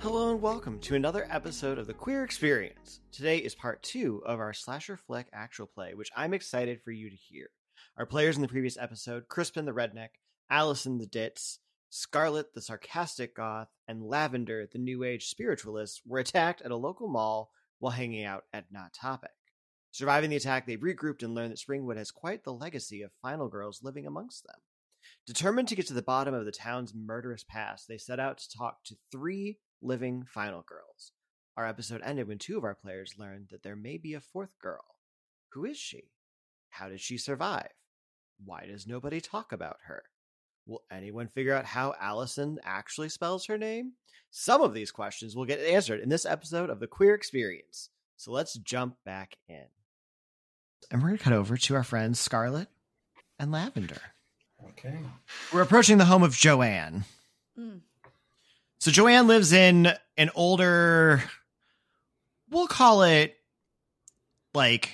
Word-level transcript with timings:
Hello 0.00 0.30
and 0.30 0.40
welcome 0.40 0.78
to 0.78 0.94
another 0.94 1.28
episode 1.30 1.76
of 1.76 1.86
the 1.86 1.92
Queer 1.92 2.24
Experience. 2.24 3.00
Today 3.12 3.36
is 3.36 3.54
part 3.54 3.82
two 3.82 4.22
of 4.24 4.40
our 4.40 4.54
slasher 4.54 4.96
flick 4.96 5.26
actual 5.30 5.66
play, 5.66 5.92
which 5.92 6.08
I'm 6.16 6.32
excited 6.32 6.80
for 6.82 6.90
you 6.90 7.10
to 7.10 7.16
hear. 7.16 7.50
Our 7.98 8.06
players 8.06 8.34
in 8.34 8.40
the 8.40 8.48
previous 8.48 8.78
episode, 8.78 9.28
Crispin 9.28 9.66
the 9.66 9.74
Redneck, 9.74 10.08
Alisynn 10.50 11.00
the 11.00 11.06
Ditz, 11.06 11.58
Scarlett 11.90 12.54
the 12.54 12.62
Sarcastic 12.62 13.36
Goth, 13.36 13.68
and 13.86 14.02
Lavender 14.02 14.66
the 14.72 14.78
New 14.78 15.04
Age 15.04 15.26
Spiritualist, 15.26 16.00
were 16.06 16.18
attacked 16.18 16.62
at 16.62 16.70
a 16.70 16.76
local 16.76 17.06
mall 17.06 17.50
while 17.78 17.92
hanging 17.92 18.24
out 18.24 18.44
at 18.54 18.72
Not 18.72 18.94
Topic. 18.94 19.32
Surviving 19.90 20.30
the 20.30 20.36
attack, 20.36 20.66
they 20.66 20.78
regrouped 20.78 21.22
and 21.22 21.34
learned 21.34 21.52
that 21.52 21.58
Springwood 21.58 21.98
has 21.98 22.10
quite 22.10 22.44
the 22.44 22.54
legacy 22.54 23.02
of 23.02 23.10
final 23.20 23.48
girls 23.48 23.82
living 23.82 24.06
amongst 24.06 24.46
them. 24.46 24.60
Determined 25.26 25.68
to 25.68 25.76
get 25.76 25.86
to 25.88 25.94
the 25.94 26.00
bottom 26.00 26.32
of 26.32 26.46
the 26.46 26.52
town's 26.52 26.94
murderous 26.94 27.44
past, 27.44 27.86
they 27.86 27.98
set 27.98 28.18
out 28.18 28.38
to 28.38 28.56
talk 28.56 28.82
to 28.84 28.96
three 29.12 29.58
living 29.82 30.24
final 30.24 30.62
girls. 30.62 31.12
Our 31.56 31.66
episode 31.66 32.00
ended 32.04 32.28
when 32.28 32.38
two 32.38 32.56
of 32.56 32.64
our 32.64 32.74
players 32.74 33.14
learned 33.18 33.48
that 33.50 33.62
there 33.62 33.76
may 33.76 33.98
be 33.98 34.14
a 34.14 34.20
fourth 34.20 34.58
girl. 34.60 34.84
Who 35.52 35.64
is 35.64 35.76
she? 35.76 36.10
How 36.70 36.88
did 36.88 37.00
she 37.00 37.18
survive? 37.18 37.70
Why 38.44 38.66
does 38.66 38.86
nobody 38.86 39.20
talk 39.20 39.52
about 39.52 39.78
her? 39.86 40.04
Will 40.66 40.82
anyone 40.90 41.28
figure 41.28 41.54
out 41.54 41.64
how 41.64 41.94
Alisynn 42.00 42.56
actually 42.64 43.08
spells 43.08 43.46
her 43.46 43.58
name? 43.58 43.92
Some 44.30 44.62
of 44.62 44.72
these 44.72 44.92
questions 44.92 45.34
will 45.34 45.44
get 45.44 45.60
answered 45.60 46.00
in 46.00 46.08
this 46.08 46.24
episode 46.24 46.70
of 46.70 46.78
The 46.78 46.86
Queer 46.86 47.14
Experience. 47.14 47.90
So 48.16 48.30
let's 48.32 48.54
jump 48.54 48.96
back 49.04 49.36
in. 49.48 49.64
And 50.90 51.02
we're 51.02 51.08
going 51.08 51.18
to 51.18 51.24
cut 51.24 51.32
over 51.32 51.56
to 51.56 51.74
our 51.74 51.84
friends 51.84 52.20
Scarlett 52.20 52.68
and 53.38 53.50
Lavender. 53.50 54.00
Okay. 54.68 54.98
We're 55.52 55.62
approaching 55.62 55.98
the 55.98 56.04
home 56.04 56.22
of 56.22 56.36
Joanne. 56.36 57.04
Mm. 57.58 57.80
So 58.80 58.90
Joanne 58.90 59.26
lives 59.26 59.52
in 59.52 59.92
an 60.16 60.30
older, 60.34 61.22
we'll 62.48 62.66
call 62.66 63.02
it 63.02 63.36
like 64.54 64.90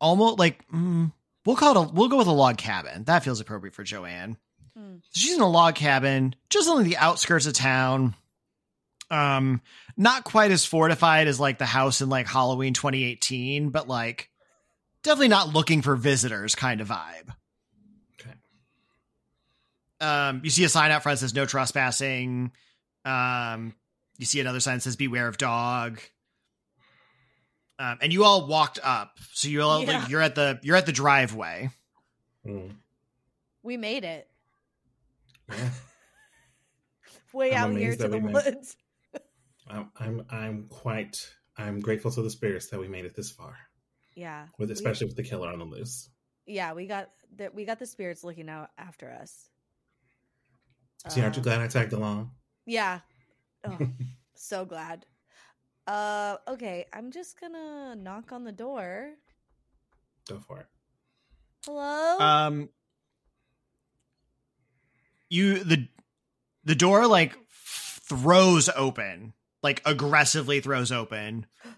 almost 0.00 0.38
like 0.38 0.66
mm, 0.68 1.12
we'll 1.44 1.56
call 1.56 1.76
it 1.76 1.88
a 1.88 1.92
we'll 1.92 2.08
go 2.08 2.18
with 2.18 2.28
a 2.28 2.32
log 2.32 2.58
cabin. 2.58 3.04
That 3.04 3.24
feels 3.24 3.40
appropriate 3.40 3.74
for 3.74 3.82
Joanne. 3.82 4.36
Mm. 4.78 5.02
She's 5.12 5.34
in 5.34 5.40
a 5.40 5.48
log 5.48 5.74
cabin 5.74 6.36
just 6.48 6.68
on 6.68 6.84
the 6.84 6.96
outskirts 6.96 7.46
of 7.46 7.54
town. 7.54 8.14
Um, 9.10 9.62
not 9.96 10.22
quite 10.22 10.52
as 10.52 10.64
fortified 10.64 11.26
as 11.26 11.40
like 11.40 11.58
the 11.58 11.66
house 11.66 12.00
in 12.00 12.08
like 12.08 12.28
Halloween 12.28 12.72
2018, 12.72 13.70
but 13.70 13.88
like 13.88 14.30
definitely 15.02 15.28
not 15.28 15.52
looking 15.52 15.82
for 15.82 15.96
visitors 15.96 16.54
kind 16.54 16.80
of 16.80 16.88
vibe. 16.88 17.34
Okay. 18.20 18.34
Um, 20.00 20.42
you 20.44 20.50
see 20.50 20.62
a 20.62 20.68
sign 20.68 20.92
out 20.92 21.02
front 21.02 21.18
that 21.18 21.24
says 21.24 21.34
no 21.34 21.46
trespassing. 21.46 22.52
Um, 23.08 23.74
you 24.18 24.26
see 24.26 24.40
another 24.40 24.60
sign 24.60 24.76
that 24.76 24.80
says 24.82 24.96
beware 24.96 25.28
of 25.28 25.38
dog. 25.38 26.00
Um, 27.78 27.98
and 28.02 28.12
you 28.12 28.24
all 28.24 28.46
walked 28.48 28.80
up, 28.82 29.18
so 29.32 29.48
you're 29.48 29.62
all, 29.62 29.84
Yeah. 29.84 30.00
like, 30.00 30.08
you're 30.10 30.20
at 30.20 30.34
the 30.34 30.58
you're 30.62 30.74
at 30.76 30.86
the 30.86 30.92
driveway. 30.92 31.70
Mm. 32.44 32.72
We 33.62 33.76
made 33.76 34.04
it 34.04 34.28
Yeah. 35.48 35.70
way 37.32 37.54
I'm 37.54 37.72
out 37.72 37.76
here 37.78 37.92
to 37.92 37.96
the 37.96 38.08
we 38.08 38.20
made 38.20 38.30
it. 38.36 38.44
woods. 38.56 38.76
I'm 39.68 39.90
I'm 39.98 40.24
I'm 40.30 40.66
quite 40.68 41.16
I'm 41.56 41.78
grateful 41.80 42.10
to 42.12 42.22
the 42.22 42.30
spirits 42.30 42.68
that 42.70 42.80
we 42.80 42.88
made 42.88 43.04
it 43.04 43.14
this 43.14 43.30
far. 43.30 43.56
Yeah, 44.16 44.46
With 44.58 44.70
we- 44.70 44.72
especially 44.72 45.06
with 45.06 45.16
the 45.16 45.22
killer 45.22 45.48
on 45.48 45.58
the 45.60 45.64
loose. 45.64 46.08
yeah, 46.46 46.72
we 46.72 46.86
got 46.86 47.10
that. 47.36 47.54
We 47.54 47.64
got 47.64 47.78
the 47.78 47.86
spirits 47.86 48.24
looking 48.24 48.48
out 48.48 48.70
after 48.76 49.08
us. 49.10 49.48
See, 51.08 51.20
aren't 51.20 51.36
you 51.36 51.42
Uh, 51.42 51.44
glad 51.44 51.60
I 51.60 51.68
tagged 51.68 51.92
along? 51.92 52.32
Yeah. 52.68 53.00
Oh, 53.64 53.78
so 54.34 54.64
glad. 54.64 55.06
Uh, 55.86 56.36
okay. 56.46 56.84
I'm 56.92 57.10
just 57.10 57.40
gonna 57.40 57.96
knock 57.96 58.30
on 58.30 58.44
the 58.44 58.52
door. 58.52 59.10
Go 60.28 60.38
for 60.38 60.60
it. 60.60 60.66
Hello. 61.64 62.18
Um, 62.18 62.68
you 65.30 65.64
the 65.64 65.88
the 66.64 66.74
door 66.74 67.06
like 67.06 67.36
throws 67.50 68.68
open, 68.76 69.32
like 69.62 69.80
aggressively 69.86 70.60
throws 70.60 70.92
open, 70.92 71.46
and 71.64 71.74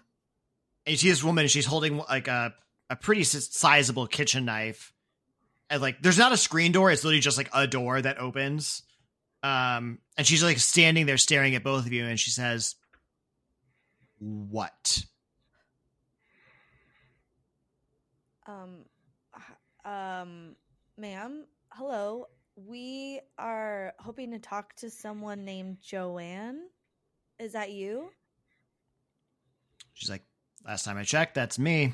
you 0.85 0.97
see 0.97 1.09
this 1.09 1.23
woman. 1.23 1.47
She's 1.47 1.65
holding 1.65 1.97
like 1.97 2.27
a 2.27 2.53
a 2.89 2.97
pretty 2.97 3.23
sizable 3.23 4.07
kitchen 4.07 4.43
knife, 4.43 4.93
and 5.69 5.81
like 5.81 6.01
there's 6.01 6.17
not 6.17 6.33
a 6.33 6.37
screen 6.37 6.73
door. 6.73 6.91
It's 6.91 7.05
literally 7.05 7.21
just 7.21 7.37
like 7.37 7.49
a 7.53 7.65
door 7.65 8.01
that 8.01 8.19
opens. 8.19 8.83
Um, 9.43 9.99
and 10.17 10.27
she's 10.27 10.43
like 10.43 10.59
standing 10.59 11.05
there 11.05 11.17
staring 11.17 11.55
at 11.55 11.63
both 11.63 11.85
of 11.85 11.93
you, 11.93 12.05
and 12.05 12.19
she 12.19 12.29
says, 12.29 12.75
"What?" 14.19 15.03
um, 18.51 18.85
um, 19.85 20.55
ma'am. 20.97 21.45
Hello. 21.71 22.27
We 22.55 23.21
are 23.37 23.93
hoping 23.99 24.31
to 24.31 24.39
talk 24.39 24.75
to 24.77 24.89
someone 24.89 25.45
named 25.45 25.77
Joanne. 25.81 26.61
Is 27.39 27.53
that 27.53 27.71
you? 27.71 28.09
She's 29.93 30.09
like, 30.09 30.23
last 30.65 30.83
time 30.83 30.97
I 30.97 31.03
checked, 31.03 31.35
that's 31.35 31.57
me. 31.57 31.93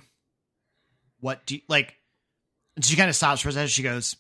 What 1.20 1.46
do 1.46 1.56
you 1.56 1.62
like? 1.68 1.96
And 2.76 2.84
she 2.84 2.96
kind 2.96 3.10
of 3.10 3.16
stops 3.16 3.42
for 3.42 3.50
a 3.50 3.52
second. 3.52 3.70
She 3.70 3.84
goes, 3.84 4.16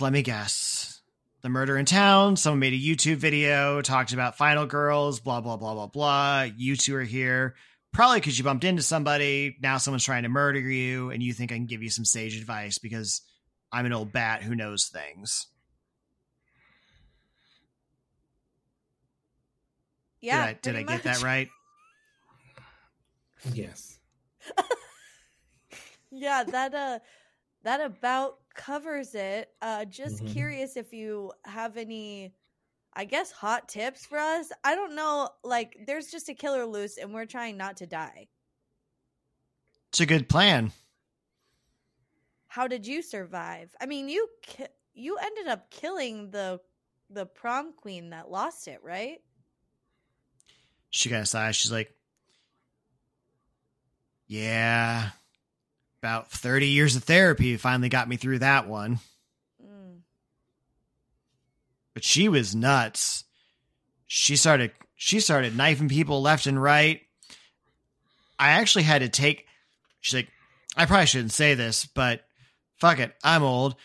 let 0.00 0.12
me 0.12 0.22
guess. 0.22 1.00
The 1.42 1.48
murder 1.48 1.76
in 1.76 1.86
town. 1.86 2.36
Someone 2.36 2.60
made 2.60 2.74
a 2.74 2.76
YouTube 2.76 3.16
video, 3.16 3.80
talked 3.80 4.12
about 4.12 4.36
final 4.36 4.66
girls, 4.66 5.20
blah, 5.20 5.40
blah, 5.40 5.56
blah, 5.56 5.74
blah, 5.74 5.86
blah. 5.86 6.46
You 6.56 6.76
two 6.76 6.94
are 6.96 7.02
here. 7.02 7.54
Probably 7.92 8.20
because 8.20 8.38
you 8.38 8.44
bumped 8.44 8.64
into 8.64 8.82
somebody. 8.82 9.56
Now 9.60 9.78
someone's 9.78 10.04
trying 10.04 10.24
to 10.24 10.28
murder 10.28 10.60
you, 10.60 11.10
and 11.10 11.22
you 11.22 11.32
think 11.32 11.50
I 11.50 11.56
can 11.56 11.66
give 11.66 11.82
you 11.82 11.90
some 11.90 12.04
sage 12.04 12.36
advice 12.36 12.78
because 12.78 13.22
I'm 13.72 13.86
an 13.86 13.92
old 13.92 14.12
bat 14.12 14.42
who 14.42 14.54
knows 14.54 14.86
things. 14.86 15.46
Yeah. 20.20 20.46
did 20.46 20.48
I, 20.48 20.52
did 20.52 20.70
I 20.76 20.84
pretty 20.84 21.02
get 21.02 21.02
that 21.04 21.22
right? 21.22 21.48
Yes. 23.52 23.98
Yeah, 26.10 26.42
that 26.44 26.74
uh 26.74 26.98
that 27.62 27.80
about 27.80 28.39
covers 28.54 29.14
it. 29.14 29.50
Uh 29.62 29.84
just 29.84 30.24
Mhm. 30.24 30.26
curious 30.26 30.76
if 30.76 30.92
you 30.92 31.32
have 31.44 31.76
any 31.76 32.34
I 32.94 33.06
guess 33.06 33.32
hot 33.32 33.68
tips 33.68 34.06
for 34.06 34.18
us. 34.18 34.52
I 34.64 34.74
don't 34.76 34.96
know, 34.96 35.30
like 35.44 35.76
there's 35.86 36.08
just 36.10 36.28
a 36.30 36.34
killer 36.34 36.66
loose 36.66 36.98
and 36.98 37.14
we're 37.14 37.26
trying 37.26 37.56
not 37.58 37.78
to 37.78 37.86
die. 37.88 38.28
It's 39.88 40.00
a 40.00 40.06
good 40.06 40.28
plan. 40.28 40.72
How 42.48 42.68
did 42.68 42.86
you 42.86 43.00
survive? 43.00 43.74
I 43.80 43.86
mean, 43.86 44.08
you 44.10 44.28
ki- 44.42 44.66
you 44.92 45.16
ended 45.16 45.48
up 45.48 45.70
killing 45.70 46.30
the 46.32 46.60
the 47.08 47.24
prom 47.26 47.72
queen 47.72 48.10
that 48.10 48.30
lost 48.30 48.68
it, 48.68 48.82
right? 48.82 49.22
she 50.90 51.08
kind 51.08 51.22
of 51.22 51.28
sighs. 51.28 51.56
She's 51.56 51.72
like, 51.72 51.94
"Yeah, 54.26 55.10
about 56.02 56.30
thirty 56.30 56.68
years 56.68 56.96
of 56.96 57.04
therapy 57.04 57.56
finally 57.56 57.88
got 57.88 58.08
me 58.08 58.16
through 58.16 58.40
that 58.40 58.66
one." 58.66 58.98
Mm. 59.62 60.00
But 61.94 62.04
she 62.04 62.28
was 62.28 62.54
nuts. 62.54 63.24
She 64.06 64.36
started 64.36 64.72
she 64.96 65.20
started 65.20 65.56
knifing 65.56 65.88
people 65.88 66.20
left 66.22 66.46
and 66.46 66.60
right. 66.60 67.00
I 68.38 68.50
actually 68.50 68.84
had 68.84 69.02
to 69.02 69.08
take. 69.08 69.46
She's 70.00 70.14
like, 70.14 70.28
"I 70.76 70.86
probably 70.86 71.06
shouldn't 71.06 71.32
say 71.32 71.54
this, 71.54 71.86
but 71.86 72.24
fuck 72.78 72.98
it, 72.98 73.14
I'm 73.22 73.42
old." 73.42 73.76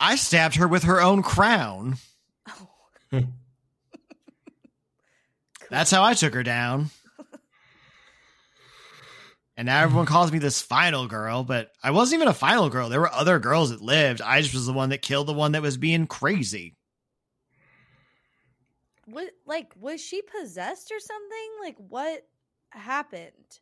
I 0.00 0.16
stabbed 0.16 0.56
her 0.56 0.66
with 0.66 0.82
her 0.82 1.00
own 1.00 1.22
crown. 1.22 1.96
Oh. 3.12 3.22
That's 5.70 5.90
how 5.90 6.02
I 6.02 6.14
took 6.14 6.34
her 6.34 6.42
down. 6.42 6.90
And 9.62 9.68
now 9.68 9.80
everyone 9.80 10.06
calls 10.06 10.32
me 10.32 10.40
this 10.40 10.60
final 10.60 11.06
girl, 11.06 11.44
but 11.44 11.70
I 11.84 11.92
wasn't 11.92 12.18
even 12.18 12.26
a 12.26 12.34
final 12.34 12.68
girl. 12.68 12.88
There 12.88 12.98
were 12.98 13.12
other 13.12 13.38
girls 13.38 13.70
that 13.70 13.80
lived. 13.80 14.20
I 14.20 14.40
just 14.40 14.54
was 14.54 14.66
the 14.66 14.72
one 14.72 14.88
that 14.88 15.02
killed 15.02 15.28
the 15.28 15.32
one 15.32 15.52
that 15.52 15.62
was 15.62 15.76
being 15.76 16.08
crazy. 16.08 16.74
What 19.06 19.30
like 19.46 19.72
was 19.78 20.00
she 20.00 20.20
possessed 20.20 20.90
or 20.90 20.98
something? 20.98 21.50
Like 21.60 21.76
what 21.76 22.26
happened? 22.70 23.60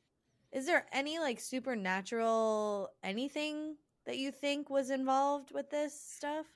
Is 0.52 0.64
there 0.64 0.87
any 0.91 1.19
like 1.19 1.38
supernatural 1.38 2.88
anything 3.05 3.76
that 4.06 4.17
you 4.17 4.32
think 4.32 4.70
was 4.70 4.88
involved 4.88 5.52
with 5.52 5.69
this 5.69 6.00
stuff? 6.00 6.47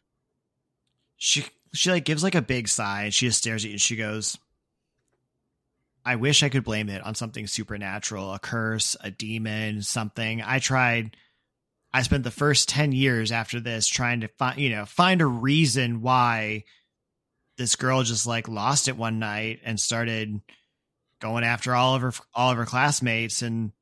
She 1.19 1.45
she 1.75 1.91
like 1.91 2.07
gives 2.07 2.23
like 2.23 2.35
a 2.35 2.41
big 2.41 2.67
sigh 2.67 3.03
and 3.03 3.13
she 3.13 3.27
just 3.27 3.41
stares 3.41 3.63
at 3.67 3.69
you 3.69 3.75
and 3.75 3.83
she 3.83 3.97
goes, 3.97 4.39
I 6.05 6.17
wish 6.17 6.43
I 6.43 6.51
could 6.51 6.65
blame 6.65 6.91
it 6.91 7.03
on 7.03 7.15
something 7.15 7.47
supernatural, 7.47 8.35
a 8.35 8.39
curse, 8.39 8.97
a 9.01 9.11
demon, 9.11 9.83
something. 9.83 10.43
I 10.43 10.59
tried 10.59 11.17
I 11.93 12.03
spent 12.03 12.25
the 12.25 12.31
first 12.31 12.69
10 12.69 12.91
years 12.93 13.31
after 13.31 13.61
this 13.61 13.87
trying 13.87 14.23
to 14.23 14.29
find, 14.29 14.59
you 14.59 14.71
know, 14.71 14.85
find 14.85 15.21
a 15.21 15.27
reason 15.27 16.03
why 16.03 16.65
this 17.57 17.77
girl 17.77 18.03
just 18.03 18.27
like 18.27 18.49
lost 18.49 18.89
it 18.89 18.97
one 18.97 19.21
night 19.21 19.61
and 19.65 19.79
started 19.79 20.41
going 21.21 21.45
after 21.45 21.73
all 21.73 21.95
of 21.95 22.03
her 22.03 22.13
all 22.35 22.51
of 22.51 22.59
her 22.59 22.67
classmates. 22.67 23.43
And 23.43 23.73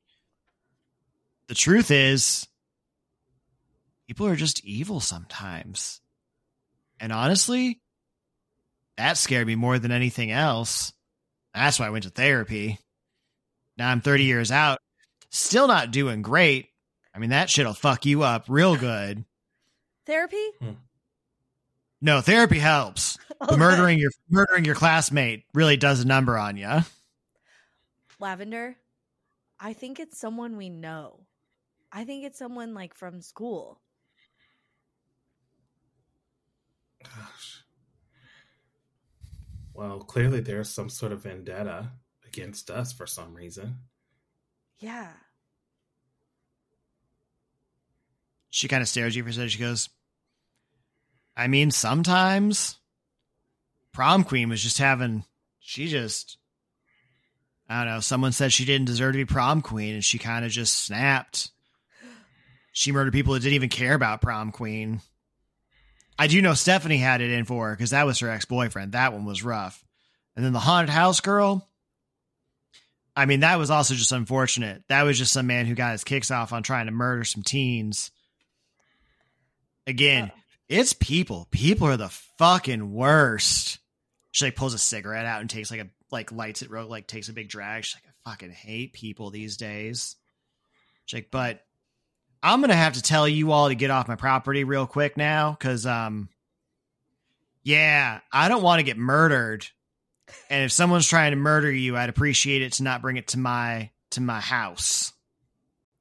the 1.49 1.55
truth 1.55 1.91
is 1.91 2.47
people 4.07 4.27
are 4.27 4.37
just 4.37 4.65
evil 4.65 5.01
sometimes. 5.01 6.01
And 7.01 7.13
honestly 7.13 7.81
that 8.99 9.17
scared 9.17 9.47
me 9.47 9.55
more 9.55 9.79
than 9.79 9.91
anything 9.91 10.31
else 10.31 10.93
that's 11.55 11.79
why 11.79 11.87
i 11.87 11.91
went 11.91 12.05
to 12.05 12.11
therapy 12.11 12.79
now 13.77 13.91
i'm 13.91 14.01
30 14.01 14.25
years 14.25 14.51
out 14.51 14.79
still 15.31 15.67
not 15.69 15.91
doing 15.91 16.23
great 16.23 16.69
i 17.15 17.19
mean 17.19 17.31
that 17.31 17.51
shit'll 17.51 17.75
fuck 17.75 18.05
you 18.07 18.23
up 18.23 18.45
real 18.49 18.77
good 18.77 19.25
Therapy? 20.05 20.45
Hmm. 20.61 20.71
no 22.01 22.21
therapy 22.21 22.59
helps 22.59 23.19
Okay. 23.41 23.57
murdering 23.57 23.99
your 23.99 24.11
murdering 24.31 24.65
your 24.65 24.75
classmate 24.77 25.45
really 25.53 25.77
does 25.77 26.01
a 26.01 26.07
number 26.07 26.37
on 26.39 26.57
you 26.57 26.81
Lavender, 28.21 28.77
I 29.59 29.73
think 29.73 29.99
it's 29.99 30.17
someone 30.17 30.57
we 30.57 30.69
know. 30.69 31.27
I 31.91 32.05
think 32.05 32.25
it's 32.25 32.39
someone 32.39 32.73
like 32.73 32.95
from 32.95 33.21
school. 33.21 33.81
Gosh. 37.03 37.62
Well, 39.75 40.01
clearly 40.01 40.41
there's 40.41 40.69
some 40.69 40.91
sort 40.91 41.13
of 41.13 41.23
vendetta 41.23 41.93
against 42.27 42.71
us 42.71 42.93
for 42.93 43.07
some 43.07 43.35
reason. 43.35 43.79
Yeah. 44.79 45.13
she 48.53 48.69
kind 48.69 48.83
of 48.83 48.89
stares 48.89 49.15
at 49.15 49.17
you 49.17 49.23
for 49.25 49.31
a 49.31 49.33
second. 49.33 49.49
She 49.49 49.59
goes, 49.59 49.89
I 51.35 51.49
mean, 51.49 51.71
sometimes 51.71 52.77
prom 53.93 54.25
queen 54.25 54.51
was 54.51 54.63
just 54.63 54.77
having, 54.77 55.25
she 55.59 55.89
just, 55.89 56.37
I 57.67 57.85
don't 57.85 57.95
know, 57.95 58.01
someone 58.01 58.33
said 58.33 58.53
she 58.53 58.67
didn't 58.67 58.87
deserve 58.87 59.15
to 59.15 59.19
be 59.19 59.25
prom 59.25 59.63
queen 59.63 59.95
and 59.95 60.05
she 60.05 60.19
kind 60.19 60.45
of 60.45 60.51
just 60.51 60.85
snapped. 60.85 61.51
She 62.75 62.93
murdered 62.93 63.15
people 63.15 63.33
that 63.33 63.41
didn't 63.41 63.55
even 63.55 63.71
care 63.71 63.95
about 63.95 64.21
prom 64.21 64.53
queen. 64.53 65.01
I 66.19 66.27
do 66.27 66.41
know 66.43 66.55
Stephanie 66.55 66.99
had 66.99 67.21
it 67.21 67.31
in 67.31 67.45
for 67.45 67.69
her 67.69 67.75
because 67.75 67.91
that 67.91 68.07
was 68.07 68.19
her 68.21 68.31
ex 68.31 68.45
boyfriend. 68.45 68.93
That 68.93 69.13
one 69.13 69.25
was 69.25 69.43
rough. 69.43 69.85
And 70.37 70.45
then 70.45 70.53
the 70.53 70.61
haunted 70.61 70.91
house 70.91 71.21
girl, 71.21 71.69
I 73.15 73.27
mean, 73.27 73.41
that 73.41 73.59
was 73.59 73.71
also 73.71 73.95
just 73.95 74.13
unfortunate. 74.13 74.83
That 74.89 75.03
was 75.03 75.19
just 75.19 75.33
some 75.33 75.47
man 75.47 75.67
who 75.67 75.75
got 75.75 75.93
his 75.93 76.05
kicks 76.05 76.31
off 76.31 76.53
on 76.53 76.63
trying 76.63 76.87
to 76.87 76.93
murder 76.93 77.25
some 77.25 77.43
teens. 77.43 78.11
Again, 79.87 80.31
Oh. 80.35 80.39
it's 80.69 80.93
people. 80.93 81.49
People 81.51 81.89
are 81.89 81.97
the 81.97 82.09
fucking 82.39 82.93
worst. 82.93 83.79
She 84.31 84.45
like 84.47 84.57
pulls 84.57 84.75
a 84.75 84.79
cigarette 84.79 85.27
out 85.27 85.41
and 85.41 85.51
takes 85.51 85.71
like 85.71 85.81
a 85.81 85.89
like 86.11 86.33
lights 86.33 86.63
it 86.63 86.71
real 86.71 86.87
like 86.87 87.07
takes 87.07 87.29
a 87.29 87.33
big 87.33 87.49
drag. 87.49 87.85
She's 87.85 87.97
like, 87.97 88.05
I 88.27 88.31
fucking 88.31 88.51
hate 88.53 88.93
people 88.93 89.31
these 89.31 89.57
days. 89.57 90.17
She's 91.05 91.19
like, 91.19 91.31
but 91.31 91.63
I'm 92.43 92.61
gonna 92.61 92.75
have 92.75 92.95
to 92.95 93.03
tell 93.03 93.29
you 93.29 93.53
all 93.53 93.69
to 93.69 93.75
get 93.75 93.91
off 93.91 94.09
my 94.09 94.17
property 94.17 94.65
real 94.65 94.87
quick 94.87 95.17
now, 95.17 95.53
because 95.53 95.87
um 95.87 96.29
yeah, 97.63 98.21
I 98.33 98.49
don't 98.49 98.63
want 98.63 98.81
to 98.81 98.85
get 98.85 98.99
murdered. 98.99 99.67
And 100.51 100.65
if 100.65 100.73
someone's 100.73 101.07
trying 101.07 101.33
to 101.33 101.37
murder 101.37 101.71
you, 101.71 101.97
I'd 101.97 102.09
appreciate 102.09 102.63
it 102.63 102.73
to 102.75 102.83
not 102.83 103.03
bring 103.03 103.17
it 103.17 103.29
to 103.29 103.39
my 103.39 103.91
to 104.11 104.21
my 104.21 104.41
house. 104.41 105.13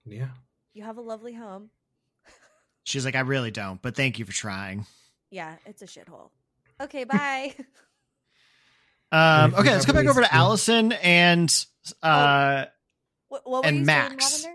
Yeah. 0.05 0.29
You 0.73 0.83
have 0.83 0.97
a 0.97 1.01
lovely 1.01 1.33
home. 1.33 1.69
She's 2.83 3.05
like, 3.05 3.15
I 3.15 3.19
really 3.21 3.51
don't, 3.51 3.81
but 3.81 3.95
thank 3.95 4.19
you 4.19 4.25
for 4.25 4.31
trying. 4.31 4.85
Yeah, 5.29 5.55
it's 5.65 5.81
a 5.81 5.85
shithole. 5.85 6.29
Okay, 6.79 7.03
bye. 7.03 7.55
Um, 9.13 9.55
okay, 9.55 9.71
let's 9.73 9.85
go 9.85 9.91
back 9.91 10.05
over 10.05 10.21
to 10.21 10.27
Alisynn 10.27 10.97
and 11.03 11.65
uh 12.01 12.67
what, 13.27 13.41
what 13.43 13.63
were 13.63 13.67
And 13.67 13.79
you 13.79 13.85
Max. 13.85 14.47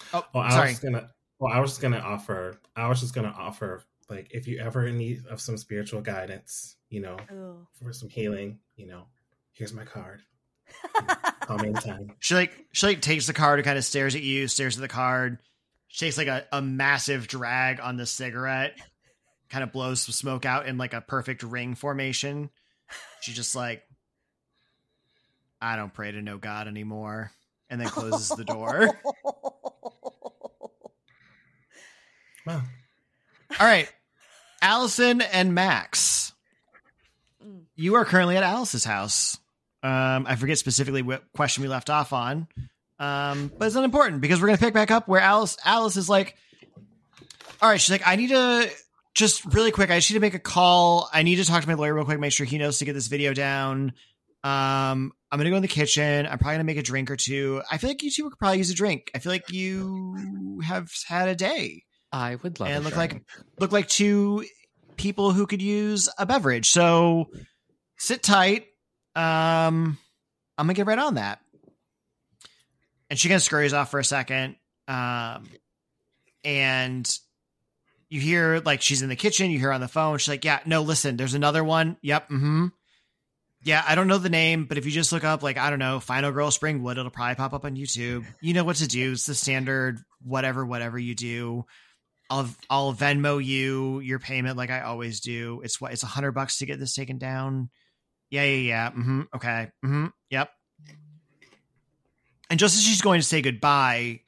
Saying, 0.00 0.12
Lavender? 0.12 0.26
oh, 0.32 0.38
Well, 0.38 0.44
I 0.44 0.50
sorry. 0.50 0.68
was 0.70 0.78
gonna. 0.80 1.10
Well, 1.38 1.52
I 1.52 1.60
was 1.60 1.70
just 1.72 1.80
gonna 1.80 1.98
offer. 1.98 2.60
I 2.76 2.88
was 2.88 3.00
just 3.00 3.14
gonna 3.14 3.34
offer, 3.36 3.82
like, 4.08 4.28
if 4.32 4.46
you 4.46 4.58
ever 4.60 4.86
in 4.86 4.98
need 4.98 5.24
of 5.30 5.40
some 5.40 5.56
spiritual 5.56 6.00
guidance, 6.02 6.76
you 6.88 7.00
know, 7.00 7.16
Ooh. 7.32 7.66
for 7.72 7.92
some 7.92 8.08
healing, 8.08 8.58
you 8.76 8.86
know, 8.86 9.04
here's 9.52 9.72
my 9.72 9.84
card. 9.84 10.22
Call 11.40 11.58
me 11.58 11.68
anytime. 11.68 12.12
She 12.20 12.34
like 12.34 12.66
she 12.72 12.86
like 12.86 13.00
takes 13.00 13.26
the 13.26 13.32
card 13.32 13.58
and 13.58 13.66
kind 13.66 13.78
of 13.78 13.84
stares 13.84 14.14
at 14.14 14.22
you, 14.22 14.46
stares 14.48 14.76
at 14.76 14.82
the 14.82 14.88
card. 14.88 15.38
She 15.88 16.04
takes 16.06 16.16
like 16.18 16.28
a, 16.28 16.46
a 16.52 16.62
massive 16.62 17.26
drag 17.26 17.80
on 17.80 17.96
the 17.96 18.06
cigarette, 18.06 18.78
kind 19.48 19.64
of 19.64 19.72
blows 19.72 20.02
some 20.02 20.12
smoke 20.12 20.44
out 20.44 20.66
in 20.66 20.78
like 20.78 20.94
a 20.94 21.00
perfect 21.00 21.42
ring 21.42 21.74
formation. 21.74 22.50
She 23.22 23.32
just 23.32 23.56
like 23.56 23.82
I 25.60 25.76
don't 25.76 25.92
pray 25.92 26.12
to 26.12 26.22
no 26.22 26.38
God 26.38 26.68
anymore. 26.68 27.32
And 27.68 27.80
then 27.80 27.88
closes 27.88 28.28
the 28.28 28.44
door. 28.44 28.88
Well, 32.50 32.62
All 33.58 33.66
right. 33.66 33.90
Alisynn 34.62 35.26
and 35.32 35.54
Max. 35.54 36.32
You 37.76 37.94
are 37.94 38.04
currently 38.04 38.36
at 38.36 38.42
Alice's 38.42 38.84
house. 38.84 39.38
Um, 39.82 40.26
I 40.28 40.36
forget 40.36 40.58
specifically 40.58 41.02
what 41.02 41.24
question 41.32 41.62
we 41.62 41.68
left 41.68 41.88
off 41.88 42.12
on. 42.12 42.46
Um, 42.98 43.50
but 43.56 43.66
it's 43.66 43.76
unimportant 43.76 44.20
because 44.20 44.40
we're 44.40 44.48
gonna 44.48 44.58
pick 44.58 44.74
back 44.74 44.90
up 44.90 45.08
where 45.08 45.20
Alice 45.20 45.56
Alice 45.64 45.96
is 45.96 46.08
like, 46.10 46.36
all 47.62 47.70
right, 47.70 47.80
she's 47.80 47.90
like, 47.90 48.06
I 48.06 48.16
need 48.16 48.28
to 48.28 48.70
just 49.14 49.46
really 49.46 49.70
quick, 49.70 49.90
I 49.90 49.96
just 49.96 50.10
need 50.10 50.16
to 50.16 50.20
make 50.20 50.34
a 50.34 50.38
call. 50.38 51.08
I 51.12 51.22
need 51.22 51.36
to 51.36 51.44
talk 51.46 51.62
to 51.62 51.68
my 51.68 51.74
lawyer 51.74 51.94
real 51.94 52.04
quick, 52.04 52.20
make 52.20 52.32
sure 52.32 52.44
he 52.44 52.58
knows 52.58 52.78
to 52.78 52.84
get 52.84 52.92
this 52.92 53.06
video 53.06 53.32
down. 53.32 53.94
Um, 54.44 55.12
I'm 55.32 55.38
gonna 55.38 55.48
go 55.48 55.56
in 55.56 55.62
the 55.62 55.68
kitchen. 55.68 56.26
I'm 56.26 56.38
probably 56.38 56.54
gonna 56.54 56.64
make 56.64 56.76
a 56.76 56.82
drink 56.82 57.10
or 57.10 57.16
two. 57.16 57.62
I 57.70 57.78
feel 57.78 57.88
like 57.88 58.02
you 58.02 58.10
two 58.10 58.28
could 58.28 58.38
probably 58.38 58.58
use 58.58 58.70
a 58.70 58.74
drink. 58.74 59.10
I 59.14 59.18
feel 59.18 59.32
like 59.32 59.50
you 59.50 60.60
have 60.62 60.92
had 61.06 61.28
a 61.28 61.34
day 61.34 61.84
I 62.12 62.36
would 62.36 62.58
love 62.60 62.68
it. 62.68 62.72
and 62.72 62.84
look 62.84 62.94
drink. 62.94 63.12
like 63.12 63.22
look 63.58 63.72
like 63.72 63.88
two 63.88 64.44
people 64.96 65.32
who 65.32 65.46
could 65.46 65.62
use 65.62 66.08
a 66.18 66.26
beverage. 66.26 66.70
So 66.70 67.28
sit 67.96 68.22
tight. 68.22 68.66
Um, 69.14 69.98
I'm 70.58 70.66
gonna 70.66 70.74
get 70.74 70.86
right 70.86 70.98
on 70.98 71.14
that. 71.14 71.40
And 73.08 73.18
she 73.18 73.28
kind 73.28 73.36
of 73.36 73.42
scurries 73.42 73.72
off 73.72 73.90
for 73.90 73.98
a 73.98 74.04
second. 74.04 74.56
Um, 74.86 75.48
and 76.44 77.18
you 78.08 78.20
hear 78.20 78.60
like 78.64 78.82
she's 78.82 79.02
in 79.02 79.08
the 79.08 79.16
kitchen. 79.16 79.50
You 79.50 79.58
hear 79.58 79.72
on 79.72 79.80
the 79.80 79.88
phone. 79.88 80.18
She's 80.18 80.28
like, 80.28 80.44
"Yeah, 80.44 80.60
no, 80.66 80.82
listen. 80.82 81.16
There's 81.16 81.34
another 81.34 81.62
one. 81.64 81.96
Yep. 82.02 82.28
Mm-hmm. 82.28 82.66
Yeah, 83.62 83.84
I 83.86 83.94
don't 83.94 84.08
know 84.08 84.16
the 84.18 84.30
name, 84.30 84.64
but 84.64 84.78
if 84.78 84.86
you 84.86 84.90
just 84.90 85.12
look 85.12 85.22
up 85.22 85.42
like 85.42 85.58
I 85.58 85.70
don't 85.70 85.78
know, 85.78 86.00
Final 86.00 86.32
Girl 86.32 86.50
Springwood, 86.50 86.92
it'll 86.92 87.10
probably 87.10 87.34
pop 87.34 87.52
up 87.52 87.64
on 87.64 87.76
YouTube. 87.76 88.24
You 88.40 88.54
know 88.54 88.64
what 88.64 88.76
to 88.76 88.88
do. 88.88 89.12
It's 89.12 89.26
the 89.26 89.34
standard 89.34 89.98
whatever, 90.24 90.64
whatever 90.64 90.98
you 90.98 91.14
do. 91.14 91.66
I'll 92.30 92.48
I'll 92.70 92.94
Venmo 92.94 93.44
you 93.44 94.00
your 94.00 94.20
payment 94.20 94.56
like 94.56 94.70
I 94.70 94.82
always 94.82 95.20
do. 95.20 95.60
It's 95.64 95.80
what 95.80 95.92
it's 95.92 96.04
a 96.04 96.06
hundred 96.06 96.32
bucks 96.32 96.58
to 96.58 96.66
get 96.66 96.78
this 96.78 96.94
taken 96.94 97.18
down. 97.18 97.68
Yeah, 98.30 98.44
yeah, 98.44 98.56
yeah. 98.60 98.90
Mm-hmm. 98.90 99.20
Okay. 99.34 99.68
Mm-hmm. 99.84 100.06
Yep. 100.30 100.50
And 102.48 102.58
just 102.58 102.76
as 102.76 102.82
she's 102.84 103.02
going 103.02 103.20
to 103.20 103.26
say 103.26 103.42
goodbye, 103.42 104.20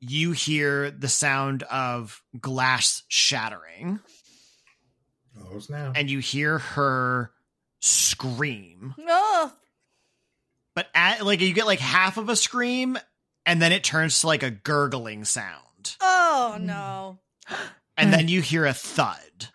you 0.00 0.32
hear 0.32 0.90
the 0.90 1.08
sound 1.08 1.62
of 1.64 2.22
glass 2.40 3.02
shattering, 3.08 3.98
oh 5.40 5.60
now. 5.68 5.92
and 5.94 6.08
you 6.10 6.18
hear 6.20 6.58
her 6.58 7.32
scream. 7.80 8.94
Oh, 9.00 9.52
But 10.74 10.86
at 10.94 11.24
like 11.26 11.40
you 11.40 11.52
get 11.52 11.66
like 11.66 11.80
half 11.80 12.16
of 12.16 12.28
a 12.28 12.36
scream, 12.36 12.96
and 13.46 13.60
then 13.60 13.72
it 13.72 13.82
turns 13.82 14.20
to 14.20 14.28
like 14.28 14.42
a 14.44 14.50
gurgling 14.52 15.24
sound, 15.24 15.96
oh 16.00 16.58
no. 16.60 17.18
and 17.96 18.12
then 18.12 18.28
you 18.28 18.40
hear 18.40 18.64
a 18.66 18.72
thud. 18.74 19.48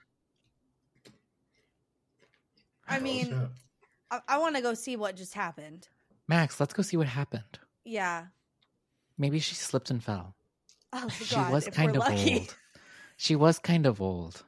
I 2.87 2.99
mean. 2.99 3.49
I, 4.11 4.19
I 4.27 4.37
want 4.37 4.55
to 4.55 4.61
go 4.61 4.73
see 4.73 4.95
what 4.95 5.15
just 5.15 5.33
happened. 5.33 5.87
Max, 6.27 6.59
let's 6.59 6.73
go 6.73 6.83
see 6.83 6.97
what 6.97 7.07
happened. 7.07 7.59
Yeah. 7.83 8.25
Maybe 9.17 9.39
she 9.39 9.55
slipped 9.55 9.89
and 9.89 10.03
fell. 10.03 10.35
Oh 10.93 11.07
she 11.09 11.33
God, 11.33 11.51
was 11.51 11.67
if 11.67 11.73
kind 11.73 11.91
we're 11.93 11.97
of 11.99 12.09
lucky. 12.09 12.39
old. 12.39 12.55
She 13.17 13.35
was 13.35 13.57
kind 13.59 13.85
of 13.85 14.01
old. 14.01 14.43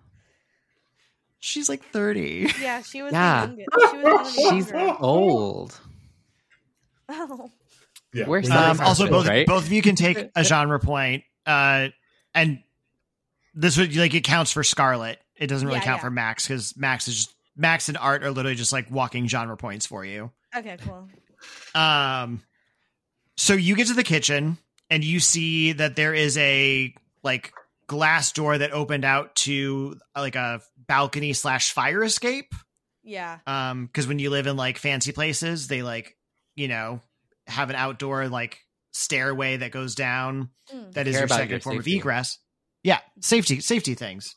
She's 1.40 1.70
like 1.70 1.84
thirty. 1.92 2.52
Yeah, 2.62 2.82
she 2.82 3.02
was. 3.02 3.14
Yeah. 3.14 3.48
The 3.48 3.66
youngest. 3.66 3.70
She 3.92 3.98
was 3.98 4.04
one 4.04 4.20
of 4.20 4.26
the 4.26 4.32
She's 4.32 4.72
younger. 4.72 4.98
old. 5.00 5.80
Oh, 7.10 7.52
yeah, 8.14 8.28
we're 8.28 8.40
we 8.42 8.46
sorry, 8.48 8.62
know 8.62 8.70
Um, 8.72 8.78
Sorry, 8.78 8.88
also, 8.88 9.04
sorry, 9.04 9.12
both 9.12 9.28
right? 9.28 9.48
both 9.48 9.66
of 9.66 9.72
you 9.72 9.82
can 9.82 9.96
take 9.96 10.30
a 10.36 10.44
genre 10.44 10.80
point, 10.80 11.24
uh, 11.46 11.90
and 12.34 12.60
this 13.56 13.78
would 13.78 13.96
like 13.96 14.14
it 14.14 14.24
counts 14.24 14.52
for 14.52 14.64
Scarlett. 14.64 15.20
It 15.36 15.48
doesn't 15.48 15.68
really 15.68 15.80
Yeah, 15.80 15.86
count 15.86 15.98
yeah. 16.00 16.02
for 16.04 16.12
Max 16.12 16.48
because 16.48 16.78
Max 16.78 17.08
is 17.08 17.16
just 17.16 17.36
Max 17.58 17.88
and 17.90 17.98
Art 17.98 18.24
are 18.24 18.32
literally 18.32 18.56
just 18.56 18.72
like 18.74 18.92
walking 18.92 19.28
genre 19.28 19.58
points 19.58 19.86
for 19.86 20.04
you. 20.06 20.32
okay, 20.56 20.78
cool. 20.82 21.08
Um, 21.74 22.42
so 23.38 23.54
you 23.54 23.76
get 23.76 23.88
to 23.88 23.94
the 23.94 24.04
kitchen 24.04 24.58
and 24.90 25.04
you 25.04 25.20
see 25.20 25.74
that 25.74 25.96
there 25.96 26.14
is 26.14 26.38
a 26.38 26.94
like 27.24 27.54
glass 27.88 28.32
door 28.32 28.58
that 28.58 28.72
opened 28.72 29.06
out 29.06 29.36
to 29.36 29.96
like 30.16 30.36
a 30.36 30.62
balcony 30.88 31.34
slash 31.34 31.72
fire 31.72 32.04
escape. 32.04 32.54
Yeah. 33.04 33.38
Um, 33.46 33.86
because 33.86 34.08
when 34.08 34.20
you 34.20 34.30
live 34.30 34.48
in 34.48 34.58
like 34.58 34.78
fancy 34.78 35.12
places, 35.12 35.68
they 35.68 35.82
like, 35.84 36.16
you 36.56 36.68
know, 36.68 37.02
have 37.48 37.70
an 37.70 37.76
outdoor 37.76 38.28
like 38.28 38.60
stairway 38.92 39.58
that 39.58 39.72
goes 39.72 39.96
down 39.96 40.50
Mm. 40.74 40.94
that 40.94 41.08
is 41.08 41.14
Care 41.14 41.22
your 41.22 41.28
second 41.28 41.50
your 41.52 41.60
form 41.60 41.76
safety. 41.78 41.92
of 41.94 41.98
egress. 42.00 42.40
Yeah, 42.86 43.00
safety, 43.20 43.62
safety 43.62 43.96
things. 43.96 44.36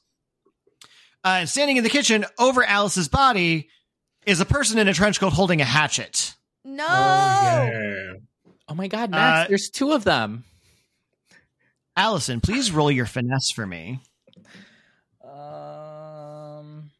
Uh, 1.22 1.40
and 1.40 1.48
standing 1.50 1.76
in 1.76 1.84
the 1.84 1.90
kitchen 1.90 2.24
over 2.38 2.64
Alice's 2.64 3.06
body 3.06 3.68
is 4.24 4.40
a 4.40 4.46
person 4.46 4.78
in 4.78 4.88
a 4.88 4.94
trench 4.94 5.20
coat 5.20 5.34
holding 5.34 5.60
a 5.60 5.66
hatchet. 5.66 6.34
No. 6.64 6.86
Oh, 6.88 7.68
yeah. 7.70 8.12
Oh 8.66 8.74
my 8.74 8.88
god, 8.88 9.10
Max, 9.10 9.44
Uh, 9.44 9.48
there's 9.48 9.68
two 9.68 9.92
of 9.92 10.02
them. 10.04 10.44
Alisynn, 11.98 12.42
please 12.42 12.72
roll 12.72 12.90
your 12.90 13.04
finesse 13.04 13.50
for 13.50 13.66
me. 13.66 14.00
Um, 15.22 16.90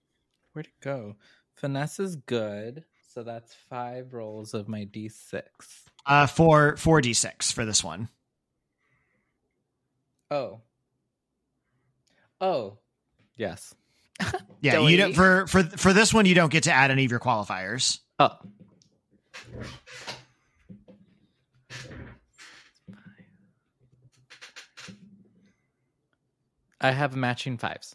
where'd 0.53 0.67
it 0.67 0.81
go? 0.83 1.17
Finesse 1.55 1.99
is 1.99 2.17
good, 2.17 2.85
so 3.15 3.23
that's 3.23 3.55
five 3.71 4.13
rolls 4.13 4.53
of 4.53 4.69
my 4.69 4.85
d6. 4.85 5.43
Uh, 6.05 6.27
for 6.27 6.77
four 6.77 7.01
d 7.01 7.15
six 7.15 7.51
for 7.51 7.65
this 7.65 7.83
one. 7.83 8.11
Oh. 10.31 10.61
Oh. 12.41 12.79
Yes. 13.37 13.75
Yeah, 14.61 14.81
you 14.81 14.97
don't 14.97 15.13
for 15.13 15.47
for 15.47 15.63
for 15.63 15.93
this 15.93 16.13
one 16.13 16.27
you 16.27 16.35
don't 16.35 16.51
get 16.51 16.65
to 16.65 16.73
add 16.73 16.91
any 16.91 17.05
of 17.05 17.13
your 17.13 17.21
qualifiers. 17.21 18.01
Oh. 18.19 18.37
I 26.81 26.91
have 26.91 27.17
matching 27.17 27.59
fives. 27.59 27.95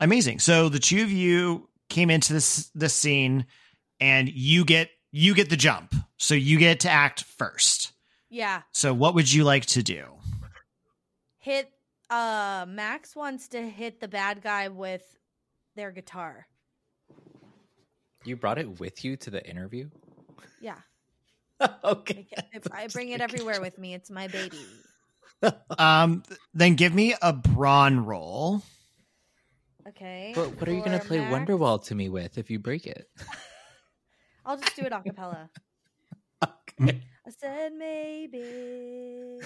Amazing. 0.00 0.40
So 0.40 0.68
the 0.68 0.78
two 0.78 1.02
of 1.02 1.10
you 1.10 1.68
came 1.88 2.10
into 2.10 2.32
this 2.32 2.70
this 2.74 2.94
scene, 2.94 3.46
and 4.00 4.28
you 4.28 4.64
get 4.64 4.90
you 5.12 5.34
get 5.34 5.50
the 5.50 5.56
jump. 5.56 5.94
So 6.16 6.34
you 6.34 6.58
get 6.58 6.80
to 6.80 6.90
act 6.90 7.24
first. 7.24 7.92
Yeah. 8.30 8.62
So 8.72 8.92
what 8.92 9.14
would 9.14 9.32
you 9.32 9.44
like 9.44 9.66
to 9.66 9.82
do? 9.82 10.04
Hit 11.38 11.70
uh 12.10 12.66
Max 12.68 13.14
wants 13.16 13.48
to 13.48 13.62
hit 13.62 14.00
the 14.00 14.08
bad 14.08 14.42
guy 14.42 14.68
with 14.68 15.02
their 15.76 15.90
guitar. 15.90 16.46
You 18.24 18.36
brought 18.36 18.58
it 18.58 18.80
with 18.80 19.04
you 19.04 19.16
to 19.16 19.30
the 19.30 19.46
interview? 19.48 19.90
Yeah. 20.60 20.78
okay. 21.84 22.26
I, 22.72 22.84
I 22.84 22.86
bring 22.88 23.10
it 23.10 23.20
everywhere 23.20 23.60
with 23.60 23.78
me. 23.78 23.94
It's 23.94 24.10
my 24.10 24.28
baby. 24.28 24.64
Um, 25.78 26.22
then 26.54 26.74
give 26.74 26.94
me 26.94 27.14
a 27.20 27.32
brawn 27.32 28.04
roll. 28.04 28.62
Okay. 29.88 30.32
But 30.34 30.58
what 30.58 30.68
are 30.68 30.72
you 30.72 30.82
going 30.82 30.98
to 30.98 31.04
play 31.04 31.18
Max, 31.18 31.34
Wonderwall 31.34 31.84
to 31.84 31.94
me 31.94 32.08
with 32.08 32.38
if 32.38 32.50
you 32.50 32.58
break 32.58 32.86
it? 32.86 33.08
I'll 34.46 34.56
just 34.56 34.76
do 34.76 34.82
it 34.82 34.92
a 34.92 35.00
cappella. 35.00 35.50
Okay. 36.80 37.00
I 37.26 37.30
said 37.30 37.72
maybe. 37.72 39.38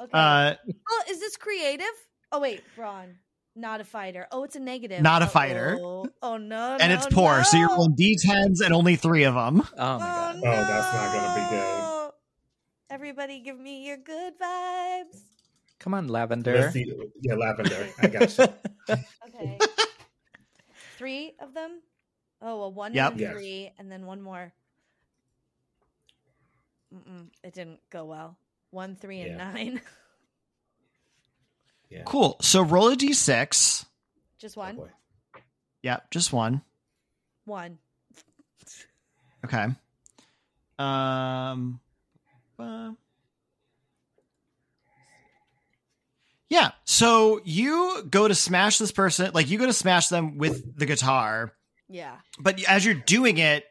Okay. 0.00 0.10
Uh, 0.12 0.54
oh, 0.88 1.02
is 1.10 1.20
this 1.20 1.36
creative? 1.36 1.86
Oh 2.32 2.40
wait, 2.40 2.62
Brawn. 2.76 3.16
Not 3.56 3.80
a 3.80 3.84
fighter. 3.84 4.28
Oh, 4.30 4.44
it's 4.44 4.54
a 4.54 4.60
negative. 4.60 5.02
Not 5.02 5.22
a 5.22 5.24
Uh-oh. 5.24 5.30
fighter. 5.30 5.76
Oh 5.80 6.36
no. 6.36 6.76
and 6.80 6.92
no, 6.92 6.94
it's 6.94 7.06
poor. 7.12 7.42
So 7.42 7.56
you're 7.56 7.68
no. 7.68 7.74
rolling 7.76 7.96
d10s 7.96 8.60
and 8.64 8.72
only 8.72 8.94
three 8.96 9.24
of 9.24 9.34
them. 9.34 9.62
Oh 9.76 9.98
my 9.98 10.06
god. 10.06 10.36
Oh, 10.36 10.40
Oh, 10.46 10.50
that's 10.50 10.94
not 10.94 11.12
gonna 11.12 11.34
be 11.44 11.56
good. 11.56 12.12
Everybody, 12.90 13.40
give 13.40 13.58
me 13.58 13.86
your 13.86 13.96
good 13.96 14.34
vibes. 14.38 15.20
Come 15.80 15.94
on, 15.94 16.08
Lavender. 16.08 16.54
Let's 16.58 16.72
see. 16.72 16.92
Yeah, 17.20 17.34
lavender. 17.34 17.88
I 18.00 18.06
got 18.06 18.38
you. 18.38 18.46
Okay. 19.28 19.58
three 20.96 21.34
of 21.40 21.52
them. 21.54 21.80
Oh, 22.40 22.62
a 22.62 22.68
one 22.68 22.94
Yep. 22.94 23.12
and 23.12 23.20
a 23.20 23.22
Yes. 23.24 23.32
three, 23.32 23.72
and 23.78 23.90
then 23.92 24.06
one 24.06 24.20
more. 24.22 24.52
Mm-mm, 26.94 27.26
it 27.44 27.52
didn't 27.54 27.80
go 27.90 28.04
well. 28.06 28.36
One, 28.70 28.96
three, 28.96 29.20
and 29.20 29.30
Yeah. 29.38 29.52
nine. 29.52 29.80
Yeah. 31.90 32.02
Cool. 32.04 32.36
So 32.42 32.60
roll 32.60 32.88
a 32.90 32.96
d6. 32.96 33.86
Just 34.38 34.58
one? 34.58 34.76
boy. 34.76 34.90
Yep, 35.82 36.10
just 36.10 36.34
one. 36.34 36.60
One. 37.46 37.78
Okay. 39.42 39.68
Um. 40.78 41.80
uh, 42.58 42.90
yeah. 46.50 46.72
So 46.84 47.40
you 47.44 48.04
go 48.10 48.28
to 48.28 48.34
smash 48.34 48.76
this 48.76 48.92
person, 48.92 49.30
like 49.32 49.48
you 49.48 49.58
go 49.58 49.64
to 49.66 49.72
smash 49.72 50.08
them 50.08 50.36
with 50.38 50.76
the 50.78 50.84
guitar, 50.84 51.52
Yeah. 51.88 52.16
but 52.38 52.62
as 52.64 52.84
you're 52.84 52.94
doing 52.94 53.38
it, 53.38 53.64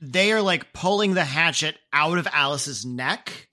they 0.00 0.32
are 0.32 0.40
like 0.42 0.72
pulling 0.72 1.12
the 1.14 1.24
hatchet 1.24 1.76
out 1.92 2.16
of 2.16 2.26
Alice's 2.32 2.86
neck, 2.86 3.30
Oh. 3.30 3.49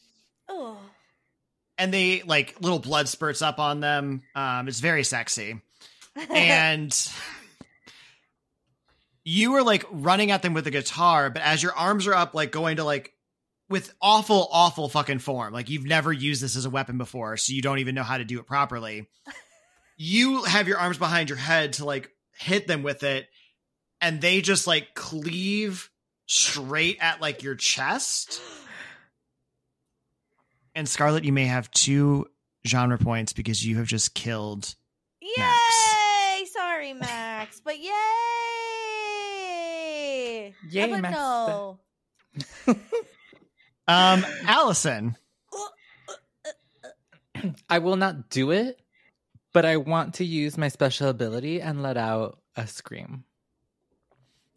And 1.78 1.94
they 1.94 2.24
like 2.24 2.56
little 2.60 2.80
blood 2.80 3.08
spurts 3.08 3.42
up 3.42 3.60
on 3.60 3.80
them. 3.80 4.24
Um, 4.36 4.68
it's 4.68 4.80
very 4.80 5.04
sexy. 5.04 5.62
and 6.30 7.10
you 9.24 9.52
were 9.52 9.64
like 9.64 9.86
running 9.92 10.32
at 10.32 10.42
them 10.42 10.54
with 10.54 10.64
the 10.64 10.72
guitar, 10.72 11.30
but 11.30 11.42
as 11.42 11.62
your 11.62 11.74
arms 11.74 12.08
are 12.08 12.14
up, 12.14 12.34
like 12.34 12.52
going 12.52 12.78
to 12.78 12.84
like 12.84 13.14
with 13.70 13.94
awful, 14.02 14.48
awful 14.52 14.88
fucking 14.88 15.20
form, 15.20 15.54
like 15.54 15.70
you've 15.70 15.86
never 15.86 16.14
used 16.14 16.42
this 16.42 16.56
as 16.56 16.66
a 16.66 16.70
weapon 16.70 16.98
before, 16.98 17.36
so 17.38 17.54
you 17.54 17.62
don't 17.62 17.80
even 17.80 17.94
know 17.94 18.04
how 18.04 18.18
to 18.18 18.24
do 18.24 18.40
it 18.40 18.48
properly. 18.48 19.10
you 19.98 20.44
have 20.44 20.68
your 20.68 20.78
arms 20.78 20.98
behind 20.98 21.30
your 21.30 21.38
head 21.38 21.74
to 21.74 21.86
like 21.86 22.10
hit 22.40 22.68
them 22.68 22.84
with 22.84 23.04
it, 23.04 23.28
and 24.00 24.22
they 24.22 24.42
just 24.42 24.66
like 24.66 24.94
cleave 24.96 25.90
straight 26.26 26.98
at 27.02 27.22
like 27.22 27.44
your 27.44 27.56
chest. 27.56 28.42
And 30.78 30.88
Scarlett, 30.88 31.24
you 31.24 31.34
may 31.34 31.46
have 31.46 31.72
two 31.72 32.28
genre 32.68 33.00
points 33.00 33.34
because 33.34 33.66
you 33.66 33.78
have 33.78 33.88
just 33.88 34.14
killed 34.14 34.76
Yay! 35.20 35.32
Max. 35.36 36.54
Sorry, 36.54 36.94
Max, 36.94 37.60
but 37.66 37.80
yay! 37.80 37.90
Yay, 40.70 41.02
Max. 41.02 41.18
no. 41.18 41.80
Um, 43.90 44.22
Alisynn. 44.22 45.16
I 47.70 47.80
will 47.80 47.96
not 47.96 48.30
do 48.30 48.52
it, 48.52 48.80
but 49.54 49.64
I 49.66 49.78
want 49.78 50.16
to 50.16 50.26
use 50.26 50.58
my 50.58 50.68
special 50.68 51.08
ability 51.08 51.62
and 51.62 51.82
let 51.82 51.96
out 51.96 52.38
a 52.58 52.68
scream. 52.68 53.24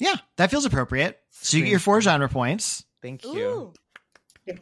Yeah, 0.01 0.17
that 0.37 0.51
feels 0.51 0.65
appropriate. 0.65 1.21
So 1.31 1.57
you 1.59 1.63
get 1.63 1.71
your 1.71 1.79
four 1.79 2.01
genre 2.01 2.29
points. 2.29 2.85
Thank 3.01 3.25
you. 3.25 3.39
Ooh. 3.39 3.73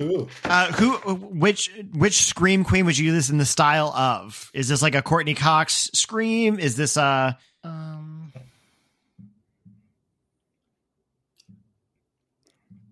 Ooh. 0.01 0.29
Uh, 0.45 0.73
who, 0.73 0.93
which, 1.15 1.71
which 1.93 2.25
scream 2.25 2.65
queen 2.65 2.87
would 2.87 2.99
you 2.99 3.11
do 3.11 3.13
this 3.13 3.31
in 3.31 3.39
the 3.39 3.47
style 3.47 3.89
of? 3.89 4.51
Is 4.55 4.69
this 4.69 4.83
like 4.83 4.95
a 4.95 5.03
Courteney 5.03 5.35
Cox 5.35 5.91
scream? 5.95 6.59
Is 6.59 6.77
this 6.77 6.97
a? 6.97 7.39
Um. 7.65 8.33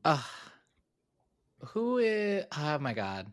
Uh, 0.05 0.23
who 1.69 1.99
is? 1.99 2.45
Oh 2.57 2.79
my 2.79 2.95
god, 2.95 3.27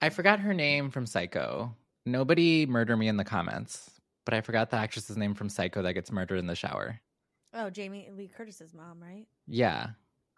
I 0.00 0.10
forgot 0.10 0.40
her 0.40 0.54
name 0.54 0.90
from 0.90 1.06
Psycho. 1.06 1.74
Nobody 2.06 2.66
murder 2.66 2.96
me 2.96 3.08
in 3.08 3.16
the 3.16 3.24
comments, 3.24 3.90
but 4.24 4.34
I 4.34 4.40
forgot 4.40 4.70
the 4.70 4.76
actress's 4.76 5.16
name 5.16 5.34
from 5.34 5.48
Psycho 5.48 5.82
that 5.82 5.94
gets 5.94 6.12
murdered 6.12 6.38
in 6.38 6.46
the 6.46 6.54
shower. 6.54 7.00
Oh, 7.52 7.68
Jamie 7.68 8.08
Lee 8.16 8.28
Curtis's 8.28 8.72
mom, 8.72 9.02
right? 9.02 9.26
Yeah, 9.48 9.88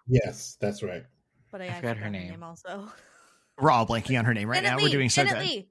Yes, 0.07 0.57
that's 0.61 0.83
right. 0.83 1.05
But 1.53 1.61
I, 1.61 1.67
I 1.67 1.69
I 1.69 1.73
forgot 1.75 1.81
forgot 1.81 1.97
her 1.99 2.05
her 2.05 2.11
name. 2.11 2.31
name 2.31 2.43
also. 2.43 2.89
we're 3.61 3.71
all 3.71 3.87
blanking 3.87 4.19
on 4.19 4.25
her 4.25 4.35
name 4.35 4.49
right 4.49 4.63
Janet 4.63 4.79
now. 4.79 4.83
We're 4.85 4.91
doing 4.91 5.11
so 5.11 5.23
Janet 5.25 5.39
good. 5.43 5.49
Leigh. 5.49 5.69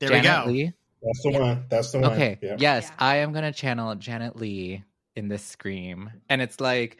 There 0.00 0.08
Janet 0.08 0.46
we 0.46 0.52
go. 0.52 0.58
Leigh. 0.58 0.72
That's 1.02 1.22
the 1.22 1.30
Yeah. 1.30 1.38
one. 1.40 1.64
That's 1.68 1.92
the 1.92 1.98
one. 2.00 2.12
Okay. 2.12 2.38
Yeah. 2.42 2.56
Yes, 2.58 2.86
Yeah. 2.88 2.96
I 2.98 3.16
am 3.16 3.32
gonna 3.34 3.52
channel 3.52 3.94
Janet 3.94 4.36
Leigh 4.36 4.82
in 5.14 5.28
this 5.28 5.44
scream, 5.44 6.10
and 6.30 6.40
it's 6.40 6.60
like 6.60 6.96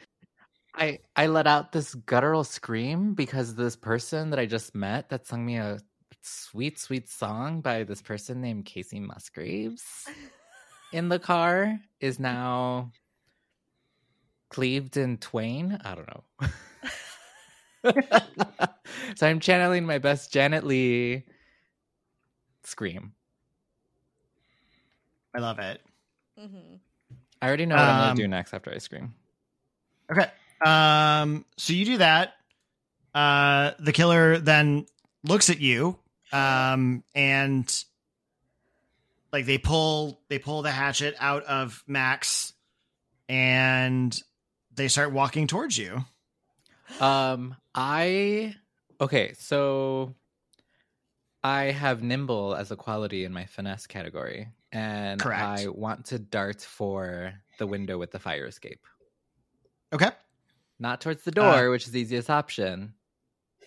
I 0.75 0.99
I 1.15 1.27
let 1.27 1.47
out 1.47 1.71
this 1.71 1.95
guttural 1.95 2.43
scream 2.43 3.13
because 3.15 3.55
this 3.55 3.75
person 3.75 4.29
that 4.29 4.37
I 4.39 4.45
just 4.45 4.75
met 4.75 5.09
that 5.09 5.25
sung 5.25 5.43
me 5.45 5.57
a 5.57 5.79
sweet 6.21 6.79
sweet 6.79 7.09
song 7.09 7.61
by 7.61 7.83
this 7.83 8.01
person 8.01 8.41
named 8.41 8.65
Kacey 8.65 8.99
Musgraves 9.01 9.83
in 10.93 11.09
the 11.09 11.19
car 11.19 11.79
is 11.99 12.19
now 12.19 12.91
cleaved 14.49 14.97
in 14.97 15.17
twain. 15.17 15.79
I 15.83 15.95
don't 15.95 16.07
know. 16.07 16.23
so 19.15 19.27
I'm 19.27 19.39
channeling 19.39 19.85
my 19.85 19.97
best 19.99 20.31
Janet 20.33 20.63
Leigh 20.65 21.25
scream. 22.63 23.13
I 25.35 25.39
love 25.39 25.59
it. 25.59 25.81
hmm 26.39 26.75
I 27.41 27.47
already 27.47 27.65
know 27.65 27.77
what 27.77 27.89
I'm 27.89 27.95
Um, 27.95 28.01
gonna 28.07 28.15
do 28.15 28.27
next 28.27 28.53
after 28.53 28.71
I 28.71 28.77
scream. 28.79 29.13
Okay. 30.11 30.29
Um, 30.65 31.45
so 31.57 31.73
you 31.73 31.85
do 31.85 31.97
that. 31.97 32.33
Uh, 33.13 33.71
the 33.79 33.91
killer 33.91 34.37
then 34.39 34.85
looks 35.23 35.49
at 35.49 35.59
you, 35.59 35.99
um, 36.31 37.03
and 37.13 37.83
like 39.31 39.45
they 39.45 39.57
pull 39.57 40.21
they 40.29 40.39
pull 40.39 40.61
the 40.61 40.71
hatchet 40.71 41.15
out 41.19 41.43
of 41.43 41.83
Max, 41.87 42.53
and 43.29 44.17
they 44.73 44.87
start 44.87 45.11
walking 45.11 45.47
towards 45.47 45.77
you. 45.77 46.03
Um, 46.99 47.55
I 47.73 48.55
okay, 49.01 49.33
so 49.37 50.13
I 51.43 51.65
have 51.65 52.01
nimble 52.01 52.55
as 52.55 52.71
a 52.71 52.75
quality 52.75 53.25
in 53.25 53.33
my 53.33 53.45
finesse 53.45 53.85
category, 53.87 54.47
and 54.71 55.19
Correct. 55.19 55.41
I 55.41 55.67
want 55.67 56.05
to 56.07 56.19
dart 56.19 56.61
for 56.61 57.33
the 57.59 57.67
window 57.67 57.97
with 57.97 58.11
the 58.11 58.19
fire 58.19 58.45
escape, 58.45 58.85
Okay. 59.93 60.09
not 60.79 61.01
towards 61.01 61.23
the 61.23 61.31
Uh, 61.31 61.33
door, 61.33 61.69
which 61.69 61.85
is 61.85 61.91
the 61.91 61.99
easiest 62.01 62.29
option. 62.29 62.93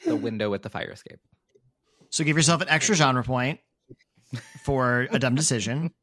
The 0.07 0.17
window 0.17 0.49
with 0.51 0.63
the 0.63 0.71
fire 0.71 0.91
escape. 0.91 1.21
So 2.11 2.25
give 2.25 2.37
yourself 2.37 2.63
an 2.63 2.69
extra 2.69 2.95
genre 2.95 3.23
point 3.25 3.61
for 4.63 5.07
a 5.11 5.19
dumb 5.19 5.35
decision. 5.35 5.93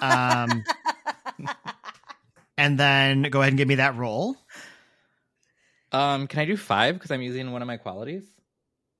Um, 0.00 0.64
and 2.58 2.76
then 2.80 3.22
go 3.22 3.40
ahead 3.40 3.52
and 3.52 3.58
give 3.58 3.68
me 3.68 3.76
that 3.76 3.94
roll. 3.96 4.36
Um, 5.92 6.26
can 6.26 6.40
I 6.40 6.44
do 6.46 6.56
five 6.56 6.94
because 6.94 7.10
I'm 7.10 7.22
using 7.22 7.52
one 7.52 7.62
of 7.62 7.68
my 7.68 7.76
qualities? 7.76 8.24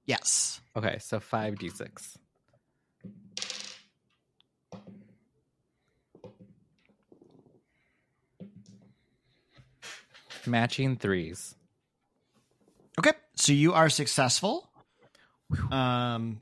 Yes. 0.05 0.61
Okay, 0.77 0.99
so 1.01 1.21
five 1.21 1.59
d 1.59 1.71
six. 1.71 2.19
Matching 10.47 10.97
threes. 10.97 11.55
Okay. 12.99 13.13
So 13.37 13.53
you 13.53 13.73
are 13.73 13.89
successful. 13.89 14.69
Um, 15.71 16.41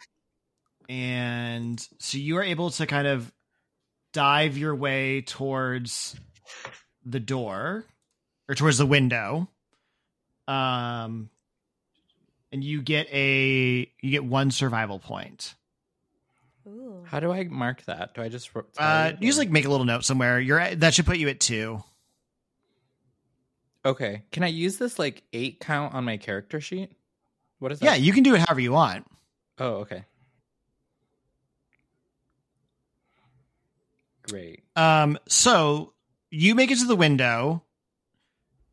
and 0.89 1.87
so 1.99 2.19
you 2.19 2.39
are 2.39 2.43
able 2.43 2.71
to 2.71 2.87
kind 2.87 3.07
of 3.07 3.33
dive 4.13 4.57
your 4.57 4.75
way 4.75 5.21
towards 5.21 6.17
the 7.05 7.21
door 7.21 7.85
or 8.49 8.55
towards 8.55 8.79
the 8.79 8.87
window. 8.87 9.49
Um, 10.51 11.31
and 12.51 12.65
you 12.65 12.83
get 12.83 13.09
a 13.13 13.91
you 14.01 14.11
get 14.11 14.25
one 14.25 14.51
survival 14.51 14.99
point. 14.99 15.55
Ooh. 16.67 17.05
How 17.05 17.21
do 17.21 17.33
I 17.33 17.45
mark 17.45 17.85
that? 17.85 18.15
Do 18.15 18.23
I 18.23 18.29
just 18.29 18.51
Uh, 18.77 19.13
you, 19.13 19.19
you 19.21 19.29
just 19.29 19.39
like 19.39 19.51
make 19.51 19.65
a 19.65 19.69
little 19.69 19.87
note 19.87 20.05
somewhere. 20.05 20.41
You're 20.41 20.59
at, 20.59 20.81
that 20.81 20.95
should 20.95 21.07
put 21.07 21.19
you 21.19 21.29
at 21.29 21.41
two. 21.41 21.83
okay? 23.85 24.23
Can 24.33 24.43
I 24.43 24.49
use 24.49 24.77
this 24.77 24.99
like 24.99 25.23
eight 25.33 25.61
count 25.61 25.95
on 25.95 26.05
my 26.05 26.17
character 26.17 26.61
sheet? 26.61 26.91
What 27.61 27.73
is 27.73 27.79
that? 27.81 27.87
Yeah, 27.87 27.95
you 27.95 28.13
can 28.13 28.23
do 28.25 28.35
it 28.35 28.41
however 28.41 28.61
you 28.61 28.73
want. 28.73 29.07
Oh, 29.59 29.75
okay. 29.83 30.05
Great. 34.23 34.63
Um, 34.77 35.19
so 35.29 35.93
you 36.31 36.55
make 36.55 36.71
it 36.71 36.79
to 36.79 36.87
the 36.87 36.97
window 36.97 37.63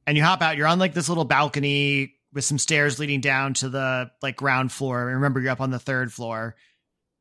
and 0.07 0.17
you 0.17 0.23
hop 0.23 0.41
out. 0.41 0.55
You're 0.55 0.67
on 0.67 0.79
like 0.79 0.93
this 0.93 1.09
little 1.09 1.25
balcony 1.25 2.15
with 2.33 2.45
some 2.45 2.57
stairs 2.57 2.97
leading 2.97 3.19
down 3.19 3.53
to 3.55 3.69
the 3.69 4.09
like 4.21 4.37
ground 4.37 4.71
floor. 4.71 5.05
Remember, 5.05 5.41
you're 5.41 5.51
up 5.51 5.61
on 5.61 5.69
the 5.69 5.79
third 5.79 6.11
floor. 6.13 6.55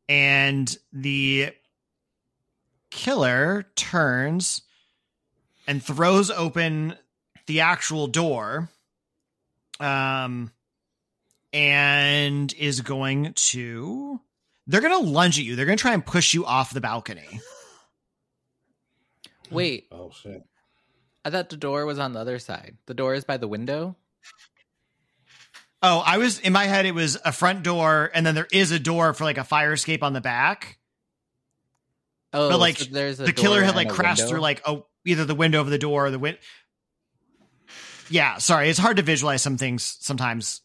And 0.09 0.75
the 0.93 1.51
killer 2.91 3.67
turns 3.75 4.63
and 5.67 5.83
throws 5.83 6.31
open 6.31 6.95
the 7.47 7.63
actual 7.63 8.07
door. 8.07 8.71
Um, 9.81 10.53
and 11.53 12.53
is 12.55 12.81
going 12.83 13.33
to 13.35 14.21
they're 14.67 14.81
going 14.81 15.05
to 15.05 15.11
lunge 15.11 15.39
at 15.39 15.45
you. 15.45 15.57
They're 15.57 15.67
going 15.67 15.79
to 15.79 15.83
try 15.83 15.93
and 15.93 16.05
push 16.05 16.35
you 16.35 16.45
off 16.45 16.73
the 16.73 16.81
balcony. 16.81 17.41
Wait, 19.51 19.87
Oh 19.91 20.11
shit. 20.11 20.43
I 21.27 21.31
thought 21.31 21.49
the 21.49 21.57
door 21.57 21.85
was 21.87 21.99
on 21.99 22.13
the 22.13 22.21
other 22.21 22.39
side. 22.39 22.77
The 22.87 22.95
door 22.95 23.15
is 23.15 23.25
by 23.25 23.37
the 23.37 23.49
window. 23.49 23.97
Oh, 25.83 25.99
I 26.07 26.19
was 26.19 26.39
in 26.39 26.53
my 26.53 26.65
head. 26.67 26.87
It 26.87 26.95
was 26.95 27.19
a 27.25 27.33
front 27.33 27.65
door, 27.65 28.11
and 28.15 28.25
then 28.25 28.37
there 28.37 28.47
is 28.53 28.71
a 28.71 28.79
door 28.79 29.13
for 29.13 29.25
like 29.25 29.37
a 29.37 29.43
fire 29.45 29.73
escape 29.73 30.05
on 30.05 30.13
the 30.13 30.21
back. 30.21 30.79
Oh, 32.33 32.51
But, 32.51 32.59
like, 32.61 32.79
so 32.79 32.85
there's 32.93 33.19
a 33.19 33.25
the 33.25 33.33
killer 33.33 33.63
had 33.63 33.75
like 33.75 33.89
crashed 33.89 34.21
window? 34.21 34.31
through 34.31 34.41
like 34.41 34.63
oh 34.67 34.87
either 35.05 35.25
the 35.25 35.35
window 35.35 35.61
of 35.61 35.69
the 35.69 35.79
door 35.79 36.07
or 36.07 36.11
the 36.13 36.19
win. 36.19 36.37
Yeah, 38.09 38.39
sorry, 38.39 38.69
it's 38.69 38.79
hard 38.79 38.99
to 38.99 39.03
visualize 39.03 39.43
some 39.43 39.57
things 39.57 39.97
sometimes. 40.01 40.61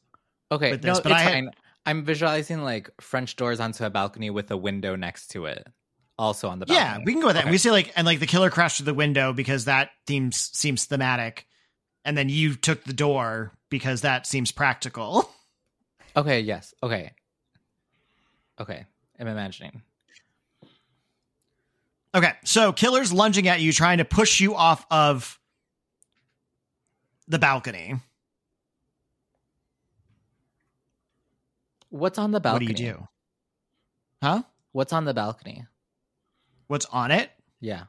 Okay, 0.51 0.71
with 0.71 0.83
no, 0.83 0.91
this, 0.91 0.99
it's 0.99 1.03
but 1.03 1.11
I 1.13 1.19
had- 1.21 1.33
fine. 1.33 1.49
I'm 1.87 2.05
visualizing 2.05 2.61
like 2.61 2.91
French 3.01 3.35
doors 3.35 3.59
onto 3.59 3.83
a 3.83 3.89
balcony 3.89 4.29
with 4.29 4.51
a 4.51 4.57
window 4.57 4.95
next 4.95 5.29
to 5.29 5.45
it, 5.47 5.67
also 6.21 6.49
on 6.49 6.59
the 6.59 6.65
balcony. 6.67 6.85
Yeah, 6.85 6.99
we 7.03 7.13
can 7.13 7.21
go 7.21 7.27
with 7.27 7.35
that. 7.35 7.45
Okay. 7.45 7.51
We 7.51 7.57
say 7.57 7.71
like 7.71 7.91
and 7.95 8.05
like 8.05 8.19
the 8.19 8.27
killer 8.27 8.49
crashed 8.49 8.77
through 8.77 8.85
the 8.85 8.93
window 8.93 9.33
because 9.33 9.65
that 9.65 9.89
themes 10.05 10.51
seems 10.53 10.85
thematic, 10.85 11.47
and 12.05 12.15
then 12.15 12.29
you 12.29 12.55
took 12.55 12.83
the 12.83 12.93
door 12.93 13.51
because 13.69 14.01
that 14.01 14.25
seems 14.27 14.51
practical. 14.51 15.29
Okay. 16.13 16.41
Yes. 16.41 16.73
Okay. 16.83 17.13
Okay. 18.59 18.85
I'm 19.17 19.27
imagining. 19.27 19.81
Okay, 22.13 22.33
so 22.43 22.73
killer's 22.73 23.13
lunging 23.13 23.47
at 23.47 23.61
you, 23.61 23.71
trying 23.71 23.99
to 23.99 24.03
push 24.03 24.41
you 24.41 24.53
off 24.53 24.85
of 24.91 25.39
the 27.29 27.39
balcony. 27.39 27.95
What's 31.87 32.19
on 32.19 32.31
the 32.31 32.41
balcony? 32.41 32.67
What 32.67 32.75
do 32.75 32.83
you 32.83 32.91
do? 32.93 33.07
Huh? 34.21 34.43
What's 34.73 34.91
on 34.91 35.05
the 35.05 35.13
balcony? 35.13 35.65
What's 36.71 36.85
on 36.85 37.11
it? 37.11 37.29
Yeah. 37.59 37.83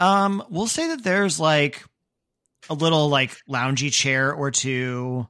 Um, 0.00 0.42
we'll 0.50 0.66
say 0.66 0.88
that 0.88 1.04
there's 1.04 1.38
like 1.38 1.84
a 2.68 2.74
little 2.74 3.08
like 3.08 3.36
loungy 3.48 3.92
chair 3.92 4.34
or 4.34 4.50
two, 4.50 5.28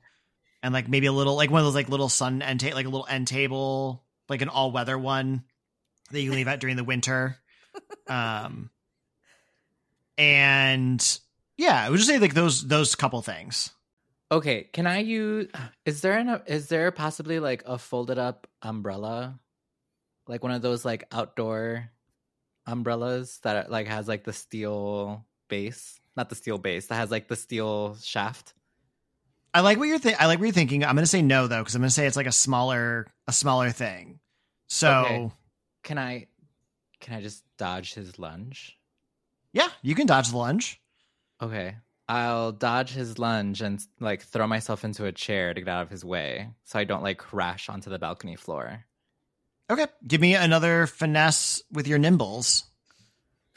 and 0.63 0.73
like 0.73 0.89
maybe 0.89 1.09
a 1.09 1.13
little 1.13 1.37
like 1.37 1.51
one 1.51 1.61
of 1.61 1.67
those 1.67 1.75
like 1.75 1.91
little 1.91 2.09
sun 2.09 2.41
end 2.41 2.61
ta- 2.61 2.75
like 2.75 2.87
a 2.87 2.89
little 2.89 3.07
end 3.07 3.29
table, 3.29 4.03
like 4.31 4.41
an 4.41 4.49
all 4.49 4.73
weather 4.73 4.99
one 4.99 5.45
that 6.11 6.23
you 6.23 6.33
leave 6.33 6.49
out 6.49 6.59
during 6.59 6.77
the 6.77 6.85
winter. 6.85 7.37
Um, 8.09 8.71
and 10.17 11.19
yeah, 11.59 11.85
I 11.85 11.91
would 11.91 11.99
just 11.99 12.09
say 12.09 12.19
like 12.19 12.33
those 12.33 12.67
those 12.67 12.95
couple 12.95 13.21
things. 13.21 13.73
Okay. 14.31 14.71
Can 14.73 14.87
I 14.87 15.01
use? 15.01 15.49
Is 15.85 16.01
there 16.01 16.17
an? 16.17 16.41
Is 16.47 16.69
there 16.69 16.93
possibly 16.93 17.41
like 17.41 17.65
a 17.67 17.77
folded 17.77 18.17
up 18.19 18.47
umbrella, 18.63 19.39
like 20.27 20.43
one 20.43 20.53
of 20.53 20.63
those 20.63 20.83
like 20.83 21.05
outdoor 21.13 21.91
umbrellas 22.67 23.39
that 23.43 23.71
like 23.71 23.87
has 23.87 24.09
like 24.09 24.25
the 24.25 24.33
steel 24.33 25.25
base, 25.49 26.01
not 26.17 26.29
the 26.29 26.35
steel 26.35 26.59
base, 26.59 26.87
that 26.89 26.95
has 26.97 27.11
like 27.11 27.29
the 27.29 27.37
steel 27.37 27.97
shaft. 28.03 28.55
I 29.55 29.61
like 29.61 29.79
what 29.79 29.85
you're 29.89 29.99
th- 29.99 30.17
I 30.19 30.27
like 30.27 30.39
what 30.39 30.47
you're 30.47 30.53
thinking. 30.53 30.85
I'm 30.85 30.95
gonna 30.95 31.07
say 31.07 31.23
no 31.23 31.47
though 31.47 31.59
because 31.61 31.75
I'm 31.75 31.83
gonna 31.83 31.91
say 31.91 32.07
it's 32.07 32.17
like 32.17 32.27
a 32.27 32.33
smaller 32.33 33.07
a 33.27 33.33
smaller 33.33 33.71
thing. 33.71 34.19
So 34.69 34.91
Okay. 35.05 35.31
Can 35.83 35.99
I? 35.99 36.27
Can 37.01 37.15
I 37.15 37.21
just 37.21 37.45
dodge 37.59 37.95
his 37.95 38.19
lunge? 38.19 38.79
yeah, 39.53 39.69
you 39.83 39.95
can 39.95 40.07
dodge 40.07 40.31
the 40.31 40.37
lunge. 40.37 40.81
Okay. 41.43 41.77
I'll 42.09 42.53
dodge 42.53 42.91
his 42.93 43.19
lunge 43.19 43.61
and 43.61 43.85
like 44.01 44.23
throw 44.23 44.47
myself 44.47 44.85
into 44.85 45.05
a 45.07 45.13
chair 45.13 45.53
to 45.55 45.61
get 45.61 45.69
out 45.69 45.83
of 45.83 45.91
his 45.91 46.05
way 46.05 46.51
so 46.65 46.79
I 46.79 46.85
don't 46.85 47.03
like 47.03 47.19
crash 47.19 47.69
onto 47.69 47.91
the 47.91 47.99
balcony 47.99 48.37
floor. 48.37 48.85
Okay, 49.71 49.87
give 50.07 50.21
me 50.21 50.35
another 50.35 50.87
finesse 50.87 51.63
with 51.73 51.87
your 51.87 51.99
nimbles. 51.99 52.65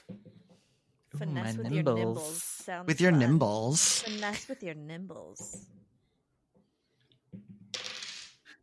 Ooh, 0.10 1.18
Finesse 1.18 1.56
my 1.58 1.64
with 1.64 1.72
your 1.74 1.84
nimbles. 1.84 2.44
Sounds 2.44 2.88
With 2.88 3.02
your 3.02 3.12
fun. 3.12 3.20
nimbles. 3.20 4.02
Finesse 4.02 4.48
with 4.48 4.64
your 4.64 4.76
nimbles. 4.76 5.66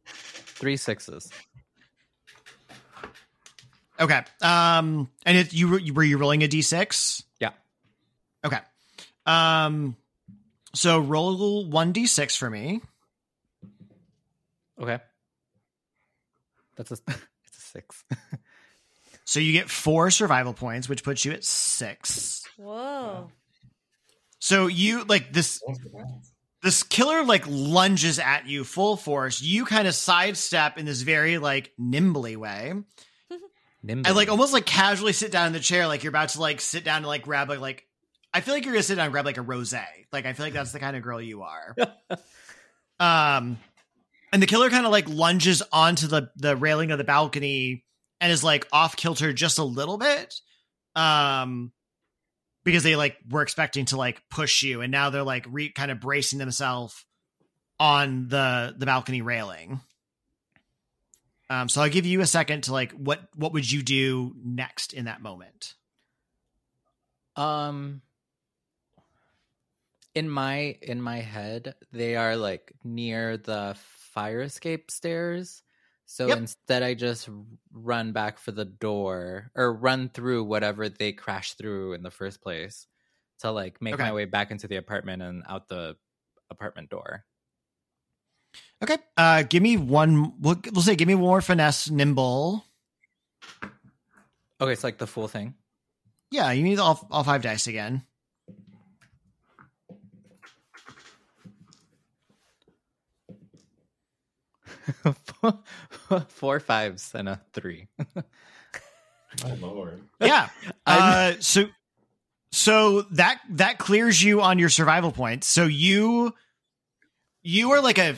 Three 0.01 0.77
sixes. 0.77 1.31
Okay. 4.01 4.21
Um, 4.41 5.09
and 5.27 5.37
it 5.39 5.53
you 5.53 5.69
were 5.69 5.79
you- 5.79 5.95
were 5.95 6.03
you 6.05 6.19
rolling 6.19 6.43
a 6.43 6.49
d6? 6.49 7.23
Yeah. 7.41 7.51
Okay. 8.45 8.59
Um, 9.27 9.97
so 10.75 10.99
roll 10.99 11.67
one 11.69 11.93
d6 11.93 12.37
for 12.37 12.49
me. 12.51 12.81
Okay. 14.81 14.99
That's 16.77 16.93
a 16.93 16.99
six. 17.73 18.05
So 19.25 19.41
you 19.41 19.53
get 19.53 19.71
four 19.71 20.11
survival 20.11 20.53
points, 20.53 20.89
which 20.89 21.05
puts 21.05 21.25
you 21.25 21.33
at 21.33 21.45
six. 21.45 22.45
Whoa. 22.57 23.31
So 24.41 24.67
you 24.67 25.05
like 25.05 25.33
this 25.33 25.63
this 26.63 26.83
killer 26.83 27.25
like 27.25 27.45
lunges 27.47 28.19
at 28.19 28.47
you 28.47 28.65
full 28.65 28.97
force. 28.97 29.41
You 29.41 29.65
kind 29.65 29.87
of 29.87 29.95
sidestep 29.95 30.79
in 30.79 30.87
this 30.87 31.03
very 31.03 31.39
like 31.39 31.73
nimbly 31.79 32.37
way. 32.37 32.75
Nimble. 33.83 34.07
and 34.07 34.17
like 34.17 34.29
almost 34.29 34.53
like 34.53 34.67
casually 34.67 35.13
sit 35.13 35.33
down 35.33 35.49
in 35.49 35.53
the 35.53 35.61
chair, 35.61 35.87
like 35.87 36.03
you're 36.03 36.11
about 36.11 36.31
to 36.31 36.41
like 36.41 36.61
sit 36.61 36.85
down 36.85 36.99
and 36.99 37.07
like 37.07 37.23
grab 37.23 37.49
like 37.49 37.61
like 37.61 37.87
I 38.35 38.41
feel 38.41 38.55
like 38.55 38.65
you're 38.65 38.75
gonna 38.75 38.83
sit 38.83 38.97
down 38.97 39.07
and 39.07 39.13
grab 39.13 39.25
like 39.25 39.39
a 39.39 39.43
rose. 39.43 39.75
Like 40.13 40.27
I 40.27 40.33
feel 40.33 40.47
like 40.47 40.53
that's 40.53 40.73
the 40.73 40.81
kind 40.81 40.97
of 40.97 41.03
girl 41.03 41.21
you 41.21 41.43
are. 41.43 41.75
um, 43.01 43.59
and 44.33 44.43
the 44.43 44.47
killer 44.47 44.71
kind 44.71 44.87
of 44.87 44.93
like 44.93 45.09
lunges 45.09 45.63
onto 45.73 46.07
the 46.07 46.31
the 46.37 46.57
railing 46.57 46.91
of 46.91 46.99
the 46.99 47.05
balcony 47.05 47.85
and 48.21 48.33
is 48.33 48.43
like 48.43 48.67
off 48.73 48.97
kilter 48.97 49.33
just 49.33 49.59
a 49.59 49.65
little 49.65 49.99
bit. 49.99 50.35
Um, 50.95 51.73
because 52.65 52.83
they 52.83 52.97
like 52.97 53.17
were 53.29 53.43
expecting 53.43 53.87
to 53.87 53.97
like 53.97 54.23
push 54.31 54.63
you, 54.63 54.81
and 54.81 54.91
now 54.91 55.11
they're 55.11 55.23
like 55.23 55.47
re 55.49 55.71
kind 55.71 55.91
of 55.91 56.01
bracing 56.01 56.39
themselves 56.39 57.05
on 57.79 58.29
the 58.29 58.75
the 58.77 58.87
balcony 58.87 59.23
railing. 59.23 59.81
Um, 61.51 61.69
so 61.69 61.83
I'll 61.83 61.91
give 61.91 62.07
you 62.07 62.23
a 62.23 62.27
second 62.27 62.63
to 62.65 62.73
like 62.73 62.93
what 62.93 63.21
what 63.35 63.53
would 63.53 63.71
you 63.71 63.83
do 63.83 64.35
next 64.43 64.93
in 64.95 65.05
that 65.05 65.21
moment? 65.21 65.75
Um 67.37 68.03
in 70.15 70.29
my 70.29 70.77
in 70.83 71.03
my 71.03 71.19
head, 71.19 71.75
they 71.93 72.17
are 72.17 72.37
like 72.37 72.73
near 72.85 73.37
the 73.37 73.77
fire 74.13 74.43
escape 74.43 74.91
stairs. 74.91 75.63
So 76.07 76.29
Yep. 76.29 76.39
instead 76.39 76.83
I 76.83 76.95
just 76.95 77.29
run 77.73 78.13
back 78.13 78.39
for 78.39 78.53
the 78.53 78.65
door 78.67 79.51
or 79.55 79.73
run 79.73 80.09
through 80.11 80.45
whatever 80.45 80.89
they 80.89 81.13
crashed 81.13 81.59
through 81.59 81.95
in 81.95 82.03
the 82.03 82.11
first 82.11 82.43
place 82.43 82.87
to 83.41 83.51
like 83.51 83.81
make 83.81 83.95
Okay. 83.95 84.03
my 84.05 84.13
way 84.13 84.25
back 84.27 84.51
into 84.51 84.69
the 84.69 84.77
apartment 84.77 85.23
and 85.23 85.43
out 85.49 85.69
the 85.69 85.97
apartment 86.51 86.91
door. 86.91 87.25
Okay, 88.83 88.99
uh, 89.17 89.45
give 89.45 89.63
me 89.63 89.77
one. 89.77 90.41
We'll, 90.41 90.61
we'll 90.73 90.83
say 90.83 90.97
give 90.97 91.09
me 91.09 91.15
one 91.15 91.23
more 91.25 91.41
finesse, 91.41 91.89
nimble. 91.89 92.65
Okay, 94.61 94.73
it's 94.73 94.85
like 94.85 94.99
the 94.99 95.07
full 95.07 95.29
thing. 95.29 95.55
Yeah, 96.31 96.51
you 96.53 96.63
need 96.63 96.79
all 96.79 97.07
all 97.11 97.25
five 97.25 97.43
dice 97.43 97.67
again. 97.67 98.05
Four 106.29 106.61
fives 106.61 107.15
and 107.15 107.29
a 107.29 107.41
three. 107.53 107.89
Oh 109.45 109.57
lord. 109.61 110.03
Yeah. 110.21 110.49
Uh, 110.85 111.35
so 111.39 111.67
so 112.51 113.03
that 113.13 113.41
that 113.51 113.79
clears 113.79 114.23
you 114.23 114.43
on 114.43 114.59
your 114.59 114.69
survival 114.69 115.13
points. 115.13 115.47
So 115.47 115.65
you 115.65 116.35
you 117.43 117.71
are 117.71 117.81
like 117.81 117.99
a 117.99 118.17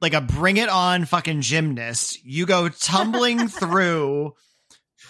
like 0.00 0.14
a 0.14 0.20
bring 0.20 0.56
it 0.56 0.68
on 0.68 1.04
fucking 1.04 1.40
gymnast. 1.40 2.24
You 2.24 2.46
go 2.46 2.68
tumbling 2.68 3.48
through 3.48 4.34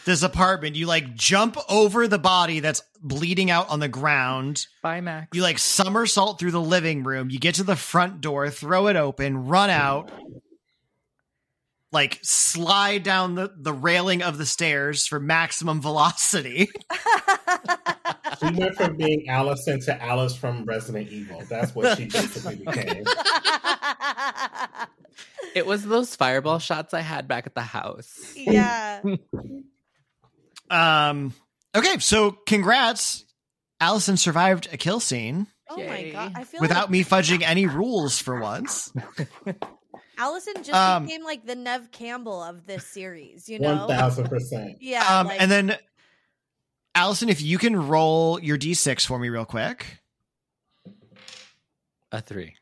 this 0.04 0.22
apartment. 0.22 0.76
You 0.76 0.86
like 0.86 1.14
jump 1.14 1.56
over 1.68 2.08
the 2.08 2.18
body 2.18 2.60
that's 2.60 2.82
bleeding 3.00 3.50
out 3.50 3.68
on 3.70 3.80
the 3.80 3.88
ground. 3.88 4.66
Bye, 4.82 5.00
Max. 5.00 5.28
You 5.32 5.42
like 5.42 5.58
somersault 5.58 6.38
through 6.38 6.52
the 6.52 6.60
living 6.60 7.04
room. 7.04 7.30
You 7.30 7.38
get 7.38 7.56
to 7.56 7.64
the 7.64 7.76
front 7.76 8.20
door, 8.20 8.50
throw 8.50 8.88
it 8.88 8.96
open, 8.96 9.46
run 9.46 9.70
out, 9.70 10.10
like 11.94 12.18
slide 12.22 13.02
down 13.02 13.34
the, 13.34 13.52
the 13.56 13.72
railing 13.72 14.22
of 14.22 14.36
the 14.36 14.44
stairs 14.44 15.06
for 15.06 15.18
maximum 15.20 15.80
velocity. 15.80 16.68
She 18.40 18.50
went 18.52 18.74
from 18.74 18.96
being 18.96 19.26
Alisynn 19.28 19.82
to 19.84 20.02
Alice 20.02 20.34
from 20.34 20.64
Resident 20.64 21.08
Evil. 21.08 21.40
That's 21.48 21.72
what 21.72 21.96
she 21.96 22.06
basically 22.06 22.56
became. 22.56 23.04
It 25.54 25.66
was 25.66 25.84
those 25.84 26.16
fireball 26.16 26.58
shots 26.58 26.92
I 26.92 27.00
had 27.00 27.28
back 27.28 27.46
at 27.46 27.54
the 27.54 27.62
house. 27.62 28.34
yeah. 28.36 29.00
Um 30.70 31.34
okay, 31.76 31.98
so 31.98 32.32
congrats. 32.32 33.24
Alisynn 33.80 34.18
survived 34.18 34.68
a 34.72 34.78
kill 34.78 34.98
scene 34.98 35.46
Oh 35.70 35.76
my 35.76 36.10
god. 36.10 36.32
I 36.34 36.44
feel 36.44 36.60
without 36.60 36.84
like 36.84 36.90
me 36.90 37.04
fudging 37.04 37.42
any 37.42 37.66
rules 37.66 38.18
for 38.18 38.38
once. 38.38 38.92
Alisynn 40.18 40.56
just 40.64 40.72
Um, 40.74 41.06
became 41.06 41.24
like 41.24 41.44
the 41.46 41.54
Neve 41.54 41.90
Campbell 41.92 42.42
of 42.42 42.66
this 42.66 42.86
series, 42.86 43.48
you 43.48 43.58
know? 43.58 43.86
One 43.86 43.88
thousand 43.88 44.28
percent. 44.28 44.76
Yeah. 44.80 45.04
Um 45.20 45.26
like- 45.28 45.40
and 45.40 45.50
then 45.50 45.76
Alisynn, 46.94 47.28
if 47.28 47.42
you 47.42 47.58
can 47.58 47.74
roll 47.88 48.38
your 48.40 48.56
D6 48.56 49.04
for 49.06 49.18
me 49.18 49.28
real 49.28 49.44
quick. 49.44 50.00
A 52.12 52.20
three. 52.20 52.54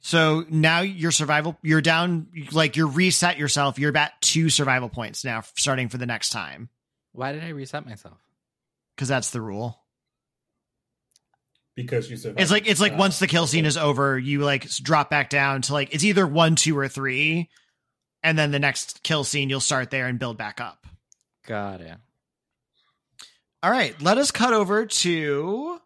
So 0.00 0.44
now 0.48 0.80
your 0.80 1.10
survival, 1.10 1.58
you're 1.62 1.80
down, 1.82 2.28
like 2.52 2.76
you're 2.76 2.86
reset 2.86 3.36
yourself. 3.36 3.78
You're 3.78 3.94
at 3.96 4.20
two 4.22 4.48
survival 4.48 4.88
points 4.88 5.24
now, 5.24 5.42
starting 5.56 5.88
for 5.88 5.98
the 5.98 6.06
next 6.06 6.30
time, 6.30 6.68
Why 7.12 7.32
did 7.32 7.42
I 7.44 7.48
reset 7.48 7.84
myself? 7.84 8.16
because 8.96 9.08
that's 9.08 9.30
the 9.30 9.40
rule. 9.40 9.78
Because 11.76 12.10
you 12.10 12.16
survived. 12.16 12.40
It's 12.40 12.50
like 12.50 12.66
it's 12.68 12.80
like 12.80 12.92
Uh, 12.94 12.96
once 12.98 13.18
the 13.18 13.26
kill 13.26 13.46
scene 13.46 13.64
is 13.64 13.76
over, 13.76 14.18
you 14.18 14.40
like 14.40 14.68
drop 14.68 15.08
back 15.10 15.30
down 15.30 15.62
to 15.62 15.72
like 15.72 15.94
it's 15.94 16.04
either 16.04 16.26
one, 16.26 16.56
two, 16.56 16.76
or 16.76 16.88
three, 16.88 17.48
and 18.22 18.38
then 18.38 18.50
the 18.50 18.58
next 18.58 19.02
kill 19.02 19.24
scene 19.24 19.48
you'll 19.48 19.60
start 19.60 19.90
there 19.90 20.06
and 20.06 20.18
build 20.18 20.36
back 20.36 20.60
up. 20.60 20.86
Got 21.46 21.80
it. 21.80 21.96
All 23.62 23.70
right, 23.70 24.00
let 24.00 24.18
us 24.18 24.30
cut 24.30 24.52
over 24.52 24.86
to 24.86 25.80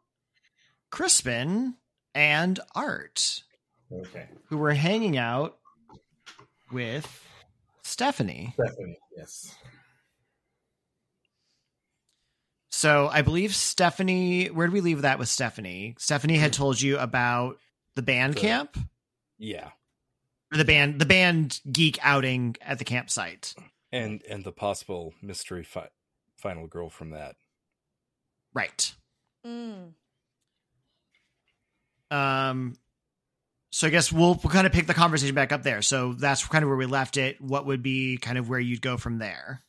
Crispin 0.91 1.75
and 2.15 2.61
Art, 2.75 3.43
Okay. 3.93 4.27
who 4.49 4.59
were 4.59 4.73
hanging 4.75 5.17
out 5.19 5.59
with 6.73 7.07
Stephanie. 7.83 8.55
Stephanie, 8.55 8.99
yes. 9.17 9.55
So 12.77 13.07
I 13.09 13.23
believe 13.23 13.55
Stephanie, 13.55 14.47
where 14.49 14.67
did 14.67 14.73
we 14.75 14.81
leave 14.81 15.03
that 15.03 15.21
with 15.21 15.29
Stephanie? 15.29 15.95
Stephanie 15.97 16.37
had 16.37 16.53
told 16.53 16.81
you 16.81 16.99
about 16.99 17.59
the 17.95 18.03
band 18.03 18.35
The- 18.35 18.41
camp 18.41 18.77
Yeah, 19.39 19.71
or 20.53 20.59
the 20.59 20.65
band, 20.65 21.01
the 21.01 21.07
band 21.07 21.61
geek 21.71 21.99
outing 22.03 22.57
at 22.61 22.79
the 22.81 22.85
campsite. 22.85 23.55
and 23.93 24.23
and 24.29 24.43
the 24.43 24.51
possible 24.51 25.15
mystery 25.23 25.63
fi- 25.63 25.89
final 26.35 26.67
girl 26.67 26.91
from 26.91 27.11
that. 27.11 27.37
Right. 28.53 28.93
Mm. 29.47 29.93
Um, 32.11 32.75
so 33.71 33.87
I 33.87 33.91
guess 33.91 34.11
we'll, 34.13 34.35
we'll 34.43 34.53
kind 34.53 34.67
of 34.67 34.73
pick 34.73 34.87
the 34.89 34.95
conversation 34.95 35.35
back 35.37 35.53
up 35.53 35.63
there. 35.63 35.81
So 35.81 36.13
that's 36.13 36.45
kind 36.47 36.65
of 36.65 36.69
where 36.69 36.77
we 36.77 36.87
left 36.87 37.17
it. 37.17 37.41
What 37.41 37.67
would 37.67 37.83
be 37.85 38.17
kind 38.17 38.37
of 38.37 38.49
where 38.49 38.59
you'd 38.61 38.83
go 38.83 38.97
from 38.97 39.19
there? 39.19 39.63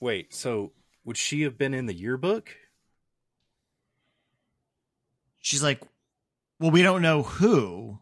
Wait, 0.00 0.32
so 0.34 0.72
would 1.04 1.16
she 1.16 1.42
have 1.42 1.58
been 1.58 1.74
in 1.74 1.86
the 1.86 1.94
yearbook? 1.94 2.50
She's 5.40 5.62
like, 5.62 5.80
well, 6.60 6.70
we 6.70 6.82
don't 6.82 7.02
know 7.02 7.22
who. 7.22 8.00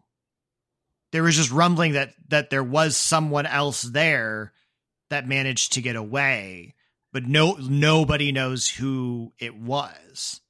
There 1.11 1.23
was 1.23 1.35
just 1.35 1.51
rumbling 1.51 1.93
that 1.93 2.13
that 2.27 2.49
there 2.49 2.63
was 2.63 2.97
someone 2.97 3.45
else 3.45 3.81
there 3.81 4.51
that 5.09 5.27
managed 5.27 5.73
to 5.73 5.81
get 5.81 5.95
away, 5.95 6.75
but 7.13 7.25
no 7.25 7.53
nobody 7.59 8.31
knows 8.31 8.67
who 8.69 9.31
it 9.39 9.55
was. 9.55 10.41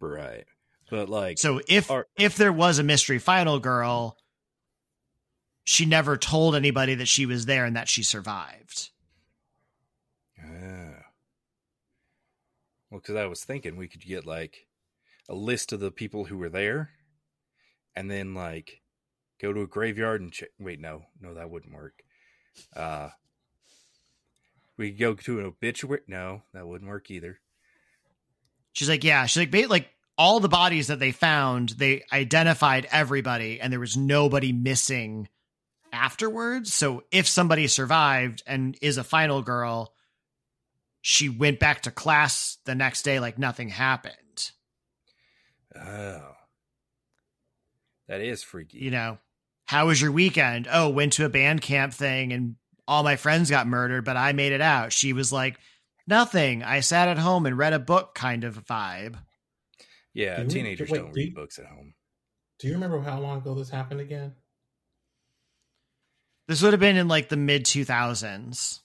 Right, 0.00 0.46
but 0.90 1.08
like, 1.08 1.38
So 1.38 1.60
if 1.68 1.90
Are- 1.90 2.08
if 2.18 2.36
there 2.36 2.52
was 2.52 2.78
a 2.78 2.82
mystery 2.82 3.18
final 3.18 3.60
girl, 3.60 4.16
she 5.62 5.84
never 5.86 6.16
told 6.16 6.56
anybody 6.56 6.96
that 6.96 7.08
she 7.08 7.26
was 7.26 7.46
there 7.46 7.64
and 7.66 7.76
that 7.76 7.88
she 7.88 8.02
survived. 8.02 8.90
Well, 12.90 13.00
because 13.00 13.16
I 13.16 13.26
was 13.26 13.44
thinking 13.44 13.76
we 13.76 13.88
could 13.88 14.04
get 14.04 14.26
like 14.26 14.66
a 15.28 15.34
list 15.34 15.72
of 15.72 15.80
the 15.80 15.90
people 15.90 16.24
who 16.24 16.36
were 16.36 16.48
there, 16.48 16.90
and 17.94 18.10
then 18.10 18.34
like 18.34 18.80
go 19.40 19.52
to 19.52 19.62
a 19.62 19.66
graveyard 19.66 20.20
and. 20.20 20.34
Wait, 20.58 20.80
no, 20.80 21.02
no, 21.20 21.34
that 21.34 21.50
wouldn't 21.50 21.74
work. 21.74 22.02
Uh, 22.74 23.10
we 24.76 24.90
could 24.90 24.98
go 24.98 25.14
to 25.14 25.40
an 25.40 25.46
obituary. 25.46 26.00
No, 26.08 26.42
that 26.52 26.66
wouldn't 26.66 26.90
work 26.90 27.10
either. 27.10 27.38
She's 28.72 28.88
like, 28.88 29.04
yeah. 29.04 29.26
She's 29.26 29.52
like, 29.52 29.68
like 29.68 29.88
all 30.16 30.40
the 30.40 30.48
bodies 30.48 30.88
that 30.88 30.98
they 30.98 31.12
found, 31.12 31.70
they 31.70 32.04
identified 32.12 32.88
everybody, 32.90 33.60
and 33.60 33.72
there 33.72 33.80
was 33.80 33.96
nobody 33.96 34.52
missing 34.52 35.28
afterwards. 35.92 36.72
So 36.72 37.04
if 37.10 37.26
somebody 37.26 37.66
survived 37.66 38.42
and 38.46 38.76
is 38.80 38.96
a 38.96 39.04
final 39.04 39.42
girl, 39.42 39.92
she 41.00 41.28
went 41.28 41.58
back 41.58 41.82
to 41.82 41.90
class 41.90 42.58
the 42.64 42.74
next 42.74 43.02
day 43.02 43.20
like 43.20 43.38
nothing 43.38 43.68
happened. 43.68 44.14
Oh, 45.74 46.32
that 48.08 48.20
is 48.20 48.42
freaky. 48.42 48.78
You 48.78 48.90
know, 48.90 49.18
how 49.66 49.86
was 49.86 50.00
your 50.02 50.12
weekend? 50.12 50.68
Oh, 50.70 50.88
went 50.88 51.12
to 51.14 51.24
a 51.24 51.28
band 51.28 51.62
camp 51.62 51.94
thing 51.94 52.32
and 52.32 52.56
all 52.88 53.02
my 53.04 53.16
friends 53.16 53.50
got 53.50 53.66
murdered, 53.68 54.04
but 54.04 54.16
I 54.16 54.32
made 54.32 54.52
it 54.52 54.60
out. 54.60 54.92
She 54.92 55.12
was 55.12 55.32
like, 55.32 55.58
nothing. 56.08 56.62
I 56.64 56.80
sat 56.80 57.08
at 57.08 57.18
home 57.18 57.46
and 57.46 57.56
read 57.56 57.72
a 57.72 57.78
book 57.78 58.14
kind 58.14 58.42
of 58.44 58.64
vibe. 58.66 59.14
yeah, 60.12 60.38
Do 60.38 60.42
we- 60.42 60.48
teenagers 60.48 60.90
wait, 60.90 60.98
don't 60.98 61.12
do 61.12 61.16
read 61.20 61.28
you- 61.28 61.34
books 61.34 61.58
at 61.58 61.66
home. 61.66 61.94
Do 62.58 62.66
you 62.66 62.74
remember 62.74 63.00
how 63.00 63.20
long 63.20 63.38
ago 63.38 63.54
this 63.54 63.70
happened 63.70 64.00
again? 64.00 64.34
This 66.48 66.60
would 66.62 66.72
have 66.72 66.80
been 66.80 66.96
in 66.96 67.06
like 67.08 67.28
the 67.28 67.36
mid 67.36 67.64
2000s. 67.64 68.80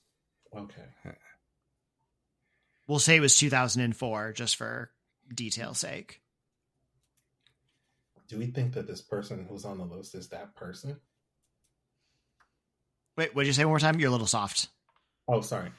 Okay. 0.56 0.82
We'll 2.88 3.00
say 3.00 3.16
it 3.16 3.22
was 3.22 3.36
2004 3.38 4.34
just 4.34 4.56
for 4.56 4.92
detail's 5.34 5.80
sake. 5.80 6.22
Do 8.28 8.38
we 8.40 8.48
think 8.48 8.74
that 8.74 8.88
this 8.88 9.02
person 9.02 9.46
who's 9.48 9.66
on 9.66 9.78
the 9.78 9.86
list 9.86 10.16
is 10.16 10.30
that 10.30 10.56
person? 10.56 10.98
Wait, 13.18 13.36
what 13.36 13.44
did 13.44 13.48
you 13.48 13.54
say 13.54 13.66
one 13.66 13.72
more 13.72 13.80
time? 13.80 14.00
You're 14.00 14.10
a 14.10 14.12
little 14.12 14.28
soft. 14.28 14.68
Oh, 15.28 15.42
sorry. 15.42 15.72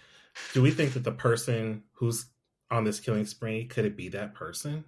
Do 0.52 0.62
we 0.62 0.70
think 0.70 0.94
that 0.94 1.04
the 1.04 1.12
person 1.12 1.82
who's 1.92 2.26
on 2.70 2.84
this 2.84 3.00
killing 3.00 3.26
spree 3.26 3.64
could 3.64 3.84
it 3.84 3.96
be 3.96 4.08
that 4.10 4.34
person? 4.34 4.84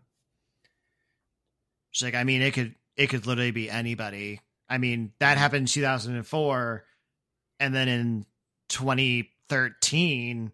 She's 1.90 2.07
like, 2.07 2.14
I 2.14 2.24
mean, 2.24 2.42
it 2.42 2.54
could 2.54 2.74
it 2.96 3.09
could 3.09 3.26
literally 3.26 3.50
be 3.50 3.70
anybody. 3.70 4.40
I 4.68 4.78
mean, 4.78 5.12
that 5.20 5.33
mm-hmm. 5.33 5.40
happened 5.40 5.62
in 5.62 5.66
2004, 5.66 6.85
and 7.61 7.74
then 7.74 7.88
in 7.88 8.26
2013, 8.68 10.52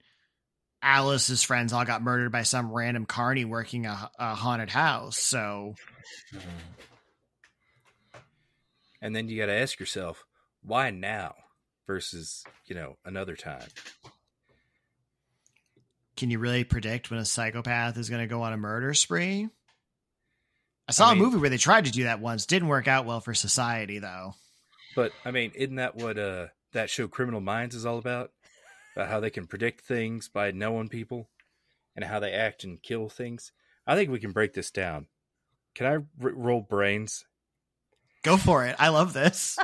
Alice's 0.84 1.42
friends 1.42 1.72
all 1.72 1.84
got 1.84 2.02
murdered 2.02 2.30
by 2.30 2.42
some 2.42 2.70
random 2.70 3.06
carny 3.06 3.44
working 3.44 3.86
a, 3.86 4.10
a 4.18 4.34
haunted 4.34 4.68
house. 4.70 5.16
So 5.18 5.74
And 9.00 9.14
then 9.16 9.28
you 9.28 9.38
got 9.38 9.46
to 9.46 9.52
ask 9.54 9.80
yourself, 9.80 10.24
why 10.62 10.90
now 10.90 11.34
versus, 11.86 12.44
you 12.66 12.74
know, 12.74 12.96
another 13.04 13.34
time? 13.36 13.66
can 16.16 16.30
you 16.30 16.38
really 16.38 16.62
predict 16.62 17.10
when 17.10 17.18
a 17.18 17.24
psychopath 17.24 17.98
is 17.98 18.08
going 18.08 18.20
to 18.22 18.28
go 18.28 18.42
on 18.42 18.52
a 18.52 18.56
murder 18.56 18.94
spree? 18.94 19.48
I 20.86 20.92
saw 20.92 21.08
I 21.08 21.12
a 21.12 21.14
mean- 21.16 21.24
movie 21.24 21.38
where 21.38 21.50
they 21.50 21.56
tried 21.58 21.86
to 21.86 21.90
do 21.90 22.04
that 22.04 22.20
once. 22.20 22.46
Didn't 22.46 22.68
work 22.68 22.86
out 22.86 23.04
well 23.04 23.20
for 23.20 23.34
society, 23.34 23.98
though. 23.98 24.34
But 24.94 25.10
I 25.24 25.32
mean, 25.32 25.50
isn't 25.56 25.74
that 25.76 25.96
what 25.96 26.16
uh 26.16 26.46
that 26.72 26.88
show 26.88 27.08
Criminal 27.08 27.40
Minds 27.40 27.74
is 27.74 27.84
all 27.84 27.98
about? 27.98 28.30
About 28.94 29.08
how 29.08 29.20
they 29.20 29.30
can 29.30 29.46
predict 29.46 29.80
things 29.80 30.28
by 30.28 30.50
knowing 30.50 30.88
people 30.88 31.28
and 31.96 32.04
how 32.04 32.20
they 32.20 32.32
act 32.32 32.64
and 32.64 32.82
kill 32.82 33.08
things. 33.08 33.52
I 33.86 33.96
think 33.96 34.10
we 34.10 34.20
can 34.20 34.32
break 34.32 34.52
this 34.52 34.70
down. 34.70 35.08
Can 35.74 35.86
I 35.86 35.94
r- 35.94 36.04
roll 36.34 36.60
brains? 36.60 37.24
Go 38.22 38.36
for 38.36 38.64
it. 38.64 38.76
I 38.78 38.88
love 38.88 39.12
this. 39.12 39.58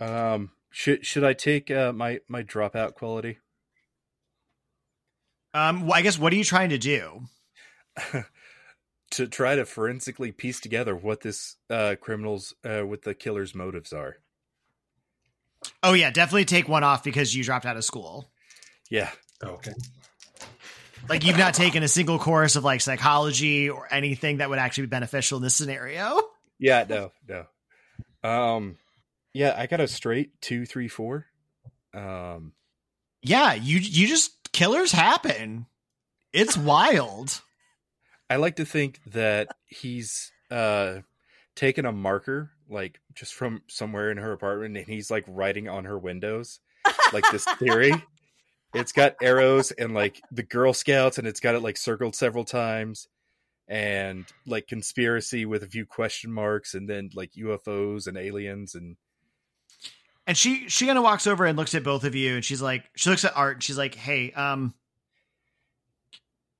Um, 0.00 0.50
should 0.70 1.04
should 1.04 1.24
I 1.24 1.34
take 1.34 1.70
uh, 1.70 1.92
my 1.92 2.20
my 2.26 2.42
dropout 2.42 2.94
quality? 2.94 3.38
Um, 5.52 5.82
well, 5.82 5.94
I 5.94 6.02
guess 6.02 6.18
what 6.18 6.32
are 6.32 6.36
you 6.36 6.44
trying 6.44 6.70
to 6.70 6.78
do? 6.78 7.24
to 9.10 9.26
try 9.28 9.56
to 9.56 9.66
forensically 9.66 10.32
piece 10.32 10.60
together 10.60 10.96
what 10.96 11.20
this 11.20 11.56
uh 11.68 11.96
criminals 12.00 12.54
uh 12.64 12.82
what 12.82 13.02
the 13.02 13.14
killer's 13.14 13.54
motives 13.54 13.92
are. 13.92 14.16
Oh 15.82 15.92
yeah, 15.92 16.10
definitely 16.10 16.44
take 16.44 16.68
one 16.68 16.84
off 16.84 17.04
because 17.04 17.34
you 17.34 17.44
dropped 17.44 17.66
out 17.66 17.76
of 17.76 17.84
school. 17.84 18.30
Yeah. 18.90 19.10
Okay. 19.42 19.72
Like 21.08 21.24
you've 21.24 21.38
not 21.38 21.54
taken 21.54 21.82
a 21.82 21.88
single 21.88 22.18
course 22.18 22.56
of 22.56 22.64
like 22.64 22.80
psychology 22.80 23.70
or 23.70 23.88
anything 23.92 24.38
that 24.38 24.50
would 24.50 24.58
actually 24.58 24.84
be 24.84 24.90
beneficial 24.90 25.38
in 25.38 25.42
this 25.42 25.56
scenario. 25.56 26.20
Yeah, 26.58 26.84
no, 26.88 27.12
no. 27.26 28.28
Um 28.28 28.76
yeah, 29.32 29.54
I 29.56 29.66
got 29.66 29.80
a 29.80 29.88
straight 29.88 30.40
two, 30.40 30.66
three, 30.66 30.88
four. 30.88 31.26
Um 31.94 32.52
Yeah, 33.22 33.54
you 33.54 33.78
you 33.78 34.06
just 34.06 34.52
killers 34.52 34.92
happen. 34.92 35.66
It's 36.32 36.56
wild. 36.56 37.40
I 38.28 38.36
like 38.36 38.56
to 38.56 38.64
think 38.64 39.00
that 39.06 39.48
he's 39.66 40.30
uh 40.50 41.00
taken 41.54 41.84
a 41.84 41.92
marker 41.92 42.50
like 42.68 43.00
just 43.14 43.34
from 43.34 43.62
somewhere 43.68 44.10
in 44.10 44.16
her 44.16 44.32
apartment 44.32 44.76
and 44.76 44.86
he's 44.86 45.10
like 45.10 45.24
writing 45.26 45.68
on 45.68 45.84
her 45.84 45.98
windows 45.98 46.60
like 47.12 47.24
this 47.30 47.44
theory. 47.58 47.92
It's 48.72 48.92
got 48.92 49.16
arrows 49.20 49.72
and 49.72 49.94
like 49.94 50.22
the 50.30 50.44
Girl 50.44 50.72
Scouts 50.72 51.18
and 51.18 51.26
it's 51.26 51.40
got 51.40 51.56
it 51.56 51.60
like 51.60 51.76
circled 51.76 52.14
several 52.14 52.44
times 52.44 53.08
and 53.66 54.26
like 54.46 54.68
conspiracy 54.68 55.44
with 55.44 55.64
a 55.64 55.66
few 55.66 55.84
question 55.84 56.32
marks 56.32 56.74
and 56.74 56.88
then 56.88 57.10
like 57.12 57.32
UFOs 57.32 58.06
and 58.06 58.16
aliens 58.16 58.76
and 58.76 58.96
And 60.24 60.36
she 60.36 60.68
she 60.68 60.86
kind 60.86 60.98
of 60.98 61.02
walks 61.02 61.26
over 61.26 61.46
and 61.46 61.58
looks 61.58 61.74
at 61.74 61.82
both 61.82 62.04
of 62.04 62.14
you 62.14 62.36
and 62.36 62.44
she's 62.44 62.62
like 62.62 62.84
she 62.94 63.10
looks 63.10 63.24
at 63.24 63.36
Art 63.36 63.56
and 63.56 63.62
she's 63.64 63.76
like, 63.76 63.96
"Hey, 63.96 64.30
um 64.30 64.72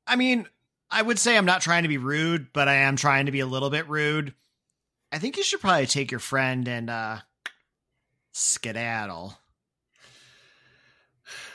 I 0.05 0.17
mean, 0.17 0.49
I 0.91 1.03
would 1.03 1.21
say 1.21 1.37
I'm 1.37 1.45
not 1.45 1.63
trying 1.63 1.85
to 1.85 1.89
be 1.89 1.99
rude, 1.99 2.53
but 2.53 2.67
I 2.67 2.75
am 2.75 2.97
trying 2.97 3.27
to 3.27 3.33
be 3.33 3.41
a 3.41 3.47
little 3.47 3.71
bit 3.71 3.89
rude. 3.89 4.35
I 5.13 5.19
think 5.19 5.37
you 5.37 5.43
should 5.43 5.61
probably 5.61 5.87
take 5.87 6.11
your 6.11 6.21
friend 6.21 6.67
and 6.69 6.89
uh 6.91 7.19
skedaddle." 8.33 9.39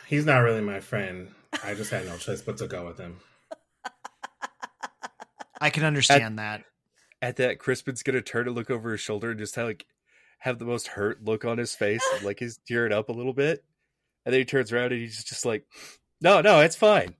He's 0.07 0.25
not 0.25 0.39
really 0.39 0.61
my 0.61 0.79
friend. 0.79 1.29
I 1.63 1.73
just 1.73 1.89
had 1.89 2.05
no 2.05 2.17
choice 2.17 2.41
but 2.41 2.57
to 2.57 2.67
go 2.67 2.85
with 2.85 2.99
him. 2.99 3.17
I 5.59 5.69
can 5.69 5.83
understand 5.83 6.37
that. 6.37 6.63
at 7.21 7.37
that 7.37 7.59
Crispin's 7.59 8.03
gonna 8.03 8.21
turn 8.21 8.45
and 8.47 8.55
look 8.55 8.69
over 8.69 8.91
his 8.91 9.01
shoulder 9.01 9.31
and 9.31 9.39
just 9.39 9.55
have 9.55 9.65
like 9.67 9.85
have 10.39 10.59
the 10.59 10.65
most 10.65 10.87
hurt 10.87 11.23
look 11.23 11.43
on 11.45 11.57
his 11.57 11.73
face, 11.73 12.03
like 12.21 12.39
he's 12.39 12.59
tearing 12.67 12.91
up 12.93 13.09
a 13.09 13.13
little 13.13 13.33
bit. 13.33 13.63
And 14.25 14.33
then 14.33 14.41
he 14.41 14.45
turns 14.45 14.71
around 14.71 14.91
and 14.91 15.01
he's 15.01 15.23
just 15.23 15.45
like, 15.45 15.65
No, 16.21 16.41
no, 16.41 16.59
it's 16.59 16.75
fine. 16.75 17.15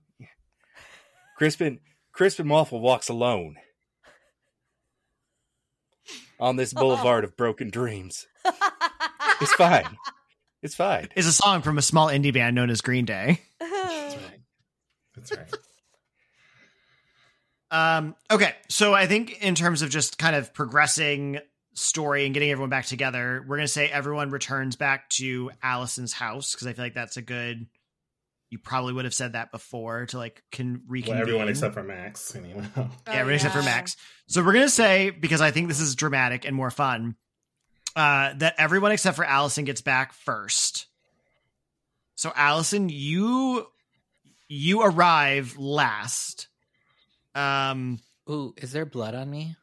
Crispin 1.36 1.80
Crispin 2.12 2.48
Waffle 2.48 2.80
walks 2.80 3.08
alone 3.08 3.56
on 6.38 6.56
this 6.56 6.72
boulevard 6.74 7.24
of 7.24 7.36
broken 7.36 7.70
dreams. 7.70 8.26
It's 9.40 9.52
fine. 9.54 9.96
It's 10.62 10.74
fine. 10.74 11.08
Is 11.14 11.26
a 11.26 11.32
song 11.32 11.62
from 11.62 11.78
a 11.78 11.82
small 11.82 12.08
indie 12.08 12.32
band 12.32 12.56
known 12.56 12.70
as 12.70 12.80
Green 12.80 13.04
Day. 13.04 13.40
That's 13.60 14.16
right. 14.16 14.40
That's 15.14 15.32
right. 15.36 15.54
Um, 17.70 18.14
okay, 18.30 18.54
so 18.68 18.94
I 18.94 19.06
think 19.06 19.42
in 19.42 19.54
terms 19.54 19.82
of 19.82 19.90
just 19.90 20.18
kind 20.18 20.36
of 20.36 20.54
progressing 20.54 21.40
story 21.74 22.24
and 22.24 22.32
getting 22.32 22.50
everyone 22.50 22.70
back 22.70 22.86
together, 22.86 23.44
we're 23.46 23.56
gonna 23.56 23.68
say 23.68 23.88
everyone 23.88 24.30
returns 24.30 24.76
back 24.76 25.08
to 25.10 25.50
Alisynn's 25.62 26.12
house 26.12 26.54
because 26.54 26.66
I 26.66 26.72
feel 26.72 26.84
like 26.84 26.94
that's 26.94 27.16
a 27.16 27.22
good. 27.22 27.66
You 28.50 28.58
probably 28.58 28.92
would 28.92 29.04
have 29.04 29.14
said 29.14 29.32
that 29.32 29.50
before 29.50 30.06
to 30.06 30.18
like 30.18 30.42
can 30.52 30.82
reconvene. 30.86 31.16
Well, 31.16 31.22
everyone 31.22 31.48
except 31.48 31.74
for 31.74 31.82
Max. 31.82 32.34
Anyway. 32.36 32.64
Oh, 32.76 32.90
yeah, 33.06 33.12
everyone 33.12 33.34
except 33.34 33.54
for 33.54 33.62
Max. 33.62 33.96
So 34.28 34.44
we're 34.44 34.52
gonna 34.52 34.68
say 34.68 35.10
because 35.10 35.40
I 35.40 35.50
think 35.50 35.68
this 35.68 35.80
is 35.80 35.96
dramatic 35.96 36.44
and 36.44 36.54
more 36.54 36.70
fun, 36.70 37.16
uh, 37.96 38.34
that 38.36 38.54
everyone 38.58 38.92
except 38.92 39.16
for 39.16 39.24
Alisynn 39.24 39.64
gets 39.66 39.80
back 39.80 40.12
first. 40.12 40.86
So 42.14 42.30
Alisynn, 42.30 42.88
you 42.92 43.66
you 44.48 44.82
arrive 44.82 45.56
last. 45.58 46.48
Um. 47.34 47.98
Ooh, 48.30 48.54
is 48.56 48.72
there 48.72 48.86
blood 48.86 49.14
on 49.14 49.30
me? 49.30 49.56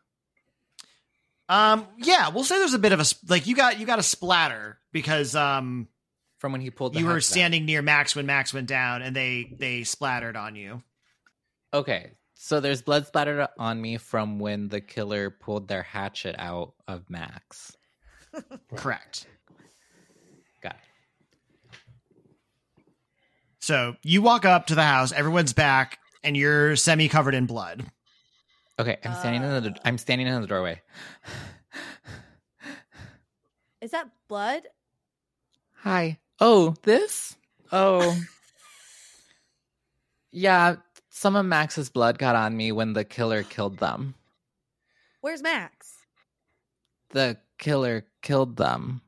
Um. 1.47 1.87
Yeah, 1.97 2.29
we'll 2.29 2.43
say 2.43 2.57
there's 2.57 2.73
a 2.73 2.79
bit 2.79 2.91
of 2.91 2.99
a 2.99 3.05
like 3.29 3.47
you 3.47 3.55
got 3.55 3.79
you 3.79 3.85
got 3.85 3.99
a 3.99 4.03
splatter 4.03 4.77
because 4.91 5.35
um 5.35 5.87
From 6.43 6.51
when 6.51 6.59
he 6.59 6.71
pulled 6.71 6.93
the 6.93 6.99
you 6.99 7.05
were 7.05 7.13
hatch 7.13 7.23
down. 7.23 7.31
standing 7.31 7.65
near 7.65 7.81
Max 7.81 8.17
when 8.17 8.25
Max 8.25 8.53
went 8.53 8.67
down 8.67 9.01
and 9.01 9.15
they 9.15 9.49
they 9.57 9.85
splattered 9.85 10.35
on 10.35 10.57
you. 10.57 10.83
Okay, 11.73 12.11
so 12.33 12.59
there's 12.59 12.81
blood 12.81 13.07
splattered 13.07 13.47
on 13.57 13.81
me 13.81 13.95
from 13.95 14.39
when 14.39 14.67
the 14.67 14.81
killer 14.81 15.29
pulled 15.29 15.69
their 15.69 15.83
hatchet 15.83 16.35
out 16.37 16.73
of 16.85 17.09
Max. 17.09 17.77
Correct. 18.75 19.25
Got 20.61 20.75
it. 20.75 22.03
So 23.61 23.95
you 24.03 24.21
walk 24.21 24.43
up 24.43 24.67
to 24.67 24.75
the 24.75 24.83
house, 24.83 25.13
everyone's 25.13 25.53
back, 25.53 25.97
and 26.25 26.35
you're 26.35 26.75
semi 26.75 27.07
covered 27.07 27.35
in 27.35 27.45
blood. 27.45 27.85
Okay, 28.77 28.97
I'm 29.05 29.15
standing 29.15 29.43
in 29.43 29.63
the 29.63 29.69
Uh. 29.69 29.79
I'm 29.85 29.97
standing 29.97 30.27
in 30.27 30.41
the 30.41 30.47
doorway. 30.47 30.81
Is 33.79 33.91
that 33.91 34.09
blood? 34.27 34.63
Hi. 35.83 36.19
Oh, 36.39 36.75
this? 36.83 37.35
Oh. 37.71 38.17
yeah, 40.31 40.75
some 41.09 41.35
of 41.35 41.45
Max's 41.45 41.89
blood 41.89 42.17
got 42.17 42.35
on 42.35 42.55
me 42.57 42.71
when 42.71 42.93
the 42.93 43.03
killer 43.03 43.43
killed 43.43 43.77
them. 43.77 44.15
Where's 45.21 45.41
Max? 45.41 45.93
The 47.11 47.37
killer 47.57 48.05
killed 48.21 48.57
them. 48.57 49.01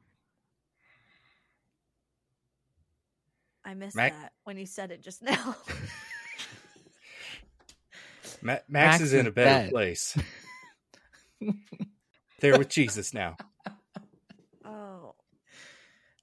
I 3.66 3.74
missed 3.74 3.96
Mac- 3.96 4.14
that 4.14 4.34
when 4.44 4.58
you 4.58 4.68
said 4.68 4.92
it 4.92 5.02
just 5.04 5.24
now. 5.24 5.56
Ma- 8.42 8.52
Max, 8.52 8.70
Max 8.70 9.02
is 9.02 9.14
in 9.14 9.26
a 9.26 9.32
better 9.32 9.64
dead. 9.64 9.72
place. 9.72 10.16
They're 12.40 12.58
with 12.60 12.70
Jesus 12.70 13.14
now. 13.14 13.38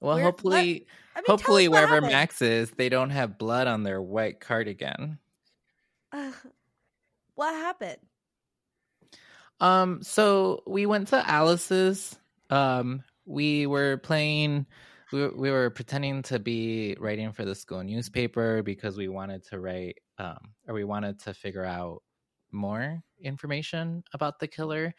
Well, 0.03 0.15
Where- 0.15 0.25
hopefully 0.25 0.85
I 1.15 1.19
mean, 1.19 1.25
hopefully 1.27 1.67
wherever. 1.69 2.01
Max 2.01 2.41
is, 2.41 2.71
they 2.71 2.89
don't 2.89 3.11
have 3.11 3.37
blood 3.37 3.67
on 3.67 3.83
their 3.83 4.01
white 4.01 4.41
cardigan. 4.41 5.17
what 7.35 7.53
happened? 7.53 7.99
Um, 9.61 10.03
so 10.03 10.61
we 10.67 10.85
went 10.85 11.07
to 11.09 11.29
Alice's. 11.29 12.19
Um, 12.49 13.03
we 13.25 13.65
were 13.65 13.97
playing. 13.97 14.65
We 15.13 15.21
were, 15.21 15.37
we 15.37 15.51
were 15.51 15.69
pretending 15.69 16.21
to 16.23 16.37
be 16.39 16.97
writing 16.99 17.31
for 17.31 17.45
the 17.45 17.55
school 17.55 17.81
newspaper 17.81 18.61
because 18.61 18.97
we 18.97 19.07
wanted 19.07 19.45
to 19.45 19.59
write, 19.59 19.99
um, 20.17 20.37
or 20.67 20.73
we 20.73 20.83
wanted 20.83 21.19
to 21.21 21.33
figure 21.33 21.63
out 21.63 22.01
more 22.51 23.01
information 23.21 24.03
about 24.13 24.39
the 24.39 24.47
killer. 24.47 24.93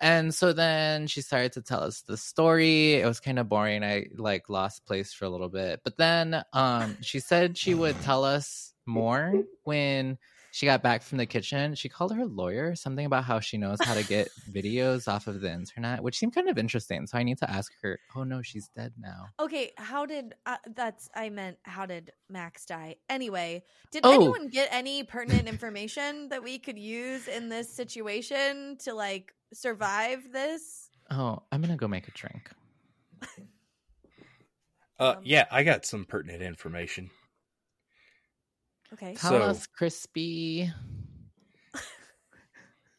And 0.00 0.34
so 0.34 0.52
then 0.52 1.06
she 1.06 1.20
started 1.22 1.52
to 1.52 1.62
tell 1.62 1.82
us 1.82 2.02
the 2.02 2.16
story. 2.16 2.94
It 2.94 3.06
was 3.06 3.20
kind 3.20 3.38
of 3.38 3.48
boring. 3.48 3.84
I 3.84 4.06
like 4.16 4.48
lost 4.48 4.84
place 4.86 5.12
for 5.12 5.24
a 5.24 5.30
little 5.30 5.48
bit. 5.48 5.80
But 5.84 5.96
then 5.96 6.42
um 6.52 6.96
she 7.02 7.20
said 7.20 7.56
she 7.58 7.74
would 7.74 8.00
tell 8.02 8.24
us 8.24 8.72
more 8.86 9.32
when 9.64 10.18
she 10.54 10.66
got 10.66 10.82
back 10.82 11.00
from 11.02 11.16
the 11.16 11.24
kitchen. 11.24 11.74
She 11.74 11.88
called 11.88 12.14
her 12.14 12.26
lawyer 12.26 12.74
something 12.74 13.06
about 13.06 13.24
how 13.24 13.40
she 13.40 13.56
knows 13.56 13.78
how 13.82 13.94
to 13.94 14.04
get 14.04 14.28
videos 14.52 15.08
off 15.08 15.26
of 15.26 15.40
the 15.40 15.50
internet, 15.50 16.02
which 16.02 16.18
seemed 16.18 16.34
kind 16.34 16.50
of 16.50 16.58
interesting. 16.58 17.06
So 17.06 17.16
I 17.16 17.22
need 17.22 17.38
to 17.38 17.48
ask 17.50 17.72
her. 17.82 17.98
Oh 18.14 18.24
no, 18.24 18.42
she's 18.42 18.68
dead 18.76 18.92
now. 18.98 19.28
Okay, 19.40 19.72
how 19.78 20.04
did 20.04 20.34
uh, 20.44 20.58
that's 20.76 21.08
I 21.14 21.30
meant 21.30 21.56
how 21.62 21.86
did 21.86 22.10
Max 22.28 22.66
die? 22.66 22.96
Anyway, 23.08 23.62
did 23.92 24.04
Oh. 24.04 24.12
anyone 24.12 24.48
get 24.48 24.68
any 24.70 25.04
pertinent 25.04 25.48
information 25.48 26.28
that 26.28 26.42
we 26.44 26.58
could 26.58 26.78
use 26.78 27.28
in 27.28 27.48
this 27.48 27.74
situation 27.74 28.76
to 28.80 28.92
like 28.92 29.32
survive 29.52 30.32
this? 30.32 30.88
Oh, 31.10 31.42
I'm 31.50 31.60
gonna 31.60 31.76
go 31.76 31.88
make 31.88 32.08
a 32.08 32.12
drink. 32.12 32.50
Uh, 34.98 35.14
Um, 35.16 35.22
yeah, 35.24 35.46
I 35.50 35.64
got 35.64 35.84
some 35.84 36.04
pertinent 36.04 36.42
information. 36.42 37.10
Okay. 38.92 39.14
Tell 39.14 39.30
So- 39.32 39.42
us, 39.42 39.66
Crispy. 39.66 40.70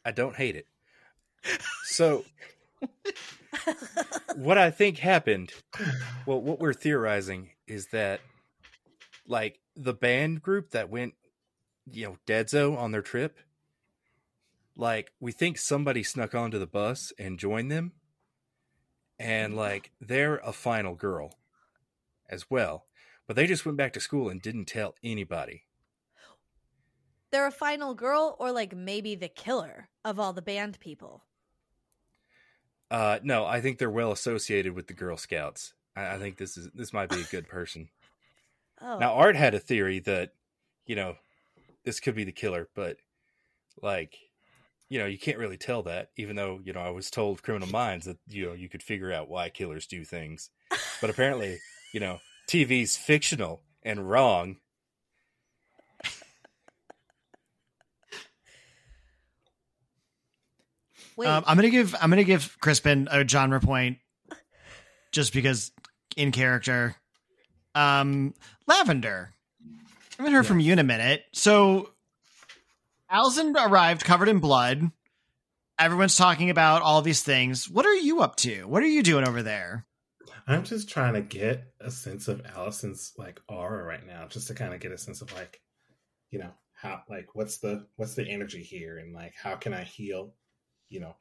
I 0.04 0.10
don't 0.10 0.36
hate 0.36 0.56
it. 0.56 0.66
So, 1.84 2.24
what 4.36 4.58
I 4.58 4.70
think 4.70 4.98
happened, 4.98 5.52
well, 6.26 6.42
what 6.42 6.58
we're 6.60 6.74
theorizing 6.74 7.50
is 7.66 7.86
that, 7.88 8.20
like, 9.26 9.60
the 9.76 9.94
band 9.94 10.42
group 10.42 10.70
that 10.72 10.90
went, 10.90 11.14
you 11.90 12.04
know, 12.06 12.18
Deadzo 12.26 12.76
on 12.76 12.92
their 12.92 13.00
trip, 13.02 13.38
like, 14.76 15.12
we 15.20 15.32
think 15.32 15.58
somebody 15.58 16.02
snuck 16.02 16.34
onto 16.34 16.58
the 16.58 16.66
bus 16.66 17.12
and 17.18 17.38
joined 17.38 17.70
them. 17.70 17.92
And, 19.18 19.54
like, 19.54 19.92
they're 20.00 20.36
a 20.38 20.52
final 20.52 20.94
girl 20.94 21.38
as 22.28 22.50
well. 22.50 22.86
But 23.26 23.36
they 23.36 23.46
just 23.46 23.64
went 23.64 23.78
back 23.78 23.92
to 23.94 24.00
school 24.00 24.28
and 24.28 24.42
didn't 24.42 24.66
tell 24.66 24.94
anybody. 25.02 25.64
They're 27.30 27.46
a 27.46 27.52
final 27.52 27.94
girl 27.94 28.36
or 28.38 28.52
like 28.52 28.76
maybe 28.76 29.16
the 29.16 29.28
killer 29.28 29.88
of 30.04 30.20
all 30.20 30.32
the 30.32 30.42
band 30.42 30.78
people. 30.78 31.24
Uh, 32.90 33.18
no, 33.22 33.44
I 33.44 33.60
think 33.60 33.78
they're 33.78 33.90
well 33.90 34.12
associated 34.12 34.74
with 34.74 34.86
the 34.86 34.92
Girl 34.92 35.16
Scouts. 35.16 35.74
I, 35.96 36.14
I 36.14 36.18
think 36.18 36.36
this 36.36 36.56
is 36.56 36.68
this 36.74 36.92
might 36.92 37.10
be 37.10 37.20
a 37.20 37.24
good 37.24 37.48
person. 37.48 37.88
Oh. 38.82 38.98
Now, 38.98 39.14
Art 39.14 39.36
had 39.36 39.54
a 39.54 39.60
theory 39.60 40.00
that, 40.00 40.32
you 40.84 40.96
know, 40.96 41.14
this 41.84 42.00
could 42.00 42.16
be 42.16 42.24
the 42.24 42.32
killer, 42.32 42.68
but 42.74 42.96
like, 43.80 44.18
you 44.94 45.00
know, 45.00 45.06
you 45.06 45.18
can't 45.18 45.38
really 45.38 45.56
tell 45.56 45.82
that, 45.82 46.10
even 46.16 46.36
though, 46.36 46.60
you 46.62 46.72
know, 46.72 46.78
I 46.78 46.90
was 46.90 47.10
told 47.10 47.42
Criminal 47.42 47.68
Minds 47.68 48.06
that, 48.06 48.16
you 48.28 48.46
know, 48.46 48.52
you 48.52 48.68
could 48.68 48.80
figure 48.80 49.12
out 49.12 49.28
why 49.28 49.48
killers 49.48 49.88
do 49.88 50.04
things. 50.04 50.50
But 51.00 51.10
apparently, 51.10 51.58
you 51.92 51.98
know, 51.98 52.20
TV's 52.48 52.96
fictional 52.96 53.60
and 53.82 54.08
wrong. 54.08 54.58
Wait, 61.16 61.26
Um, 61.26 61.42
I'm 61.44 61.56
gonna 61.56 61.70
give 61.70 61.96
I'm 62.00 62.08
gonna 62.08 62.22
give 62.22 62.56
Crispin 62.60 63.08
a 63.10 63.26
genre 63.26 63.58
point, 63.58 63.98
just 65.10 65.32
because 65.32 65.72
in 66.16 66.30
character. 66.30 66.94
Um, 67.74 68.32
Lavender. 68.68 69.34
I 69.60 70.22
haven't 70.22 70.34
heard 70.34 70.46
from 70.46 70.60
you 70.60 70.72
in 70.72 70.78
a 70.78 70.84
minute. 70.84 71.24
So, 71.32 71.93
Alisynn 73.10 73.54
arrived 73.54 74.04
covered 74.04 74.28
in 74.28 74.38
blood. 74.38 74.90
Everyone's 75.78 76.16
talking 76.16 76.50
about 76.50 76.82
all 76.82 77.02
these 77.02 77.22
things. 77.22 77.68
What 77.68 77.86
are 77.86 77.94
you 77.94 78.22
up 78.22 78.36
to? 78.36 78.64
What 78.64 78.82
are 78.82 78.88
you 78.88 79.02
doing 79.02 79.26
over 79.26 79.42
there? 79.42 79.86
I'm 80.46 80.62
just 80.62 80.88
trying 80.88 81.14
to 81.14 81.20
get 81.20 81.72
a 81.80 81.90
sense 81.90 82.28
of 82.28 82.42
Alisynn's 82.42 83.12
like 83.16 83.40
aura 83.48 83.82
right 83.82 84.06
now, 84.06 84.26
just 84.28 84.48
to 84.48 84.54
kind 84.54 84.74
of 84.74 84.80
get 84.80 84.92
a 84.92 84.98
sense 84.98 85.22
of 85.22 85.32
like, 85.34 85.60
you 86.30 86.38
know, 86.38 86.50
how 86.74 87.02
like 87.08 87.34
what's 87.34 87.58
the 87.58 87.86
what's 87.96 88.14
the 88.14 88.28
energy 88.28 88.62
here, 88.62 88.98
and 88.98 89.14
like 89.14 89.34
how 89.40 89.56
can 89.56 89.72
I 89.72 89.84
heal, 89.84 90.34
you 90.90 91.00
know, 91.00 91.16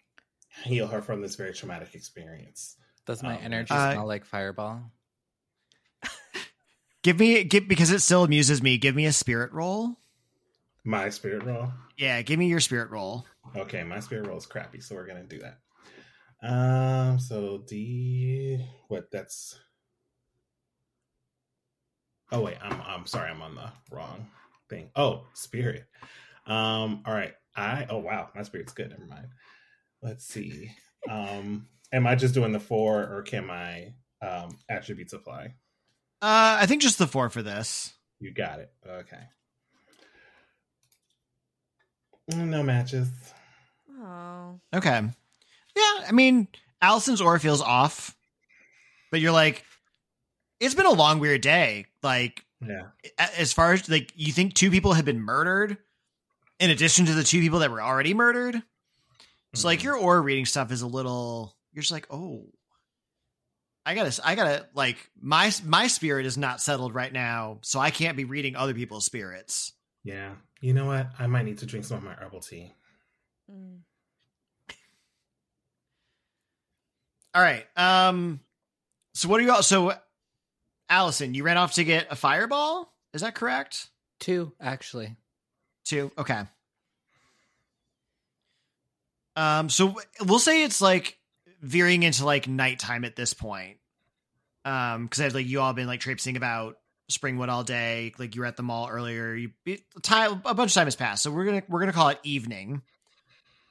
heal 0.65 0.87
her 0.87 1.01
from 1.01 1.21
this 1.21 1.35
very 1.35 1.53
traumatic 1.53 1.95
experience. 1.95 2.75
Does 3.05 3.23
my 3.23 3.37
Um, 3.37 3.43
energy 3.43 3.73
uh, 3.73 3.93
smell 3.93 4.07
like 4.07 4.25
fireball? 4.25 4.91
Give 7.01 7.19
me 7.19 7.43
give 7.43 7.67
because 7.67 7.91
it 7.91 7.99
still 7.99 8.23
amuses 8.23 8.61
me. 8.61 8.77
Give 8.77 8.95
me 8.95 9.05
a 9.05 9.13
spirit 9.13 9.51
roll. 9.51 9.97
My 10.85 11.09
spirit 11.09 11.43
roll. 11.43 11.71
Yeah, 11.97 12.21
give 12.23 12.37
me 12.37 12.47
your 12.47 12.59
spirit 12.59 12.89
roll. 12.89 13.25
Okay, 13.55 13.83
my 13.83 13.99
spirit 13.99 14.27
roll 14.27 14.37
is 14.37 14.45
crappy, 14.45 14.81
so 14.81 14.95
we're 14.95 15.07
gonna 15.07 15.23
do 15.23 15.39
that. 15.39 15.59
Um, 16.45 17.19
so 17.19 17.63
D, 17.65 18.65
what? 18.89 19.09
That's. 19.11 19.57
Oh 22.31 22.41
wait, 22.41 22.57
I'm 22.61 22.81
I'm 22.81 23.05
sorry, 23.05 23.29
I'm 23.29 23.41
on 23.41 23.55
the 23.55 23.71
wrong 23.91 24.27
thing. 24.69 24.89
Oh, 24.95 25.25
spirit. 25.33 25.85
Um, 26.45 27.03
all 27.05 27.13
right. 27.13 27.33
I 27.55 27.85
oh 27.89 27.99
wow, 27.99 28.29
my 28.35 28.43
spirit's 28.43 28.73
good. 28.73 28.89
Never 28.89 29.05
mind. 29.05 29.27
Let's 30.01 30.25
see. 30.25 30.71
Um, 31.09 31.67
am 31.93 32.07
I 32.07 32.15
just 32.15 32.33
doing 32.33 32.51
the 32.51 32.59
four, 32.59 33.03
or 33.03 33.21
can 33.21 33.45
my 33.45 33.93
um 34.21 34.57
attributes 34.67 35.13
apply? 35.13 35.53
Uh, 36.21 36.57
I 36.59 36.65
think 36.65 36.81
just 36.81 36.97
the 36.97 37.07
four 37.07 37.29
for 37.29 37.41
this. 37.41 37.93
You 38.19 38.33
got 38.33 38.59
it. 38.59 38.71
Okay. 38.87 39.21
Mm, 42.31 42.47
No 42.47 42.63
matches. 42.63 43.09
oh, 43.99 44.59
Okay. 44.73 45.01
Yeah, 45.75 46.05
I 46.07 46.11
mean, 46.11 46.47
Alisynn's 46.81 47.21
aura 47.21 47.39
feels 47.39 47.61
off, 47.61 48.15
but 49.11 49.19
you're 49.21 49.31
like, 49.31 49.63
it's 50.59 50.75
been 50.75 50.85
a 50.85 50.91
long, 50.91 51.19
weird 51.19 51.41
day. 51.41 51.87
Like, 52.03 52.45
Yeah. 52.61 52.89
as 53.17 53.51
far 53.53 53.73
as 53.73 53.89
like, 53.89 54.11
you 54.15 54.31
think 54.31 54.53
two 54.53 54.69
people 54.71 54.93
have 54.93 55.05
been 55.05 55.19
murdered 55.21 55.77
in 56.59 56.69
addition 56.69 57.05
to 57.07 57.13
the 57.13 57.23
two 57.23 57.39
people 57.41 57.59
that 57.59 57.71
were 57.71 57.81
already 57.81 58.13
murdered. 58.13 58.61
So, 59.55 59.67
like, 59.67 59.79
Mhm. 59.79 59.83
your 59.83 59.97
aura 59.97 60.21
reading 60.21 60.45
stuff 60.45 60.71
is 60.71 60.81
a 60.81 60.87
little. 60.87 61.55
You're 61.73 61.81
just 61.81 61.91
like, 61.91 62.07
oh, 62.09 62.49
I 63.85 63.95
gotta, 63.95 64.21
I 64.25 64.35
gotta, 64.35 64.67
like, 64.73 65.09
my 65.19 65.51
my 65.65 65.87
spirit 65.87 66.25
is 66.25 66.37
not 66.37 66.61
settled 66.61 66.93
right 66.95 67.11
now, 67.11 67.59
so 67.63 67.79
I 67.79 67.91
can't 67.91 68.15
be 68.15 68.23
reading 68.23 68.55
other 68.55 68.73
people's 68.73 69.05
spirits. 69.05 69.73
Yeah. 70.03 70.33
You 70.59 70.73
know 70.73 70.85
what? 70.85 71.07
I 71.19 71.27
might 71.27 71.45
need 71.45 71.57
to 71.59 71.65
drink 71.65 71.85
some 71.85 71.97
of 71.97 72.03
my 72.03 72.13
herbal 72.13 72.41
tea. 72.41 72.73
Mm. 73.51 73.79
All 77.33 77.41
right. 77.41 77.65
Um. 77.75 78.39
So 79.13 79.29
what 79.29 79.39
are 79.39 79.43
you 79.43 79.51
all? 79.51 79.63
So, 79.63 79.93
Alisynn, 80.89 81.35
you 81.35 81.43
ran 81.43 81.57
off 81.57 81.73
to 81.73 81.83
get 81.83 82.07
a 82.09 82.15
fireball. 82.15 82.93
Is 83.13 83.21
that 83.21 83.35
correct? 83.35 83.89
Two, 84.19 84.53
actually. 84.59 85.15
Two. 85.85 86.11
Okay. 86.17 86.43
Um. 89.35 89.69
So 89.69 89.95
we'll 90.21 90.39
say 90.39 90.63
it's 90.63 90.81
like 90.81 91.17
veering 91.61 92.03
into 92.03 92.25
like 92.25 92.47
nighttime 92.47 93.03
at 93.03 93.15
this 93.15 93.33
point. 93.33 93.77
Um. 94.63 95.05
Because 95.05 95.21
I 95.21 95.27
like 95.29 95.47
you 95.47 95.59
all 95.59 95.73
been 95.73 95.87
like 95.87 95.99
traipsing 95.99 96.37
about 96.37 96.77
Springwood 97.11 97.49
all 97.49 97.63
day. 97.63 98.13
Like 98.17 98.35
you 98.35 98.41
were 98.41 98.47
at 98.47 98.57
the 98.57 98.63
mall 98.63 98.87
earlier. 98.89 99.33
You 99.33 99.51
it, 99.65 99.81
time 100.01 100.41
a 100.45 100.53
bunch 100.53 100.71
of 100.71 100.75
time 100.75 100.87
has 100.87 100.95
passed. 100.95 101.23
So 101.23 101.31
we're 101.31 101.45
gonna 101.45 101.63
we're 101.67 101.79
gonna 101.79 101.91
call 101.93 102.09
it 102.09 102.19
evening. 102.23 102.81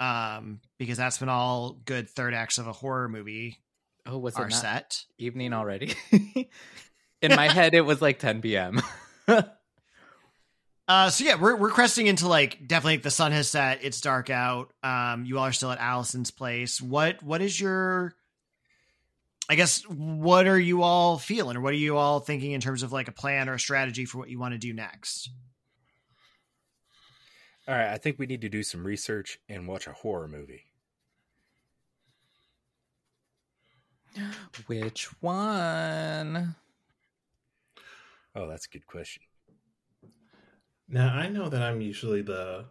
Um. 0.01 0.61
Because 0.79 0.99
that's 0.99 1.21
when 1.21 1.29
all 1.29 1.77
good 1.85 2.11
third 2.11 2.35
acts 2.35 2.59
of 2.59 2.67
a 2.67 2.73
horror 2.73 3.09
movie 3.09 3.59
Oh, 4.05 4.19
was 4.19 4.35
are 4.35 4.49
it 4.49 4.53
set. 4.53 5.05
evening 5.19 5.53
already? 5.53 5.95
In 7.23 7.37
my 7.37 7.49
head, 7.53 7.73
it 7.75 7.83
was 7.83 8.03
like 8.03 8.19
10 8.19 8.43
p.m. 8.43 8.81
Uh, 10.89 11.09
so 11.09 11.25
yeah, 11.25 11.37
we're 11.37 11.55
we're 11.57 11.71
cresting 11.71 12.09
into 12.09 12.27
like 12.29 12.67
definitely 12.67 12.97
the 12.97 13.11
sun 13.11 13.31
has 13.33 13.49
set. 13.49 13.85
It's 13.85 14.01
dark 14.01 14.29
out. 14.31 14.73
Um, 14.83 15.25
you 15.25 15.39
all 15.39 15.45
are 15.45 15.53
still 15.53 15.71
at 15.71 15.79
Alisynn's 15.79 16.33
place. 16.33 16.83
What 16.83 17.23
what 17.23 17.41
is 17.41 17.59
your? 17.59 18.15
I 19.53 19.55
guess 19.55 19.83
what 19.83 20.47
are 20.47 20.59
you 20.59 20.83
all 20.83 21.19
feeling, 21.19 21.59
or 21.59 21.61
what 21.61 21.75
are 21.75 21.77
you 21.77 21.99
all 21.99 22.21
thinking 22.21 22.53
in 22.53 22.63
terms 22.63 22.83
of 22.83 22.91
like 22.91 23.09
a 23.09 23.13
plan 23.13 23.51
or 23.51 23.55
a 23.57 23.61
strategy 23.61 24.07
for 24.07 24.17
what 24.17 24.31
you 24.31 24.39
want 24.39 24.53
to 24.53 24.59
do 24.59 24.73
next? 24.73 25.29
All 27.69 27.75
right, 27.75 27.93
I 27.93 27.99
think 27.99 28.19
we 28.19 28.25
need 28.25 28.41
to 28.41 28.49
do 28.49 28.63
some 28.63 28.83
research 28.83 29.39
and 29.51 29.69
watch 29.69 29.87
a 29.87 29.93
horror 29.93 30.27
movie. 30.27 30.63
Which 34.67 35.09
one? 35.21 36.57
Oh, 38.35 38.49
that's 38.49 38.65
a 38.65 38.71
good 38.71 38.87
question. 38.87 39.23
Now 40.89 41.13
I 41.13 41.29
know 41.29 41.51
that 41.51 41.61
I'm 41.61 41.83
usually 41.83 42.23
the 42.23 42.65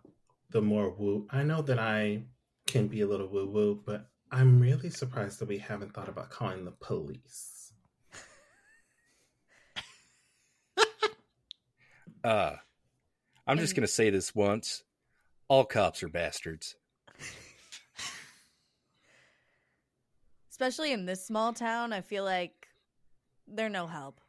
the 0.50 0.64
more 0.64 0.90
woo. 0.90 1.28
I 1.30 1.44
know 1.44 1.62
that 1.62 1.78
I 1.78 2.24
can 2.66 2.88
be 2.88 3.02
a 3.02 3.08
little 3.08 3.28
woo 3.28 3.46
woo, 3.46 3.84
but 3.86 4.10
I'm 4.34 4.62
really 4.62 4.90
surprised 4.90 5.40
that 5.40 5.50
we 5.50 5.58
haven't 5.58 5.94
thought 5.94 6.08
about 6.08 6.30
calling 6.30 6.66
the 6.66 6.72
police. 6.72 7.74
Uh, 12.24 12.54
I'm 13.48 13.58
just 13.58 13.76
going 13.76 13.82
to 13.82 13.88
say 13.92 14.12
this 14.12 14.36
once. 14.36 14.84
All 15.48 15.66
cops 15.66 16.04
are 16.04 16.08
bastards. 16.08 16.76
especially 20.52 20.92
in 20.92 21.08
this 21.08 21.26
small 21.26 21.52
town, 21.52 21.92
I 21.92 22.02
feel 22.02 22.24
like 22.24 22.68
they're 23.48 23.70
no 23.70 23.88
help. 23.88 24.22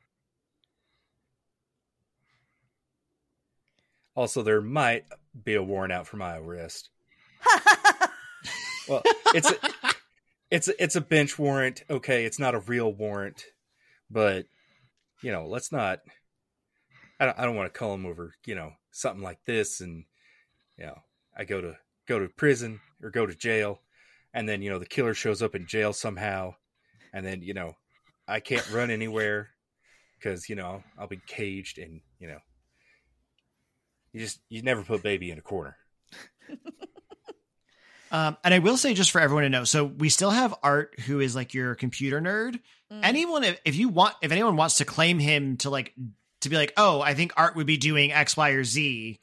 Also, 4.16 4.40
there 4.40 4.62
might 4.62 5.04
be 5.44 5.56
a 5.56 5.62
warrant 5.62 5.92
out 5.92 6.06
for 6.06 6.16
my 6.16 6.38
arrest. 6.38 6.88
Well, 8.88 9.02
it's 9.34 9.50
a, 9.50 9.56
it's 10.52 10.68
it's 10.78 10.96
a 10.96 11.00
bench 11.00 11.38
warrant. 11.38 11.82
Okay, 11.88 12.26
it's 12.26 12.38
not 12.38 12.54
a 12.54 12.60
real 12.60 12.92
warrant, 12.92 13.42
but 14.10 14.44
you 15.22 15.32
know, 15.32 15.46
let's 15.46 15.72
not. 15.72 16.00
I 17.18 17.24
don't. 17.24 17.38
I 17.38 17.44
don't 17.46 17.56
want 17.56 17.72
to 17.72 17.78
call 17.78 17.94
him 17.94 18.04
over. 18.04 18.34
You 18.44 18.54
know, 18.54 18.72
something 18.90 19.22
like 19.22 19.38
this, 19.46 19.80
and 19.80 20.04
you 20.76 20.84
know, 20.84 20.98
I 21.34 21.44
go 21.44 21.62
to 21.62 21.78
go 22.06 22.18
to 22.18 22.28
prison 22.28 22.80
or 23.02 23.08
go 23.08 23.24
to 23.24 23.34
jail, 23.34 23.80
and 24.34 24.46
then 24.46 24.60
you 24.60 24.68
know 24.68 24.78
the 24.78 24.84
killer 24.84 25.14
shows 25.14 25.40
up 25.40 25.54
in 25.54 25.66
jail 25.66 25.94
somehow, 25.94 26.54
and 27.14 27.24
then 27.24 27.40
you 27.40 27.54
know, 27.54 27.72
I 28.28 28.40
can't 28.40 28.70
run 28.70 28.90
anywhere 28.90 29.48
because 30.18 30.50
you 30.50 30.54
know 30.54 30.84
I'll 30.98 31.08
be 31.08 31.22
caged, 31.26 31.78
and 31.78 32.02
you 32.18 32.28
know, 32.28 32.40
you 34.12 34.20
just 34.20 34.40
you 34.50 34.60
never 34.60 34.82
put 34.82 35.02
baby 35.02 35.30
in 35.30 35.38
a 35.38 35.42
corner. 35.42 35.78
Um, 38.12 38.36
and 38.44 38.52
I 38.52 38.58
will 38.58 38.76
say, 38.76 38.92
just 38.92 39.10
for 39.10 39.20
everyone 39.20 39.44
to 39.44 39.48
know, 39.48 39.64
so 39.64 39.84
we 39.84 40.10
still 40.10 40.30
have 40.30 40.54
Art, 40.62 41.00
who 41.00 41.20
is 41.20 41.34
like 41.34 41.54
your 41.54 41.74
computer 41.74 42.20
nerd. 42.20 42.60
Mm. 42.92 43.00
Anyone, 43.02 43.42
if, 43.42 43.60
if 43.64 43.74
you 43.74 43.88
want, 43.88 44.14
if 44.20 44.30
anyone 44.30 44.56
wants 44.56 44.76
to 44.76 44.84
claim 44.84 45.18
him 45.18 45.56
to 45.58 45.70
like 45.70 45.94
to 46.42 46.50
be 46.50 46.56
like, 46.56 46.74
oh, 46.76 47.00
I 47.00 47.14
think 47.14 47.32
Art 47.36 47.56
would 47.56 47.66
be 47.66 47.78
doing 47.78 48.12
X, 48.12 48.36
Y, 48.36 48.50
or 48.50 48.64
Z. 48.64 49.18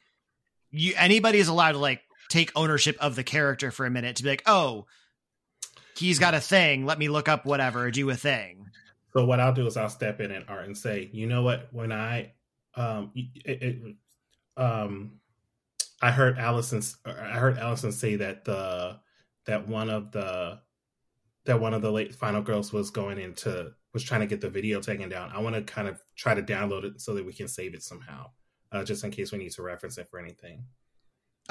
You 0.72 0.92
anybody 0.96 1.38
is 1.38 1.48
allowed 1.48 1.72
to 1.72 1.78
like 1.78 2.02
take 2.28 2.50
ownership 2.56 2.96
of 3.00 3.14
the 3.14 3.24
character 3.24 3.70
for 3.70 3.86
a 3.86 3.90
minute 3.90 4.16
to 4.16 4.24
be 4.24 4.28
like, 4.28 4.42
oh, 4.46 4.86
he's 5.96 6.18
got 6.18 6.34
a 6.34 6.40
thing. 6.40 6.84
Let 6.84 6.98
me 6.98 7.08
look 7.08 7.28
up 7.28 7.46
whatever 7.46 7.90
do 7.92 8.10
a 8.10 8.16
thing. 8.16 8.66
So 9.12 9.24
what 9.24 9.40
I'll 9.40 9.54
do 9.54 9.66
is 9.66 9.76
I'll 9.76 9.88
step 9.88 10.20
in 10.20 10.30
and 10.30 10.44
art 10.48 10.66
and 10.66 10.76
say, 10.76 11.10
you 11.12 11.26
know 11.26 11.42
what? 11.42 11.68
When 11.72 11.92
I 11.92 12.32
um 12.74 13.12
it, 13.14 13.62
it, 13.62 13.96
um 14.56 15.12
I 16.00 16.10
heard 16.10 16.36
Alisynn 16.36 16.96
I 17.04 17.38
heard 17.38 17.56
Alisynn 17.56 17.92
say 17.92 18.16
that 18.16 18.44
the 18.44 18.98
that 19.46 19.68
one 19.68 19.90
of 19.90 20.12
the 20.12 20.60
that 21.46 21.60
one 21.60 21.74
of 21.74 21.82
the 21.82 21.90
late 21.92 22.14
final 22.14 22.42
girls 22.42 22.72
was 22.72 22.90
going 22.90 23.18
into 23.18 23.72
was 23.92 24.02
trying 24.02 24.20
to 24.20 24.26
get 24.26 24.40
the 24.40 24.50
video 24.50 24.80
taken 24.80 25.08
down. 25.08 25.30
I 25.34 25.40
want 25.40 25.56
to 25.56 25.62
kind 25.62 25.88
of 25.88 26.00
try 26.16 26.34
to 26.34 26.42
download 26.42 26.84
it 26.84 27.00
so 27.00 27.14
that 27.14 27.26
we 27.26 27.32
can 27.32 27.48
save 27.48 27.74
it 27.74 27.82
somehow, 27.82 28.30
uh, 28.70 28.84
just 28.84 29.02
in 29.04 29.10
case 29.10 29.32
we 29.32 29.38
need 29.38 29.52
to 29.52 29.62
reference 29.62 29.98
it 29.98 30.08
for 30.08 30.20
anything. 30.20 30.64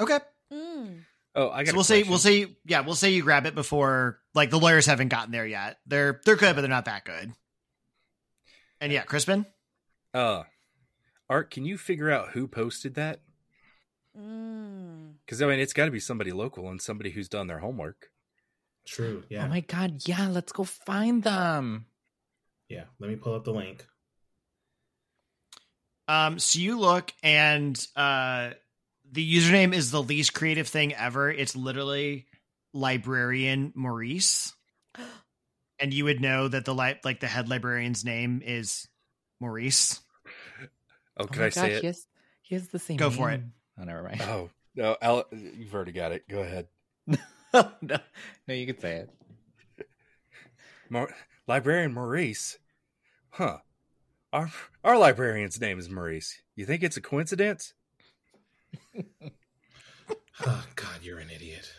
Okay, 0.00 0.18
Mm. 0.52 1.04
Oh, 1.34 1.48
I 1.50 1.62
got. 1.62 1.70
so 1.70 1.74
we'll 1.76 1.84
say 1.84 2.02
we'll 2.02 2.18
say 2.18 2.56
yeah, 2.64 2.80
we'll 2.80 2.96
say 2.96 3.10
you 3.10 3.22
grab 3.22 3.46
it 3.46 3.54
before 3.54 4.18
like 4.34 4.50
the 4.50 4.58
lawyers 4.58 4.86
haven't 4.86 5.08
gotten 5.08 5.30
there 5.30 5.46
yet. 5.46 5.78
They're 5.86 6.20
they're 6.24 6.36
good, 6.36 6.56
but 6.56 6.62
they're 6.62 6.70
not 6.70 6.86
that 6.86 7.04
good. 7.04 7.32
And 8.80 8.92
yeah, 8.92 9.02
Crispin. 9.02 9.46
Uh, 10.12 10.42
Art, 11.28 11.50
can 11.52 11.64
you 11.64 11.78
figure 11.78 12.10
out 12.10 12.30
who 12.30 12.48
posted 12.48 12.94
that? 12.94 13.20
Mm. 14.18 15.14
Because 15.24 15.40
I 15.42 15.46
mean, 15.46 15.60
it's 15.60 15.72
got 15.72 15.84
to 15.86 15.90
be 15.90 16.00
somebody 16.00 16.32
local 16.32 16.68
and 16.68 16.80
somebody 16.80 17.10
who's 17.10 17.28
done 17.28 17.46
their 17.46 17.58
homework. 17.60 18.10
True. 18.86 19.24
Yeah. 19.28 19.44
Oh 19.44 19.48
my 19.48 19.60
god, 19.60 20.02
yeah, 20.08 20.28
let's 20.28 20.52
go 20.52 20.64
find 20.64 21.22
them. 21.22 21.86
yeah. 22.68 22.84
Let 22.98 23.10
me 23.10 23.16
pull 23.16 23.34
up 23.34 23.44
the 23.44 23.52
link. 23.52 23.86
Um, 26.08 26.38
so 26.40 26.58
you 26.58 26.78
look 26.78 27.12
and 27.22 27.86
uh 27.94 28.50
the 29.12 29.36
username 29.36 29.72
is 29.74 29.90
the 29.90 30.02
least 30.02 30.34
creative 30.34 30.66
thing 30.68 30.94
ever. 30.94 31.30
It's 31.30 31.54
literally 31.56 32.26
librarian 32.72 33.72
Maurice. 33.74 34.54
And 35.82 35.94
you 35.94 36.04
would 36.04 36.20
know 36.20 36.46
that 36.46 36.66
the 36.66 36.74
li- 36.74 37.00
like 37.04 37.20
the 37.20 37.26
head 37.26 37.48
librarian's 37.48 38.04
name 38.04 38.42
is 38.44 38.86
Maurice. 39.40 39.98
Oh, 40.60 40.66
Oh 41.20 41.26
can 41.26 41.40
my 41.40 41.46
I 41.46 41.48
god, 41.48 41.54
say 41.54 41.68
he 41.70 41.74
it? 41.76 41.84
has, 41.84 42.06
he 42.42 42.54
has 42.54 42.68
the 42.68 42.78
same 42.78 42.98
Go 42.98 43.08
for 43.08 43.30
it. 43.30 43.40
Name. 43.86 43.88
Oh, 43.88 43.92
never 43.92 44.02
mind. 44.08 44.22
Oh 44.22 44.50
no, 44.74 44.96
Al, 45.02 45.24
you've 45.32 45.74
already 45.74 45.92
got 45.92 46.12
it. 46.12 46.28
Go 46.28 46.40
ahead. 46.40 46.68
Oh, 47.52 47.72
no, 47.82 47.96
no, 48.46 48.54
you 48.54 48.64
can 48.64 48.78
say 48.78 48.98
it. 48.98 49.10
Mar- 50.88 51.12
librarian 51.48 51.92
Maurice. 51.92 52.58
Huh. 53.30 53.58
Our 54.32 54.52
our 54.84 54.96
librarian's 54.96 55.60
name 55.60 55.76
is 55.80 55.90
Maurice. 55.90 56.42
You 56.54 56.64
think 56.64 56.84
it's 56.84 56.96
a 56.96 57.00
coincidence? 57.00 57.74
Oh 60.46 60.64
God, 60.76 61.00
you're 61.02 61.18
an 61.18 61.30
idiot. 61.30 61.72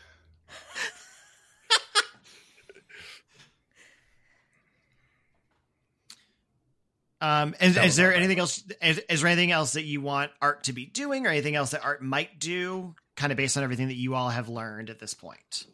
Um, 7.22 7.54
is, 7.62 7.76
That 7.76 7.86
is 7.86 7.96
there 7.98 8.08
not 8.08 8.14
bad. 8.14 8.18
anything 8.20 8.40
else? 8.40 8.64
Is, 8.82 8.98
is 9.08 9.22
there 9.22 9.28
anything 9.32 9.52
else 9.52 9.74
that 9.74 9.84
you 9.84 10.02
want 10.02 10.32
Art 10.42 10.64
to 10.66 10.74
be 10.74 10.86
doing, 10.88 11.28
or 11.28 11.30
anything 11.30 11.56
else 11.56 11.70
that 11.72 11.84
Art 11.86 12.02
might 12.02 12.40
do, 12.40 12.96
kind 13.16 13.32
of 13.32 13.38
based 13.38 13.56
on 13.58 13.64
everything 13.64 13.90
that 13.90 13.96
you 13.96 14.16
all 14.16 14.30
have 14.30 14.50
learned 14.50 14.90
at 14.90 15.00
this 15.00 15.14
point? 15.14 15.68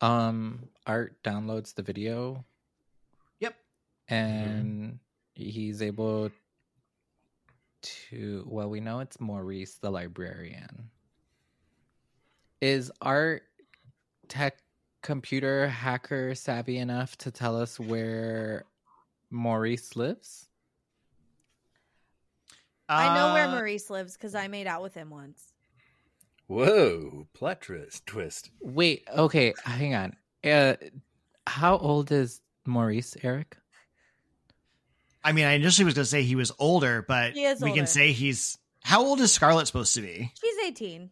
Um, 0.00 0.68
Art 0.86 1.22
downloads 1.22 1.74
the 1.74 1.82
video 1.82 2.44
Yep. 3.40 3.54
and 4.08 4.98
he's 5.34 5.80
able 5.82 6.30
to 7.82 8.44
well 8.48 8.70
we 8.70 8.80
know 8.80 9.00
it's 9.00 9.20
maurice 9.20 9.74
the 9.74 9.90
librarian 9.90 10.88
is 12.62 12.90
art 13.02 13.42
tech 14.28 14.56
computer 15.02 15.68
hacker 15.68 16.34
savvy 16.34 16.78
enough 16.78 17.16
to 17.18 17.30
tell 17.30 17.60
us 17.60 17.78
where 17.78 18.64
maurice 19.30 19.96
lives 19.96 20.48
I 22.88 23.14
know 23.14 23.32
where 23.32 23.46
Uh, 23.46 23.52
Maurice 23.52 23.88
lives 23.88 24.12
because 24.14 24.34
I 24.34 24.46
made 24.48 24.66
out 24.66 24.82
with 24.82 24.92
him 24.92 25.08
once. 25.08 25.42
Whoa, 26.48 27.26
plot 27.32 27.62
twist! 27.62 28.04
Twist. 28.06 28.50
wait 28.60 29.08
okay 29.16 29.54
hang 29.64 29.94
on 29.94 30.16
uh 30.44 30.74
how 31.46 31.78
old 31.78 32.12
is 32.12 32.40
maurice 32.66 33.16
eric 33.22 33.56
I 35.26 35.32
mean, 35.32 35.46
I 35.46 35.52
initially 35.54 35.86
was 35.86 35.94
going 35.94 36.04
to 36.04 36.10
say 36.10 36.22
he 36.22 36.36
was 36.36 36.52
older, 36.58 37.00
but 37.00 37.32
He 37.32 37.46
is 37.46 37.62
we 37.62 37.70
older. 37.70 37.78
can 37.80 37.86
say 37.86 38.12
he's. 38.12 38.58
How 38.82 39.02
old 39.02 39.22
is 39.22 39.32
Scarlett 39.32 39.66
supposed 39.66 39.94
to 39.94 40.02
be? 40.02 40.30
She's 40.38 40.54
18. 40.66 41.08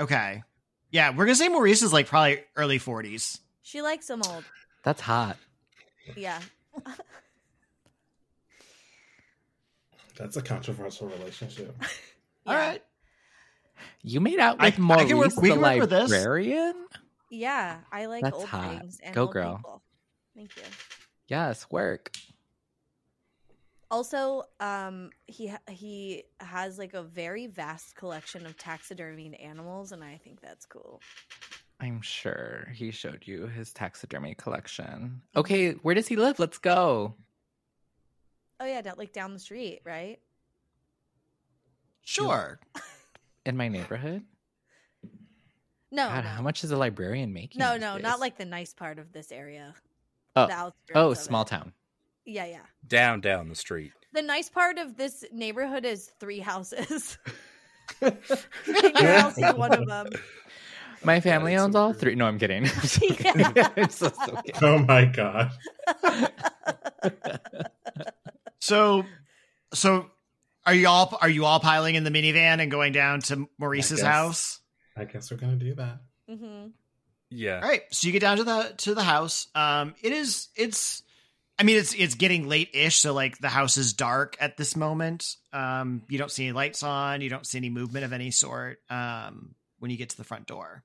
Okay. 0.00 0.42
Yeah, 0.90 1.10
we're 1.10 1.26
going 1.26 1.34
to 1.36 1.36
say 1.36 1.50
Maurice 1.50 1.82
is 1.82 1.92
like 1.92 2.06
probably 2.06 2.38
early 2.56 2.78
40s. 2.78 3.38
She 3.60 3.82
likes 3.82 4.08
him 4.08 4.22
old. 4.26 4.44
that's 4.82 5.02
hot 5.02 5.36
Yeah. 6.16 6.40
That's 10.16 10.36
a 10.36 10.42
controversial 10.42 11.08
relationship. 11.08 11.76
All 12.46 12.54
Yeah. 12.54 12.68
right. 12.68 12.82
you 14.02 14.20
made 14.20 14.40
out 14.40 14.56
I- 14.58 14.66
with 14.66 14.74
I 14.74 14.82
maurice 14.82 15.06
can 15.08 15.18
work- 15.18 15.34
the 15.34 15.40
can 15.40 15.60
work 15.60 15.80
with 15.80 15.90
this. 15.90 16.10
librarian 16.10 16.86
Yeah. 17.30 17.80
I 17.92 18.06
like 18.06 18.24
That's 18.24 18.36
old 18.36 18.46
hot. 18.48 18.70
things 18.80 18.98
and 19.00 19.14
Go, 19.14 19.22
old 19.22 19.32
girl. 19.32 19.56
people. 19.56 19.82
Thank 20.34 20.56
you. 20.56 20.62
yes 21.28 21.70
work 21.70 22.10
Also, 23.90 24.42
um, 24.60 25.10
he 25.26 25.50
he 25.70 26.24
has 26.40 26.76
like 26.78 26.92
a 26.94 27.02
very 27.02 27.46
vast 27.46 27.94
collection 27.94 28.44
of 28.46 28.54
taxidermied 28.58 29.42
animals, 29.42 29.92
and 29.92 30.04
I 30.04 30.18
think 30.18 30.40
that's 30.42 30.66
cool. 30.66 31.00
I'm 31.80 32.00
sure 32.02 32.68
he 32.74 32.90
showed 32.90 33.22
you 33.24 33.46
his 33.46 33.72
taxidermy 33.72 34.34
collection. 34.34 34.84
Mm-hmm. 34.84 35.38
Okay, 35.38 35.72
where 35.72 35.94
does 35.94 36.08
he 36.08 36.16
live? 36.16 36.38
Let's 36.38 36.58
go. 36.58 37.14
Oh 38.60 38.66
yeah, 38.66 38.80
down, 38.80 38.94
like 38.98 39.12
down 39.12 39.32
the 39.32 39.38
street, 39.38 39.80
right? 39.84 40.18
Sure. 42.04 42.58
In 43.46 43.56
my 43.56 43.68
neighborhood? 43.68 44.22
No, 45.90 46.06
God, 46.08 46.24
no. 46.24 46.30
how 46.30 46.42
much 46.42 46.64
is 46.64 46.70
a 46.70 46.76
librarian 46.76 47.32
making? 47.32 47.60
no, 47.60 47.76
no, 47.76 47.94
days? 47.94 48.02
not 48.02 48.20
like 48.20 48.36
the 48.36 48.44
nice 48.44 48.74
part 48.74 48.98
of 48.98 49.12
this 49.12 49.32
area. 49.32 49.74
Oh, 50.36 50.72
oh, 50.94 51.14
small 51.14 51.42
it. 51.42 51.48
town. 51.48 51.72
Yeah, 52.24 52.44
yeah. 52.44 52.60
Down, 52.86 53.20
down 53.20 53.48
the 53.48 53.54
street. 53.54 53.92
The 54.12 54.22
nice 54.22 54.50
part 54.50 54.78
of 54.78 54.96
this 54.96 55.24
neighborhood 55.32 55.84
is 55.84 56.10
three 56.20 56.40
houses. 56.40 57.18
and 58.02 58.16
your 58.66 59.12
house 59.18 59.38
is 59.38 59.54
one 59.54 59.72
of 59.72 59.86
them. 59.86 60.08
My 61.04 61.20
family 61.20 61.54
is 61.54 61.60
so 61.60 61.64
owns 61.64 61.76
all 61.76 61.92
three. 61.92 62.14
No, 62.14 62.26
I'm 62.26 62.38
kidding. 62.38 62.66
Yeah. 63.00 63.68
I'm 63.76 63.90
so, 63.90 64.08
so 64.08 64.36
kidding. 64.42 64.62
oh 64.62 64.78
my 64.78 65.04
God. 65.04 65.52
So, 68.60 69.04
so 69.72 70.10
are 70.66 70.74
you 70.74 70.88
all 70.88 71.16
are 71.20 71.28
you 71.30 71.44
all 71.44 71.60
piling 71.60 71.94
in 71.94 72.04
the 72.04 72.10
minivan 72.10 72.60
and 72.60 72.70
going 72.70 72.92
down 72.92 73.20
to 73.22 73.48
Maurice's 73.58 74.00
guess. 74.00 74.06
house? 74.06 74.60
I 74.96 75.04
guess 75.04 75.30
we're 75.30 75.36
gonna 75.38 75.56
do 75.56 75.74
that. 75.76 76.00
Mm-hmm. 76.30 76.68
Yeah. 77.30 77.60
All 77.62 77.68
right. 77.68 77.82
So 77.90 78.06
you 78.06 78.12
get 78.12 78.20
down 78.20 78.38
to 78.38 78.44
the 78.44 78.74
to 78.78 78.94
the 78.94 79.02
house. 79.02 79.48
Um, 79.54 79.94
it 80.02 80.12
is 80.12 80.48
it's. 80.56 81.02
I 81.60 81.64
mean, 81.64 81.76
it's 81.76 81.92
it's 81.94 82.14
getting 82.14 82.48
late 82.48 82.70
ish, 82.72 82.96
so 82.98 83.12
like 83.12 83.38
the 83.38 83.48
house 83.48 83.78
is 83.78 83.92
dark 83.92 84.36
at 84.40 84.56
this 84.56 84.76
moment. 84.76 85.34
Um, 85.52 86.02
you 86.08 86.16
don't 86.16 86.30
see 86.30 86.44
any 86.44 86.52
lights 86.52 86.84
on. 86.84 87.20
You 87.20 87.30
don't 87.30 87.44
see 87.46 87.58
any 87.58 87.68
movement 87.68 88.04
of 88.04 88.12
any 88.12 88.30
sort. 88.30 88.78
Um, 88.88 89.54
when 89.80 89.90
you 89.90 89.96
get 89.96 90.10
to 90.10 90.16
the 90.16 90.24
front 90.24 90.46
door. 90.46 90.84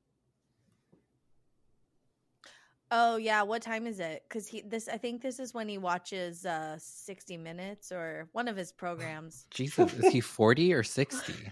Oh 2.95 3.15
yeah, 3.17 3.41
what 3.41 3.63
time 3.63 3.87
is 3.87 3.99
it? 3.99 4.23
Because 4.29 4.47
he 4.47 4.61
this 4.61 4.87
I 4.87 4.97
think 4.97 5.23
this 5.23 5.39
is 5.39 5.51
when 5.51 5.67
he 5.67 5.79
watches 5.79 6.45
uh 6.45 6.77
60 6.79 7.37
Minutes 7.37 7.91
or 7.91 8.29
one 8.33 8.47
of 8.47 8.55
his 8.55 8.71
programs. 8.83 9.47
Jesus, 9.49 9.91
is 9.95 10.13
he 10.13 10.21
40 10.21 10.73
or 10.73 10.83
60? 10.83 11.33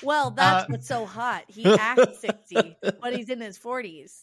Well, 0.00 0.30
that's 0.30 0.62
Uh, 0.62 0.66
what's 0.68 0.86
so 0.86 1.06
hot. 1.06 1.42
He 1.48 1.64
acts 1.64 2.20
60, 2.20 2.76
but 3.00 3.12
he's 3.12 3.28
in 3.28 3.40
his 3.40 3.58
40s. 3.58 4.20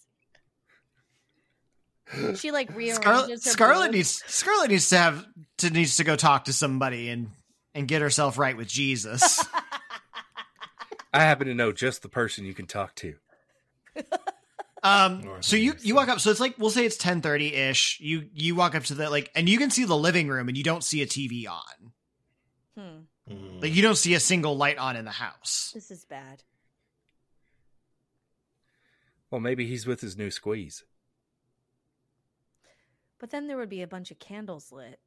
She 2.38 2.52
like 2.52 2.74
rearranges 2.74 2.96
Scarlett, 2.96 3.30
her 3.46 3.52
Scarlett 3.52 3.86
boobs. 3.88 3.96
needs 3.98 4.24
Scarlett 4.28 4.70
needs 4.70 4.90
to 4.90 4.98
have 4.98 5.26
to 5.58 5.70
needs 5.72 5.98
to 5.98 6.06
go 6.06 6.16
talk 6.16 6.46
to 6.46 6.54
somebody 6.54 7.10
and 7.10 7.30
and 7.74 7.90
get 7.90 8.02
herself 8.02 8.38
right 8.38 8.56
with 8.56 8.70
Jesus. 8.70 9.44
I 11.14 11.20
happen 11.20 11.48
to 11.48 11.56
know 11.56 11.74
just 11.74 12.04
the 12.04 12.10
person 12.10 12.46
you 12.46 12.54
can 12.54 12.68
talk 12.68 12.96
to. 12.96 13.16
Um, 14.86 15.24
so 15.42 15.56
you 15.56 15.74
you 15.82 15.96
walk 15.96 16.10
up. 16.10 16.20
So 16.20 16.30
it's 16.32 16.40
like 16.40 16.56
we'll 16.60 16.70
say 16.70 16.86
it's 16.86 16.98
ten 16.98 17.22
thirty 17.22 17.54
ish. 17.54 18.00
You 18.00 18.30
you 18.34 18.56
walk 18.56 18.76
up 18.76 18.84
to 18.86 18.94
the 18.94 19.10
like, 19.10 19.32
and 19.36 19.50
you 19.50 19.58
can 19.58 19.72
see 19.72 19.84
the 19.86 19.98
living 19.98 20.28
room, 20.28 20.48
and 20.48 20.56
you 20.58 20.64
don't 20.64 20.84
see 20.84 21.02
a 21.02 21.08
TV 21.08 21.48
on. 21.50 21.92
Hmm, 22.78 23.00
Mm. 23.34 23.62
Like 23.64 23.74
you 23.74 23.82
don't 23.82 23.96
see 23.98 24.14
a 24.14 24.20
single 24.20 24.56
light 24.56 24.78
on 24.78 24.96
in 24.96 25.04
the 25.06 25.12
house. 25.12 25.72
this 25.74 25.90
is 25.90 26.06
bad. 26.06 26.44
Well, 29.32 29.42
maybe 29.42 29.66
he's 29.66 29.88
with 29.88 30.02
his 30.02 30.16
new 30.16 30.30
squeeze. 30.30 30.84
But 33.20 33.32
then 33.32 33.48
there 33.48 33.58
would 33.58 33.70
be 33.70 33.82
a 33.82 33.88
bunch 33.88 34.12
of 34.12 34.20
candles 34.20 34.72
lit. 34.72 35.00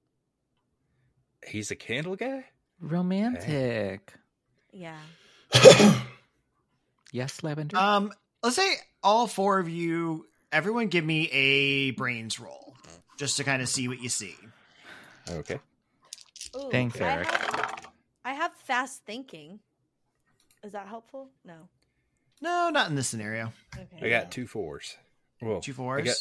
He's 1.46 1.70
a 1.70 1.76
candle 1.76 2.16
guy? 2.16 2.46
Romantic. 2.80 4.12
Yeah. 4.72 4.98
Yes, 7.12 7.42
Lavender. 7.42 7.76
Um, 7.76 8.12
let's 8.42 8.56
say 8.56 8.68
all 9.02 9.26
four 9.26 9.58
of 9.58 9.68
you, 9.68 10.26
everyone, 10.52 10.88
give 10.88 11.04
me 11.04 11.28
a 11.30 11.90
brains 11.92 12.38
roll 12.40 12.74
just 13.18 13.36
to 13.38 13.44
kind 13.44 13.62
of 13.62 13.68
see 13.68 13.88
what 13.88 14.00
you 14.00 14.08
see. 14.08 14.36
Okay. 15.30 15.58
Ooh, 16.56 16.68
Thanks, 16.70 17.00
I 17.00 17.04
Eric. 17.04 17.26
have, 17.26 17.86
I 18.24 18.32
have 18.34 18.52
fast 18.54 19.04
thinking. 19.04 19.60
Is 20.64 20.72
that 20.72 20.88
helpful? 20.88 21.28
No. 21.44 21.68
No, 22.40 22.70
not 22.70 22.88
in 22.88 22.96
this 22.96 23.08
scenario. 23.08 23.52
Okay. 23.76 24.06
I 24.06 24.08
got 24.08 24.30
two 24.30 24.46
fours. 24.46 24.96
Well, 25.42 25.60
Two 25.60 25.72
I 25.72 25.74
fours. 25.74 26.04
got, 26.04 26.16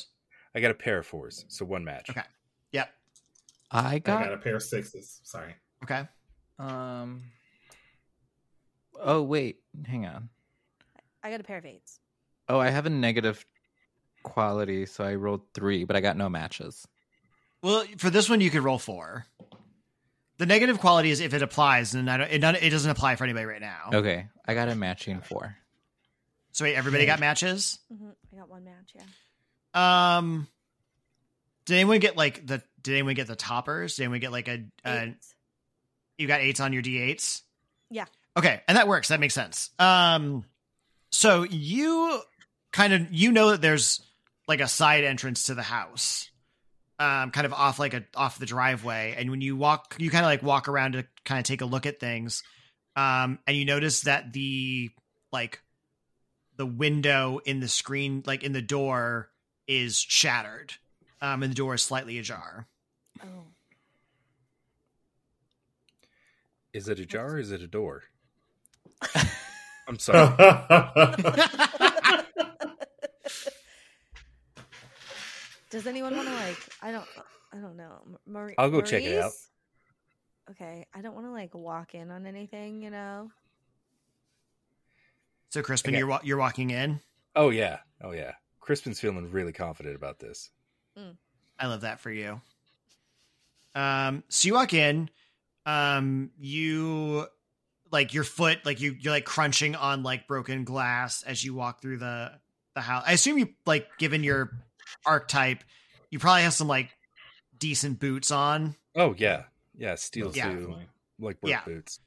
I 0.56 0.60
got 0.62 0.72
a 0.72 0.76
pair 0.76 0.98
of 1.00 1.06
fours, 1.08 1.46
so 1.48 1.66
one 1.66 1.84
match. 1.84 2.10
Okay. 2.10 2.22
Yep. 2.72 2.90
I 3.72 3.96
I 3.96 4.00
got, 4.00 4.24
got 4.24 4.34
a 4.34 4.38
pair 4.38 4.56
of 4.56 4.64
sixes. 4.64 5.20
Sorry. 5.24 5.56
Okay. 5.84 6.08
um. 6.60 7.24
Oh 9.00 9.22
wait, 9.22 9.60
hang 9.86 10.06
on. 10.08 10.30
I 11.24 11.30
got 11.30 11.40
a 11.40 11.44
pair 11.44 11.58
of 11.58 11.66
eights. 11.66 12.00
Oh, 12.50 12.60
I 12.60 12.70
have 12.70 12.86
a 12.86 12.90
negative 12.90 13.46
quality, 14.24 14.86
so 14.86 15.04
I 15.04 15.16
rolled 15.16 15.42
three, 15.54 15.84
but 15.84 15.96
I 15.96 16.02
got 16.02 16.18
no 16.18 16.30
matches. 16.30 16.88
Well, 17.62 17.86
for 17.98 18.10
this 18.10 18.30
one, 18.30 18.42
you 18.42 18.50
could 18.50 18.64
roll 18.64 18.80
four. 18.80 19.26
The 20.38 20.46
negative 20.46 20.80
quality 20.80 21.10
is 21.10 21.20
if 21.20 21.34
it 21.34 21.42
applies, 21.42 21.96
and 21.96 22.10
I 22.10 22.18
don't, 22.18 22.30
it, 22.30 22.64
it 22.64 22.70
doesn't 22.70 22.90
apply 22.90 23.16
for 23.16 23.24
anybody 23.24 23.46
right 23.46 23.62
now. 23.62 23.90
Okay, 23.94 24.28
I 24.46 24.54
got 24.54 24.70
a 24.70 24.76
matching 24.76 25.22
four. 25.22 25.58
So 26.52 26.64
wait, 26.66 26.76
everybody 26.76 27.06
got 27.06 27.20
matches. 27.20 27.80
hmm 27.92 28.10
I 28.34 28.40
got 28.40 28.50
one 28.50 28.64
match. 28.64 28.94
Yeah. 28.96 30.18
Um, 30.18 30.48
did 31.66 31.76
anyone 31.76 32.00
get 32.00 32.16
like 32.16 32.46
the? 32.46 32.62
Did 32.82 32.94
anyone 32.94 33.16
get 33.16 33.28
the 33.28 33.36
toppers? 33.36 33.96
Did 33.96 34.04
anyone 34.04 34.20
get 34.20 34.32
like 34.32 34.48
a? 34.48 34.64
a 34.86 35.16
you 36.18 36.28
got 36.28 36.42
eights 36.42 36.60
on 36.60 36.74
your 36.74 36.82
d8s. 36.82 37.42
Yeah. 37.90 38.06
Okay, 38.36 38.62
and 38.68 38.78
that 38.78 38.88
works. 38.88 39.08
That 39.08 39.20
makes 39.20 39.34
sense. 39.34 39.72
Um, 39.80 40.46
so 41.12 41.44
you 41.44 42.22
kind 42.72 42.94
of 42.94 43.12
you 43.12 43.32
know 43.32 43.52
that 43.52 43.62
there's 43.62 44.02
like 44.48 44.62
a 44.62 44.68
side 44.68 45.04
entrance 45.04 45.44
to 45.44 45.56
the 45.56 45.64
house, 45.64 46.30
um, 47.00 47.32
kind 47.32 47.46
of 47.46 47.54
off 47.54 47.80
like 47.80 47.94
a 47.94 48.04
off 48.16 48.40
the 48.40 48.46
driveway, 48.46 49.16
and 49.18 49.30
when 49.30 49.42
you 49.42 49.56
walk, 49.56 49.96
you 50.00 50.10
kind 50.10 50.26
of 50.26 50.30
like 50.30 50.44
walk 50.44 50.68
around 50.68 50.94
to 50.94 51.06
kind 51.26 51.40
of 51.40 51.46
take 51.46 51.62
a 51.62 51.66
look 51.66 51.86
at 51.86 52.00
things, 52.00 52.44
um, 52.96 53.40
and 53.46 53.58
you 53.58 53.66
notice 53.66 54.02
that 54.02 54.34
the 54.34 54.90
like 55.32 55.62
the 56.56 56.66
window 56.66 57.40
in 57.46 57.60
the 57.60 57.68
screen, 57.68 58.24
like 58.26 58.44
in 58.44 58.52
the 58.52 58.62
door, 58.62 59.30
is 59.68 60.00
shattered, 60.00 60.74
um, 61.22 61.44
and 61.44 61.52
the 61.52 61.56
door 61.56 61.76
is 61.76 61.82
slightly 61.82 62.18
ajar. 62.20 62.68
Oh. 63.22 63.46
Is 66.74 66.88
it 66.88 67.00
ajar 67.00 67.34
or 67.34 67.40
is 67.40 67.52
it 67.52 67.62
a 67.62 67.68
door? 67.68 68.04
I'm 69.88 69.98
sorry. 69.98 70.36
Does 75.70 75.86
anyone 75.88 76.16
want 76.16 76.28
to 76.28 76.34
like? 76.34 76.58
I 76.82 76.92
don't. 76.92 77.08
I 77.54 77.58
don't 77.58 77.78
know. 77.78 78.02
M- 78.06 78.18
Marie, 78.26 78.56
I'll 78.58 78.70
go 78.70 78.82
check 78.82 79.04
it 79.04 79.22
out. 79.22 79.32
Okay, 80.52 80.86
I 80.94 81.02
don't 81.02 81.14
want 81.16 81.28
to 81.28 81.32
like 81.32 81.54
walk 81.54 81.94
in 81.96 82.10
on 82.12 82.26
anything. 82.26 82.82
You 82.82 82.90
know. 82.90 83.32
So, 85.50 85.62
Crispin, 85.62 85.94
Okay. 85.96 86.00
you're 86.00 86.20
you're 86.24 86.38
walking 86.38 86.70
in. 86.72 87.00
oh 87.36 87.50
yeah. 87.50 87.80
Oh 88.02 88.12
yeah. 88.12 88.34
Crispin's 88.60 89.00
feeling 89.00 89.32
really 89.32 89.54
confident 89.54 89.96
about 89.96 90.20
this. 90.20 90.50
I 91.60 91.68
love 91.68 91.82
that 91.82 92.00
for 92.00 92.12
you. 92.12 92.42
Um, 93.76 94.24
so 94.30 94.48
you 94.48 94.54
walk 94.56 94.74
in, 94.74 95.10
um, 95.66 96.32
you 96.38 97.28
like 97.92 98.14
your 98.14 98.24
foot, 98.24 98.66
like 98.66 98.82
you 98.82 98.96
you're 99.00 99.14
like 99.14 99.26
crunching 99.26 99.76
on 99.76 100.04
like 100.04 100.28
broken 100.28 100.64
glass 100.66 101.24
as 101.24 101.44
you 101.44 101.54
walk 101.54 101.82
through 101.82 101.98
the 101.98 102.32
the 102.76 102.82
house. 102.82 103.04
I 103.08 103.14
assume 103.14 103.38
you 103.38 103.50
like, 103.66 103.88
given 103.98 104.24
your 104.24 104.52
archetype, 105.06 105.64
you 106.10 106.20
probably 106.20 106.44
have 106.44 106.54
some 106.54 106.68
like 106.68 106.90
decent 107.58 108.00
boots 108.00 108.32
on. 108.32 108.76
Oh 108.96 109.14
yeah. 109.18 109.44
Yeah, 109.78 109.96
steel 109.96 110.32
Yeah. 110.34 110.52
too. 110.54 110.76
Like 111.20 111.38
work 111.42 111.52
Yeah. 111.52 111.64
boots. 111.66 112.00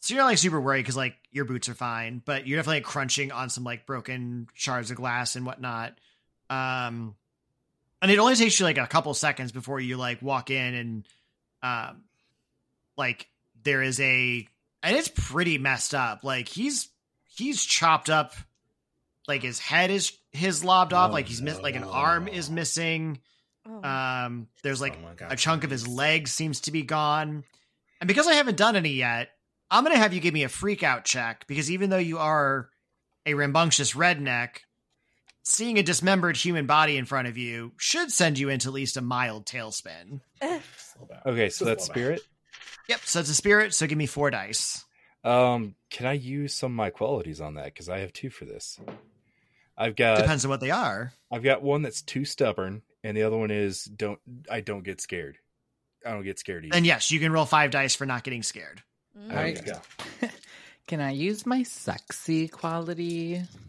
So 0.00 0.14
you're 0.14 0.22
not 0.22 0.28
like 0.30 0.38
super 0.38 0.60
worried 0.60 0.82
because 0.82 0.96
like 0.96 1.14
your 1.30 1.44
boots 1.44 1.68
are 1.68 1.74
fine, 1.74 2.20
but 2.24 2.46
you're 2.46 2.58
definitely 2.58 2.78
like, 2.78 2.84
crunching 2.84 3.30
on 3.30 3.50
some 3.50 3.62
like 3.64 3.86
broken 3.86 4.48
shards 4.54 4.90
of 4.90 4.96
glass 4.96 5.36
and 5.36 5.46
whatnot. 5.46 5.96
Um, 6.50 7.14
and 8.00 8.10
it 8.10 8.18
only 8.18 8.34
takes 8.34 8.58
you 8.58 8.66
like 8.66 8.78
a 8.78 8.86
couple 8.88 9.14
seconds 9.14 9.52
before 9.52 9.78
you 9.78 9.96
like 9.96 10.20
walk 10.20 10.50
in 10.50 10.74
and, 10.74 11.06
um, 11.62 12.02
like 12.96 13.28
there 13.62 13.80
is 13.82 14.00
a, 14.00 14.46
and 14.82 14.96
it's 14.96 15.08
pretty 15.14 15.58
messed 15.58 15.94
up. 15.94 16.24
Like 16.24 16.48
he's 16.48 16.88
he's 17.24 17.64
chopped 17.64 18.10
up, 18.10 18.34
like 19.28 19.42
his 19.42 19.58
head 19.58 19.90
is 19.90 20.12
his 20.32 20.64
lobbed 20.64 20.92
off, 20.92 21.10
Oh, 21.10 21.12
like 21.12 21.26
he's 21.26 21.42
miss 21.42 21.60
like 21.60 21.76
an 21.76 21.84
arm 21.84 22.28
is 22.28 22.50
missing. 22.50 23.20
Oh. 23.68 23.82
Um, 23.88 24.48
there's 24.62 24.80
like 24.80 24.98
Oh 25.02 25.14
God, 25.16 25.32
a 25.32 25.36
chunk 25.36 25.64
of 25.64 25.70
his 25.70 25.84
please. 25.84 25.94
leg 25.94 26.28
seems 26.28 26.60
to 26.62 26.72
be 26.72 26.82
gone. 26.82 27.44
And 28.00 28.08
because 28.08 28.26
I 28.26 28.34
haven't 28.34 28.56
done 28.56 28.74
any 28.76 28.90
yet, 28.94 29.28
I'm 29.70 29.84
going 29.84 29.94
to 29.94 30.00
have 30.02 30.12
you 30.12 30.20
give 30.20 30.34
me 30.34 30.42
a 30.42 30.48
freak 30.48 30.82
out 30.82 31.04
check 31.04 31.46
because 31.46 31.70
even 31.70 31.88
though 31.90 31.96
you 31.98 32.18
are 32.18 32.68
a 33.24 33.34
rambunctious 33.34 33.92
redneck, 33.94 34.56
seeing 35.44 35.78
a 35.78 35.82
dismembered 35.84 36.36
human 36.36 36.66
body 36.66 36.96
in 36.96 37.04
front 37.04 37.28
of 37.28 37.38
you 37.38 37.72
should 37.76 38.10
send 38.10 38.38
you 38.38 38.48
into 38.48 38.68
at 38.68 38.74
least 38.74 38.96
a 38.96 39.00
mild 39.00 39.46
tailspin. 39.46 40.20
Okay, 41.24 41.48
so 41.48 41.64
that's 41.64 41.84
spirit. 41.84 42.20
Yep, 42.88 43.00
so 43.04 43.20
it's 43.20 43.30
a 43.30 43.34
spirit, 43.34 43.72
so 43.72 43.86
give 43.86 43.96
me 43.96 44.06
four 44.06 44.30
dice. 44.30 44.84
Um, 45.24 45.76
can 45.90 46.06
I 46.06 46.14
use 46.14 46.52
some 46.52 46.72
of 46.72 46.76
my 46.76 46.90
qualities 46.90 47.40
on 47.40 47.54
that? 47.54 47.66
Because 47.66 47.88
I 47.88 48.00
have 48.00 48.12
two 48.12 48.28
for 48.30 48.44
this. 48.44 48.80
I've 49.76 49.96
got 49.96 50.18
Depends 50.18 50.44
on 50.44 50.50
what 50.50 50.60
they 50.60 50.70
are. 50.70 51.12
I've 51.30 51.42
got 51.42 51.62
one 51.62 51.82
that's 51.82 52.02
too 52.02 52.24
stubborn, 52.24 52.82
and 53.02 53.16
the 53.16 53.22
other 53.22 53.36
one 53.36 53.50
is 53.50 53.84
don't 53.84 54.20
I 54.50 54.60
don't 54.60 54.84
get 54.84 55.00
scared. 55.00 55.38
I 56.04 56.10
don't 56.10 56.24
get 56.24 56.38
scared 56.38 56.64
either. 56.64 56.74
Then 56.74 56.84
yes, 56.84 57.10
you 57.10 57.20
can 57.20 57.32
roll 57.32 57.46
five 57.46 57.70
dice 57.70 57.94
for 57.94 58.06
not 58.06 58.24
getting 58.24 58.42
scared. 58.42 58.82
Mm. 59.18 59.28
There 59.28 59.48
you 59.48 59.62
go. 59.62 60.28
Can 60.86 61.00
I 61.00 61.12
use 61.12 61.46
my 61.46 61.62
sexy 61.62 62.48
quality? 62.48 63.42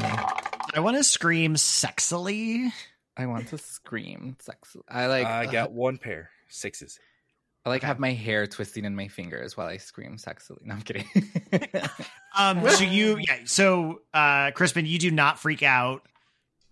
I 0.00 0.80
want 0.80 0.96
to 0.96 1.04
scream 1.04 1.54
sexily. 1.54 2.72
I 3.16 3.26
want 3.26 3.48
to 3.48 3.58
scream 3.58 4.36
sexily. 4.42 4.82
I 4.88 5.06
like. 5.06 5.26
I 5.26 5.46
got 5.46 5.72
one 5.72 5.98
pair 5.98 6.30
sixes. 6.48 6.98
I 7.66 7.70
like 7.70 7.82
have 7.82 7.98
my 7.98 8.12
hair 8.12 8.46
twisting 8.46 8.84
in 8.84 8.94
my 8.94 9.08
fingers 9.08 9.56
while 9.56 9.66
I 9.66 9.78
scream 9.78 10.16
sexily. 10.16 10.64
No, 10.64 10.74
I'm 10.74 10.82
kidding. 10.82 11.06
Um, 12.36 12.68
so 12.68 12.82
you, 12.82 13.16
yeah, 13.28 13.38
so, 13.44 14.00
uh, 14.12 14.50
Crispin, 14.50 14.86
you 14.86 14.98
do 14.98 15.12
not 15.12 15.38
freak 15.38 15.62
out. 15.62 16.02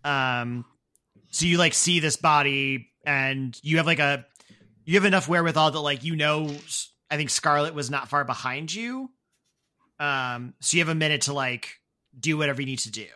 Um, 0.03 0.65
so 1.31 1.47
you 1.47 1.57
like 1.57 1.73
see 1.73 2.01
this 2.01 2.17
body 2.17 2.89
and 3.07 3.57
you 3.63 3.77
have 3.77 3.87
like 3.87 4.01
a, 4.01 4.27
you 4.85 4.95
have 4.95 5.05
enough 5.05 5.29
wherewithal 5.29 5.71
that 5.71 5.79
like, 5.79 6.03
you 6.03 6.17
know, 6.17 6.51
I 7.09 7.17
think 7.17 7.31
Scarlett 7.31 7.75
was 7.75 7.91
not 7.91 8.09
far 8.09 8.25
behind 8.25 8.75
you. 8.75 9.11
Um, 10.01 10.55
so 10.61 10.77
you 10.77 10.83
have 10.83 10.89
a 10.89 10.97
minute 10.97 11.23
to 11.23 11.33
like 11.33 11.81
do 12.19 12.37
whatever 12.37 12.61
you 12.61 12.67
need 12.67 12.81
to 12.81 12.91
do. 12.91 13.07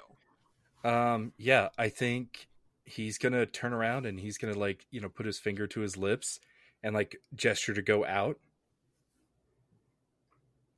Um, 0.84 1.32
yeah, 1.36 1.70
I 1.76 1.88
think 1.88 2.46
he's 2.84 3.18
gonna 3.18 3.44
turn 3.44 3.72
around 3.72 4.06
and 4.06 4.20
he's 4.20 4.38
gonna 4.38 4.56
like 4.56 4.86
you 4.92 5.00
know 5.00 5.08
put 5.08 5.26
his 5.26 5.40
finger 5.40 5.66
to 5.66 5.80
his 5.80 5.96
lips 5.96 6.38
and 6.87 6.95
like 6.95 7.20
gesture 7.34 7.74
to 7.74 7.82
go 7.82 8.07
out 8.07 8.39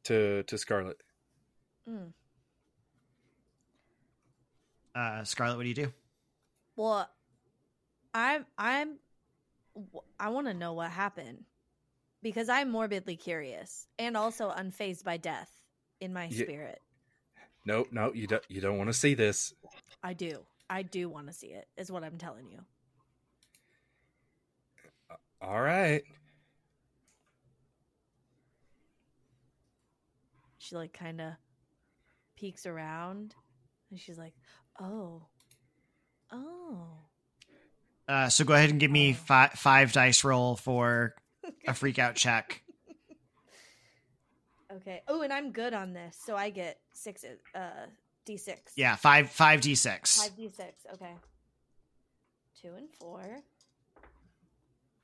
to 0.05 0.43
to 0.45 0.57
Scarlett. 0.57 0.97
Mm. 1.87 2.13
Uh, 4.95 5.23
Scarlett, 5.25 5.59
what 5.59 5.65
do 5.65 5.69
you 5.69 5.75
do? 5.75 5.93
Well, 6.77 7.09
I'm 8.15 8.47
I'm 8.57 8.97
I 10.19 10.31
want 10.31 10.47
to 10.47 10.55
know 10.55 10.73
what 10.73 10.91
happened 10.91 11.45
because 12.23 12.49
I'm 12.49 12.71
morbidly 12.71 13.17
curious 13.17 13.87
and 13.99 14.17
also 14.17 14.51
unfazed 14.51 15.05
by 15.05 15.19
death 15.19 15.53
in 16.01 16.15
my 16.15 16.29
Yeah. 16.29 16.45
spirit. 16.45 16.81
No, 17.67 17.87
no, 17.93 18.15
you 18.15 18.27
don't. 18.27 18.43
You 18.49 18.63
don't 18.63 18.79
want 18.79 18.89
to 18.89 18.95
see 18.95 19.13
this. 19.13 19.53
I 20.03 20.15
do. 20.15 20.39
I 20.71 20.83
do 20.83 21.11
want 21.11 21.27
to 21.27 21.35
see 21.35 21.49
it. 21.49 21.69
Is 21.77 21.93
what 21.93 22.03
I'm 22.03 22.17
telling 22.17 22.51
you. 22.51 22.61
All 25.41 25.61
right. 25.61 26.03
She 30.59 30.77
like 30.77 30.93
kind 30.93 31.21
of 31.21 31.33
peeks 32.37 32.67
around 32.67 33.35
and 33.91 33.99
she's 33.99 34.19
like, 34.19 34.35
"Oh. 34.81 35.23
Oh." 36.31 36.89
Uh, 38.07 38.29
so 38.29 38.45
go 38.45 38.55
ahead 38.55 38.71
and 38.71 38.81
give 38.81 38.91
me 38.91 39.13
fi- 39.13 39.51
five 39.55 39.93
dice 39.93 40.25
roll 40.25 40.57
for 40.57 41.15
a 41.67 41.75
freak 41.75 41.99
out 41.99 42.17
check. 42.17 42.63
Okay. 44.75 45.03
Oh, 45.09 45.23
and 45.23 45.33
I'm 45.33 45.53
good 45.53 45.73
on 45.73 45.93
this, 45.95 46.19
so 46.27 46.37
I 46.37 46.51
get 46.51 46.79
six. 46.93 47.25
Uh, 47.55 47.87
d 48.27 48.37
six. 48.37 48.73
Yeah, 48.77 48.97
five 48.97 49.31
five 49.31 49.61
d 49.61 49.75
six. 49.75 50.21
Five 50.21 50.37
d 50.37 50.49
six. 50.49 50.85
Okay. 50.95 51.15
Two 52.61 52.75
and 52.77 52.91
four. 52.99 53.23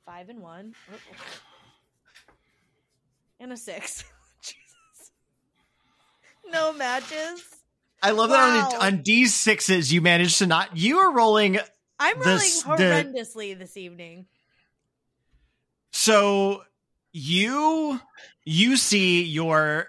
Five 0.07 0.29
and 0.29 0.41
one. 0.41 0.75
And 3.41 3.53
a 3.53 3.57
six. 3.57 4.05
Jesus. 4.43 5.13
No 6.51 6.73
matches. 6.73 7.43
I 8.03 8.11
love 8.11 8.31
that 8.31 8.75
on, 8.75 8.83
on 8.97 9.03
d 9.03 9.27
sixes 9.27 9.93
you 9.93 10.03
managed 10.03 10.39
to 10.39 10.47
not. 10.47 10.77
You 10.77 10.99
are 10.99 11.13
rolling 11.13 11.59
I'm 11.99 12.19
This- 12.21 12.65
rolling 12.67 12.79
the- 12.81 12.85
horrendously 13.25 13.59
this 13.59 13.77
evening. 13.77 14.27
So 15.93 16.65
you 17.13 18.01
you 18.45 18.77
see 18.77 19.23
your 19.23 19.89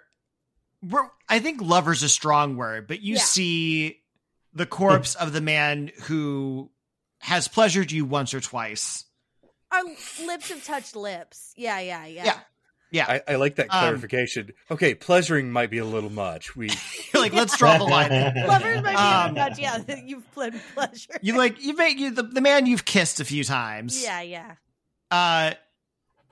I 1.28 1.40
think 1.40 1.62
lover's 1.62 2.04
a 2.04 2.10
strong 2.10 2.56
word, 2.58 2.88
but 2.88 3.02
you 3.02 3.16
Yeah. 3.16 3.22
see 3.22 4.02
the 4.54 4.66
corpse 4.68 5.16
of 5.16 5.34
the 5.34 5.42
man 5.42 5.92
who 6.04 6.70
has 7.20 7.48
pleasured 7.48 7.92
you 7.92 8.06
once 8.06 8.34
or 8.34 8.40
twice. 8.40 9.04
Our 9.76 10.26
lips 10.28 10.50
have 10.50 10.64
touched 10.64 10.96
lips. 10.96 11.54
Yeah, 11.56 11.80
yeah, 11.80 12.06
yeah. 12.06 12.26
Yeah. 12.26 12.40
Yeah. 12.92 13.06
I, 13.28 13.34
I 13.34 13.36
like 13.36 13.56
that 13.56 13.68
Um, 13.72 13.80
clarification. 13.80 14.54
okay, 14.72 14.96
pleasuring 14.96 15.52
might 15.52 15.70
be 15.70 15.80
a 15.80 15.86
little 15.86 16.10
much. 16.12 16.56
We 16.56 16.70
like 17.14 17.34
let's 17.34 17.58
draw 17.58 17.78
the 17.78 17.84
line. 17.84 18.10
Lovers 18.48 18.82
might 18.84 18.92
be 18.92 18.96
Um, 18.98 19.28
um, 19.30 19.34
much. 19.36 19.60
Yeah, 19.60 19.80
you've 20.06 20.32
played 20.34 20.54
pleasure. 20.74 21.14
You 21.22 21.38
like 21.38 21.62
you 21.64 21.76
make 21.76 21.98
you 22.00 22.12
the, 22.12 22.24
the 22.24 22.42
man 22.42 22.66
you've 22.66 22.86
kissed 22.86 23.20
a 23.20 23.26
few 23.26 23.44
times. 23.44 24.02
Yeah, 24.02 24.22
yeah. 24.22 24.56
Uh 25.12 25.54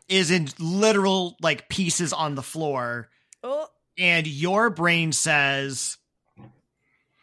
is 0.10 0.32
in 0.32 0.48
literal 0.60 1.36
like 1.42 1.70
pieces 1.70 2.12
on 2.14 2.36
the 2.36 2.44
floor 2.44 3.10
Oh, 3.42 3.68
and 3.98 4.28
your 4.28 4.70
brain 4.70 5.14
says 5.14 5.98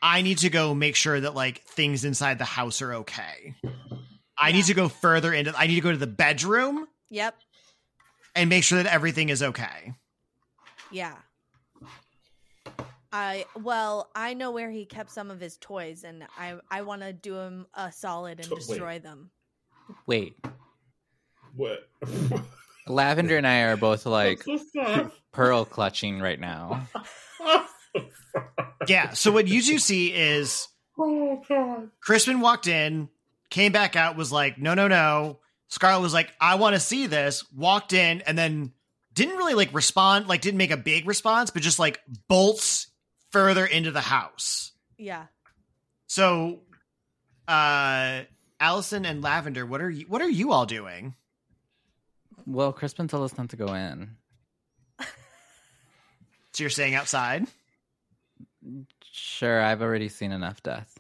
i 0.03 0.23
need 0.23 0.39
to 0.39 0.49
go 0.49 0.75
make 0.75 0.97
sure 0.97 1.21
that 1.21 1.35
like 1.35 1.63
things 1.65 2.07
inside 2.07 2.39
the 2.39 2.47
house 2.47 2.81
are 2.81 2.95
okay 2.95 3.55
i 4.41 4.49
Yeah. 4.49 4.57
need 4.57 4.65
to 4.67 4.75
go 4.75 4.89
further 4.89 5.33
into 5.33 5.53
i 5.57 5.67
need 5.69 5.77
to 5.77 5.81
go 5.83 5.93
to 5.93 5.97
the 5.99 6.07
bedroom 6.09 6.89
yep. 7.11 7.37
and 8.35 8.49
make 8.51 8.65
sure 8.65 8.83
that 8.83 8.93
everything 8.93 9.29
is 9.29 9.43
okay 9.43 9.95
Yeah. 10.91 11.15
I 13.13 13.45
well, 13.61 14.09
I 14.15 14.35
know 14.35 14.53
where 14.53 14.71
he 14.71 14.85
kept 14.85 15.11
some 15.11 15.33
of 15.33 15.41
his 15.41 15.57
toys, 15.57 16.05
and 16.05 16.25
I 16.39 16.55
I 16.71 16.83
want 16.83 17.03
to 17.03 17.13
do 17.13 17.35
him 17.37 17.67
a 17.75 17.91
solid 17.91 18.39
and 18.39 18.47
To- 18.49 18.55
wait. 18.55 18.67
destroy 18.67 18.99
them. 19.01 19.31
Wait, 20.07 20.37
what? 21.57 21.89
Lavender 22.87 23.37
and 23.37 23.47
I 23.47 23.63
are 23.63 23.77
both 23.77 24.07
like 24.07 24.45
What's 24.47 24.65
pearl 25.33 25.65
clutching 25.65 26.21
right 26.21 26.39
now. 26.39 26.87
stuff? 27.35 27.75
yeah 28.87 29.11
so 29.15 29.33
what 29.33 29.49
you 29.49 29.61
two 29.61 29.79
see 29.81 30.13
is 30.15 30.69
oh 30.97 31.43
god. 31.49 31.91
crispin 32.01 32.39
walked 32.41 32.69
in 32.69 33.09
came 33.51 33.73
back 33.73 33.97
out 33.97 34.17
was 34.17 34.31
like 34.33 34.59
no 34.59 34.75
no 34.75 34.89
no 34.89 35.39
scarlett 35.69 36.03
was 36.03 36.15
like 36.15 36.33
i 36.41 36.55
want 36.55 36.75
to 36.75 36.81
see 36.81 37.07
this 37.07 37.45
walked 37.53 37.93
in 37.93 38.21
and 38.23 38.39
then 38.39 38.73
didn't 39.13 39.37
really 39.37 39.55
like 39.55 39.73
respond 39.75 40.27
like 40.29 40.41
didn't 40.41 40.59
make 40.59 40.71
a 40.71 40.77
big 40.77 41.07
response 41.07 41.51
but 41.51 41.63
just 41.63 41.79
like 41.79 42.01
bolts 42.29 42.87
further 43.31 43.67
into 43.67 43.91
the 43.91 44.01
house 44.01 44.73
Yeah. 44.99 45.27
So, 46.07 46.61
uh, 47.47 48.23
Alisynn 48.61 49.09
and 49.09 49.23
Lavender, 49.23 49.65
what 49.65 49.81
are 49.81 49.89
you? 49.89 50.05
What 50.09 50.21
are 50.23 50.29
you 50.29 50.53
all 50.53 50.67
doing? 50.67 51.15
Well, 52.47 52.73
Crispin 52.73 53.07
told 53.09 53.25
us 53.25 53.39
not 53.39 53.51
to 53.51 53.57
go 53.57 53.73
in. 53.75 54.17
So 56.53 56.65
you're 56.65 56.71
staying 56.71 56.97
outside. 56.97 57.47
Sure, 59.13 59.63
I've 59.63 59.83
already 59.83 60.09
seen 60.09 60.33
enough 60.33 60.63
death. 60.63 60.99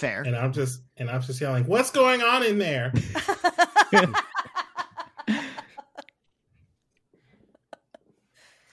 Fair. 0.00 0.22
And 0.22 0.34
I'm 0.34 0.52
just 0.52 0.80
and 0.96 1.10
I'm 1.10 1.20
just 1.20 1.40
yelling, 1.40 1.64
"What's 1.64 1.90
going 1.90 2.22
on 2.22 2.42
in 2.42 2.58
there?" 2.58 2.92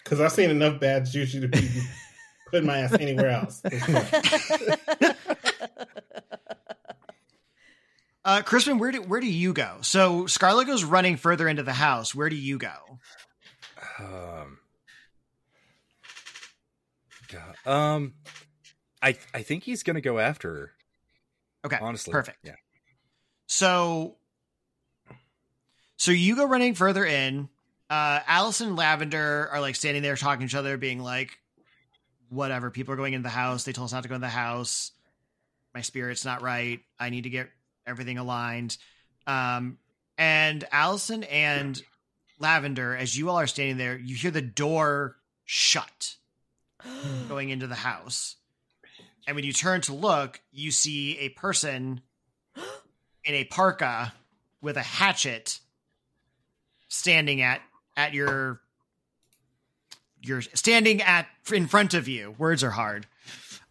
Because 0.04 0.22
I've 0.22 0.32
seen 0.32 0.50
enough 0.50 0.80
bad 0.80 1.04
juju 1.06 1.42
to 1.42 1.48
be 1.50 1.70
putting 2.50 2.66
my 2.66 2.78
ass 2.78 2.94
anywhere 2.94 3.30
else. 3.30 3.62
Uh, 8.24 8.42
Crispin, 8.42 8.78
where 8.78 8.92
do 8.92 9.02
where 9.04 9.22
do 9.22 9.28
you 9.28 9.54
go? 9.54 9.78
So 9.82 10.28
Scarlett 10.28 10.68
goes 10.68 10.84
running 10.84 11.16
further 11.16 11.48
into 11.48 11.64
the 11.64 11.72
house. 11.72 12.14
Where 12.14 12.28
do 12.28 12.36
you 12.36 12.58
go? 12.58 13.00
um, 14.00 14.58
God, 17.32 17.56
um, 17.66 18.14
I 19.02 19.18
I 19.34 19.44
think 19.44 19.64
he's 19.64 19.82
gonna 19.82 20.02
go 20.02 20.20
after 20.20 20.54
her. 20.54 20.72
Okay, 21.68 21.78
Honestly, 21.82 22.12
perfect. 22.12 22.40
Yeah. 22.44 22.56
So, 23.48 24.16
so 25.98 26.12
you 26.12 26.36
go 26.36 26.46
running 26.46 26.74
further 26.74 27.06
in. 27.06 27.50
Uh, 27.90 28.20
Alisynn 28.22 28.68
and 28.68 28.76
Lavender 28.76 29.50
are 29.52 29.62
like 29.62 29.76
standing 29.76 30.04
there 30.04 30.16
talking 30.16 30.42
to 30.42 30.46
each 30.46 30.56
other, 30.56 30.78
being 30.78 31.00
like, 31.00 31.38
"Whatever." 32.30 32.72
People 32.72 32.94
are 32.94 32.98
going 32.98 33.14
into 33.14 33.24
the 33.24 33.30
house. 33.30 33.64
They 33.64 33.74
told 33.74 33.86
us 33.86 33.94
not 33.94 34.04
to 34.04 34.10
go 34.10 34.16
in 34.16 34.22
the 34.22 34.28
house. 34.28 34.92
My 35.74 35.82
spirit's 35.82 36.26
not 36.26 36.42
right. 36.42 36.80
I 37.00 37.10
need 37.10 37.24
to 37.24 37.30
get 37.30 37.50
everything 37.86 38.18
aligned. 38.18 38.78
Um, 39.26 39.78
and 40.18 40.66
Alisynn 40.74 41.26
and 41.30 41.82
Lavender, 42.40 42.96
as 42.96 43.18
you 43.18 43.30
all 43.30 43.40
are 43.40 43.48
standing 43.48 43.78
there, 43.78 43.98
you 43.98 44.16
hear 44.16 44.32
the 44.32 44.42
door 44.42 45.18
shut 45.46 46.16
going 47.30 47.50
into 47.50 47.68
the 47.68 47.76
house. 47.76 48.36
And 49.28 49.36
when 49.36 49.44
you 49.44 49.52
turn 49.52 49.82
to 49.82 49.94
look, 49.94 50.42
you 50.52 50.72
see 50.72 51.20
a 51.20 51.30
person 51.30 52.02
in 52.56 53.36
a 53.36 53.44
parka 53.44 54.14
with 54.62 54.78
a 54.78 54.82
hatchet 54.82 55.60
standing 56.88 57.42
at 57.42 57.62
at 57.98 58.14
your 58.14 58.62
you're 60.22 60.42
standing 60.42 61.02
at 61.02 61.28
in 61.52 61.68
front 61.68 61.94
of 61.94 62.08
you. 62.08 62.34
Words 62.38 62.64
are 62.64 62.72
hard. 62.72 63.06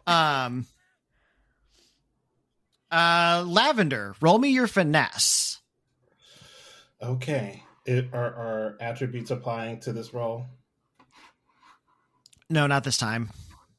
Um 0.05 0.67
uh 2.91 3.43
Lavender, 3.45 4.15
roll 4.21 4.37
me 4.37 4.49
your 4.49 4.67
finesse. 4.67 5.59
okay. 7.01 7.63
It, 7.85 8.09
are, 8.11 8.25
are 8.25 8.77
attributes 8.81 9.31
applying 9.31 9.79
to 9.81 9.93
this 9.93 10.13
role? 10.13 10.45
No, 12.49 12.67
not 12.67 12.83
this 12.83 12.97
time. 12.97 13.29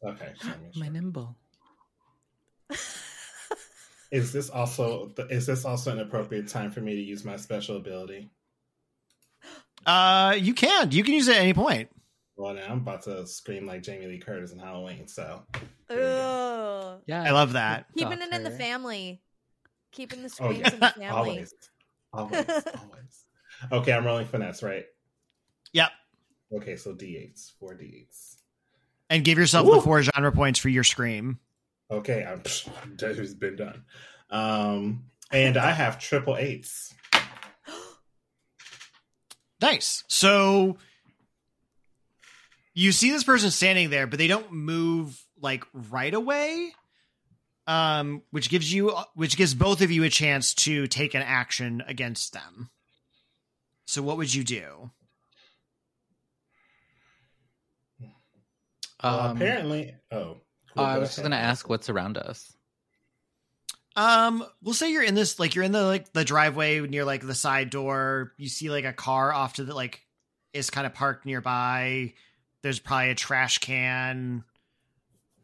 Okay. 0.03 0.31
just 0.33 0.45
wanna 0.47 0.57
My 0.77 0.89
nimble. 0.89 1.37
Is 4.11 4.33
this 4.33 4.49
also 4.49 5.13
is 5.31 5.45
this 5.47 5.65
also 5.65 5.93
an 5.93 5.99
appropriate 6.01 6.49
time 6.49 6.71
for 6.71 6.81
me 6.81 6.95
to 6.95 7.03
use 7.03 7.25
my 7.25 7.37
special 7.37 7.77
ability? 7.77 8.31
Uh 9.85 10.35
you 10.39 10.55
can. 10.55 10.91
You 10.93 11.05
can 11.05 11.15
use 11.15 11.29
it 11.29 11.37
at 11.37 11.43
any 11.43 11.55
point. 11.55 11.91
Well, 12.37 12.55
now 12.55 12.67
I'm 12.69 12.79
about 12.79 13.03
to 13.03 13.27
scream 13.27 13.67
like 13.67 13.83
Jamie 13.83 14.07
Lee 14.07 14.19
Curtis 14.19 14.53
in 14.53 14.59
Halloween. 14.59 15.09
So 15.09 15.43
Yeah, 15.91 17.23
I 17.23 17.31
love 17.33 17.53
that. 17.53 17.87
Keeping 17.97 18.23
it 18.23 18.33
in 18.33 18.45
the 18.45 18.51
family. 18.51 19.21
Keeping 19.93 20.23
the 20.23 20.27
Oh, 20.41 20.53
screams 20.53 20.61
yeah. 20.61 20.73
in 20.75 20.81
the 20.81 20.87
family. 20.97 21.11
always, 21.11 21.53
always, 22.13 22.47
always. 22.49 23.25
Okay, 23.73 23.93
I'm 23.93 24.07
rolling 24.07 24.27
finesse, 24.27 24.63
right? 24.63 24.85
Yep. 25.73 25.91
Okay, 26.57 26.77
so 26.77 26.95
d8s, 26.95 27.53
four 27.59 27.75
d8s. 27.75 28.37
And 29.11 29.25
give 29.25 29.39
yourself 29.39 29.67
Woo! 29.67 29.77
the 29.77 29.81
four 29.83 30.03
genre 30.03 30.31
points 30.33 30.59
for 30.59 30.69
your 30.69 30.85
scream. 30.85 31.41
Okay, 31.91 32.25
I'm 32.25 32.43
it's 33.01 33.35
been 33.35 33.57
done. 33.57 33.85
Um, 34.31 35.05
and 35.33 35.57
I 35.57 35.71
have 35.73 35.99
triple 35.99 36.37
eights. 36.37 36.95
Nice. 39.61 40.05
So 40.07 40.79
you 42.75 42.93
see 42.93 43.11
this 43.11 43.25
person 43.25 43.51
standing 43.51 43.91
there, 43.91 44.07
but 44.07 44.19
they 44.21 44.29
don't 44.29 44.53
move 44.53 45.21
like 45.41 45.65
right 45.73 46.15
away. 46.15 46.73
um, 47.67 48.23
which 48.31 48.51
gives 48.51 48.73
you, 48.73 48.97
which 49.15 49.37
gives 49.37 49.55
both 49.55 49.83
of 49.83 49.91
you 49.91 50.05
a 50.05 50.09
chance 50.09 50.55
to 50.55 50.87
take 50.87 51.15
an 51.15 51.23
action 51.23 51.83
against 51.89 52.33
them. 52.33 52.71
So, 53.87 54.01
what 54.01 54.17
would 54.17 54.33
you 54.33 54.45
do? 54.45 54.91
Well, 59.03 59.21
Um, 59.21 59.37
apparently, 59.37 59.95
oh, 60.13 60.41
oh, 60.79 60.85
I 60.85 60.99
was 60.99 61.11
just 61.11 61.23
gonna 61.23 61.37
ask 61.37 61.69
what's 61.69 61.89
around 61.89 62.19
us. 62.19 62.53
Um, 63.97 64.45
we'll 64.63 64.75
say 64.75 64.93
you're 64.93 65.03
in 65.03 65.17
this, 65.17 65.41
like 65.41 65.57
you're 65.57 65.65
in 65.65 65.73
the 65.73 65.85
like 65.85 66.13
the 66.13 66.25
driveway 66.25 66.81
near 66.81 67.05
like 67.05 67.27
the 67.27 67.35
side 67.35 67.71
door. 67.71 68.33
You 68.37 68.49
see 68.49 68.71
like 68.71 68.85
a 68.85 68.93
car 68.93 69.33
off 69.33 69.55
to 69.55 69.65
the 69.65 69.75
like 69.75 70.03
is 70.53 70.71
kind 70.71 70.87
of 70.87 70.95
parked 70.95 71.27
nearby. 71.27 72.15
There's 72.63 72.79
probably 72.79 73.11
a 73.11 73.15
trash 73.15 73.59
can. 73.59 74.45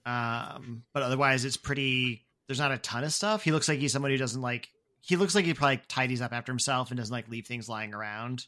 Um, 0.06 0.84
but 0.92 1.02
otherwise 1.02 1.44
it's 1.44 1.56
pretty. 1.56 2.24
There's 2.46 2.60
not 2.60 2.72
a 2.72 2.78
ton 2.78 3.04
of 3.04 3.12
stuff. 3.12 3.42
He 3.42 3.52
looks 3.52 3.68
like 3.68 3.78
he's 3.78 3.92
someone 3.92 4.10
who 4.12 4.18
doesn't 4.18 4.40
like. 4.40 4.68
He 5.00 5.16
looks 5.16 5.34
like 5.34 5.44
he 5.44 5.54
probably 5.54 5.80
tidies 5.88 6.20
up 6.22 6.32
after 6.32 6.52
himself 6.52 6.90
and 6.90 6.98
doesn't 6.98 7.12
like 7.12 7.28
leave 7.28 7.46
things 7.46 7.68
lying 7.68 7.92
around. 7.92 8.46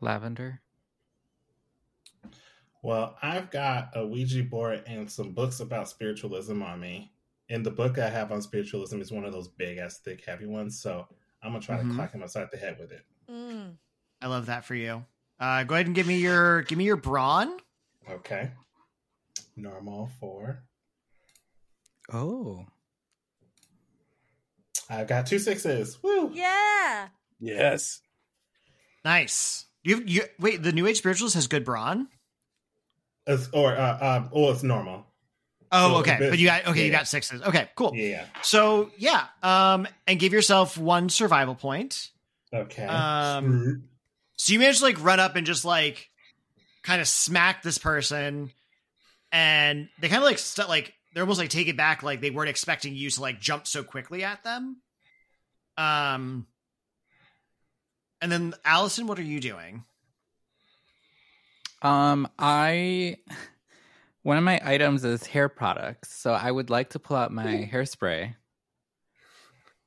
Lavender. 0.00 0.60
Well, 2.82 3.16
I've 3.22 3.50
got 3.50 3.90
a 3.94 4.04
Ouija 4.06 4.42
board 4.42 4.82
and 4.86 5.10
some 5.10 5.32
books 5.32 5.60
about 5.60 5.88
spiritualism 5.88 6.62
on 6.62 6.80
me. 6.80 7.12
And 7.48 7.64
the 7.64 7.70
book 7.70 7.98
I 7.98 8.08
have 8.08 8.32
on 8.32 8.42
spiritualism 8.42 9.00
is 9.00 9.12
one 9.12 9.24
of 9.24 9.32
those 9.32 9.48
big 9.48 9.78
ass, 9.78 9.98
thick, 9.98 10.24
heavy 10.24 10.46
ones. 10.46 10.80
So 10.80 11.06
I'm 11.42 11.52
gonna 11.52 11.62
try 11.64 11.78
Mhm. 11.78 11.88
to 11.90 11.94
clock 11.94 12.12
him 12.12 12.22
upside 12.22 12.50
the 12.50 12.56
head 12.56 12.78
with 12.78 12.92
it. 12.92 13.04
Mm. 13.28 13.76
I 14.20 14.26
love 14.26 14.46
that 14.46 14.64
for 14.64 14.74
you. 14.74 15.04
Uh, 15.38 15.64
go 15.64 15.74
ahead 15.74 15.86
and 15.86 15.94
give 15.94 16.06
me 16.06 16.18
your 16.18 16.62
give 16.62 16.78
me 16.78 16.84
your 16.84 16.96
brawn. 16.96 17.58
Okay. 18.08 18.50
Normal 19.56 20.08
four. 20.18 20.62
Oh. 22.12 22.66
I've 24.88 25.08
got 25.08 25.26
two 25.26 25.38
sixes. 25.38 26.02
Woo! 26.02 26.30
Yeah. 26.32 27.08
Yes. 27.40 28.00
Nice. 29.04 29.66
You 29.82 30.02
you 30.06 30.22
wait. 30.38 30.62
The 30.62 30.72
New 30.72 30.86
Age 30.86 30.98
spiritualist 30.98 31.34
has 31.34 31.46
good 31.48 31.64
brawn. 31.64 32.08
It's, 33.26 33.48
or 33.52 33.76
uh, 33.76 34.18
um, 34.18 34.30
oh, 34.32 34.50
it's 34.50 34.62
normal. 34.62 35.06
Oh, 35.70 35.94
So, 35.94 35.96
okay. 36.00 36.16
but- 36.18 36.30
But 36.30 36.38
you 36.38 36.46
got 36.46 36.66
okay. 36.68 36.84
You 36.86 36.90
got 36.90 37.06
sixes. 37.08 37.40
Okay, 37.42 37.68
cool. 37.76 37.92
Yeah. 37.94 38.26
So 38.42 38.90
yeah, 38.98 39.26
um, 39.42 39.86
and 40.06 40.18
give 40.20 40.32
yourself 40.32 40.76
one 40.76 41.08
survival 41.08 41.54
point. 41.54 42.10
Okay. 42.52 42.84
Um, 42.84 43.84
So 44.36 44.52
you 44.52 44.58
manage 44.58 44.78
to 44.78 44.84
like 44.84 45.02
run 45.02 45.20
up 45.20 45.36
and 45.36 45.46
just 45.46 45.64
like 45.64 46.10
kind 46.82 47.00
of 47.00 47.06
smack 47.08 47.62
this 47.62 47.78
person, 47.78 48.50
and 49.30 49.88
they 50.00 50.08
kind 50.08 50.18
of 50.22 50.24
like 50.24 50.38
st- 50.38 50.68
like 50.68 50.92
they're 51.14 51.22
almost 51.22 51.38
like 51.38 51.48
take 51.50 51.68
it 51.68 51.76
back, 51.76 52.02
like 52.02 52.20
they 52.20 52.30
weren't 52.30 52.50
expecting 52.50 52.94
you 52.96 53.08
to 53.10 53.20
like 53.20 53.40
jump 53.40 53.66
so 53.66 53.82
quickly 53.84 54.24
at 54.24 54.42
them. 54.44 54.78
Um, 55.78 56.46
and 58.20 58.30
then 58.30 58.54
Alisynn, 58.66 59.06
what 59.06 59.18
are 59.18 59.22
you 59.22 59.40
doing? 59.40 59.84
Um, 61.82 62.28
I 62.38 63.16
one 64.22 64.38
of 64.38 64.44
my 64.44 64.60
items 64.64 65.04
is 65.04 65.26
hair 65.26 65.48
products, 65.48 66.14
so 66.14 66.32
I 66.32 66.50
would 66.50 66.70
like 66.70 66.90
to 66.90 66.98
pull 66.98 67.16
out 67.16 67.32
my 67.32 67.68
hairspray. 67.72 68.34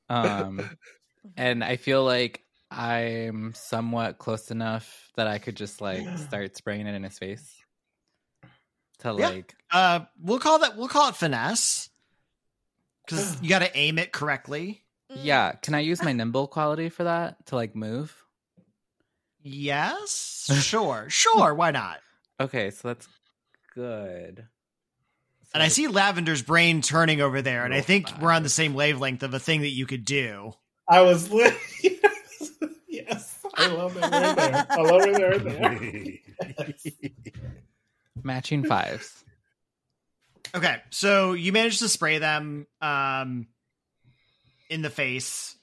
Um, 0.08 0.70
and 1.36 1.64
I 1.64 1.76
feel 1.76 2.04
like 2.04 2.42
I'm 2.70 3.54
somewhat 3.54 4.18
close 4.18 4.50
enough 4.50 5.10
that 5.16 5.26
I 5.26 5.38
could 5.38 5.56
just 5.56 5.80
like 5.80 6.06
start 6.18 6.56
spraying 6.56 6.86
it 6.86 6.94
in 6.94 7.02
his 7.02 7.18
face. 7.18 7.54
To 9.00 9.14
Yeah. 9.18 9.28
like, 9.28 9.54
Uh, 9.70 10.00
we'll 10.20 10.38
call 10.38 10.60
that 10.60 10.76
we'll 10.76 10.88
call 10.88 11.08
it 11.08 11.16
finesse 11.16 11.90
because 13.04 13.36
you 13.42 13.48
got 13.48 13.60
to 13.60 13.76
aim 13.76 13.98
it 13.98 14.12
correctly. 14.12 14.82
Mm. 15.10 15.20
yeah. 15.22 15.52
Can 15.52 15.74
I 15.74 15.80
use 15.80 16.02
my 16.02 16.12
nimble 16.12 16.48
quality 16.48 16.88
for 16.88 17.04
that 17.04 17.46
to 17.46 17.56
like 17.56 17.74
move? 17.74 18.25
Yes, 19.48 20.50
sure, 20.62 21.06
sure. 21.08 21.54
Why 21.54 21.70
not? 21.70 22.00
Okay, 22.40 22.70
so 22.70 22.88
that's 22.88 23.06
good. 23.74 24.46
And 25.54 25.62
I 25.62 25.68
see 25.68 25.86
Lavender's 25.86 26.42
brain 26.42 26.82
turning 26.82 27.20
over 27.20 27.40
there, 27.42 27.64
and 27.64 27.72
I 27.72 27.78
Roll 27.78 27.84
think 27.84 28.08
we're 28.20 28.32
on 28.32 28.42
the 28.42 28.48
same 28.48 28.74
wavelength 28.74 29.22
of 29.22 29.32
a 29.32 29.38
thing 29.38 29.60
that 29.60 29.70
you 29.70 29.86
could 29.86 30.04
do. 30.04 30.52
I 30.88 31.02
was 31.02 31.30
li- 31.30 31.52
yes, 31.82 32.50
yes. 32.88 33.38
I 33.54 33.68
love 33.68 33.94
that 33.94 34.10
we're 34.10 34.34
there. 34.34 34.66
I 34.68 34.82
love 34.82 35.02
it 35.06 35.44
we're 36.54 36.74
there. 36.74 37.22
matching 38.22 38.64
fives. 38.64 39.24
Okay, 40.54 40.76
so 40.90 41.34
you 41.34 41.52
managed 41.52 41.78
to 41.78 41.88
spray 41.88 42.18
them 42.18 42.66
um, 42.80 43.46
in 44.68 44.82
the 44.82 44.90
face. 44.90 45.56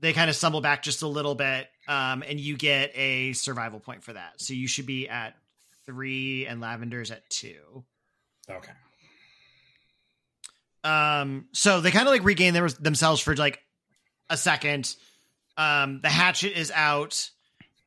They 0.00 0.12
kind 0.12 0.30
of 0.30 0.36
stumble 0.36 0.60
back 0.60 0.82
just 0.84 1.02
a 1.02 1.08
little 1.08 1.34
bit, 1.34 1.68
um, 1.88 2.22
and 2.22 2.38
you 2.38 2.56
get 2.56 2.92
a 2.94 3.32
survival 3.32 3.80
point 3.80 4.04
for 4.04 4.12
that. 4.12 4.40
So 4.40 4.52
you 4.52 4.68
should 4.68 4.86
be 4.86 5.08
at 5.08 5.34
three, 5.86 6.46
and 6.46 6.60
Lavender's 6.60 7.10
at 7.10 7.28
two. 7.30 7.84
Okay. 8.48 8.72
Um, 10.84 11.46
so 11.52 11.80
they 11.80 11.90
kind 11.90 12.06
of 12.06 12.12
like 12.12 12.24
regain 12.24 12.54
their, 12.54 12.68
themselves 12.68 13.20
for 13.20 13.34
like 13.34 13.60
a 14.30 14.36
second. 14.36 14.94
Um, 15.56 16.00
the 16.02 16.10
hatchet 16.10 16.56
is 16.56 16.70
out, 16.70 17.30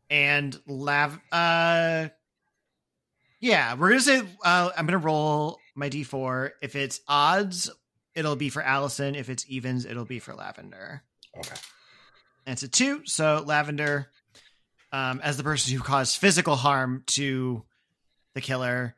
and 0.09 0.59
lav. 0.67 1.19
Uh, 1.31 2.09
yeah, 3.39 3.75
we're 3.75 3.89
gonna 3.89 4.01
say 4.01 4.21
uh, 4.43 4.71
I'm 4.75 4.87
gonna 4.87 4.97
roll 4.97 5.59
my 5.75 5.89
d4. 5.89 6.51
If 6.61 6.75
it's 6.75 6.99
odds, 7.07 7.69
it'll 8.15 8.35
be 8.35 8.49
for 8.49 8.61
Alisynn. 8.61 9.15
If 9.15 9.29
it's 9.29 9.45
evens, 9.47 9.85
it'll 9.85 10.05
be 10.05 10.19
for 10.19 10.33
Lavender. 10.33 11.03
Okay. 11.37 11.55
And 12.45 12.53
it's 12.53 12.63
a 12.63 12.67
two, 12.67 13.05
so 13.05 13.43
Lavender, 13.45 14.09
um, 14.91 15.19
as 15.23 15.37
the 15.37 15.43
person 15.43 15.75
who 15.75 15.81
caused 15.83 16.17
physical 16.17 16.55
harm 16.55 17.03
to 17.07 17.63
the 18.33 18.41
killer, 18.41 18.95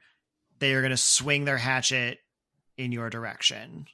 they 0.59 0.73
are 0.73 0.81
gonna 0.81 0.95
swing 0.97 1.45
their 1.45 1.57
hatchet 1.57 2.19
in 2.77 2.91
your 2.91 3.09
direction. 3.09 3.85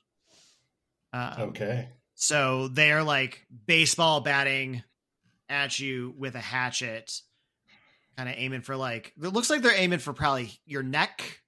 Um, 1.14 1.34
Okay. 1.50 1.90
so 2.14 2.68
they're 2.68 3.04
like 3.04 3.46
baseball 3.66 4.22
batting 4.22 4.84
at 5.50 5.80
you 5.80 6.14
with 6.18 6.36
a 6.36 6.40
hatchet, 6.40 7.22
kind 8.16 8.30
of 8.30 8.36
aiming 8.38 8.62
for 8.62 8.76
like 8.76 9.14
it 9.18 9.30
looks 9.30 9.50
like 9.50 9.62
they're 9.64 9.74
aiming 9.76 10.00
for 10.00 10.14
probably 10.14 10.60
your 10.66 10.84
neck. 10.84 11.39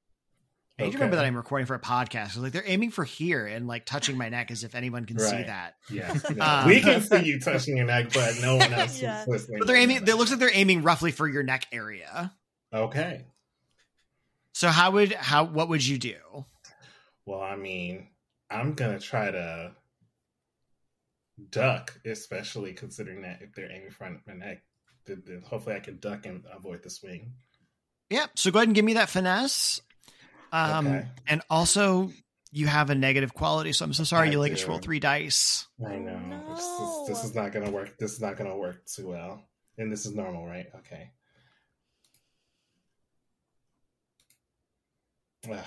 I 0.80 0.84
need 0.86 0.92
to 0.94 0.98
remember 0.98 1.18
that 1.18 1.26
I'm 1.26 1.36
recording 1.36 1.68
for 1.68 1.76
a 1.76 1.80
podcast. 1.80 2.38
Like 2.42 2.54
they're 2.54 2.64
aiming 2.66 2.90
for 2.92 3.04
here 3.04 3.46
and 3.46 3.68
like 3.68 3.86
touching 3.86 4.18
my 4.18 4.30
neck 4.30 4.50
as 4.50 4.64
if 4.64 4.74
anyone 4.74 5.06
can 5.06 5.20
see 5.20 5.44
that. 5.44 5.76
Yeah. 5.92 6.18
No, 6.36 6.44
Um, 6.62 6.68
we 6.68 6.82
can 6.82 7.02
see 7.02 7.24
you 7.24 7.40
touching 7.40 7.78
your 7.78 7.86
neck, 7.86 8.12
but 8.14 8.36
no 8.42 8.56
one 8.56 8.74
else 8.74 9.00
Yeah. 9.02 9.22
is 9.22 9.28
listening. 9.28 9.60
But 9.60 9.68
they're 9.68 9.76
aiming. 9.78 9.98
It 9.98 10.06
looks 10.16 10.32
like 10.32 10.40
they're 10.40 10.50
aiming 10.52 10.82
roughly 10.82 11.12
for 11.12 11.28
your 11.28 11.44
neck 11.44 11.68
area. 11.72 12.34
Okay. 12.74 13.26
So 14.54 14.70
how 14.70 14.92
would 14.92 15.14
how 15.14 15.44
what 15.44 15.70
would 15.70 15.86
you 15.86 15.98
do? 16.00 16.16
Well, 17.28 17.42
I 17.42 17.56
mean, 17.56 18.08
I'm 18.50 18.74
gonna 18.74 19.00
try 19.00 19.30
to 19.30 19.74
duck, 21.50 22.00
especially 22.06 22.74
considering 22.74 23.22
that 23.22 23.42
if 23.42 23.54
they're 23.54 23.72
aiming 23.72 23.92
for 23.92 24.10
my 24.28 24.34
neck, 24.34 24.64
then, 25.06 25.24
then 25.26 25.44
hopefully 25.46 25.76
I 25.76 25.80
can 25.80 26.00
duck 26.00 26.26
and 26.26 26.44
avoid 26.52 26.84
the 26.84 26.90
swing. 26.90 27.34
Yeah. 28.10 28.26
So 28.36 28.52
go 28.52 28.60
ahead 28.60 28.68
and 28.68 28.76
give 28.76 28.86
me 28.86 28.94
that 28.96 29.10
finesse. 29.10 29.82
Um, 30.52 30.88
Okay. 30.88 31.08
and 31.28 31.42
also 31.50 32.12
you 32.52 32.68
have 32.68 32.90
a 32.90 32.96
negative 32.96 33.34
quality, 33.34 33.72
so 33.72 33.86
I'm 33.86 33.94
so 33.94 34.04
sorry 34.04 34.28
I 34.28 34.32
you 34.32 34.40
like 34.40 34.56
do. 34.58 34.66
roll 34.68 34.80
three 34.80 35.00
dice. 35.00 35.68
I 35.86 35.96
know 35.96 36.20
no. 36.20 36.56
this, 36.56 36.66
is, 36.66 37.08
this 37.08 37.30
is 37.30 37.36
not 37.36 37.52
gonna 37.54 37.72
work. 37.72 37.98
This 37.98 38.12
is 38.14 38.20
not 38.22 38.38
gonna 38.38 38.58
work 38.58 38.86
too 38.86 39.08
well. 39.08 39.44
And 39.78 39.92
this 39.92 40.06
is 40.06 40.14
normal, 40.14 40.46
right? 40.46 40.68
Okay. 40.80 41.12
Ugh. 45.50 45.66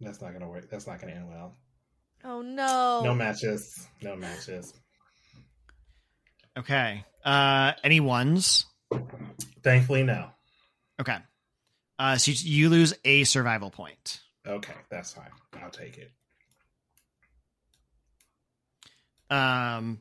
That's 0.00 0.20
not 0.20 0.32
gonna 0.32 0.48
work. 0.48 0.68
That's 0.70 0.86
not 0.86 1.00
gonna 1.00 1.12
end 1.12 1.28
well. 1.28 1.54
Oh 2.24 2.40
no. 2.42 3.02
No 3.04 3.14
matches. 3.14 3.86
No 4.02 4.16
matches. 4.16 4.72
Okay. 6.58 7.04
Uh, 7.24 7.72
any 7.84 8.00
ones? 8.00 8.66
Thankfully, 9.62 10.02
no. 10.02 10.30
Okay. 11.00 11.16
Uh, 12.02 12.18
so 12.18 12.32
you, 12.32 12.36
you 12.64 12.68
lose 12.68 12.94
a 13.04 13.22
survival 13.22 13.70
point. 13.70 14.20
Okay, 14.44 14.72
that's 14.90 15.12
fine. 15.12 15.30
I'll 15.62 15.70
take 15.70 15.98
it. 15.98 16.10
Um. 19.30 20.00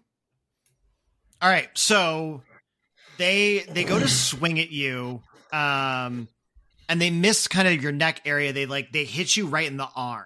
All 1.41 1.49
right. 1.49 1.69
So 1.75 2.41
they 3.19 3.59
they 3.59 3.83
go 3.83 3.99
to 3.99 4.07
swing 4.07 4.59
at 4.59 4.71
you, 4.71 5.21
um, 5.53 6.27
and 6.89 6.99
they 6.99 7.11
miss 7.11 7.47
kind 7.47 7.67
of 7.67 7.81
your 7.83 7.91
neck 7.91 8.21
area. 8.25 8.51
They 8.51 8.65
like 8.65 8.91
they 8.91 9.05
hit 9.05 9.35
you 9.37 9.45
right 9.47 9.67
in 9.67 9.77
the 9.77 9.87
arm. 9.95 10.25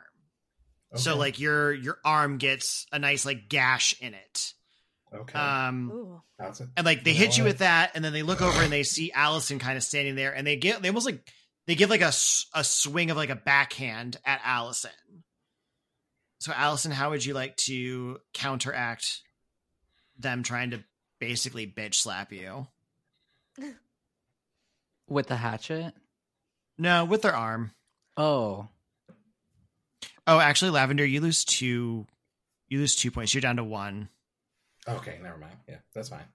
So 0.95 1.17
like 1.17 1.39
your 1.41 1.73
your 1.73 1.97
arm 2.05 2.37
gets 2.37 2.85
a 2.93 2.99
nice 2.99 3.25
like 3.25 3.49
gash 3.49 3.95
in 3.99 4.13
it. 4.13 4.53
okay, 5.13 5.37
Um, 5.37 5.91
Ooh. 5.93 6.21
And 6.77 6.85
like 6.85 7.03
they 7.03 7.11
You 7.11 7.17
hit 7.17 7.37
you 7.37 7.43
what? 7.43 7.49
with 7.49 7.57
that, 7.59 7.91
and 7.95 8.05
then 8.05 8.13
they 8.13 8.23
look 8.23 8.41
over 8.41 8.61
and 8.61 8.71
they 8.71 8.83
see 8.83 9.11
Alisynn 9.13 9.59
kind 9.59 9.75
of 9.75 9.83
standing 9.83 10.15
there, 10.15 10.33
and 10.33 10.47
they 10.47 10.55
get 10.55 10.81
they 10.81 10.87
almost 10.87 11.05
like 11.05 11.19
they 11.67 11.75
give 11.75 11.89
like 11.89 12.01
a, 12.01 12.13
a 12.53 12.63
swing 12.63 13.11
of 13.11 13.17
like 13.17 13.29
a 13.29 13.35
backhand 13.35 14.17
at 14.25 14.41
Alisynn. 14.41 14.89
So 16.39 16.51
Alisynn, 16.51 16.91
how 16.91 17.09
would 17.09 17.25
you 17.25 17.33
like 17.33 17.55
to 17.57 18.19
counteract 18.33 19.21
them 20.17 20.43
trying 20.43 20.71
to 20.71 20.83
basically 21.19 21.65
bitch 21.65 21.95
slap 21.95 22.31
you? 22.31 22.67
With 25.07 25.27
the 25.27 25.35
hatchet? 25.35 25.93
No, 26.77 27.05
with 27.05 27.21
their 27.21 27.35
arm. 27.35 27.71
Oh. 28.17 28.67
Oh, 30.27 30.39
actually, 30.39 30.71
Lavender, 30.71 31.05
you 31.05 31.21
lose 31.21 31.45
two. 31.45 32.05
You 32.67 32.79
lose 32.79 32.95
two 32.95 33.11
points. 33.11 33.33
You're 33.33 33.41
down 33.41 33.57
to 33.57 33.63
one. 33.63 34.09
Okay, 34.87 35.19
never 35.21 35.37
mind. 35.37 35.57
Yeah, 35.67 35.77
that's 35.93 36.09
fine. 36.09 36.25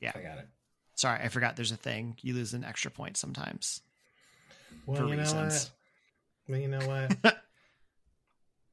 Yeah. 0.00 0.12
I 0.14 0.20
got 0.20 0.38
it. 0.38 0.48
Sorry, 0.94 1.20
I 1.22 1.28
forgot. 1.28 1.56
There's 1.56 1.72
a 1.72 1.76
thing. 1.76 2.16
You 2.20 2.34
lose 2.34 2.54
an 2.54 2.64
extra 2.64 2.90
point 2.90 3.16
sometimes. 3.16 3.80
Well, 4.86 4.96
For 4.98 5.04
you 5.06 5.10
know 5.16 5.22
reasons. 5.22 5.70
what? 6.46 6.50
Well, 6.50 6.60
you 6.60 6.68
know 6.68 6.86
what? 6.86 7.36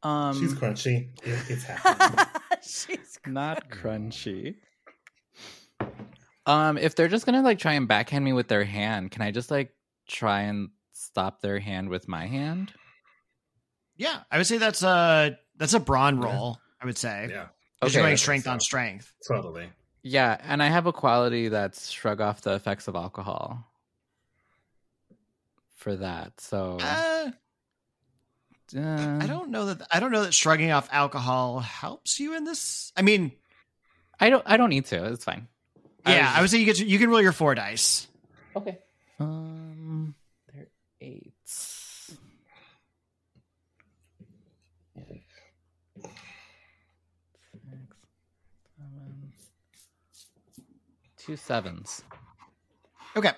Um 0.04 0.38
She's 0.38 0.54
crunchy. 0.54 1.08
It, 1.26 1.40
it's 1.50 1.64
happening. 1.70 2.26
She's 2.62 3.18
not 3.26 3.70
crunchy. 3.72 4.56
Um, 6.46 6.78
if 6.78 6.96
they're 6.96 7.08
just 7.08 7.26
gonna 7.26 7.42
like 7.42 7.58
try 7.58 7.74
and 7.74 7.88
backhand 7.88 8.26
me 8.26 8.34
with 8.34 8.50
their 8.50 8.66
hand, 8.66 9.12
can 9.12 9.22
I 9.22 9.32
just 9.32 9.50
like 9.50 9.74
try 10.08 10.42
and 10.42 10.70
stop 10.92 11.40
their 11.42 11.58
hand 11.60 11.88
with 11.88 12.10
my 12.10 12.28
hand? 12.28 12.74
Yeah, 13.96 14.24
I 14.30 14.38
would 14.38 14.48
say 14.48 14.58
that's 14.58 14.84
a 14.84 15.38
that's 15.56 15.74
a 15.74 15.80
brawn 15.80 16.20
Yeah. 16.20 16.26
roll. 16.26 16.60
I 16.82 16.86
would 16.86 16.98
say. 16.98 17.28
yeah, 17.30 17.48
Because 17.80 17.94
Okay, 17.94 18.00
you're 18.00 18.02
going 18.04 18.08
I 18.08 18.10
think 18.10 18.20
strength 18.20 18.48
on 18.50 18.60
strength. 18.60 19.14
totally. 19.26 19.70
Yeah, 20.02 20.38
and 20.44 20.62
I 20.62 20.68
have 20.68 20.86
a 20.86 20.92
quality 20.92 21.48
that's 21.48 21.90
shrug 21.90 22.20
off 22.20 22.42
the 22.42 22.56
effects 22.56 22.90
of 22.90 22.96
alcohol 22.96 23.66
for 25.84 25.98
that. 25.98 26.40
So 26.40 26.78
Uh, 26.80 27.32
uh, 28.76 29.20
I 29.22 29.28
don't 29.28 29.50
know 29.52 29.66
that 29.68 29.86
I 29.92 30.00
don't 30.00 30.12
know 30.12 30.24
that 30.24 30.34
shrugging 30.34 30.72
off 30.72 30.88
alcohol 30.92 31.60
helps 31.60 32.20
you 32.20 32.36
in 32.36 32.46
this. 32.46 32.92
I 32.98 33.02
mean, 33.04 33.34
I 34.20 34.30
don't. 34.30 34.44
I 34.48 34.58
don't 34.58 34.70
need 34.70 34.86
to. 34.88 35.06
It's 35.12 35.26
fine. 35.26 35.48
I 36.06 36.16
yeah, 36.16 36.30
was 36.30 36.38
I 36.38 36.42
would 36.42 36.50
say 36.50 36.58
you 36.60 36.66
get 36.66 36.78
to, 36.78 36.86
you 36.86 36.98
can 36.98 37.10
roll 37.10 37.22
your 37.22 37.34
four 37.34 37.54
dice. 37.54 38.08
Okay. 38.56 38.80
Um, 39.20 40.16
they're 40.52 40.68
eights. 41.02 42.16
Six, 44.96 45.24
seven, 47.52 49.34
two 51.18 51.36
sevens. 51.36 52.04
Okay. 53.16 53.32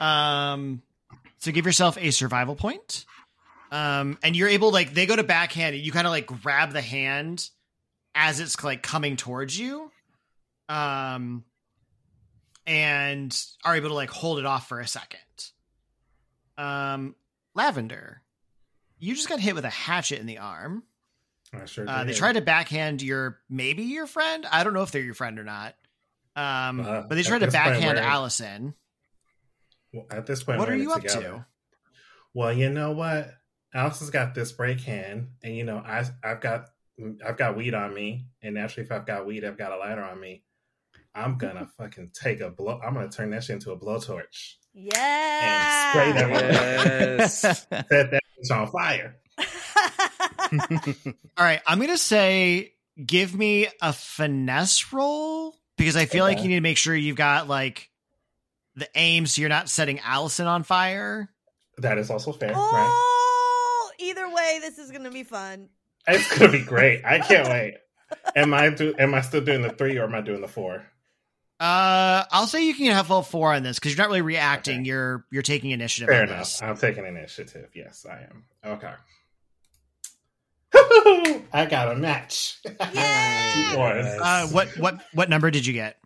Um, 0.00 0.82
so 1.46 1.52
give 1.52 1.64
yourself 1.64 1.96
a 1.96 2.10
survival 2.10 2.56
point. 2.56 3.04
Um, 3.70 4.18
and 4.22 4.34
you're 4.34 4.48
able 4.48 4.72
like 4.72 4.92
they 4.94 5.06
go 5.06 5.14
to 5.14 5.22
backhand 5.22 5.76
it. 5.76 5.78
You 5.78 5.92
kind 5.92 6.06
of 6.06 6.10
like 6.10 6.26
grab 6.26 6.72
the 6.72 6.80
hand 6.80 7.48
as 8.16 8.40
it's 8.40 8.62
like 8.64 8.82
coming 8.82 9.16
towards 9.16 9.56
you. 9.56 9.90
Um, 10.68 11.44
and 12.66 13.36
are 13.64 13.76
able 13.76 13.90
to 13.90 13.94
like 13.94 14.10
hold 14.10 14.40
it 14.40 14.46
off 14.46 14.68
for 14.68 14.80
a 14.80 14.86
second. 14.88 15.20
Um, 16.58 17.14
Lavender, 17.54 18.22
you 18.98 19.14
just 19.14 19.28
got 19.28 19.38
hit 19.38 19.54
with 19.54 19.64
a 19.64 19.70
hatchet 19.70 20.18
in 20.18 20.26
the 20.26 20.38
arm. 20.38 20.82
I 21.52 21.64
sure 21.66 21.88
Uh, 21.88 22.02
they 22.02 22.12
tried 22.12 22.32
to 22.32 22.40
backhand 22.40 23.02
your 23.02 23.38
maybe 23.48 23.84
your 23.84 24.08
friend. 24.08 24.44
I 24.50 24.64
don't 24.64 24.74
know 24.74 24.82
if 24.82 24.90
they're 24.90 25.02
your 25.02 25.14
friend 25.14 25.38
or 25.38 25.44
not. 25.44 25.76
Um, 26.34 26.80
Uh, 26.80 27.02
but 27.02 27.14
they 27.14 27.22
tried 27.22 27.38
to 27.38 27.46
backhand 27.52 27.98
Alisynn. 27.98 28.74
Well, 29.96 30.06
At 30.10 30.26
this 30.26 30.42
point, 30.42 30.58
What 30.58 30.68
we're 30.68 30.74
you 30.76 30.92
up 30.92 31.00
together. 31.02 31.20
to? 31.22 31.46
Well, 32.34 32.52
you 32.52 32.68
know 32.70 32.92
what? 32.92 33.30
Alice 33.74 34.00
has 34.00 34.10
got 34.10 34.34
this 34.34 34.52
break 34.52 34.80
hand, 34.80 35.28
and 35.42 35.56
you 35.56 35.64
know 35.64 35.78
I 35.78 36.04
I've 36.22 36.40
got 36.40 36.66
I've 37.26 37.36
got 37.36 37.56
weed 37.56 37.74
on 37.74 37.92
me, 37.94 38.26
and 38.42 38.54
naturally, 38.54 38.84
if 38.86 38.92
I've 38.92 39.06
got 39.06 39.26
weed, 39.26 39.44
I've 39.44 39.58
got 39.58 39.72
a 39.72 39.76
lighter 39.76 40.02
on 40.04 40.20
me. 40.20 40.44
I'm 41.14 41.38
gonna 41.38 41.66
fucking 41.78 42.10
take 42.14 42.40
a 42.40 42.50
blow. 42.50 42.80
I'm 42.84 42.94
gonna 42.94 43.08
turn 43.08 43.30
that 43.30 43.44
shit 43.44 43.54
into 43.54 43.72
a 43.72 43.78
blowtorch. 43.78 44.54
yeah. 44.74 46.02
And 46.02 46.10
spray 46.10 46.12
that 46.12 47.18
Yes. 47.20 47.40
Set 47.40 47.68
that 47.90 48.12
bitch 48.12 48.50
on 48.54 48.70
fire. 48.70 49.16
All 51.38 51.44
right, 51.44 51.60
I'm 51.66 51.80
gonna 51.80 51.98
say 51.98 52.74
give 53.04 53.34
me 53.34 53.68
a 53.82 53.92
finesse 53.92 54.92
roll 54.92 55.54
because 55.76 55.96
I 55.96 56.06
feel 56.06 56.24
like 56.24 56.42
you 56.42 56.48
need 56.48 56.54
to 56.56 56.60
make 56.60 56.76
sure 56.78 56.94
you've 56.94 57.16
got 57.16 57.48
like 57.48 57.90
the 58.76 58.88
aim 58.94 59.26
so 59.26 59.40
you're 59.40 59.48
not 59.48 59.68
setting 59.68 59.98
Alisynn 59.98 60.46
on 60.46 60.62
fire. 60.62 61.28
That 61.78 61.98
is 61.98 62.10
also 62.10 62.32
fair, 62.32 62.52
right? 62.52 62.56
oh, 62.58 63.90
either 63.98 64.28
way, 64.32 64.58
this 64.60 64.78
is 64.78 64.90
gonna 64.90 65.10
be 65.10 65.24
fun. 65.24 65.68
It's 66.06 66.38
gonna 66.38 66.52
be 66.52 66.62
great. 66.62 67.04
I 67.04 67.18
can't 67.18 67.48
wait. 67.50 67.74
Am 68.34 68.54
I 68.54 68.70
do? 68.70 68.94
Am 68.98 69.14
I 69.14 69.20
still 69.22 69.40
doing 69.40 69.62
the 69.62 69.70
three 69.70 69.98
or 69.98 70.04
am 70.04 70.14
I 70.14 70.20
doing 70.20 70.40
the 70.40 70.48
four? 70.48 70.86
Uh, 71.58 72.22
I'll 72.30 72.46
say 72.46 72.64
you 72.66 72.74
can 72.74 72.86
have 72.92 73.10
all 73.10 73.22
four 73.22 73.54
on 73.54 73.62
this 73.62 73.78
because 73.78 73.92
you're 73.92 74.04
not 74.04 74.08
really 74.08 74.22
reacting. 74.22 74.80
Okay. 74.80 74.88
You're 74.88 75.24
you're 75.30 75.42
taking 75.42 75.70
initiative. 75.70 76.08
Fair 76.08 76.22
on 76.22 76.28
enough. 76.28 76.38
this. 76.40 76.62
I'm 76.62 76.76
taking 76.76 77.04
initiative. 77.06 77.70
Yes, 77.74 78.06
I 78.08 78.26
am. 78.30 78.44
Okay. 78.64 78.92
I 81.52 81.66
got 81.68 81.92
a 81.92 81.96
match. 81.96 82.58
Yay! 82.64 83.52
Two 83.54 83.62
fours. 83.74 84.06
Uh, 84.20 84.46
what 84.48 84.68
what 84.78 85.02
what 85.14 85.30
number 85.30 85.50
did 85.50 85.66
you 85.66 85.72
get? 85.72 85.96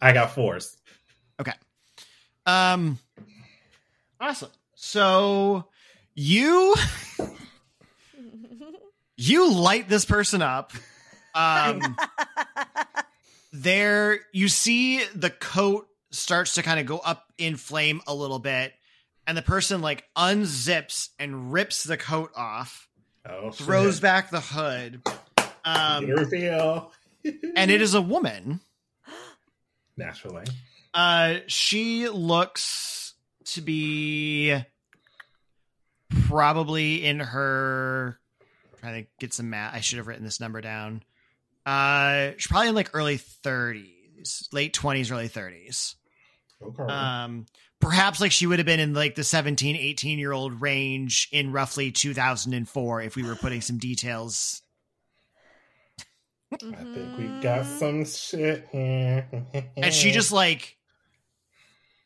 I 0.00 0.12
got 0.12 0.30
fours. 0.32 0.76
Um, 2.46 2.98
awesome. 4.20 4.50
So 4.74 5.66
you 6.14 6.74
you 9.16 9.52
light 9.52 9.88
this 9.88 10.04
person 10.04 10.42
up. 10.42 10.72
Um, 11.34 11.96
there 13.52 14.20
you 14.32 14.48
see 14.48 15.04
the 15.14 15.30
coat 15.30 15.86
starts 16.10 16.54
to 16.54 16.62
kind 16.62 16.80
of 16.80 16.86
go 16.86 16.98
up 16.98 17.24
in 17.38 17.56
flame 17.56 18.00
a 18.06 18.14
little 18.14 18.38
bit, 18.38 18.72
and 19.26 19.36
the 19.36 19.42
person 19.42 19.80
like 19.80 20.04
unzips 20.16 21.10
and 21.18 21.52
rips 21.52 21.84
the 21.84 21.96
coat 21.96 22.30
off, 22.34 22.88
Oh, 23.28 23.50
throws 23.50 23.94
shit. 23.96 24.02
back 24.02 24.30
the 24.30 24.40
hood. 24.40 25.02
Um, 25.64 26.06
reveal. 26.06 26.90
and 27.54 27.70
it 27.70 27.82
is 27.82 27.94
a 27.94 28.00
woman. 28.02 28.60
naturally. 29.96 30.44
Uh, 30.92 31.36
she 31.46 32.08
looks 32.08 33.14
to 33.46 33.60
be 33.60 34.56
probably 36.28 37.04
in 37.04 37.20
her. 37.20 38.18
Trying 38.80 39.04
to 39.04 39.10
get 39.18 39.34
some 39.34 39.50
math. 39.50 39.74
I 39.74 39.80
should 39.80 39.98
have 39.98 40.06
written 40.06 40.24
this 40.24 40.40
number 40.40 40.60
down. 40.60 41.02
Uh, 41.66 42.30
she's 42.38 42.46
probably 42.46 42.68
in 42.68 42.74
like 42.74 42.90
early 42.94 43.18
thirties, 43.18 44.48
late 44.52 44.72
twenties, 44.72 45.10
early 45.10 45.28
thirties. 45.28 45.96
Okay. 46.62 46.82
Um, 46.82 47.46
perhaps 47.80 48.20
like 48.20 48.32
she 48.32 48.46
would 48.46 48.58
have 48.58 48.66
been 48.66 48.80
in 48.80 48.94
like 48.94 49.14
the 49.14 49.24
17, 49.24 49.76
18 49.76 50.18
year 50.18 50.32
old 50.32 50.60
range 50.60 51.28
in 51.32 51.52
roughly 51.52 51.90
2004 51.90 53.02
if 53.02 53.16
we 53.16 53.22
were 53.22 53.34
putting 53.34 53.60
some 53.60 53.78
details. 53.78 54.62
I 56.52 56.56
think 56.56 57.16
we 57.16 57.28
got 57.40 57.64
some 57.64 58.04
shit 58.04 58.68
here. 58.72 59.26
And 59.76 59.94
she 59.94 60.10
just 60.10 60.32
like 60.32 60.76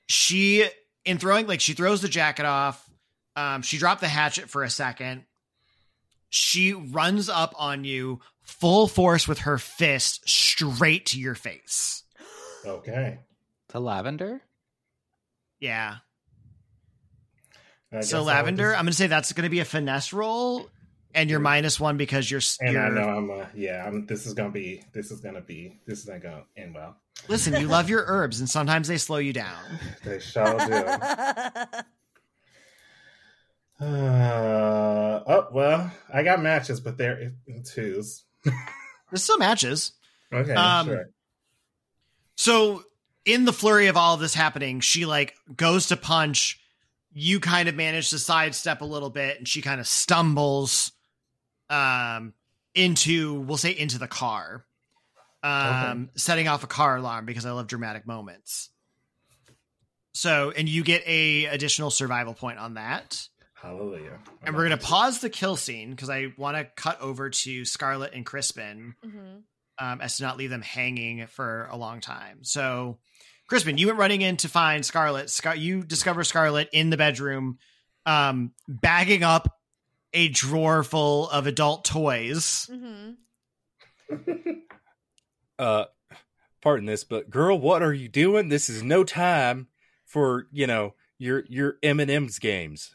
she 0.07 0.67
in 1.05 1.19
throwing 1.19 1.47
like 1.47 1.61
she 1.61 1.73
throws 1.75 2.03
the 2.03 2.09
jacket 2.09 2.47
off. 2.47 2.89
Um, 3.37 3.63
she 3.63 3.79
dropped 3.79 4.01
the 4.01 4.09
hatchet 4.09 4.49
for 4.49 4.63
a 4.63 4.71
second. 4.71 5.25
She 6.29 6.73
runs 6.73 7.29
up 7.29 7.55
on 7.57 7.85
you 7.85 8.21
full 8.43 8.87
force 8.89 9.27
with 9.29 9.41
her 9.41 9.59
fist 9.59 10.29
straight 10.29 11.07
to 11.07 11.21
your 11.21 11.35
face. 11.35 12.03
okay. 12.67 13.19
To 13.69 13.81
lavender. 13.81 14.41
Yeah. 15.59 15.97
So 18.03 18.23
lavender, 18.23 18.71
just- 18.71 18.79
I'm 18.79 18.85
gonna 18.85 18.93
say 18.93 19.07
that's 19.07 19.33
gonna 19.33 19.51
be 19.51 19.61
a 19.61 19.65
finesse 19.65 20.13
roll, 20.13 20.69
and 21.15 21.31
you're 21.31 21.39
minus 21.41 21.79
one 21.79 21.97
because 21.97 22.29
you're. 22.31 22.41
and 22.61 22.73
you're 22.73 22.83
I 22.83 22.89
know 22.91 23.09
I'm. 23.09 23.31
Uh, 23.31 23.47
yeah, 23.55 23.85
I'm. 23.87 24.05
This 24.07 24.27
is 24.27 24.35
gonna 24.35 24.51
be. 24.51 24.83
This 24.93 25.11
is 25.13 25.21
gonna 25.21 25.41
be. 25.41 25.79
This 25.87 26.01
is 26.01 26.09
not 26.09 26.21
gonna 26.21 26.45
end 26.57 26.75
well. 26.75 26.97
Listen, 27.29 27.59
you 27.61 27.69
love 27.69 27.89
your 27.89 28.05
herbs, 28.07 28.41
and 28.41 28.49
sometimes 28.49 28.89
they 28.89 28.99
slow 28.99 29.17
you 29.19 29.33
down. 29.33 29.63
They 30.05 30.21
shall 30.21 30.59
do. 30.59 30.75
Uh, 33.81 35.23
oh 35.27 35.49
well, 35.53 35.91
I 36.13 36.23
got 36.23 36.41
matches, 36.43 36.81
but 36.81 36.97
they're 36.97 37.33
in 37.47 37.63
twos. 37.65 38.23
There's 38.45 39.23
still 39.23 39.39
matches. 39.39 39.93
Okay, 40.33 40.55
Um, 40.55 40.87
sure. 40.87 41.11
So 42.37 42.85
in 43.25 43.45
the 43.45 43.53
flurry 43.53 43.87
of 43.89 43.97
all 43.97 44.15
of 44.15 44.21
this 44.21 44.35
happening, 44.35 44.81
she 44.81 45.07
like 45.07 45.35
goes 45.57 45.89
to 45.89 45.97
punch. 45.97 46.61
You 47.13 47.41
kind 47.41 47.69
of 47.69 47.75
manage 47.75 48.11
to 48.11 48.19
sidestep 48.19 48.81
a 48.81 48.85
little 48.85 49.11
bit, 49.11 49.39
and 49.39 49.47
she 49.49 49.63
kind 49.63 49.81
of 49.81 49.87
stumbles 49.87 50.93
um 51.71 52.35
into 52.75 53.41
we'll 53.41 53.57
say 53.57 53.71
into 53.71 53.99
the 53.99 54.09
car. 54.09 54.65
Um 55.45 56.11
setting 56.17 56.49
off 56.49 56.65
a 56.65 56.67
car 56.67 56.97
alarm 56.97 57.27
because 57.27 57.47
I 57.47 57.53
love 57.53 57.67
dramatic 57.67 58.07
moments. 58.07 58.71
So, 60.15 60.53
and 60.57 60.69
you 60.69 60.85
get 60.85 61.03
a 61.07 61.47
additional 61.47 61.91
survival 61.91 62.35
point 62.35 62.59
on 62.59 62.75
that. 62.75 63.29
Hallelujah. 63.55 64.19
And 64.45 64.55
we're 64.55 64.65
gonna 64.65 64.77
pause 64.77 65.21
the 65.21 65.31
kill 65.31 65.57
scene 65.57 65.91
because 65.91 66.11
I 66.11 66.33
want 66.37 66.57
to 66.57 66.65
cut 66.65 67.01
over 67.01 67.31
to 67.31 67.65
Scarlett 67.65 68.15
and 68.15 68.25
Crispin 68.25 68.95
hmm 69.03 69.39
um, 69.79 70.01
as 70.01 70.19
to 70.19 70.23
not 70.23 70.37
leave 70.37 70.51
them 70.51 70.63
hanging 70.63 71.27
for 71.27 71.69
a 71.71 71.77
long 71.77 72.01
time. 72.01 72.45
So, 72.45 72.99
Crispin, 73.49 73.77
you 73.77 73.89
went 73.89 73.99
running 73.99 74.23
in 74.23 74.37
to 74.39 74.49
find 74.49 74.85
Scarlett. 74.87 75.31
Scar- 75.31 75.57
you 75.57 75.83
discover 75.83 76.25
Scarlett 76.25 76.69
in 76.73 76.91
the 76.91 76.97
bedroom, 76.97 77.59
um, 78.07 78.53
bagging 78.69 79.23
up 79.25 79.49
a 80.13 80.29
drawer 80.29 80.85
full 80.85 81.29
of 81.29 81.47
adult 81.47 81.85
toys. 81.85 82.71
hmm 82.71 83.13
Uh, 85.59 85.85
pardon 86.61 86.87
this, 86.87 87.05
but 87.05 87.31
girl, 87.31 87.59
what 87.59 87.83
are 87.83 87.93
you 87.93 88.09
doing? 88.09 88.49
This 88.49 88.69
is 88.69 88.83
no 88.83 89.05
time 89.05 89.69
for 90.05 90.47
you 90.51 90.67
know 90.67 90.95
your 91.19 91.45
your 91.49 91.77
M 91.83 92.01
and 92.01 92.11
M's 92.11 92.39
games. 92.39 92.93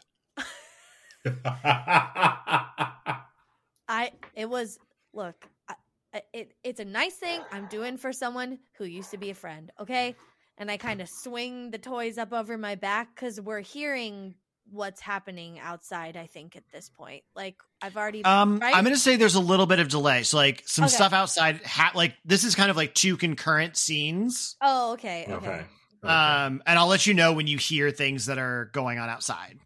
I 3.88 4.12
it 4.34 4.48
was 4.48 4.78
look, 5.12 5.46
I, 5.68 6.22
it 6.32 6.52
it's 6.64 6.80
a 6.80 6.84
nice 6.84 7.14
thing 7.14 7.40
I'm 7.52 7.66
doing 7.66 7.96
for 7.96 8.12
someone 8.12 8.58
who 8.78 8.84
used 8.84 9.10
to 9.10 9.18
be 9.18 9.30
a 9.30 9.34
friend, 9.34 9.70
okay? 9.80 10.16
And 10.58 10.70
I 10.70 10.76
kind 10.76 11.00
of 11.00 11.08
swing 11.08 11.70
the 11.70 11.78
toys 11.78 12.18
up 12.18 12.32
over 12.32 12.58
my 12.58 12.74
back 12.74 13.16
cuz 13.16 13.40
we're 13.40 13.60
hearing 13.60 14.34
what's 14.70 15.00
happening 15.00 15.58
outside 15.58 16.16
I 16.16 16.26
think 16.26 16.56
at 16.56 16.64
this 16.72 16.88
point. 16.88 17.22
Like 17.34 17.56
I've 17.82 17.96
already 17.96 18.24
Um, 18.24 18.58
right? 18.58 18.74
I'm 18.74 18.84
going 18.84 18.94
to 18.94 19.00
say 19.00 19.16
there's 19.16 19.34
a 19.34 19.40
little 19.40 19.66
bit 19.66 19.78
of 19.78 19.88
delay. 19.88 20.22
So, 20.24 20.36
like, 20.36 20.62
some 20.66 20.84
Okay. 20.84 20.94
stuff 20.94 21.14
outside, 21.14 21.64
ha- 21.64 21.92
like, 21.94 22.14
this 22.26 22.44
is 22.44 22.54
kind 22.54 22.70
of 22.70 22.76
like 22.76 22.94
two 22.94 23.16
concurrent 23.16 23.76
scenes. 23.76 24.56
Oh, 24.60 24.92
okay. 24.92 25.26
Okay. 25.28 25.46
okay. 25.46 25.66
Um, 26.02 26.62
and 26.66 26.78
I'll 26.78 26.86
let 26.88 27.06
you 27.06 27.14
know 27.14 27.32
when 27.32 27.46
you 27.46 27.56
hear 27.56 27.90
things 27.90 28.26
that 28.26 28.36
are 28.38 28.66
going 28.72 28.98
on 28.98 29.08
outside. 29.08 29.58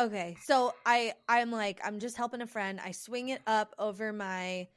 Okay, 0.00 0.36
so 0.44 0.72
I 0.86 1.12
I'm 1.28 1.52
like 1.52 1.78
I'm 1.84 1.98
just 2.00 2.16
helping 2.16 2.40
a 2.40 2.46
friend. 2.46 2.80
I 2.82 2.92
swing 2.92 3.28
it 3.28 3.42
up 3.46 3.74
over 3.78 4.12
my 4.12 4.68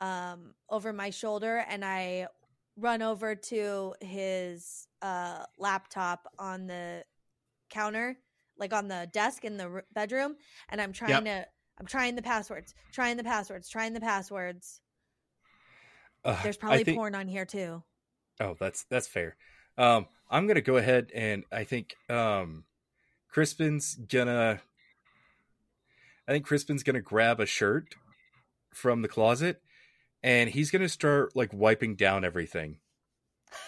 um 0.00 0.54
over 0.68 0.92
my 0.92 1.10
shoulder 1.10 1.64
and 1.68 1.84
I 1.84 2.28
run 2.76 3.00
over 3.02 3.34
to 3.34 3.94
his 4.00 4.86
uh 5.00 5.44
laptop 5.58 6.30
on 6.38 6.66
the 6.66 7.04
counter, 7.70 8.18
like 8.58 8.72
on 8.72 8.88
the 8.88 9.08
desk 9.12 9.44
in 9.44 9.56
the 9.56 9.64
r- 9.68 9.84
bedroom, 9.94 10.36
and 10.68 10.80
I'm 10.80 10.92
trying 10.92 11.24
to 11.24 11.46
I'm 11.78 11.86
trying 11.86 12.16
the 12.16 12.22
passwords, 12.22 12.74
trying 12.92 13.16
the 13.16 13.24
passwords, 13.24 13.68
trying 13.68 13.92
the 13.92 14.00
passwords. 14.00 14.80
Uh, 16.24 16.40
There's 16.42 16.56
probably 16.56 16.84
think- 16.84 16.98
porn 16.98 17.14
on 17.14 17.28
here 17.28 17.44
too. 17.44 17.82
Oh, 18.40 18.56
that's 18.58 18.84
that's 18.84 19.08
fair. 19.08 19.36
Um, 19.76 20.06
I'm 20.30 20.46
gonna 20.46 20.60
go 20.60 20.76
ahead 20.76 21.10
and 21.14 21.44
I 21.52 21.64
think 21.64 21.94
um, 22.10 22.64
Crispin's 23.28 23.94
gonna. 23.94 24.60
I 26.26 26.32
think 26.32 26.44
Crispin's 26.44 26.82
gonna 26.82 27.00
grab 27.00 27.40
a 27.40 27.46
shirt 27.46 27.94
from 28.74 29.02
the 29.02 29.08
closet, 29.08 29.62
and 30.22 30.50
he's 30.50 30.70
gonna 30.70 30.88
start 30.88 31.34
like 31.34 31.52
wiping 31.52 31.94
down 31.96 32.24
everything. 32.24 32.78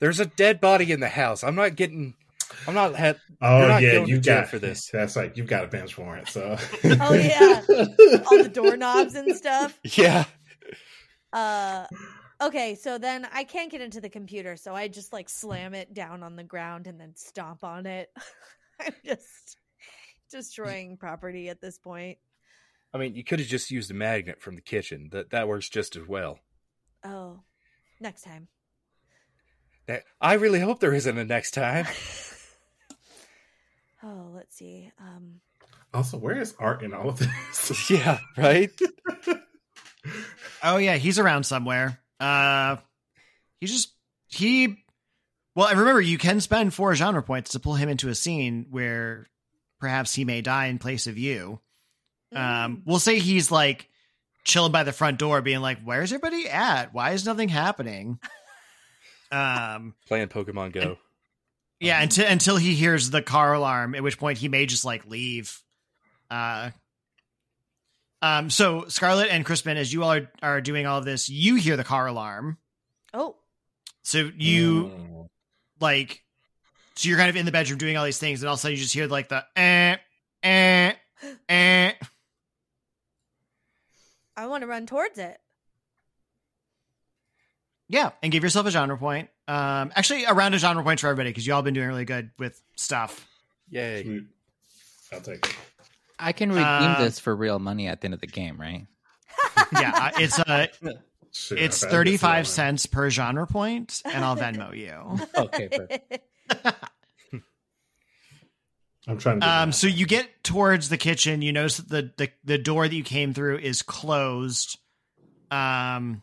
There's 0.00 0.20
a 0.20 0.26
dead 0.26 0.60
body 0.60 0.92
in 0.92 1.00
the 1.00 1.08
house. 1.08 1.42
I'm 1.44 1.54
not 1.54 1.76
getting. 1.76 2.14
I'm 2.66 2.74
not 2.74 2.94
had. 2.94 3.18
Oh 3.40 3.58
You're 3.58 3.68
not 3.68 3.82
yeah, 3.82 4.04
you 4.04 4.20
got 4.20 4.48
for 4.48 4.58
this. 4.58 4.90
That's 4.92 5.16
like 5.16 5.36
you've 5.36 5.46
got 5.46 5.64
a 5.64 5.68
bench 5.68 5.96
warrant. 5.98 6.28
So. 6.28 6.56
Oh, 6.84 7.14
yeah. 7.14 7.62
All 8.30 8.42
the 8.42 8.50
doorknobs 8.52 9.14
and 9.14 9.34
stuff. 9.36 9.78
Yeah. 9.82 10.24
Uh 11.32 11.86
okay, 12.40 12.74
so 12.74 12.98
then 12.98 13.26
I 13.32 13.44
can't 13.44 13.70
get 13.70 13.80
into 13.80 14.00
the 14.00 14.08
computer, 14.08 14.56
so 14.56 14.74
I 14.74 14.88
just 14.88 15.12
like 15.12 15.28
slam 15.28 15.74
it 15.74 15.94
down 15.94 16.22
on 16.22 16.36
the 16.36 16.44
ground 16.44 16.86
and 16.86 17.00
then 17.00 17.14
stomp 17.16 17.64
on 17.64 17.86
it. 17.86 18.10
I'm 18.80 18.94
just 19.04 19.56
destroying 20.30 20.96
property 20.96 21.48
at 21.48 21.60
this 21.60 21.78
point. 21.78 22.18
I 22.92 22.98
mean, 22.98 23.14
you 23.14 23.24
could 23.24 23.40
have 23.40 23.48
just 23.48 23.70
used 23.70 23.90
a 23.90 23.94
magnet 23.94 24.40
from 24.40 24.54
the 24.54 24.60
kitchen. 24.60 25.08
That 25.10 25.30
that 25.30 25.48
works 25.48 25.68
just 25.68 25.96
as 25.96 26.06
well. 26.06 26.38
Oh, 27.04 27.40
next 28.00 28.22
time. 28.22 28.48
That 29.86 30.04
I 30.20 30.34
really 30.34 30.60
hope 30.60 30.80
there 30.80 30.94
isn't 30.94 31.18
a 31.18 31.24
next 31.24 31.52
time. 31.52 31.86
Oh, 34.04 34.32
let's 34.34 34.54
see. 34.56 34.92
Um 35.00 35.40
Also, 35.92 36.18
where 36.18 36.38
is 36.38 36.54
Art 36.58 36.82
in 36.82 36.92
all 36.92 37.08
of 37.08 37.18
this? 37.18 37.90
yeah. 37.90 38.18
Right. 38.36 38.70
Oh 40.62 40.76
yeah, 40.78 40.96
he's 40.96 41.18
around 41.18 41.44
somewhere. 41.44 42.00
Uh, 42.20 42.76
he 43.60 43.66
just 43.66 43.92
he. 44.28 44.78
Well, 45.54 45.68
and 45.68 45.78
remember, 45.78 46.00
you 46.00 46.18
can 46.18 46.40
spend 46.40 46.74
four 46.74 46.94
genre 46.94 47.22
points 47.22 47.52
to 47.52 47.60
pull 47.60 47.74
him 47.74 47.88
into 47.88 48.08
a 48.08 48.14
scene 48.14 48.66
where 48.70 49.28
perhaps 49.78 50.14
he 50.14 50.24
may 50.24 50.40
die 50.40 50.66
in 50.66 50.78
place 50.78 51.06
of 51.06 51.16
you. 51.16 51.60
Um, 52.34 52.40
mm, 52.78 52.82
we'll 52.86 52.98
say 52.98 53.18
he's 53.18 53.50
like 53.50 53.88
chilling 54.44 54.72
by 54.72 54.82
the 54.82 54.92
front 54.92 55.18
door, 55.18 55.42
being 55.42 55.60
like, 55.60 55.78
"Where's 55.82 56.12
everybody 56.12 56.48
at? 56.48 56.92
Why 56.92 57.12
is 57.12 57.24
nothing 57.24 57.48
happening?" 57.48 58.18
um, 59.30 59.94
Playing 60.06 60.28
Pokemon 60.28 60.72
Go. 60.72 60.98
Yeah, 61.84 62.02
until 62.02 62.26
until 62.26 62.56
he 62.56 62.74
hears 62.74 63.10
the 63.10 63.22
car 63.22 63.52
alarm, 63.54 63.94
at 63.94 64.02
which 64.02 64.18
point 64.18 64.38
he 64.38 64.48
may 64.48 64.66
just 64.66 64.84
like 64.84 65.06
leave. 65.06 65.60
Uh, 66.30 66.70
um, 68.22 68.48
so 68.50 68.86
Scarlett 68.88 69.28
and 69.30 69.44
Crispin, 69.44 69.76
as 69.76 69.92
you 69.92 70.02
all 70.02 70.12
are, 70.12 70.30
are 70.42 70.60
doing 70.60 70.86
all 70.86 70.98
of 70.98 71.04
this, 71.04 71.28
you 71.28 71.56
hear 71.56 71.76
the 71.76 71.84
car 71.84 72.06
alarm. 72.06 72.56
Oh, 73.12 73.36
So 74.02 74.30
you 74.36 74.84
Mm. 74.84 75.26
like, 75.80 76.22
so 76.94 77.08
you're 77.08 77.18
kind 77.18 77.28
of 77.30 77.36
in 77.36 77.44
the 77.44 77.52
bedroom 77.52 77.78
doing 77.78 77.96
all 77.96 78.04
these 78.04 78.18
things, 78.18 78.42
and 78.42 78.48
all 78.48 78.54
of 78.54 78.58
a 78.58 78.62
sudden 78.62 78.76
you 78.76 78.82
just 78.82 78.94
hear 78.94 79.06
like 79.06 79.28
the 79.28 79.44
eh, 79.56 79.96
eh, 80.42 80.92
eh. 81.48 81.92
I 84.36 84.46
want 84.46 84.62
to 84.62 84.66
run 84.66 84.86
towards 84.86 85.18
it. 85.18 85.38
Yeah, 87.88 88.10
and 88.22 88.32
give 88.32 88.42
yourself 88.42 88.66
a 88.66 88.70
genre 88.70 88.96
point. 88.96 89.28
Um, 89.46 89.92
actually, 89.94 90.24
a 90.24 90.32
round 90.32 90.54
of 90.54 90.60
genre 90.60 90.82
points 90.82 91.00
for 91.02 91.08
everybody 91.08 91.30
because 91.30 91.46
you 91.46 91.52
all 91.54 91.62
been 91.62 91.74
doing 91.74 91.88
really 91.88 92.04
good 92.06 92.30
with 92.38 92.60
stuff. 92.76 93.26
Yay. 93.68 94.02
Sweet. 94.02 94.24
I'll 95.12 95.20
take 95.20 95.46
it. 95.46 95.56
I 96.18 96.32
can 96.32 96.50
redeem 96.50 96.64
Uh, 96.64 97.00
this 97.04 97.18
for 97.18 97.34
real 97.34 97.58
money 97.58 97.86
at 97.88 98.00
the 98.00 98.06
end 98.06 98.14
of 98.14 98.20
the 98.20 98.26
game, 98.26 98.60
right? 98.60 98.86
Yeah, 99.72 100.10
it's 100.18 100.38
uh, 100.38 100.66
Shit, 101.32 101.58
it's 101.58 101.82
I 101.82 101.86
bet 101.86 101.92
thirty 101.92 102.12
it's 102.14 102.22
five 102.22 102.44
lower. 102.46 102.52
cents 102.52 102.86
per 102.86 103.10
genre 103.10 103.46
point, 103.46 104.00
and 104.04 104.24
I'll 104.24 104.36
Venmo 104.36 104.76
you. 104.76 105.18
Okay, 105.36 105.68
perfect. 105.68 106.18
I'm 109.06 109.18
trying 109.18 109.40
to. 109.40 109.48
Um, 109.48 109.72
so 109.72 109.86
you 109.86 110.06
get 110.06 110.42
towards 110.44 110.88
the 110.88 110.96
kitchen. 110.96 111.42
You 111.42 111.52
notice 111.52 111.76
that 111.78 111.88
the, 111.88 112.12
the 112.16 112.30
the 112.44 112.58
door 112.58 112.88
that 112.88 112.94
you 112.94 113.04
came 113.04 113.34
through 113.34 113.58
is 113.58 113.82
closed. 113.82 114.78
Um, 115.50 116.22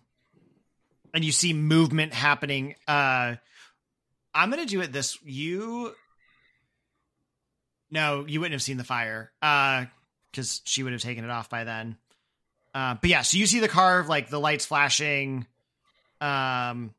and 1.14 1.24
you 1.24 1.32
see 1.32 1.54
movement 1.54 2.14
happening. 2.14 2.76
Uh, 2.88 3.36
I'm 4.34 4.50
gonna 4.50 4.66
do 4.66 4.82
it 4.82 4.92
this. 4.94 5.18
You, 5.24 5.94
no, 7.90 8.26
you 8.28 8.40
wouldn't 8.40 8.54
have 8.54 8.62
seen 8.62 8.78
the 8.78 8.84
fire. 8.84 9.32
Uh, 9.42 9.86
because 10.32 10.62
she 10.66 10.84
would 10.84 10.94
have 10.94 11.02
taken 11.02 11.24
it 11.24 11.30
off 11.30 11.50
by 11.50 11.66
then. 11.66 11.98
Uh, 12.74 12.96
but 12.96 13.10
yeah, 13.10 13.22
so 13.22 13.38
you 13.38 13.46
see 13.46 13.60
the 13.60 13.68
car, 13.68 14.06
like 14.08 14.30
the 14.30 14.40
lights 14.40 14.66
flashing. 14.66 15.46
Um. 16.22 16.94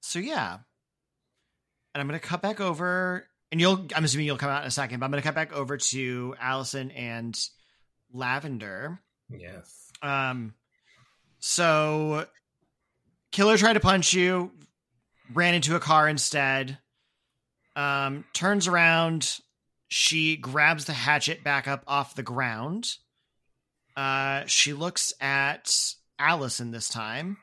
So 0.00 0.18
yeah, 0.20 0.54
and 1.94 2.00
I'm 2.00 2.06
gonna 2.06 2.18
cut 2.20 2.40
back 2.40 2.60
over, 2.60 3.26
and 3.52 3.60
you'll. 3.60 3.86
I'm 3.94 4.04
assuming 4.04 4.26
you'll 4.26 4.38
come 4.38 4.50
out 4.50 4.62
in 4.62 4.68
a 4.68 4.70
second, 4.70 5.00
but 5.00 5.06
I'm 5.06 5.10
gonna 5.10 5.22
cut 5.22 5.34
back 5.34 5.52
over 5.52 5.76
to 5.76 6.34
Alisynn 6.42 6.96
and 6.96 7.38
Lavender. 8.12 9.00
yes. 9.28 9.90
Um. 10.00 10.54
So, 11.38 12.26
killer 13.36 13.58
tried 13.58 13.74
to 13.74 13.80
punch 13.80 14.14
you, 14.14 14.50
ran 15.34 15.54
into 15.54 15.76
a 15.76 15.80
car 15.80 16.08
instead. 16.08 16.78
Um, 17.76 18.24
turns 18.32 18.66
around. 18.66 19.40
She 19.88 20.36
grabs 20.36 20.86
the 20.86 20.94
hatchet 20.94 21.44
back 21.44 21.68
up 21.68 21.84
off 21.86 22.14
the 22.14 22.22
ground. 22.22 22.88
Uh, 23.94 24.44
she 24.46 24.72
looks 24.72 25.12
at 25.20 25.66
Alisynn 26.18 26.72
this 26.72 26.88
time 26.88 27.36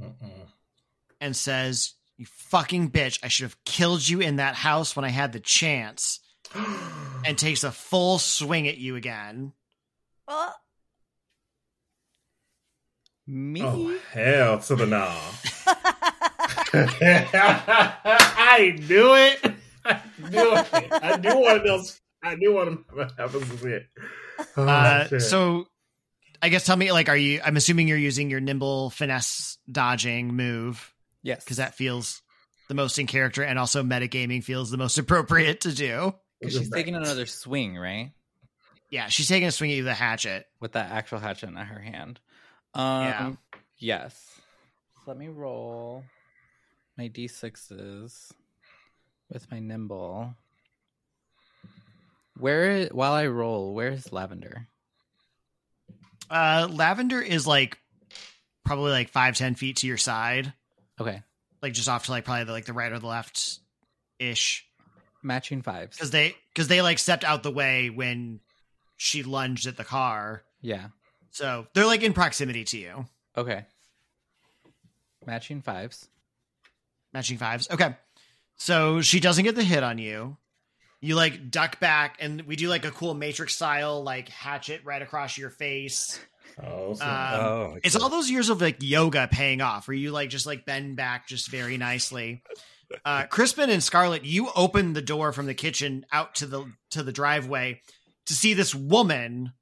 Mm-mm. 0.00 0.46
and 1.20 1.36
says, 1.36 1.94
"You 2.16 2.26
fucking 2.26 2.92
bitch! 2.92 3.18
I 3.24 3.28
should 3.28 3.44
have 3.44 3.64
killed 3.64 4.08
you 4.08 4.20
in 4.20 4.36
that 4.36 4.54
house 4.54 4.94
when 4.94 5.04
I 5.04 5.10
had 5.10 5.32
the 5.32 5.40
chance." 5.40 6.20
And 7.24 7.38
takes 7.38 7.62
a 7.62 7.70
full 7.70 8.18
swing 8.18 8.66
at 8.66 8.78
you 8.78 8.96
again. 8.96 9.52
Oh, 10.26 10.50
Me? 13.26 13.62
oh 13.62 13.96
hell 14.12 14.58
to 14.58 14.74
the 14.76 14.86
no! 14.86 15.16
I 17.44 18.78
knew 18.88 19.14
it. 19.14 19.54
I 19.84 20.00
knew 20.30 20.52
it. 20.54 20.88
I 20.92 21.16
knew 21.18 21.38
one 21.40 21.56
of 21.56 21.64
those. 21.64 22.00
I 22.22 22.34
knew 22.36 22.52
one 22.54 22.68
of 22.68 22.84
them 22.96 23.08
happens 23.18 23.48
to 23.50 23.58
see 23.58 23.68
it. 23.68 23.86
Oh, 24.56 24.62
Uh, 24.66 25.18
so, 25.18 25.66
I 26.40 26.48
guess 26.48 26.64
tell 26.64 26.76
me, 26.76 26.92
like, 26.92 27.08
are 27.08 27.16
you? 27.16 27.40
I'm 27.44 27.56
assuming 27.56 27.88
you're 27.88 27.98
using 27.98 28.30
your 28.30 28.40
nimble 28.40 28.90
finesse 28.90 29.58
dodging 29.70 30.34
move 30.34 30.92
Yes. 31.22 31.44
because 31.44 31.56
that 31.58 31.74
feels 31.74 32.22
the 32.68 32.74
most 32.74 32.98
in 32.98 33.06
character 33.06 33.42
and 33.42 33.58
also 33.58 33.82
metagaming 33.82 34.42
feels 34.42 34.70
the 34.70 34.78
most 34.78 34.98
appropriate 34.98 35.62
to 35.62 35.72
do. 35.74 36.14
Because 36.40 36.56
she's 36.56 36.70
taking 36.70 36.94
another 36.96 37.26
swing, 37.26 37.76
right? 37.76 38.12
Yeah, 38.90 39.08
she's 39.08 39.28
taking 39.28 39.48
a 39.48 39.52
swing 39.52 39.70
at 39.70 39.76
you 39.76 39.84
with 39.84 39.92
a 39.92 39.94
hatchet. 39.94 40.46
With 40.60 40.72
that 40.72 40.90
actual 40.90 41.18
hatchet 41.18 41.48
in 41.48 41.56
her 41.56 41.80
hand. 41.80 42.20
Um, 42.74 42.82
Yeah. 43.02 43.32
Yes. 43.78 44.40
So 44.94 45.00
let 45.06 45.16
me 45.18 45.28
roll 45.28 46.04
my 46.96 47.08
d6s 47.08 48.32
with 49.30 49.50
my 49.50 49.58
nimble. 49.58 50.34
Where, 52.38 52.86
while 52.86 53.12
I 53.12 53.26
roll, 53.26 53.74
where's 53.74 54.12
Lavender? 54.12 54.68
Uh, 56.30 56.66
Lavender 56.70 57.20
is 57.20 57.46
like 57.46 57.78
probably 58.64 58.90
like 58.90 59.10
five 59.10 59.36
ten 59.36 59.54
feet 59.54 59.76
to 59.78 59.86
your 59.86 59.98
side, 59.98 60.52
Okay. 61.00 61.22
like 61.60 61.74
just 61.74 61.88
off 61.88 62.06
to 62.06 62.10
like 62.12 62.24
probably 62.24 62.44
the, 62.44 62.52
like 62.52 62.64
the 62.64 62.72
right 62.72 62.90
or 62.92 62.98
the 62.98 63.06
left 63.06 63.58
ish, 64.18 64.64
Matching 65.22 65.60
fives. 65.62 65.96
because 65.96 66.10
they 66.10 66.34
because 66.54 66.68
they 66.68 66.80
like 66.80 66.98
stepped 66.98 67.24
out 67.24 67.42
the 67.42 67.50
way 67.50 67.90
when 67.90 68.40
she 68.96 69.22
lunged 69.24 69.66
at 69.66 69.76
the 69.76 69.84
car, 69.84 70.42
Yeah. 70.62 70.88
So 71.32 71.66
they're 71.74 71.86
like 71.86 72.02
in 72.02 72.12
proximity 72.12 72.64
to 72.64 72.78
you. 72.78 73.06
Okay. 73.36 73.64
Matching 75.26 75.62
fives. 75.62 76.08
Matching 77.12 77.38
fives. 77.38 77.68
Okay. 77.70 77.94
So 78.56 79.00
she 79.00 79.20
doesn't 79.20 79.44
get 79.44 79.54
the 79.54 79.62
hit 79.64 79.82
on 79.82 79.98
you. 79.98 80.36
You 81.00 81.16
like 81.16 81.50
duck 81.50 81.80
back 81.80 82.18
and 82.20 82.42
we 82.42 82.54
do 82.56 82.68
like 82.68 82.84
a 82.84 82.90
cool 82.90 83.14
matrix 83.14 83.54
style 83.54 84.02
like 84.04 84.28
hatchet 84.28 84.82
right 84.84 85.02
across 85.02 85.36
your 85.36 85.50
face. 85.50 86.20
Oh, 86.62 86.94
so- 86.94 87.04
Um, 87.04 87.10
oh, 87.40 87.78
It's 87.82 87.96
all 87.96 88.08
those 88.08 88.30
years 88.30 88.50
of 88.50 88.60
like 88.60 88.76
yoga 88.80 89.28
paying 89.30 89.60
off 89.60 89.88
where 89.88 89.96
you 89.96 90.10
like 90.12 90.30
just 90.30 90.46
like 90.46 90.64
bend 90.64 90.96
back 90.96 91.26
just 91.26 91.48
very 91.50 91.76
nicely. 91.76 92.42
Uh 93.06 93.24
Crispin 93.26 93.70
and 93.70 93.82
Scarlett, 93.82 94.24
you 94.24 94.50
open 94.54 94.92
the 94.92 95.00
door 95.02 95.32
from 95.32 95.46
the 95.46 95.54
kitchen 95.54 96.04
out 96.12 96.34
to 96.36 96.46
the 96.46 96.70
to 96.90 97.02
the 97.02 97.12
driveway 97.12 97.80
to 98.26 98.34
see 98.34 98.52
this 98.54 98.74
woman 98.74 99.52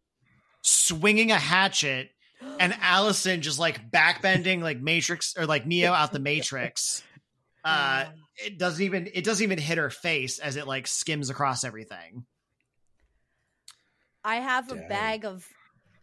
swinging 0.63 1.31
a 1.31 1.37
hatchet 1.39 2.11
and 2.59 2.73
Alisynn 2.83 3.41
just 3.41 3.59
like 3.59 3.91
backbending 3.91 4.63
like 4.63 4.81
Matrix 4.81 5.37
or 5.37 5.47
like 5.47 5.67
Neo 5.67 5.93
out 5.93 6.13
the 6.13 6.19
Matrix. 6.21 7.03
Uh 7.65 8.07
it 8.37 8.59
doesn't 8.59 8.83
even 8.85 9.09
it 9.13 9.25
doesn't 9.25 9.45
even 9.45 9.59
hit 9.59 9.79
her 9.79 9.91
face 9.91 10.39
as 10.39 10.57
it 10.57 10.67
like 10.67 10.87
skims 10.87 11.31
across 11.31 11.65
everything. 11.65 12.25
I 14.25 14.37
have 14.37 14.71
a 14.71 14.77
Dang. 14.77 14.89
bag 14.89 15.25
of 15.25 15.47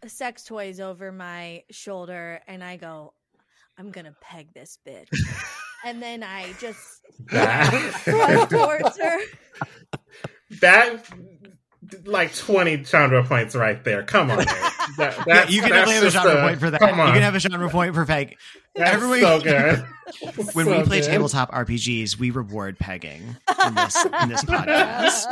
sex 0.08 0.43
toys 0.43 0.80
over 0.80 1.12
my 1.12 1.64
shoulder, 1.72 2.41
and 2.47 2.64
I 2.64 2.78
go, 2.78 3.14
"I'm 3.78 3.91
gonna 3.91 4.16
peg 4.22 4.53
this 4.53 4.78
bitch," 4.88 5.10
and 5.86 6.01
then 6.01 6.24
I 6.24 6.53
just 6.60 7.01
that, 7.32 8.03
run 8.08 8.47
towards 8.47 8.97
her. 8.99 9.20
that 10.62 11.03
like 12.06 12.34
20 12.36 12.84
genre 12.84 13.24
points 13.24 13.56
right 13.56 13.84
there. 13.84 14.04
Come 14.04 14.32
on. 14.32 14.46
That, 14.98 15.28
Yeah, 15.28 15.46
you 15.50 15.60
can 15.62 15.72
definitely 15.72 15.96
have 15.96 16.04
a 16.04 16.06
just 16.06 16.16
genre 16.16 16.40
a- 16.40 16.42
point 16.48 16.60
for 16.62 16.70
that. 16.72 16.80
Come 16.80 16.98
on. 17.02 17.08
You 17.08 17.14
can 17.16 17.22
have 17.24 17.36
a 17.36 17.40
genre 17.42 17.70
point 17.70 17.94
for 17.94 18.06
Peg. 18.06 18.38
That's 18.74 18.94
everyone- 18.96 19.20
so 19.20 19.42
good. 19.42 19.86
when 20.54 20.66
So 20.66 20.78
we 20.78 20.84
play 20.86 21.02
good. 21.02 21.08
tabletop 21.08 21.52
RPGs, 21.52 22.18
we 22.18 22.32
reward 22.32 22.80
pegging 22.80 23.36
in 23.66 23.76
this 23.76 24.06
in 24.22 24.30
this 24.30 24.46
podcast. 24.46 25.28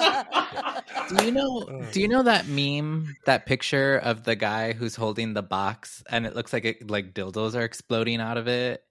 Do 1.18 1.26
you 1.26 1.32
know? 1.32 1.84
Do 1.94 2.02
you 2.02 2.10
know 2.10 2.24
that 2.24 2.48
meme, 2.50 3.16
that 3.26 3.46
picture 3.46 3.96
of 3.98 4.26
the 4.26 4.36
guy 4.36 4.74
who's 4.74 4.96
holding 4.96 5.34
the 5.34 5.42
box, 5.42 6.04
and 6.10 6.26
it 6.26 6.36
looks 6.36 6.52
like 6.52 6.66
it, 6.66 6.90
like 6.92 7.14
dildos 7.14 7.56
are 7.56 7.64
exploding 7.64 8.20
out 8.20 8.38
of 8.38 8.48
it? 8.50 8.84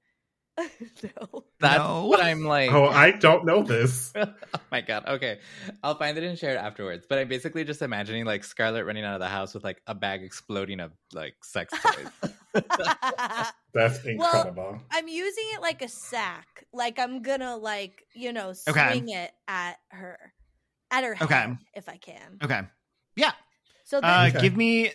No. 0.58 1.44
That's 1.60 1.78
No. 1.78 2.06
what 2.06 2.20
I'm 2.22 2.44
like. 2.44 2.70
Oh, 2.70 2.86
I 2.86 3.10
don't 3.12 3.44
know 3.44 3.62
this. 3.62 4.12
oh 4.16 4.26
my 4.70 4.80
god. 4.80 5.04
Okay, 5.08 5.38
I'll 5.82 5.96
find 5.96 6.16
it 6.16 6.24
and 6.24 6.38
share 6.38 6.52
it 6.52 6.58
afterwards. 6.58 7.06
But 7.08 7.18
I'm 7.18 7.28
basically 7.28 7.64
just 7.64 7.82
imagining 7.82 8.24
like 8.24 8.44
Scarlett 8.44 8.86
running 8.86 9.04
out 9.04 9.14
of 9.14 9.20
the 9.20 9.28
house 9.28 9.54
with 9.54 9.64
like 9.64 9.80
a 9.86 9.94
bag 9.94 10.22
exploding 10.22 10.80
of 10.80 10.92
like 11.12 11.34
sex 11.42 11.72
toys. 11.82 12.62
That's 13.74 14.04
incredible. 14.04 14.80
I'm 14.92 15.08
using 15.08 15.44
it 15.54 15.60
like 15.62 15.82
a 15.82 15.88
sack. 15.88 16.64
Like 16.72 16.98
I'm 16.98 17.22
gonna 17.22 17.56
like 17.56 18.04
you 18.14 18.32
know 18.32 18.52
swing 18.52 18.76
Okay. 18.76 18.98
it 19.00 19.32
at 19.48 19.78
her, 19.90 20.32
at 20.90 21.02
her 21.04 21.16
Okay. 21.22 21.34
head 21.34 21.58
if 21.74 21.88
I 21.88 21.96
can. 21.96 22.38
Okay. 22.42 22.60
Yeah. 23.16 23.32
So 23.84 24.00
then, 24.00 24.10
Uh, 24.10 24.26
Okay. 24.28 24.40
Give 24.40 24.56
me. 24.56 24.92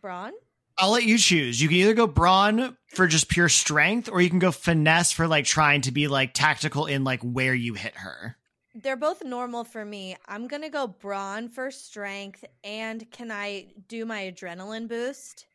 Brawn. 0.00 0.32
I'll 0.80 0.90
let 0.90 1.04
you 1.04 1.18
choose. 1.18 1.60
You 1.60 1.68
can 1.68 1.76
either 1.76 1.92
go 1.92 2.06
brawn 2.06 2.76
for 2.94 3.06
just 3.06 3.28
pure 3.28 3.50
strength, 3.50 4.08
or 4.10 4.22
you 4.22 4.30
can 4.30 4.38
go 4.38 4.50
finesse 4.50 5.12
for 5.12 5.26
like 5.26 5.44
trying 5.44 5.82
to 5.82 5.92
be 5.92 6.08
like 6.08 6.32
tactical 6.32 6.86
in 6.86 7.04
like 7.04 7.20
where 7.20 7.54
you 7.54 7.74
hit 7.74 7.94
her. 7.96 8.36
They're 8.74 8.96
both 8.96 9.22
normal 9.22 9.64
for 9.64 9.84
me. 9.84 10.16
I'm 10.26 10.46
gonna 10.46 10.70
go 10.70 10.86
brawn 10.86 11.48
for 11.50 11.70
strength, 11.70 12.44
and 12.64 13.08
can 13.10 13.30
I 13.30 13.66
do 13.88 14.06
my 14.06 14.32
adrenaline 14.32 14.88
boost 14.88 15.46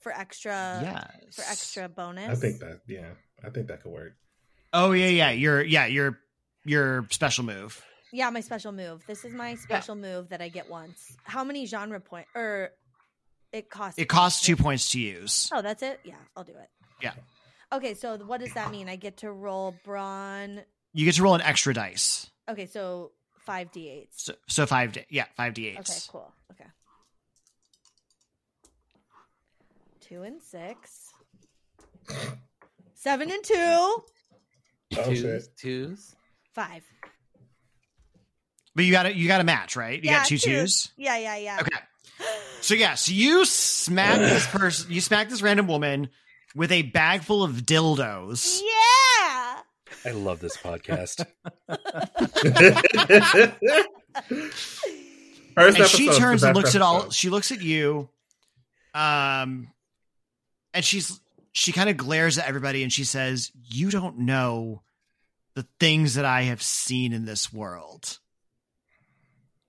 for 0.00 0.10
extra? 0.10 0.80
yes. 0.82 1.36
For 1.36 1.42
extra 1.42 1.88
bonus. 1.88 2.30
I 2.30 2.34
think 2.34 2.58
that, 2.60 2.80
yeah, 2.88 3.10
I 3.44 3.50
think 3.50 3.68
that 3.68 3.82
could 3.82 3.92
work. 3.92 4.16
Oh 4.72 4.92
yeah, 4.92 5.08
yeah. 5.08 5.30
Your 5.30 5.62
yeah 5.62 5.86
your 5.86 6.18
your 6.64 7.06
special 7.10 7.44
move. 7.44 7.84
Yeah, 8.12 8.30
my 8.30 8.40
special 8.40 8.72
move. 8.72 9.04
This 9.06 9.24
is 9.24 9.32
my 9.32 9.54
special 9.54 9.94
move 9.94 10.30
that 10.30 10.40
I 10.40 10.48
get 10.48 10.68
once. 10.70 11.16
How 11.24 11.44
many 11.44 11.66
genre 11.66 12.00
point 12.00 12.26
or 12.34 12.70
it 13.52 13.70
costs? 13.70 13.98
It 13.98 14.08
costs 14.08 14.44
two 14.44 14.54
points. 14.56 14.62
points 14.64 14.90
to 14.92 15.00
use. 15.00 15.50
Oh, 15.52 15.62
that's 15.62 15.82
it. 15.82 16.00
Yeah, 16.04 16.14
I'll 16.36 16.44
do 16.44 16.52
it. 16.52 16.68
Yeah. 17.02 17.12
Okay, 17.72 17.94
so 17.94 18.16
what 18.18 18.40
does 18.40 18.52
that 18.54 18.70
mean? 18.70 18.88
I 18.88 18.96
get 18.96 19.18
to 19.18 19.30
roll 19.32 19.74
brawn. 19.84 20.62
You 20.94 21.04
get 21.04 21.16
to 21.16 21.22
roll 21.22 21.34
an 21.34 21.40
extra 21.42 21.74
dice. 21.74 22.30
Okay, 22.48 22.66
so 22.66 23.10
five 23.44 23.70
d8s. 23.72 24.06
So 24.12 24.34
so 24.46 24.66
five. 24.66 24.92
d- 24.92 25.04
Yeah, 25.10 25.24
five 25.36 25.52
d 25.54 25.68
eights. 25.68 25.90
Okay, 25.90 26.00
cool. 26.10 26.32
Okay. 26.52 26.70
Two 30.00 30.22
and 30.22 30.40
six. 30.40 31.10
Seven 32.94 33.30
and 33.30 33.42
two. 33.42 33.54
Oh, 33.56 34.04
twos, 35.04 35.18
shit. 35.20 35.56
twos. 35.56 36.14
Five. 36.54 36.84
But 38.74 38.84
you 38.84 38.92
got 38.92 39.04
to 39.04 39.14
you 39.14 39.26
got 39.26 39.38
to 39.38 39.44
match, 39.44 39.74
right? 39.74 40.02
You 40.02 40.10
Yeah, 40.10 40.18
got 40.18 40.26
two 40.26 40.38
two. 40.38 40.50
twos. 40.50 40.92
Yeah, 40.96 41.16
yeah, 41.18 41.36
yeah. 41.36 41.58
Okay. 41.60 41.76
So 42.60 42.74
yeah, 42.74 42.94
so 42.94 43.12
you 43.12 43.44
smack 43.44 44.18
this 44.18 44.46
person, 44.46 44.90
you 44.90 45.00
smack 45.00 45.28
this 45.28 45.42
random 45.42 45.68
woman 45.68 46.08
with 46.54 46.72
a 46.72 46.82
bag 46.82 47.22
full 47.22 47.42
of 47.42 47.52
dildos. 47.52 48.60
Yeah. 48.60 49.60
I 50.04 50.10
love 50.12 50.40
this 50.40 50.56
podcast. 50.56 51.24
First 55.56 55.78
and 55.78 55.88
she 55.88 56.10
turns 56.10 56.42
and 56.42 56.54
best 56.54 56.54
looks 56.54 56.74
at 56.74 56.82
all 56.82 57.10
she 57.10 57.30
looks 57.30 57.50
at 57.50 57.62
you 57.62 58.08
um 58.94 59.68
and 60.74 60.84
she's 60.84 61.18
she 61.52 61.72
kind 61.72 61.88
of 61.88 61.96
glares 61.96 62.38
at 62.38 62.46
everybody 62.46 62.82
and 62.82 62.92
she 62.92 63.04
says 63.04 63.50
you 63.64 63.90
don't 63.90 64.18
know 64.18 64.82
the 65.54 65.66
things 65.80 66.14
that 66.14 66.26
i 66.26 66.42
have 66.42 66.62
seen 66.62 67.14
in 67.14 67.24
this 67.24 67.50
world 67.52 68.18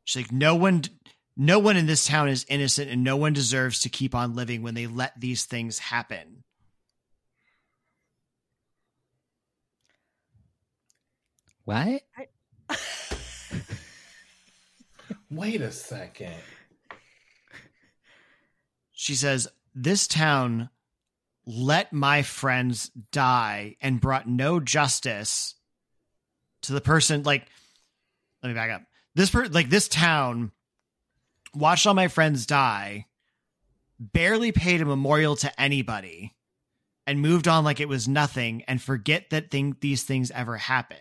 she's 0.04 0.24
like 0.24 0.32
no 0.34 0.56
one 0.56 0.82
no 1.38 1.60
one 1.60 1.78
in 1.78 1.86
this 1.86 2.08
town 2.08 2.28
is 2.28 2.46
innocent 2.50 2.90
and 2.90 3.04
no 3.04 3.16
one 3.16 3.32
deserves 3.32 3.80
to 3.80 3.90
keep 3.90 4.14
on 4.16 4.36
living 4.36 4.64
when 4.64 4.74
they 4.74 4.88
let 4.88 5.20
these 5.20 5.46
things 5.46 5.80
happen 5.80 6.44
What? 11.68 12.02
Wait 15.30 15.60
a 15.60 15.70
second. 15.74 16.34
she 18.94 19.16
says 19.16 19.50
this 19.76 20.08
town 20.08 20.70
let 21.46 21.92
my 21.92 22.22
friends 22.22 22.90
die 23.12 23.76
and 23.82 24.00
brought 24.00 24.30
no 24.30 24.62
justice 24.62 25.56
to 26.62 26.72
the 26.72 26.80
person 26.80 27.24
like 27.24 27.46
let 28.42 28.48
me 28.48 28.56
back 28.56 28.72
up 28.72 28.84
this 29.16 29.30
per 29.30 29.48
like 29.48 29.70
this 29.70 29.90
town 29.90 30.54
watched 31.58 31.88
all 31.88 31.94
my 31.94 32.08
friends 32.08 32.46
die 32.46 33.06
barely 34.00 34.52
paid 34.52 34.82
a 34.82 34.86
memorial 34.86 35.36
to 35.36 35.62
anybody 35.62 36.36
and 37.06 37.22
moved 37.22 37.48
on 37.48 37.64
like 37.64 37.80
it 37.80 37.90
was 37.90 38.08
nothing 38.08 38.64
and 38.68 38.82
forget 38.82 39.30
that 39.30 39.50
thing 39.50 39.76
these 39.82 40.04
things 40.04 40.32
ever 40.32 40.58
happened 40.58 41.00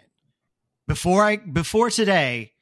before 0.87 1.25
i 1.25 1.37
before 1.37 1.91
today 1.91 2.53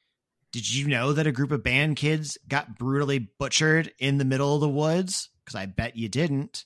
did 0.54 0.72
you 0.72 0.86
know 0.86 1.12
that 1.12 1.26
a 1.26 1.32
group 1.32 1.50
of 1.50 1.64
band 1.64 1.96
kids 1.96 2.38
got 2.46 2.78
brutally 2.78 3.18
butchered 3.18 3.92
in 3.98 4.18
the 4.18 4.24
middle 4.24 4.54
of 4.54 4.60
the 4.60 4.68
woods? 4.68 5.28
Because 5.44 5.56
I 5.56 5.66
bet 5.66 5.96
you 5.96 6.08
didn't. 6.08 6.64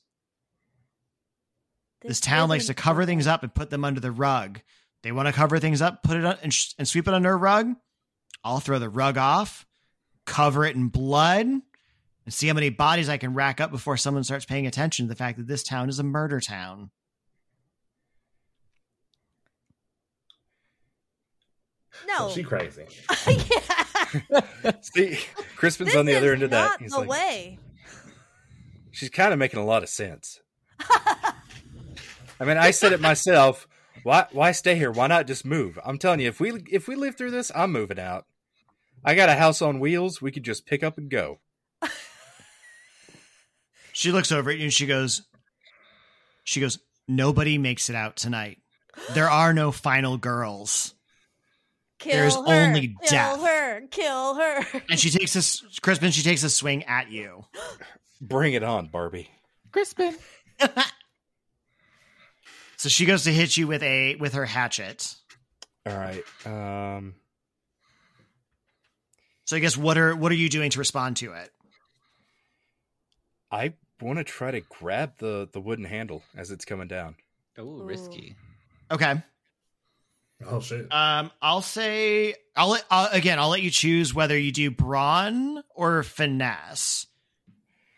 This, 2.02 2.20
town 2.20 2.50
likes 2.50 2.66
to 2.66 2.74
cover 2.74 3.06
things 3.06 3.26
up 3.26 3.42
and 3.42 3.54
put 3.54 3.70
them 3.70 3.86
under 3.86 3.98
the 3.98 4.12
rug. 4.12 4.60
They 5.02 5.10
want 5.10 5.26
to 5.28 5.32
cover 5.32 5.58
things 5.58 5.80
up, 5.80 6.02
put 6.02 6.18
it 6.18 6.24
on, 6.26 6.36
and, 6.42 6.52
sh- 6.52 6.74
and 6.78 6.86
sweep 6.86 7.08
it 7.08 7.14
under 7.14 7.32
a 7.32 7.36
rug. 7.36 7.76
I'll 8.44 8.60
throw 8.60 8.78
the 8.78 8.90
rug 8.90 9.16
off, 9.16 9.66
cover 10.28 10.64
it 10.64 10.76
in 10.76 10.88
blood, 10.88 11.46
and 11.46 11.62
see 12.28 12.46
how 12.46 12.54
many 12.54 12.68
bodies 12.68 13.08
I 13.08 13.16
can 13.16 13.34
rack 13.34 13.60
up 13.60 13.70
before 13.70 13.96
someone 13.96 14.22
starts 14.22 14.44
paying 14.44 14.66
attention 14.66 15.06
to 15.06 15.08
the 15.08 15.16
fact 15.16 15.38
that 15.38 15.46
this 15.46 15.62
town 15.62 15.88
is 15.88 15.98
a 15.98 16.04
murder 16.04 16.40
town. 16.40 16.90
No. 22.06 22.14
Oh, 22.20 22.30
she 22.32 22.42
crazy. 22.42 22.84
yeah. 23.26 24.70
See, 24.82 25.18
Crispin's 25.56 25.90
This 25.90 25.96
on 25.96 26.06
the 26.06 26.16
other 26.16 26.32
end 26.32 26.42
of 26.42 26.50
that. 26.50 26.64
Not 26.64 26.80
He's 26.80 26.92
the 26.92 27.00
like, 27.00 27.08
way. 27.08 27.58
she's 28.92 29.10
kind 29.10 29.32
of 29.32 29.38
making 29.38 29.58
a 29.58 29.64
lot 29.64 29.82
of 29.82 29.88
sense. 29.88 30.40
I 30.80 32.44
mean, 32.44 32.56
I 32.56 32.70
said 32.70 32.92
it 32.92 33.00
myself. 33.00 33.66
Why 34.04 34.26
why 34.30 34.52
stay 34.52 34.76
here? 34.76 34.92
Why 34.92 35.08
not 35.08 35.26
just 35.26 35.44
move? 35.44 35.78
I'm 35.84 35.98
telling 35.98 36.20
you, 36.20 36.28
if 36.28 36.38
we 36.38 36.52
if 36.70 36.86
we 36.86 36.94
live 36.94 37.16
through 37.16 37.32
this, 37.32 37.50
I'm 37.54 37.72
moving 37.72 37.98
out. 37.98 38.26
I 39.04 39.14
got 39.14 39.28
a 39.28 39.34
house 39.34 39.62
on 39.62 39.80
wheels. 39.80 40.20
We 40.20 40.30
could 40.32 40.42
just 40.42 40.66
pick 40.66 40.82
up 40.82 40.98
and 40.98 41.10
go. 41.10 41.38
She 43.92 44.12
looks 44.12 44.30
over 44.30 44.48
at 44.50 44.58
you 44.58 44.62
and 44.64 44.72
she 44.72 44.86
goes, 44.86 45.22
she 46.44 46.60
goes, 46.60 46.78
nobody 47.08 47.58
makes 47.58 47.90
it 47.90 47.96
out 47.96 48.14
tonight. 48.14 48.58
There 49.12 49.28
are 49.28 49.52
no 49.52 49.72
final 49.72 50.16
girls. 50.16 50.94
Kill 51.98 52.12
There's 52.12 52.36
her. 52.36 52.42
only 52.46 52.94
kill 53.02 53.10
death. 53.10 53.40
her. 53.40 53.80
Kill 53.90 54.34
her. 54.36 54.64
And 54.88 55.00
she 55.00 55.10
takes 55.10 55.32
this, 55.32 55.64
Crispin, 55.82 56.12
she 56.12 56.22
takes 56.22 56.44
a 56.44 56.48
swing 56.48 56.84
at 56.84 57.10
you. 57.10 57.44
Bring 58.20 58.52
it 58.52 58.62
on, 58.62 58.86
Barbie. 58.86 59.28
Crispin. 59.72 60.14
So 62.76 62.88
she 62.88 63.06
goes 63.06 63.24
to 63.24 63.32
hit 63.32 63.56
you 63.56 63.66
with 63.66 63.82
a 63.82 64.14
with 64.14 64.34
her 64.34 64.44
hatchet. 64.44 65.12
All 65.84 65.96
right. 65.98 66.22
Um, 66.46 67.16
So 69.48 69.56
I 69.56 69.60
guess 69.60 69.78
what 69.78 69.96
are 69.96 70.14
what 70.14 70.30
are 70.30 70.34
you 70.34 70.50
doing 70.50 70.68
to 70.72 70.78
respond 70.78 71.16
to 71.16 71.32
it? 71.32 71.50
I 73.50 73.72
want 73.98 74.18
to 74.18 74.24
try 74.24 74.50
to 74.50 74.60
grab 74.60 75.14
the 75.16 75.48
the 75.50 75.58
wooden 75.58 75.86
handle 75.86 76.22
as 76.36 76.50
it's 76.50 76.66
coming 76.66 76.86
down. 76.86 77.16
Oh, 77.56 77.78
risky. 77.78 78.36
Okay. 78.90 79.22
Oh 80.46 80.60
shit. 80.60 80.92
Um, 80.92 81.30
I'll 81.40 81.62
say 81.62 82.34
I'll 82.56 82.68
let 82.68 82.84
uh, 82.90 83.08
again. 83.10 83.38
I'll 83.38 83.48
let 83.48 83.62
you 83.62 83.70
choose 83.70 84.12
whether 84.12 84.38
you 84.38 84.52
do 84.52 84.70
brawn 84.70 85.62
or 85.74 86.02
finesse, 86.02 87.06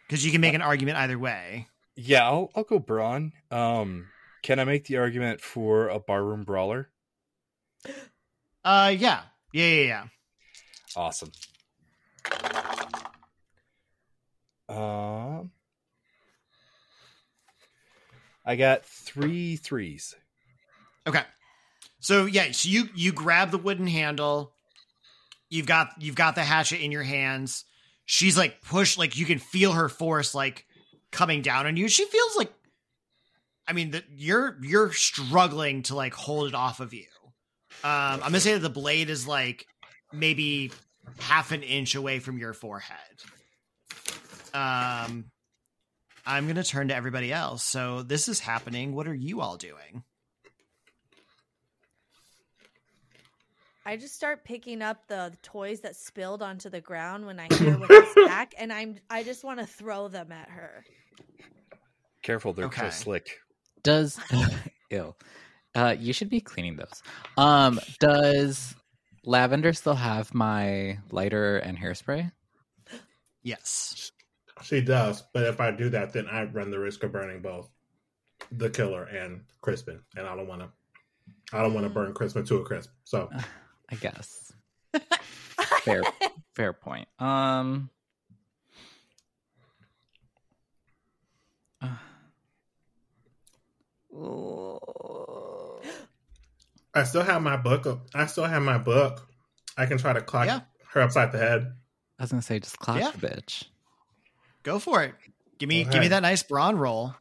because 0.07 0.25
you 0.25 0.31
can 0.31 0.41
make 0.41 0.55
an 0.55 0.63
argument 0.63 0.99
either 0.99 1.19
way. 1.19 1.67
Yeah, 1.97 2.27
I'll 2.27 2.53
I'll 2.55 2.63
go 2.63 2.79
brawn. 2.79 3.33
Um, 3.51 4.07
can 4.45 4.61
I 4.61 4.65
make 4.65 4.85
the 4.85 4.99
argument 4.99 5.41
for 5.41 5.89
a 5.89 5.99
barroom 5.99 6.45
brawler? 6.45 6.91
Uh, 8.65 8.95
yeah, 8.97 9.23
yeah, 9.53 9.67
yeah, 9.67 9.83
yeah. 9.83 10.05
Awesome. 10.97 11.31
Um, 14.69 15.51
I 18.45 18.57
got 18.57 18.85
three 18.85 19.57
threes. 19.57 20.15
Okay. 21.07 21.23
So 22.01 22.27
yeah, 22.27 22.53
so 22.53 22.69
you 22.69 22.89
you 22.95 23.13
grab 23.13 23.51
the 23.51 23.59
wooden 23.59 23.87
handle. 23.87 24.53
You've 25.49 25.67
got 25.67 25.91
you've 25.99 26.15
got 26.15 26.35
the 26.35 26.45
hatchet 26.45 26.83
in 26.83 26.93
your 26.93 27.03
hands. 27.03 27.65
She's 28.07 28.37
like 28.37 28.63
pushed, 28.63 28.99
like 28.99 29.17
you 29.17 29.27
can 29.27 29.39
feel 29.39 29.73
her 29.73 29.89
force 29.89 30.35
like 30.35 30.67
coming 31.13 31.43
down 31.43 31.67
on 31.67 31.77
you. 31.77 31.89
She 31.89 32.05
feels 32.05 32.37
like, 32.37 32.53
I 33.67 33.73
mean, 33.73 33.93
that 33.93 34.05
you're 34.17 34.57
you're 34.63 34.93
struggling 34.93 35.83
to 35.85 35.95
like 35.95 36.15
hold 36.15 36.49
it 36.49 36.55
off 36.55 36.81
of 36.81 36.95
you. 36.95 37.07
Um, 37.83 37.91
I'm 37.91 38.21
gonna 38.21 38.41
say 38.41 38.55
that 38.55 38.61
the 38.61 38.71
blade 38.71 39.11
is 39.11 39.27
like 39.27 39.67
maybe 40.13 40.73
half 41.19 41.53
an 41.53 41.63
inch 41.63 41.95
away 41.95 42.19
from 42.19 42.39
your 42.39 42.53
forehead. 42.53 42.97
Um, 44.53 45.25
I'm 46.27 46.47
gonna 46.47 46.65
turn 46.65 46.89
to 46.89 46.95
everybody 46.95 47.33
else. 47.33 47.63
So 47.63 48.03
this 48.03 48.29
is 48.29 48.41
happening. 48.41 48.95
What 48.95 49.07
are 49.07 49.15
you 49.15 49.41
all 49.41 49.57
doing? 49.57 50.03
I 53.87 53.97
just 53.97 54.15
start 54.15 54.45
picking 54.45 54.83
up 54.83 55.07
the 55.09 55.33
toys 55.43 55.81
that 55.81 55.97
spilled 55.97 56.43
onto 56.43 56.69
the 56.69 56.81
ground 56.81 57.27
when 57.27 57.41
I 57.41 57.53
hear 57.55 57.79
with 57.79 57.91
a 57.91 58.07
snack, 58.13 58.55
and 58.59 58.73
I'm 58.73 58.97
I 59.09 59.23
just 59.23 59.43
want 59.43 59.59
to 59.61 59.67
throw 59.67 60.09
them 60.09 60.31
at 60.33 60.49
her. 60.51 60.85
Careful, 62.23 62.53
they're 62.53 62.67
Okay. 62.67 62.83
okay. 62.83 62.91
slick. 62.91 63.39
Does 63.83 64.19
ew. 64.91 65.15
Uh 65.75 65.97
you 65.99 66.13
should 66.13 66.29
be 66.29 66.41
cleaning 66.41 66.77
those. 66.77 67.03
Um 67.39 67.81
does 67.99 68.75
Lavender 69.25 69.73
still 69.73 69.95
have 69.95 70.35
my 70.35 70.99
lighter 71.11 71.59
and 71.59 71.79
hairspray? 71.79 72.33
Yes. 73.43 74.13
She 74.63 74.81
does, 74.81 75.23
but 75.33 75.45
if 75.45 75.61
I 75.61 75.71
do 75.71 75.89
that, 75.91 76.13
then 76.13 76.27
I 76.27 76.45
run 76.45 76.71
the 76.71 76.79
risk 76.79 77.03
of 77.03 77.13
burning 77.13 77.41
both 77.41 77.71
the 78.53 78.71
killer 78.71 79.05
and 79.05 79.43
Crispin, 79.61 80.01
and 80.17 80.27
I 80.27 80.37
don't 80.37 80.49
want 80.49 80.63
to. 80.63 80.69
I 81.53 81.63
don't 81.63 81.75
want 81.75 81.85
to 81.85 81.91
burn 81.91 82.15
Crispin 82.15 82.45
to 82.47 82.57
a 82.57 82.65
crisp. 82.65 82.91
So 83.05 83.31
I 83.91 83.95
guess. 83.97 84.53
fair 85.83 86.03
fair 86.55 86.73
point. 86.73 87.09
Um 87.19 87.91
uh, 91.83 91.89
I 96.95 97.05
still 97.05 97.23
have 97.23 97.41
my 97.43 97.57
book. 97.57 97.87
I 98.15 98.27
still 98.27 98.45
have 98.45 98.63
my 98.63 98.79
book. 98.79 99.27
I 99.77 99.87
can 99.87 99.99
try 99.99 100.13
to 100.13 100.21
clock 100.21 100.47
Yeah. 100.47 100.61
her 100.93 101.01
upside 101.03 101.33
the 101.33 101.39
head. 101.39 101.73
I 102.19 102.23
was 102.25 102.31
gonna 102.31 102.43
say 102.43 102.59
just 102.59 102.79
clock 102.79 102.99
Yeah. 102.99 103.11
the 103.13 103.19
bitch. 103.29 103.65
Go 104.63 104.79
for 104.79 105.03
it. 105.03 105.15
Give 105.59 105.69
me 105.69 105.85
give 105.85 106.01
me 106.01 106.09
that 106.09 106.21
nice 106.23 106.43
brawn 106.43 106.77
roll. 106.77 107.15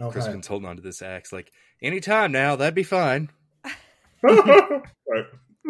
Okay. 0.00 0.12
Crispin's 0.12 0.46
holding 0.46 0.68
on 0.68 0.76
to 0.76 0.82
this 0.82 1.00
axe 1.02 1.32
like 1.32 1.52
anytime 1.80 2.32
now. 2.32 2.56
That'd 2.56 2.74
be 2.74 2.82
fine. 2.82 3.30
right. 4.22 5.26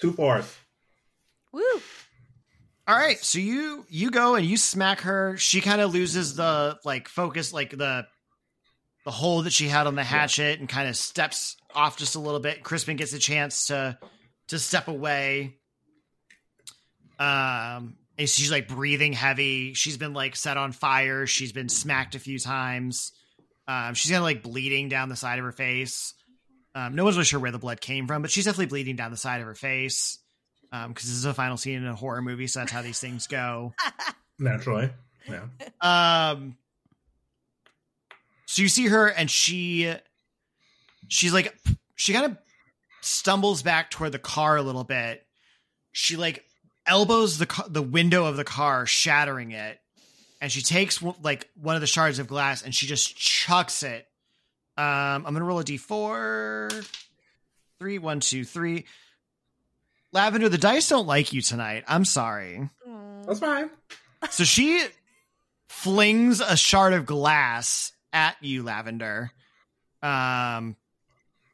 Two 0.00 0.12
fours. 0.12 0.56
Woo! 1.52 1.62
All 2.86 2.96
right, 2.96 3.18
so 3.18 3.38
you 3.38 3.84
you 3.88 4.10
go 4.10 4.34
and 4.36 4.46
you 4.46 4.56
smack 4.56 5.00
her. 5.00 5.36
She 5.36 5.60
kind 5.60 5.80
of 5.80 5.92
loses 5.92 6.36
the 6.36 6.78
like 6.84 7.08
focus, 7.08 7.52
like 7.52 7.70
the 7.76 8.06
the 9.08 9.12
hold 9.12 9.46
that 9.46 9.54
she 9.54 9.68
had 9.68 9.86
on 9.86 9.94
the 9.94 10.04
hatchet, 10.04 10.60
and 10.60 10.68
kind 10.68 10.86
of 10.86 10.94
steps 10.94 11.56
off 11.74 11.96
just 11.96 12.14
a 12.14 12.18
little 12.18 12.40
bit. 12.40 12.62
Crispin 12.62 12.98
gets 12.98 13.14
a 13.14 13.18
chance 13.18 13.68
to 13.68 13.98
to 14.48 14.58
step 14.58 14.86
away. 14.86 15.56
Um, 17.18 17.96
and 18.18 18.28
she's 18.28 18.50
like 18.50 18.68
breathing 18.68 19.14
heavy. 19.14 19.72
She's 19.72 19.96
been 19.96 20.12
like 20.12 20.36
set 20.36 20.58
on 20.58 20.72
fire. 20.72 21.26
She's 21.26 21.52
been 21.52 21.70
smacked 21.70 22.16
a 22.16 22.18
few 22.18 22.38
times. 22.38 23.12
Um, 23.66 23.94
she's 23.94 24.10
kind 24.10 24.18
of 24.18 24.24
like 24.24 24.42
bleeding 24.42 24.90
down 24.90 25.08
the 25.08 25.16
side 25.16 25.38
of 25.38 25.46
her 25.46 25.52
face. 25.52 26.12
Um, 26.74 26.94
no 26.94 27.04
one's 27.04 27.16
really 27.16 27.24
sure 27.24 27.40
where 27.40 27.50
the 27.50 27.58
blood 27.58 27.80
came 27.80 28.06
from, 28.06 28.20
but 28.20 28.30
she's 28.30 28.44
definitely 28.44 28.66
bleeding 28.66 28.96
down 28.96 29.10
the 29.10 29.16
side 29.16 29.40
of 29.40 29.46
her 29.46 29.54
face. 29.54 30.18
Um, 30.70 30.88
because 30.90 31.08
this 31.08 31.16
is 31.16 31.24
a 31.24 31.32
final 31.32 31.56
scene 31.56 31.78
in 31.78 31.86
a 31.86 31.94
horror 31.94 32.20
movie, 32.20 32.46
so 32.46 32.60
that's 32.60 32.72
how 32.72 32.82
these 32.82 33.00
things 33.00 33.26
go. 33.26 33.72
Naturally. 34.38 34.90
Yeah. 35.26 35.46
Um, 35.80 36.58
so 38.48 38.62
you 38.62 38.68
see 38.68 38.86
her, 38.86 39.08
and 39.08 39.30
she, 39.30 39.92
she's 41.06 41.34
like, 41.34 41.54
she 41.96 42.14
kind 42.14 42.24
of 42.24 42.38
stumbles 43.02 43.62
back 43.62 43.90
toward 43.90 44.12
the 44.12 44.18
car 44.18 44.56
a 44.56 44.62
little 44.62 44.84
bit. 44.84 45.22
She 45.92 46.16
like 46.16 46.46
elbows 46.86 47.36
the 47.36 47.44
ca- 47.44 47.68
the 47.68 47.82
window 47.82 48.24
of 48.24 48.38
the 48.38 48.44
car, 48.44 48.86
shattering 48.86 49.50
it, 49.50 49.78
and 50.40 50.50
she 50.50 50.62
takes 50.62 51.02
like 51.22 51.46
one 51.60 51.74
of 51.74 51.82
the 51.82 51.86
shards 51.86 52.18
of 52.20 52.26
glass 52.26 52.62
and 52.62 52.74
she 52.74 52.86
just 52.86 53.14
chucks 53.18 53.82
it. 53.82 54.06
Um, 54.78 55.26
I'm 55.26 55.34
gonna 55.34 55.44
roll 55.44 55.58
a 55.58 55.64
d4. 55.64 56.88
Three, 57.78 57.98
one, 57.98 58.20
two, 58.20 58.46
three. 58.46 58.86
Lavender, 60.10 60.48
the 60.48 60.56
dice 60.56 60.88
don't 60.88 61.06
like 61.06 61.34
you 61.34 61.42
tonight. 61.42 61.84
I'm 61.86 62.06
sorry. 62.06 62.70
That's 63.26 63.40
fine. 63.40 63.68
So 64.30 64.44
she 64.44 64.82
flings 65.68 66.40
a 66.40 66.56
shard 66.56 66.94
of 66.94 67.04
glass 67.04 67.92
at 68.12 68.36
you, 68.40 68.62
Lavender. 68.62 69.30
Um, 70.02 70.76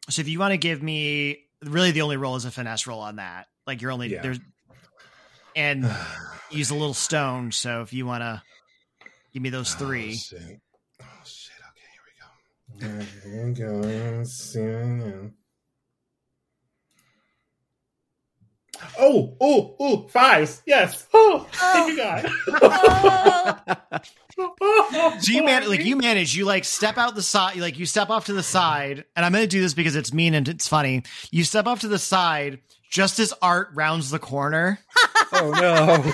so 0.09 0.21
if 0.21 0.29
you 0.29 0.39
want 0.39 0.53
to 0.53 0.59
give 0.59 0.83
me, 0.83 1.41
really, 1.63 1.91
the 1.91 2.03
only 2.03 2.17
roll 2.17 2.37
is 2.37 2.45
a 2.45 2.51
finesse 2.51 2.87
roll 2.87 3.01
on 3.01 3.17
that. 3.17 3.47
Like 3.67 3.81
you're 3.83 3.91
only 3.93 4.09
Yeah. 4.13 4.23
there's, 4.23 4.41
and 5.57 5.91
use 6.51 6.71
a 6.71 6.75
little 6.75 6.95
stone. 6.95 7.53
So 7.53 7.83
if 7.83 7.93
you 7.93 8.07
want 8.07 8.23
to 8.23 8.43
give 9.33 9.43
me 9.43 9.51
those 9.51 9.75
three, 9.75 10.13
Oh 10.13 10.17
shit. 10.17 10.61
Oh, 11.03 11.07
shit. 11.25 11.53
Okay, 11.71 11.89
here 11.93 12.91
we 12.91 12.99
go. 12.99 13.05
Here 13.31 13.47
we 13.47 13.53
go. 13.55 13.89
Let's 14.19 14.33
see. 14.33 15.31
Oh, 18.99 19.37
oh, 19.41 19.77
oh, 19.79 20.09
fives. 20.09 20.63
Yes. 20.67 21.07
Oh, 21.17 21.47
thank 21.53 21.91
you, 21.91 21.97
God. 21.97 22.31
Oh, 24.39 25.17
so 25.21 25.33
you 25.33 25.45
man, 25.45 25.69
like 25.69 25.85
you 25.85 25.97
manage, 25.97 26.37
you 26.37 26.45
like 26.45 26.65
step 26.65 26.99
out 26.99 27.15
the 27.15 27.23
side, 27.23 27.57
like 27.57 27.79
you 27.79 27.87
step 27.87 28.11
off 28.11 28.27
to 28.27 28.33
the 28.33 28.43
side, 28.43 29.05
and 29.17 29.25
I'm 29.25 29.33
going 29.33 29.45
to 29.45 29.49
do 29.49 29.61
this 29.61 29.75
because 29.75 29.97
it's 29.97 30.13
mean 30.13 30.35
and 30.35 30.49
it's 30.49 30.69
funny. 30.69 31.03
You 31.31 31.45
step 31.45 31.67
off 31.67 31.81
to 31.81 31.89
the 31.89 31.99
side 31.99 32.61
just 32.91 33.19
as 33.19 33.33
Art 33.43 33.69
rounds 33.75 34.11
the 34.11 34.19
corner. 34.19 34.81
Oh 35.37 35.51
no! 35.51 36.13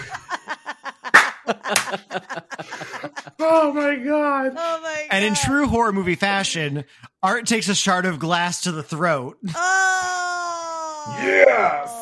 oh 3.38 3.72
my 3.74 3.97
god. 3.97 4.52
Oh 4.56 4.80
my 4.82 4.82
god. 4.82 5.06
And 5.10 5.24
in 5.24 5.34
true 5.34 5.66
horror 5.66 5.92
movie 5.92 6.14
fashion, 6.14 6.84
Art 7.22 7.47
takes 7.47 7.68
a 7.68 7.74
shard 7.74 8.06
of 8.06 8.18
glass 8.18 8.62
to 8.62 8.72
the 8.72 8.82
throat. 8.82 9.38
Oh 9.55 11.16
Yes! 11.22 11.99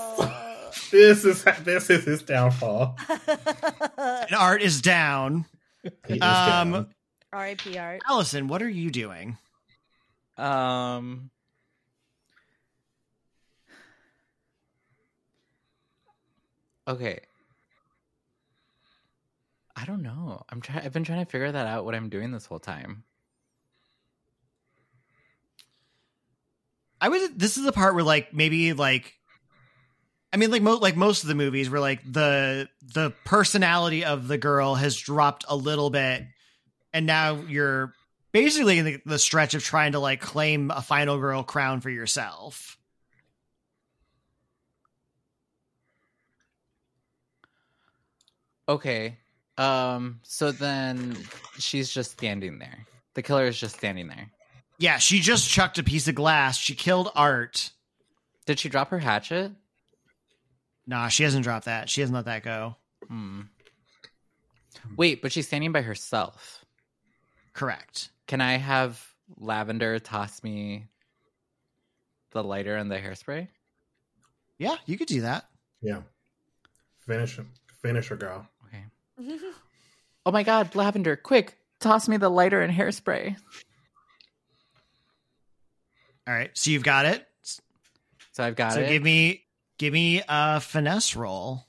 This 0.91 1.25
is 1.25 1.45
this 1.65 1.91
is 1.91 2.05
his 2.05 2.23
downfall. 2.23 2.97
And 3.99 4.35
Art 4.35 4.63
is 4.63 4.81
down. 4.81 5.45
He 6.07 6.15
is 6.15 6.23
Um, 6.23 6.73
down. 6.73 6.95
R.I.P. 7.33 7.77
Art. 7.79 8.01
Alisynn, 8.09 8.49
what 8.49 8.63
are 8.63 8.69
you 8.69 8.91
doing? 8.91 9.37
Um. 10.37 11.31
Okay. 16.87 17.21
I 19.77 19.85
don't 19.85 20.03
know. 20.03 20.43
I'm 20.49 20.61
trying. 20.61 20.85
I've 20.85 20.93
been 20.93 21.05
trying 21.05 21.25
to 21.25 21.31
figure 21.31 21.53
that 21.53 21.67
out. 21.67 21.85
What 21.85 21.95
I'm 21.95 22.09
doing 22.09 22.33
this 22.33 22.47
whole 22.47 22.59
time. 22.59 23.05
I 27.01 27.09
was. 27.11 27.29
This 27.37 27.57
is 27.59 27.65
the 27.65 27.73
part 27.73 27.95
where, 27.95 28.03
like, 28.05 28.33
maybe 28.35 28.73
like, 28.73 29.18
I 30.33 30.37
mean, 30.37 30.51
like, 30.51 30.63
mo- 30.63 30.77
like 30.77 30.97
most 30.97 31.23
of 31.23 31.29
the 31.29 31.35
movies, 31.35 31.71
where 31.71 31.81
like 31.81 32.01
the 32.11 32.69
the 32.83 33.13
personality 33.25 34.05
of 34.05 34.29
the 34.29 34.39
girl 34.39 34.75
has 34.75 34.97
dropped 34.97 35.45
a 35.49 35.57
little 35.57 35.91
bit, 35.91 36.25
and 36.93 37.07
now 37.07 37.37
you're 37.49 37.95
basically 38.33 38.79
in 38.79 38.85
the, 38.85 39.01
the 39.07 39.19
stretch 39.19 39.55
of 39.55 39.65
trying 39.65 39.93
to 39.93 39.99
like 39.99 40.21
claim 40.21 40.71
a 40.71 40.83
final 40.83 41.19
girl 41.19 41.43
crown 41.43 41.81
for 41.81 41.91
yourself. 41.91 42.77
Okay. 48.69 49.17
Um. 49.57 50.21
So 50.25 50.53
then 50.53 51.17
she's 51.59 51.89
just 51.89 52.11
standing 52.13 52.59
there. 52.59 52.87
The 53.15 53.23
killer 53.23 53.47
is 53.47 53.59
just 53.59 53.77
standing 53.77 54.09
there. 54.09 54.31
Yeah, 54.77 54.99
she 54.99 55.21
just 55.21 55.49
chucked 55.49 55.79
a 55.79 55.83
piece 55.83 56.07
of 56.07 56.15
glass. 56.15 56.57
She 56.59 56.75
killed 56.75 57.11
Art. 57.17 57.71
Did 58.47 58.61
she 58.61 58.69
drop 58.69 58.91
her 58.91 58.99
hatchet? 58.99 59.53
Nah, 60.89 61.09
she 61.09 61.23
hasn't 61.23 61.45
dropped 61.45 61.67
that. 61.67 61.91
She 61.91 62.01
hasn't 62.01 62.17
let 62.17 62.25
that 62.25 62.43
go. 62.43 62.75
Hmm. 63.07 63.43
Wait, 64.97 65.21
but 65.21 65.31
she's 65.31 65.47
standing 65.47 65.71
by 65.71 65.83
herself. 65.83 66.65
Correct. 67.53 68.09
Can 68.27 68.41
I 68.41 68.57
have 68.57 69.05
Lavender 69.37 69.99
toss 69.99 70.43
me 70.43 70.87
the 72.31 72.43
lighter 72.43 72.75
and 72.75 72.91
the 72.91 72.97
hairspray? 72.97 73.49
Yeah, 74.59 74.77
you 74.87 74.97
could 74.97 75.09
do 75.09 75.21
that. 75.21 75.45
Yeah. 75.83 76.01
Finish 77.07 77.37
him. 77.37 77.51
Finish 77.83 78.09
her, 78.09 78.17
girl. 78.17 78.49
Okay. 78.67 79.37
Oh 80.27 80.31
my 80.31 80.43
god, 80.43 80.75
Lavender, 80.75 81.17
quick, 81.17 81.57
toss 81.81 82.07
me 82.07 82.19
the 82.19 82.29
lighter 82.29 82.61
and 82.61 82.71
hairspray. 82.71 83.35
All 86.27 86.35
right, 86.35 86.51
so 86.53 86.71
you've 86.71 86.83
got 86.83 87.07
it. 87.07 87.27
So 88.33 88.45
I've 88.45 88.55
got 88.55 88.75
so 88.75 88.81
it. 88.81 88.91
give 88.91 89.03
me 89.03 89.45
give 89.79 89.93
me 89.93 90.23
a 90.29 90.61
finesse 90.61 91.17
roll. 91.17 91.65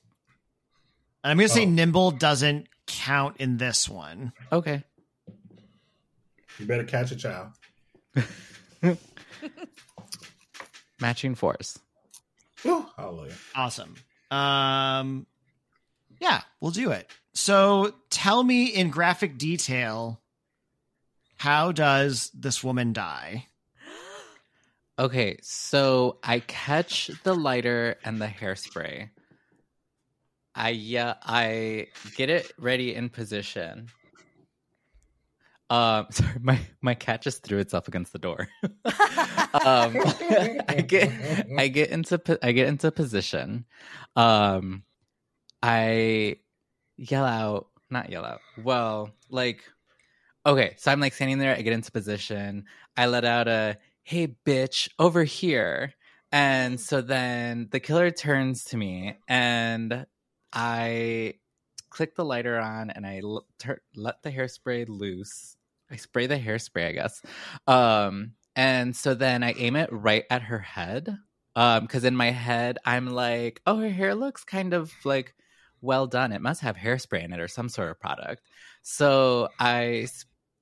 And 1.23 1.31
I'm 1.31 1.37
gonna 1.37 1.49
say 1.49 1.65
Oh. 1.65 1.69
nimble 1.69 2.11
doesn't 2.11 2.67
count 2.87 3.37
in 3.37 3.57
this 3.57 3.87
one. 3.89 4.33
okay. 4.51 4.83
You 6.57 6.65
better 6.65 6.83
catch 6.83 7.11
a 7.11 7.15
child. 7.15 7.51
Matching 10.99 11.35
force. 11.35 11.79
Woo, 12.65 12.85
hallelujah. 12.97 13.35
Awesome. 13.55 13.95
Um 14.31 15.25
yeah, 16.19 16.41
we'll 16.59 16.71
do 16.71 16.91
it. 16.91 17.09
So 17.33 17.93
tell 18.09 18.43
me 18.43 18.65
in 18.65 18.89
graphic 18.89 19.37
detail 19.37 20.19
how 21.37 21.71
does 21.71 22.29
this 22.33 22.61
woman 22.63 22.91
die? 22.91 23.47
Okay, 24.99 25.37
so 25.41 26.19
I 26.25 26.41
catch 26.41 27.09
the 27.23 27.33
lighter 27.33 27.95
and 28.03 28.21
the 28.21 28.27
hairspray. 28.27 29.09
I 30.53 30.69
yeah, 30.71 31.13
I 31.23 31.87
get 32.17 32.29
it 32.29 32.51
ready 32.59 32.93
in 32.93 33.07
position. 33.07 33.87
Um, 35.69 36.07
sorry, 36.11 36.33
my 36.41 36.59
my 36.81 36.95
cat 36.95 37.21
just 37.21 37.43
threw 37.43 37.59
itself 37.59 37.87
against 37.87 38.11
the 38.11 38.19
door. 38.19 38.49
um, 38.65 38.75
I 40.67 40.83
get 40.85 41.47
I 41.57 41.69
get 41.69 41.91
into 41.91 42.39
I 42.43 42.51
get 42.51 42.67
into 42.67 42.91
position. 42.91 43.63
Um, 44.17 44.83
I 45.63 46.39
yell 46.97 47.23
out, 47.23 47.67
not 47.89 48.09
yell 48.09 48.25
out. 48.25 48.41
Well, 48.61 49.11
like, 49.29 49.63
okay, 50.45 50.75
so 50.77 50.91
I'm 50.91 50.99
like 50.99 51.13
standing 51.13 51.39
there. 51.39 51.55
I 51.55 51.61
get 51.61 51.71
into 51.71 51.89
position. 51.89 52.65
I 52.97 53.05
let 53.05 53.23
out 53.23 53.47
a 53.47 53.77
"Hey, 54.09 54.35
bitch, 54.43 54.89
over 54.97 55.23
here!" 55.23 55.93
And 56.31 56.79
so 56.79 56.99
then 57.01 57.67
the 57.71 57.79
killer 57.79 58.09
turns 58.09 58.63
to 58.65 58.77
me, 58.77 59.17
and 59.27 60.07
I 60.51 61.35
click 61.91 62.15
the 62.15 62.25
lighter 62.25 62.57
on, 62.57 62.89
and 62.89 63.05
I 63.05 63.21
l- 63.23 63.45
tur- 63.59 63.83
let 63.95 64.23
the 64.23 64.31
hairspray 64.31 64.89
loose. 64.89 65.57
I 65.91 65.97
spray 65.97 66.25
the 66.25 66.39
hairspray, 66.39 66.87
I 66.87 66.91
guess. 66.93 67.21
Um, 67.67 68.33
and 68.55 68.95
so 68.95 69.13
then 69.13 69.43
I 69.43 69.53
aim 69.53 69.75
it 69.75 69.89
right 69.91 70.25
at 70.31 70.41
her 70.41 70.59
head. 70.59 71.15
Um, 71.55 71.83
because 71.83 72.03
in 72.03 72.15
my 72.15 72.31
head, 72.31 72.79
I'm 72.85 73.05
like, 73.05 73.61
oh, 73.67 73.77
her 73.77 73.89
hair 73.89 74.15
looks 74.15 74.43
kind 74.43 74.73
of 74.73 74.91
like 75.05 75.35
well 75.81 76.07
done. 76.07 76.31
It 76.31 76.41
must 76.41 76.61
have 76.61 76.75
hairspray 76.77 77.23
in 77.23 77.33
it 77.33 77.39
or 77.39 77.47
some 77.47 77.69
sort 77.69 77.91
of 77.91 77.99
product. 77.99 78.41
So 78.81 79.49
I 79.59 80.07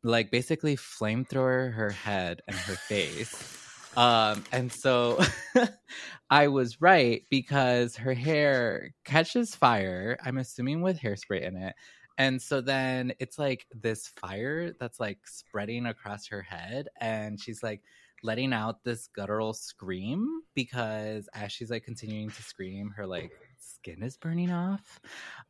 like 0.08 0.32
basically 0.32 0.76
flamethrower 0.76 1.74
her 1.74 1.90
head 1.90 2.42
and 2.48 2.56
her 2.56 2.76
face. 2.76 3.54
Um, 3.96 4.44
and 4.52 4.72
so 4.72 5.20
I 6.30 6.48
was 6.50 6.82
right 6.82 7.24
because 7.30 7.96
her 7.96 8.14
hair 8.14 8.94
catches 9.06 9.56
fire, 9.56 10.18
I'm 10.24 10.38
assuming 10.38 10.82
with 10.82 11.00
hairspray 11.00 11.42
in 11.42 11.58
it. 11.58 11.76
And 12.20 12.42
so 12.42 12.62
then 12.62 13.14
it's 13.20 13.38
like 13.38 13.66
this 13.72 14.08
fire 14.08 14.74
that's 14.80 15.00
like 15.00 15.20
spreading 15.26 15.86
across 15.86 16.28
her 16.28 16.42
head, 16.42 16.88
and 17.00 17.40
she's 17.40 17.62
like 17.62 17.82
letting 18.24 18.54
out 18.54 18.84
this 18.84 19.08
guttural 19.16 19.54
scream 19.54 20.42
because 20.56 21.30
as 21.36 21.52
she's 21.52 21.70
like 21.70 21.84
continuing 21.84 22.32
to 22.32 22.42
scream, 22.42 22.92
her 22.96 23.06
like 23.06 23.32
skin 23.60 24.04
is 24.04 24.18
burning 24.18 24.52
off. 24.52 25.00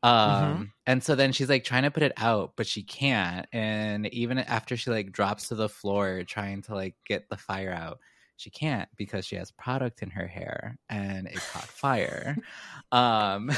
Um, 0.04 0.72
and 0.86 1.04
so 1.04 1.16
then 1.16 1.32
she's 1.32 1.50
like 1.50 1.64
trying 1.64 1.84
to 1.84 1.92
put 1.92 2.04
it 2.04 2.14
out, 2.18 2.54
but 2.56 2.68
she 2.68 2.84
can't. 2.84 3.46
And 3.52 4.08
even 4.14 4.38
after 4.38 4.78
she 4.78 4.90
like 4.92 5.12
drops 5.12 5.50
to 5.50 5.56
the 5.56 5.70
floor 5.70 6.24
trying 6.24 6.62
to 6.64 6.76
like 6.76 6.96
get 7.06 7.30
the 7.30 7.38
fire 7.38 7.72
out, 7.72 8.00
she 8.38 8.50
can't 8.50 8.90
because 8.96 9.26
she 9.26 9.36
has 9.36 9.52
product 9.52 10.02
in 10.02 10.12
her 10.12 10.28
hair 10.28 10.78
and 10.90 11.28
it 11.28 11.36
caught 11.52 11.64
fire. 11.68 12.38
um, 12.92 13.50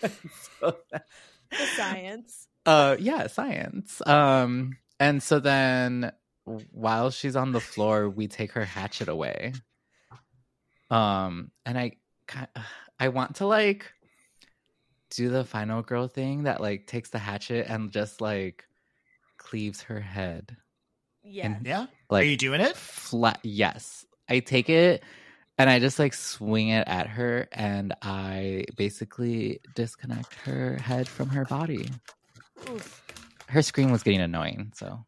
so 0.02 0.76
The 1.50 1.66
science. 1.76 2.46
uh 2.66 2.96
yeah 2.98 3.26
science 3.26 4.00
um 4.06 4.76
and 4.98 5.22
so 5.22 5.40
then 5.40 6.12
while 6.72 7.10
she's 7.10 7.36
on 7.36 7.52
the 7.52 7.60
floor 7.60 8.08
we 8.08 8.28
take 8.28 8.52
her 8.52 8.64
hatchet 8.64 9.08
away 9.08 9.52
um 10.90 11.50
and 11.64 11.78
i 11.78 11.92
i 13.00 13.08
want 13.08 13.36
to 13.36 13.46
like 13.46 13.92
do 15.10 15.28
the 15.28 15.44
final 15.44 15.82
girl 15.82 16.06
thing 16.06 16.44
that 16.44 16.60
like 16.60 16.86
takes 16.86 17.10
the 17.10 17.18
hatchet 17.18 17.66
and 17.68 17.90
just 17.90 18.20
like 18.20 18.64
cleaves 19.38 19.82
her 19.82 19.98
head 20.00 20.56
Yeah. 21.24 21.58
Yeah? 21.64 21.86
like 22.08 22.22
Are 22.22 22.28
you 22.28 22.36
doing 22.36 22.60
it? 22.60 22.76
flat 22.76 23.40
yes 23.42 24.04
i 24.28 24.38
take 24.38 24.68
it 24.70 25.02
and 25.58 25.68
i 25.68 25.78
just 25.80 25.98
like 25.98 26.14
swing 26.14 26.68
it 26.68 26.86
at 26.86 27.08
her 27.08 27.48
and 27.52 27.92
i 28.02 28.64
basically 28.76 29.60
disconnect 29.74 30.34
her 30.44 30.76
head 30.76 31.08
from 31.08 31.28
her 31.30 31.44
body 31.44 31.88
Oof. 32.68 33.02
her 33.48 33.62
scream 33.62 33.90
was 33.90 34.02
getting 34.04 34.20
annoying 34.20 34.72
so 34.76 35.04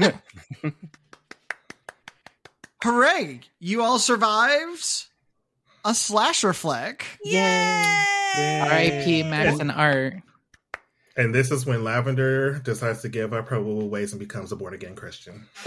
Hooray! 2.84 3.40
You 3.58 3.82
all 3.82 3.98
survived 3.98 5.07
a 5.88 5.94
slasher 5.94 6.52
flick. 6.52 7.04
Yay! 7.24 7.40
R.I.P. 8.36 9.22
Max 9.24 9.58
and 9.58 9.70
Art. 9.72 10.14
And 11.16 11.34
this 11.34 11.50
is 11.50 11.66
when 11.66 11.82
Lavender 11.82 12.60
decides 12.60 13.02
to 13.02 13.08
give 13.08 13.32
up 13.32 13.48
her 13.48 13.60
woo 13.60 13.86
ways 13.86 14.12
and 14.12 14.20
becomes 14.20 14.52
a 14.52 14.56
born 14.56 14.74
again 14.74 14.94
Christian. 14.94 15.46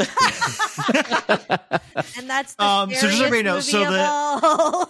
And 2.18 2.30
that's 2.30 2.56
the 2.56 2.64
Um, 2.64 2.90
so 2.92 3.08
just 3.08 3.18
so 3.18 3.26
everybody 3.26 3.44
knows, 3.44 3.70
so 3.70 3.80
the- 3.80 4.88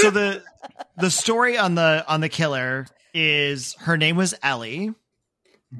so 0.00 0.10
the 0.10 0.42
the 0.98 1.10
story 1.10 1.56
on 1.56 1.74
the 1.76 2.04
on 2.08 2.20
the 2.20 2.28
killer 2.28 2.86
is 3.14 3.74
her 3.80 3.96
name 3.96 4.16
was 4.16 4.34
Ellie. 4.42 4.92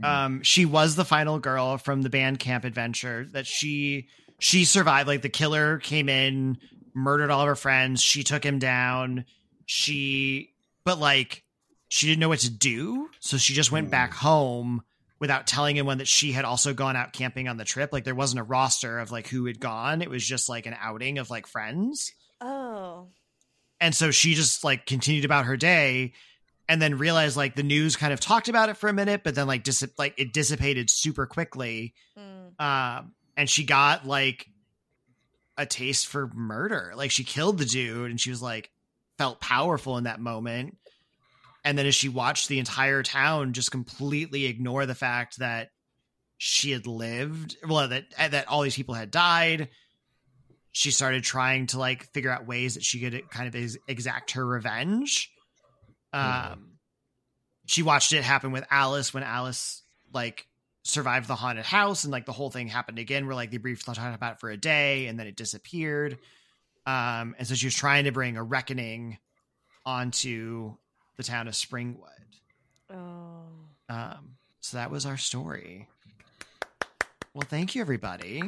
Um, 0.03 0.43
she 0.43 0.65
was 0.65 0.95
the 0.97 1.05
final 1.05 1.39
girl 1.39 1.77
from 1.77 2.03
the 2.03 2.09
band 2.11 2.39
camp 2.39 2.65
adventure 2.65 3.27
that 3.33 3.47
she 3.47 4.09
she 4.39 4.65
survived. 4.65 5.09
Like 5.09 5.23
the 5.23 5.29
killer 5.29 5.79
came 5.79 6.09
in, 6.09 6.59
murdered 6.95 7.31
all 7.31 7.43
of 7.43 7.49
her 7.49 7.57
friends. 7.57 8.03
She 8.03 8.23
took 8.23 8.45
him 8.45 8.59
down. 8.59 9.25
She, 9.67 10.55
but 10.85 10.99
like, 10.99 11.45
she 11.89 12.07
didn't 12.07 12.21
know 12.21 12.31
what 12.31 12.41
to 12.41 12.51
do, 12.51 13.09
so 13.21 13.37
she 13.37 13.53
just 13.53 13.71
went 13.71 13.91
back 13.91 14.15
home 14.15 14.83
without 15.21 15.47
telling 15.47 15.79
anyone 15.79 15.99
that 15.99 16.09
she 16.09 16.33
had 16.33 16.45
also 16.45 16.75
gone 16.75 16.97
out 16.97 17.13
camping 17.13 17.49
on 17.49 17.57
the 17.57 17.65
trip. 17.65 17.93
Like 17.93 18.03
there 18.03 18.15
wasn't 18.15 18.41
a 18.41 18.45
roster 18.45 18.99
of 18.99 19.13
like 19.13 19.29
who 19.29 19.45
had 19.45 19.61
gone. 19.61 20.03
It 20.03 20.11
was 20.11 20.27
just 20.27 20.49
like 20.49 20.67
an 20.67 20.75
outing 20.81 21.19
of 21.19 21.31
like 21.31 21.47
friends. 21.47 22.13
Oh. 22.41 23.07
And 23.81 23.95
so 23.95 24.11
she 24.11 24.35
just 24.35 24.65
like 24.65 24.85
continued 24.85 25.25
about 25.25 25.45
her 25.45 25.57
day 25.57 26.15
and 26.69 26.81
then 26.81 26.99
realized 26.99 27.37
like 27.37 27.55
the 27.55 27.63
news 27.63 27.95
kind 27.95 28.13
of 28.13 28.19
talked 28.19 28.49
about 28.49 28.69
it 28.69 28.77
for 28.77 28.89
a 28.89 28.93
minute, 28.93 29.23
but 29.23 29.35
then 29.35 29.47
like 29.47 29.63
dis- 29.63 29.87
like 29.99 30.15
it 30.19 30.33
dissipated 30.33 30.91
super 30.91 31.27
quickly. 31.27 31.95
Mm. 32.19 32.61
Um, 32.61 33.13
and 33.37 33.49
she 33.49 33.65
got 33.65 34.07
like 34.07 34.47
a 35.57 35.67
taste 35.67 36.07
for 36.07 36.29
murder. 36.35 36.93
Like 36.97 37.11
she 37.11 37.25
killed 37.25 37.59
the 37.59 37.65
dude 37.65 38.11
and 38.11 38.21
she 38.21 38.31
was 38.31 38.43
like 38.43 38.71
felt 39.19 39.41
powerful 39.41 39.99
in 39.99 40.05
that 40.05 40.21
moment. 40.21 40.77
And 41.65 41.79
then 41.79 41.87
as 41.87 41.95
she 41.95 42.09
watched 42.09 42.49
the 42.49 42.59
entire 42.59 43.03
town 43.03 43.53
just 43.53 43.71
completely 43.71 44.47
ignore 44.47 44.87
the 44.87 44.95
fact 44.95 45.39
that 45.39 45.71
she 46.39 46.73
had 46.73 46.87
lived, 46.87 47.57
well 47.67 47.89
that 47.89 48.05
that 48.19 48.49
all 48.49 48.63
these 48.63 48.77
people 48.77 48.95
had 48.95 49.11
died, 49.11 49.69
she 50.73 50.91
started 50.91 51.23
trying 51.23 51.67
to 51.69 51.79
like 51.79 52.11
figure 52.13 52.31
out 52.31 52.47
ways 52.47 52.75
that 52.75 52.83
she 52.83 52.99
could 53.01 53.29
kind 53.31 53.47
of 53.47 53.55
ex- 53.55 53.79
exact 53.87 54.33
her 54.33 54.45
revenge. 54.45 55.31
Um 56.13 56.71
she 57.67 57.83
watched 57.83 58.13
it 58.13 58.23
happen 58.23 58.53
with 58.53 58.67
Alice 58.71 59.15
when 59.15 59.23
Alice 59.23 59.83
like 60.13 60.47
survived 60.85 61.29
the 61.29 61.35
haunted 61.37 61.65
house 61.65 62.05
and 62.05 62.13
like 62.13 62.27
the 62.27 62.33
whole 62.33 62.51
thing 62.51 62.67
happened 62.69 62.99
again 62.99 63.27
where 63.27 63.35
like 63.37 63.51
they 63.51 63.57
briefly 63.57 63.95
talked 63.95 64.15
about 64.15 64.33
it 64.35 64.41
for 64.41 64.51
a 64.51 64.57
day 64.57 65.07
and 65.07 65.19
then 65.19 65.27
it 65.29 65.37
disappeared 65.37 66.19
um 66.87 67.35
and 67.39 67.47
so 67.47 67.55
she 67.55 67.67
was 67.67 67.75
trying 67.75 68.05
to 68.05 68.11
bring 68.13 68.37
a 68.37 68.43
reckoning 68.43 69.17
onto 69.87 70.75
the 71.17 71.23
town 71.23 71.47
of 71.49 71.55
springwood 71.55 72.09
Oh. 72.91 73.45
um 73.89 74.35
so 74.61 74.77
that 74.77 74.91
was 74.91 75.07
our 75.07 75.17
story 75.17 75.89
well 77.35 77.47
thank 77.49 77.75
you 77.75 77.81
everybody 77.81 78.43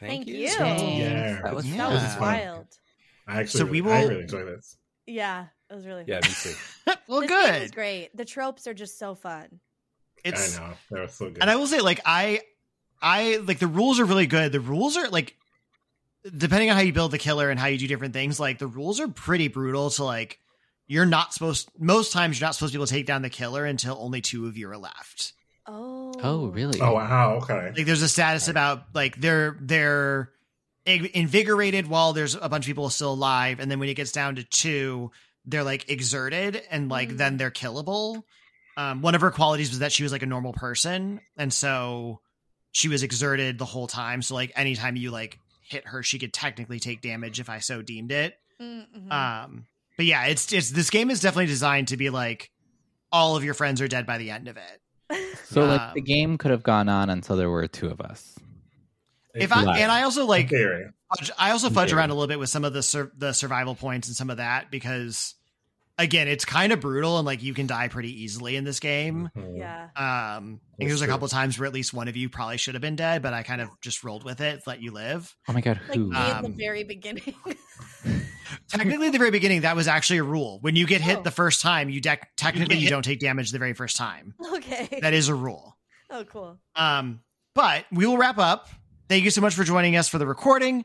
Thank 0.00 0.26
you. 0.26 0.34
Yeah. 0.34 1.40
That 1.44 1.54
was 1.54 1.64
Yeah. 1.64 1.76
That 1.76 1.90
was 1.92 2.02
is 2.02 2.18
wild. 2.20 2.66
I 3.28 3.40
actually, 3.42 3.58
So 3.60 3.66
we 3.66 3.80
really, 3.82 3.92
I 3.94 4.00
will- 4.02 4.08
really 4.08 4.22
enjoy 4.22 4.44
this. 4.46 4.76
Yeah, 5.06 5.46
it 5.70 5.74
was 5.76 5.86
really 5.86 6.02
Yeah, 6.08 6.18
me 6.24 6.28
too. 6.42 6.54
well 7.06 7.20
this 7.20 7.30
game 7.30 7.38
was 7.60 7.60
good 7.70 7.74
great. 7.76 8.16
The 8.16 8.24
tropes 8.24 8.66
are 8.66 8.74
just 8.74 8.98
so 8.98 9.14
fun. 9.14 9.60
It's 10.24 10.58
I 10.58 10.60
know 10.68 10.72
that 10.90 11.00
was 11.02 11.14
so 11.14 11.28
good. 11.30 11.38
and 11.40 11.50
i 11.50 11.56
will 11.56 11.66
say 11.66 11.80
like 11.80 12.00
i 12.06 12.40
i 13.00 13.36
like 13.44 13.58
the 13.58 13.66
rules 13.66 13.98
are 14.00 14.04
really 14.04 14.26
good 14.26 14.52
the 14.52 14.60
rules 14.60 14.96
are 14.96 15.08
like 15.08 15.36
depending 16.36 16.70
on 16.70 16.76
how 16.76 16.82
you 16.82 16.92
build 16.92 17.10
the 17.10 17.18
killer 17.18 17.50
and 17.50 17.58
how 17.58 17.66
you 17.66 17.78
do 17.78 17.88
different 17.88 18.14
things 18.14 18.38
like 18.38 18.58
the 18.58 18.66
rules 18.66 19.00
are 19.00 19.08
pretty 19.08 19.48
brutal 19.48 19.90
to 19.90 20.04
like 20.04 20.38
you're 20.86 21.06
not 21.06 21.32
supposed 21.32 21.68
most 21.78 22.12
times 22.12 22.38
you're 22.38 22.46
not 22.46 22.54
supposed 22.54 22.72
to 22.72 22.78
be 22.78 22.80
able 22.80 22.86
to 22.86 22.92
take 22.94 23.06
down 23.06 23.22
the 23.22 23.30
killer 23.30 23.64
until 23.64 23.96
only 24.00 24.20
two 24.20 24.46
of 24.46 24.56
you 24.56 24.68
are 24.70 24.76
left 24.78 25.32
Oh. 25.64 26.12
Oh, 26.20 26.46
really? 26.48 26.80
oh 26.80 26.94
wow, 26.94 27.38
okay. 27.42 27.72
like 27.76 27.86
there's 27.86 28.02
a 28.02 28.08
status 28.08 28.48
about 28.48 28.82
like 28.94 29.14
they're 29.20 29.56
they're 29.60 30.30
invigorated 30.86 31.86
while 31.86 32.12
there's 32.12 32.34
a 32.34 32.48
bunch 32.48 32.64
of 32.64 32.66
people 32.66 32.90
still 32.90 33.12
alive 33.12 33.60
and 33.60 33.70
then 33.70 33.78
when 33.78 33.88
it 33.88 33.94
gets 33.94 34.12
down 34.12 34.36
to 34.36 34.42
two 34.44 35.10
they're 35.44 35.62
like 35.64 35.88
exerted 35.88 36.60
and 36.70 36.88
like 36.88 37.10
Mm. 37.10 37.16
then 37.16 37.36
they're 37.36 37.50
killable 37.50 38.22
um 38.76 39.02
one 39.02 39.14
of 39.14 39.20
her 39.20 39.30
qualities 39.30 39.70
was 39.70 39.78
that 39.80 39.92
she 39.92 40.02
was 40.02 40.12
like 40.12 40.22
a 40.22 40.26
normal 40.26 40.52
person 40.52 41.20
and 41.36 41.52
so 41.52 42.20
she 42.72 42.88
was 42.88 43.02
exerted 43.02 43.58
the 43.58 43.64
whole 43.64 43.86
time 43.86 44.22
so 44.22 44.34
like 44.34 44.52
anytime 44.56 44.96
you 44.96 45.10
like 45.10 45.38
hit 45.62 45.86
her 45.86 46.02
she 46.02 46.18
could 46.18 46.32
technically 46.32 46.78
take 46.80 47.00
damage 47.00 47.38
if 47.40 47.48
i 47.50 47.58
so 47.58 47.82
deemed 47.82 48.12
it 48.12 48.34
Mm-hmm. 48.60 49.10
um 49.10 49.66
but 49.96 50.06
yeah 50.06 50.26
it's 50.26 50.52
it's 50.52 50.70
this 50.70 50.90
game 50.90 51.10
is 51.10 51.20
definitely 51.20 51.46
designed 51.46 51.88
to 51.88 51.96
be 51.96 52.10
like 52.10 52.50
all 53.10 53.36
of 53.36 53.42
your 53.44 53.54
friends 53.54 53.80
are 53.80 53.88
dead 53.88 54.06
by 54.06 54.18
the 54.18 54.30
end 54.30 54.46
of 54.48 54.56
it 54.56 54.80
So 55.48 55.62
Um, 55.62 55.68
like 55.68 55.94
the 55.94 56.00
game 56.00 56.38
could 56.38 56.50
have 56.52 56.62
gone 56.62 56.88
on 56.88 57.10
until 57.10 57.36
there 57.36 57.50
were 57.50 57.66
two 57.66 57.88
of 57.88 58.00
us. 58.00 58.38
if 59.34 59.52
i 59.52 59.64
Right. 59.64 59.80
and 59.80 59.90
i 59.90 60.02
also 60.02 60.26
like 60.26 60.48
fudge- 60.50 61.30
I 61.38 61.50
also 61.50 61.70
fudge 61.70 61.92
around 61.92 62.10
a 62.10 62.14
little 62.14 62.28
bit 62.28 62.38
with 62.38 62.48
some 62.50 62.64
of 62.64 62.72
the 62.72 62.82
sur- 62.82 63.10
the 63.16 63.32
survival 63.32 63.74
points 63.74 64.08
and 64.08 64.16
some 64.16 64.30
of 64.30 64.36
that 64.38 64.70
because 64.70 65.34
again, 65.98 66.26
it's 66.28 66.44
kind 66.44 66.72
of 66.72 66.80
brutal 66.80 67.18
and 67.18 67.26
like 67.26 67.42
you 67.42 67.54
can 67.54 67.66
die 67.66 67.88
pretty 67.88 68.22
easily 68.22 68.56
in 68.56 68.64
this 68.64 68.80
game. 68.80 69.30
Mhm. 69.36 69.58
yeah. 69.58 69.84
Um, 69.96 70.60
I 70.72 70.76
think 70.78 70.88
there's 70.90 71.02
a 71.02 71.04
true. 71.04 71.12
couple 71.14 71.28
times 71.28 71.58
where 71.58 71.66
at 71.66 71.72
least 71.74 71.92
one 71.94 72.08
of 72.08 72.16
you 72.16 72.28
probably 72.28 72.56
should 72.56 72.74
have 72.74 72.80
been 72.82 72.96
dead, 72.96 73.22
but 73.22 73.32
I 73.34 73.42
kind 73.42 73.60
of 73.60 73.68
just 73.80 74.02
rolled 74.04 74.24
with 74.24 74.40
it, 74.40 74.62
let 74.66 74.80
you 74.82 74.90
live. 74.92 75.34
Oh 75.48 75.52
my 75.52 75.60
god, 75.60 75.80
Like 75.88 75.96
who? 75.98 76.10
me 76.10 76.16
Uh, 76.16 76.30
at 76.36 76.40
the 76.42 76.46
Um, 76.48 76.54
very 76.56 76.84
beginning. 76.84 77.34
Technically, 78.68 79.06
at 79.06 79.12
the 79.12 79.18
very 79.18 79.30
beginning, 79.30 79.62
that 79.62 79.76
was 79.76 79.88
actually 79.88 80.18
a 80.18 80.24
rule. 80.24 80.58
When 80.60 80.76
you 80.76 80.86
get 80.86 81.00
hit 81.00 81.18
Oh. 81.18 81.22
the 81.22 81.30
first 81.30 81.60
time, 81.62 81.88
you 81.88 82.00
dec 82.00 82.18
technically 82.36 82.76
you 82.76 82.82
hit- 82.82 82.90
don't 82.90 83.02
take 83.04 83.20
damage 83.20 83.50
the 83.50 83.58
very 83.58 83.72
first 83.74 83.96
time. 83.96 84.34
okay. 84.54 84.98
That 85.00 85.14
is 85.14 85.28
a 85.28 85.34
rule. 85.34 85.76
oh, 86.10 86.24
cool. 86.24 86.58
Um, 86.76 87.20
but 87.54 87.84
we 87.92 88.06
will 88.06 88.18
wrap 88.18 88.38
up. 88.38 88.68
Thank 89.08 89.24
you 89.24 89.30
so 89.30 89.40
much 89.40 89.54
for 89.54 89.64
joining 89.64 89.96
us 89.96 90.08
for 90.08 90.18
the 90.18 90.26
recording. 90.26 90.84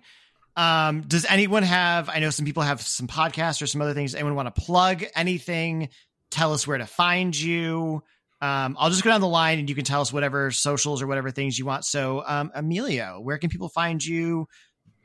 Um, 0.57 1.01
does 1.01 1.23
anyone 1.25 1.61
have? 1.61 2.09
I 2.09 2.19
know 2.19 2.31
some 2.31 2.45
people 2.45 2.63
have 2.63 2.81
some 2.81 3.07
podcasts 3.07 3.61
or 3.61 3.67
some 3.67 3.79
other 3.81 3.93
things. 3.93 4.15
Anyone 4.15 4.33
want 4.35 4.53
to 4.53 4.61
plug 4.61 5.05
anything? 5.15 5.89
Tell 6.31 6.51
us 6.51 6.67
where 6.67 6.79
to 6.79 6.87
find 6.87 7.39
you. 7.39 8.03
Um, 8.41 8.75
I'll 8.79 8.89
just 8.89 9.03
go 9.03 9.11
down 9.11 9.21
the 9.21 9.27
line 9.27 9.59
and 9.59 9.69
you 9.69 9.75
can 9.75 9.85
tell 9.85 10.01
us 10.01 10.11
whatever 10.11 10.51
socials 10.51 11.01
or 11.01 11.07
whatever 11.07 11.31
things 11.31 11.57
you 11.57 11.65
want. 11.65 11.85
So, 11.85 12.23
um, 12.25 12.51
Emilio, 12.53 13.19
where 13.19 13.37
can 13.37 13.49
people 13.49 13.69
find 13.69 14.03
you? 14.03 14.47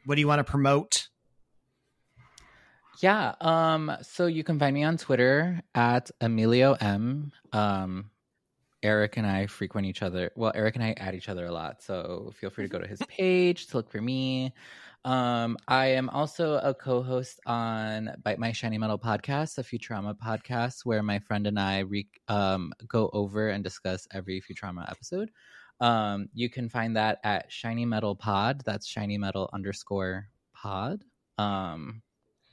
What 0.07 0.17
do 0.17 0.21
you 0.21 0.27
want 0.27 0.41
to 0.41 0.51
promote? 0.51 1.09
Yeah. 3.01 3.35
Um. 3.41 3.95
So 4.03 4.27
you 4.27 4.45
can 4.45 4.59
find 4.59 4.73
me 4.73 4.85
on 4.85 4.97
Twitter 4.97 5.61
at 5.75 6.11
Emilio 6.21 6.73
M. 6.73 7.33
Um. 7.53 8.11
Eric 8.83 9.17
and 9.17 9.27
I 9.27 9.47
frequent 9.47 9.87
each 9.87 10.03
other. 10.03 10.31
Well, 10.37 10.53
Eric 10.55 10.77
and 10.77 10.85
I 10.85 10.95
add 10.97 11.15
each 11.15 11.29
other 11.29 11.47
a 11.47 11.53
lot, 11.53 11.83
so 11.83 12.33
feel 12.35 12.51
free 12.51 12.65
to 12.65 12.69
go 12.69 12.79
to 12.79 12.87
his 12.87 13.01
page 13.09 13.67
to 13.69 13.77
look 13.79 13.91
for 13.91 14.01
me. 14.01 14.53
Um, 15.05 15.57
I 15.67 15.87
am 15.87 16.09
also 16.11 16.59
a 16.59 16.73
co-host 16.73 17.41
on 17.47 18.11
Bite 18.23 18.39
My 18.39 18.53
Shiny 18.53 18.79
Metal 18.79 18.99
podcast, 18.99 19.59
a 19.59 19.63
Futurama 19.63 20.15
podcast, 20.15 20.85
where 20.85 21.03
my 21.03 21.19
friend 21.19 21.47
and 21.47 21.59
I 21.59 21.81
re- 21.81 22.09
um, 22.29 22.73
go 22.87 23.11
over 23.13 23.49
and 23.49 23.65
discuss 23.65 24.07
every 24.13 24.41
Futurama 24.41 24.89
episode. 24.91 25.31
Um, 25.81 26.29
you 26.33 26.49
can 26.49 26.69
find 26.69 26.97
that 26.97 27.19
at 27.25 27.51
Shiny 27.51 27.85
Metal 27.85 28.15
Pod. 28.15 28.63
That's 28.65 28.87
Shiny 28.87 29.19
Metal 29.19 29.51
underscore 29.53 30.29
Pod. 30.55 31.03
Um, 31.39 32.03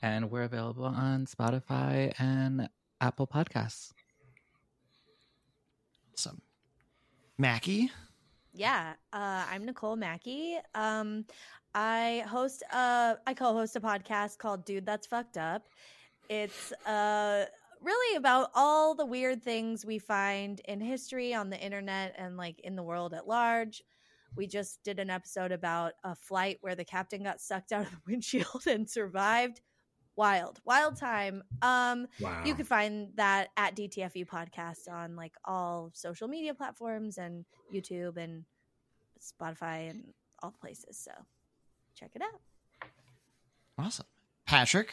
and 0.02 0.30
we're 0.30 0.42
available 0.42 0.86
on 0.86 1.26
Spotify 1.26 2.12
and 2.18 2.68
Apple 3.00 3.28
Podcasts. 3.28 3.92
Some 6.20 6.42
Mackie. 7.38 7.90
Yeah, 8.52 8.92
uh, 9.14 9.46
I'm 9.50 9.64
Nicole 9.64 9.96
Mackey. 9.96 10.58
Um, 10.74 11.24
I 11.74 12.24
host 12.28 12.62
a, 12.70 13.16
I 13.26 13.32
co-host 13.32 13.74
a 13.76 13.80
podcast 13.80 14.36
called 14.36 14.66
Dude 14.66 14.84
That's 14.84 15.06
Fucked 15.06 15.38
Up. 15.38 15.62
It's 16.28 16.72
uh, 16.84 17.46
really 17.80 18.16
about 18.16 18.50
all 18.54 18.94
the 18.94 19.06
weird 19.06 19.42
things 19.42 19.86
we 19.86 19.98
find 19.98 20.60
in 20.68 20.78
history, 20.78 21.32
on 21.32 21.48
the 21.48 21.58
internet, 21.58 22.14
and 22.18 22.36
like 22.36 22.60
in 22.60 22.76
the 22.76 22.82
world 22.82 23.14
at 23.14 23.26
large. 23.26 23.82
We 24.36 24.46
just 24.46 24.84
did 24.84 24.98
an 24.98 25.08
episode 25.08 25.52
about 25.52 25.94
a 26.04 26.14
flight 26.14 26.58
where 26.60 26.74
the 26.74 26.84
captain 26.84 27.22
got 27.22 27.40
sucked 27.40 27.72
out 27.72 27.86
of 27.86 27.92
the 27.92 27.98
windshield 28.06 28.66
and 28.66 28.88
survived. 28.88 29.62
Wild, 30.20 30.60
wild 30.66 30.96
time. 30.96 31.42
Um, 31.62 32.06
Wow. 32.20 32.42
you 32.44 32.54
can 32.54 32.66
find 32.66 33.08
that 33.14 33.48
at 33.56 33.74
DTFU 33.74 34.26
podcast 34.26 34.86
on 34.86 35.16
like 35.16 35.32
all 35.46 35.92
social 35.94 36.28
media 36.28 36.52
platforms 36.52 37.16
and 37.16 37.46
YouTube 37.72 38.18
and 38.18 38.44
Spotify 39.18 39.88
and 39.88 40.12
all 40.42 40.50
places. 40.60 40.98
So 40.98 41.10
check 41.94 42.10
it 42.14 42.20
out. 42.20 42.90
Awesome. 43.78 44.04
Patrick. 44.44 44.92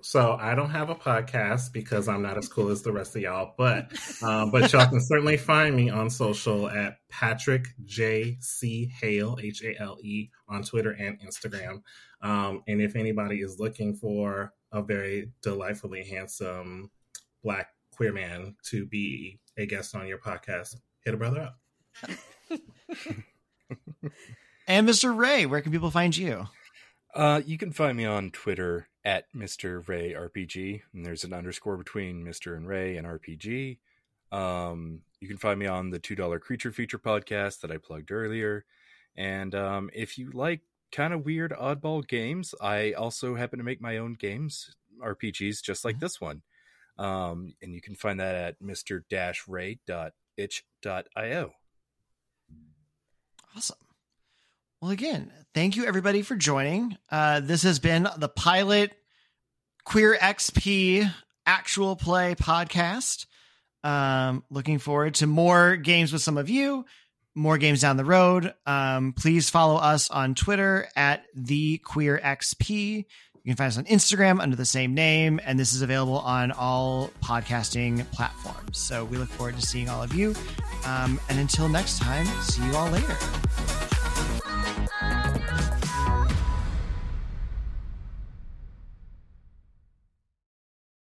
So 0.00 0.38
I 0.40 0.54
don't 0.54 0.70
have 0.70 0.88
a 0.88 0.94
podcast 0.94 1.72
because 1.72 2.06
I'm 2.06 2.22
not 2.22 2.38
as 2.38 2.48
cool 2.48 2.68
as 2.70 2.82
the 2.82 2.92
rest 2.92 3.16
of 3.16 3.22
y'all, 3.22 3.54
but 3.58 3.92
um, 4.22 4.52
but 4.52 4.72
y'all 4.72 4.88
can 4.88 5.00
certainly 5.00 5.36
find 5.36 5.74
me 5.74 5.90
on 5.90 6.08
social 6.08 6.70
at 6.70 6.98
Patrick 7.10 7.66
J 7.84 8.36
C 8.40 8.86
Hale 9.00 9.38
H 9.42 9.64
A 9.64 9.74
L 9.82 9.98
E 10.00 10.30
on 10.48 10.62
Twitter 10.62 10.92
and 10.92 11.18
Instagram. 11.20 11.82
Um, 12.22 12.62
and 12.68 12.80
if 12.82 12.96
anybody 12.96 13.40
is 13.40 13.58
looking 13.58 13.94
for 13.94 14.52
a 14.72 14.82
very 14.82 15.32
delightfully 15.42 16.04
handsome 16.04 16.90
black 17.42 17.68
queer 17.92 18.12
man 18.12 18.56
to 18.66 18.86
be 18.86 19.40
a 19.56 19.66
guest 19.66 19.94
on 19.94 20.06
your 20.06 20.18
podcast, 20.18 20.76
hit 21.04 21.14
a 21.14 21.16
brother 21.16 21.40
up. 21.40 22.10
And 24.70 24.88
Mr. 24.88 25.14
Ray, 25.16 25.46
where 25.46 25.60
can 25.62 25.72
people 25.72 25.90
find 25.90 26.16
you? 26.16 26.46
Uh, 27.12 27.40
you 27.44 27.58
can 27.58 27.72
find 27.72 27.96
me 27.96 28.04
on 28.04 28.30
Twitter 28.30 28.86
at 29.04 29.24
Mr. 29.34 29.86
Ray 29.88 30.12
RPG, 30.12 30.82
and 30.94 31.04
there's 31.04 31.24
an 31.24 31.32
underscore 31.32 31.76
between 31.76 32.24
Mr. 32.24 32.56
and 32.56 32.68
Ray 32.68 32.96
and 32.96 33.04
RPG. 33.04 33.78
Um, 34.30 35.00
you 35.18 35.26
can 35.26 35.38
find 35.38 35.58
me 35.58 35.66
on 35.66 35.90
the 35.90 35.98
two 35.98 36.14
dollar 36.14 36.38
creature 36.38 36.70
feature 36.70 37.00
podcast 37.00 37.62
that 37.62 37.72
I 37.72 37.78
plugged 37.78 38.12
earlier. 38.12 38.64
And 39.16 39.56
um, 39.56 39.90
if 39.92 40.16
you 40.16 40.30
like 40.30 40.60
kind 40.92 41.12
of 41.12 41.24
weird 41.24 41.52
oddball 41.52 42.06
games, 42.06 42.54
I 42.60 42.92
also 42.92 43.34
happen 43.34 43.58
to 43.58 43.64
make 43.64 43.80
my 43.80 43.98
own 43.98 44.14
games, 44.14 44.74
RPGs, 45.02 45.62
just 45.62 45.84
like 45.84 45.98
this 46.00 46.20
one. 46.20 46.42
Um, 46.98 47.54
and 47.62 47.74
you 47.74 47.80
can 47.80 47.94
find 47.94 48.20
that 48.20 48.34
at 48.34 48.60
mr-ray.itch.io. 48.62 49.82
Awesome. 53.56 53.76
Well, 54.80 54.90
again, 54.90 55.32
thank 55.54 55.76
you 55.76 55.84
everybody 55.86 56.22
for 56.22 56.36
joining. 56.36 56.96
Uh, 57.10 57.40
this 57.40 57.62
has 57.64 57.78
been 57.78 58.08
the 58.16 58.28
pilot 58.28 58.92
Queer 59.84 60.16
XP 60.16 61.12
actual 61.46 61.96
play 61.96 62.34
podcast. 62.34 63.26
Um, 63.82 64.44
looking 64.50 64.78
forward 64.78 65.14
to 65.16 65.26
more 65.26 65.76
games 65.76 66.12
with 66.12 66.22
some 66.22 66.36
of 66.36 66.50
you, 66.50 66.84
more 67.34 67.58
games 67.58 67.80
down 67.80 67.96
the 67.96 68.04
road. 68.04 68.52
Um, 68.66 69.12
please 69.12 69.50
follow 69.50 69.76
us 69.76 70.10
on 70.10 70.34
Twitter 70.34 70.88
at 70.96 71.24
the 71.34 71.78
Queer 71.78 72.20
XP. 72.22 73.04
You 73.42 73.48
can 73.50 73.56
find 73.56 73.68
us 73.68 73.78
on 73.78 73.84
Instagram 73.84 74.40
under 74.40 74.56
the 74.56 74.66
same 74.66 74.94
name, 74.94 75.40
and 75.44 75.58
this 75.58 75.72
is 75.72 75.80
available 75.80 76.18
on 76.18 76.52
all 76.52 77.10
podcasting 77.22 78.08
platforms. 78.10 78.76
So 78.78 79.04
we 79.04 79.16
look 79.16 79.30
forward 79.30 79.56
to 79.56 79.62
seeing 79.62 79.88
all 79.88 80.02
of 80.02 80.14
you. 80.14 80.34
Um, 80.84 81.18
and 81.30 81.38
until 81.38 81.68
next 81.68 81.98
time, 81.98 82.26
see 82.42 82.64
you 82.66 82.76
all 82.76 82.90
later. 82.90 83.16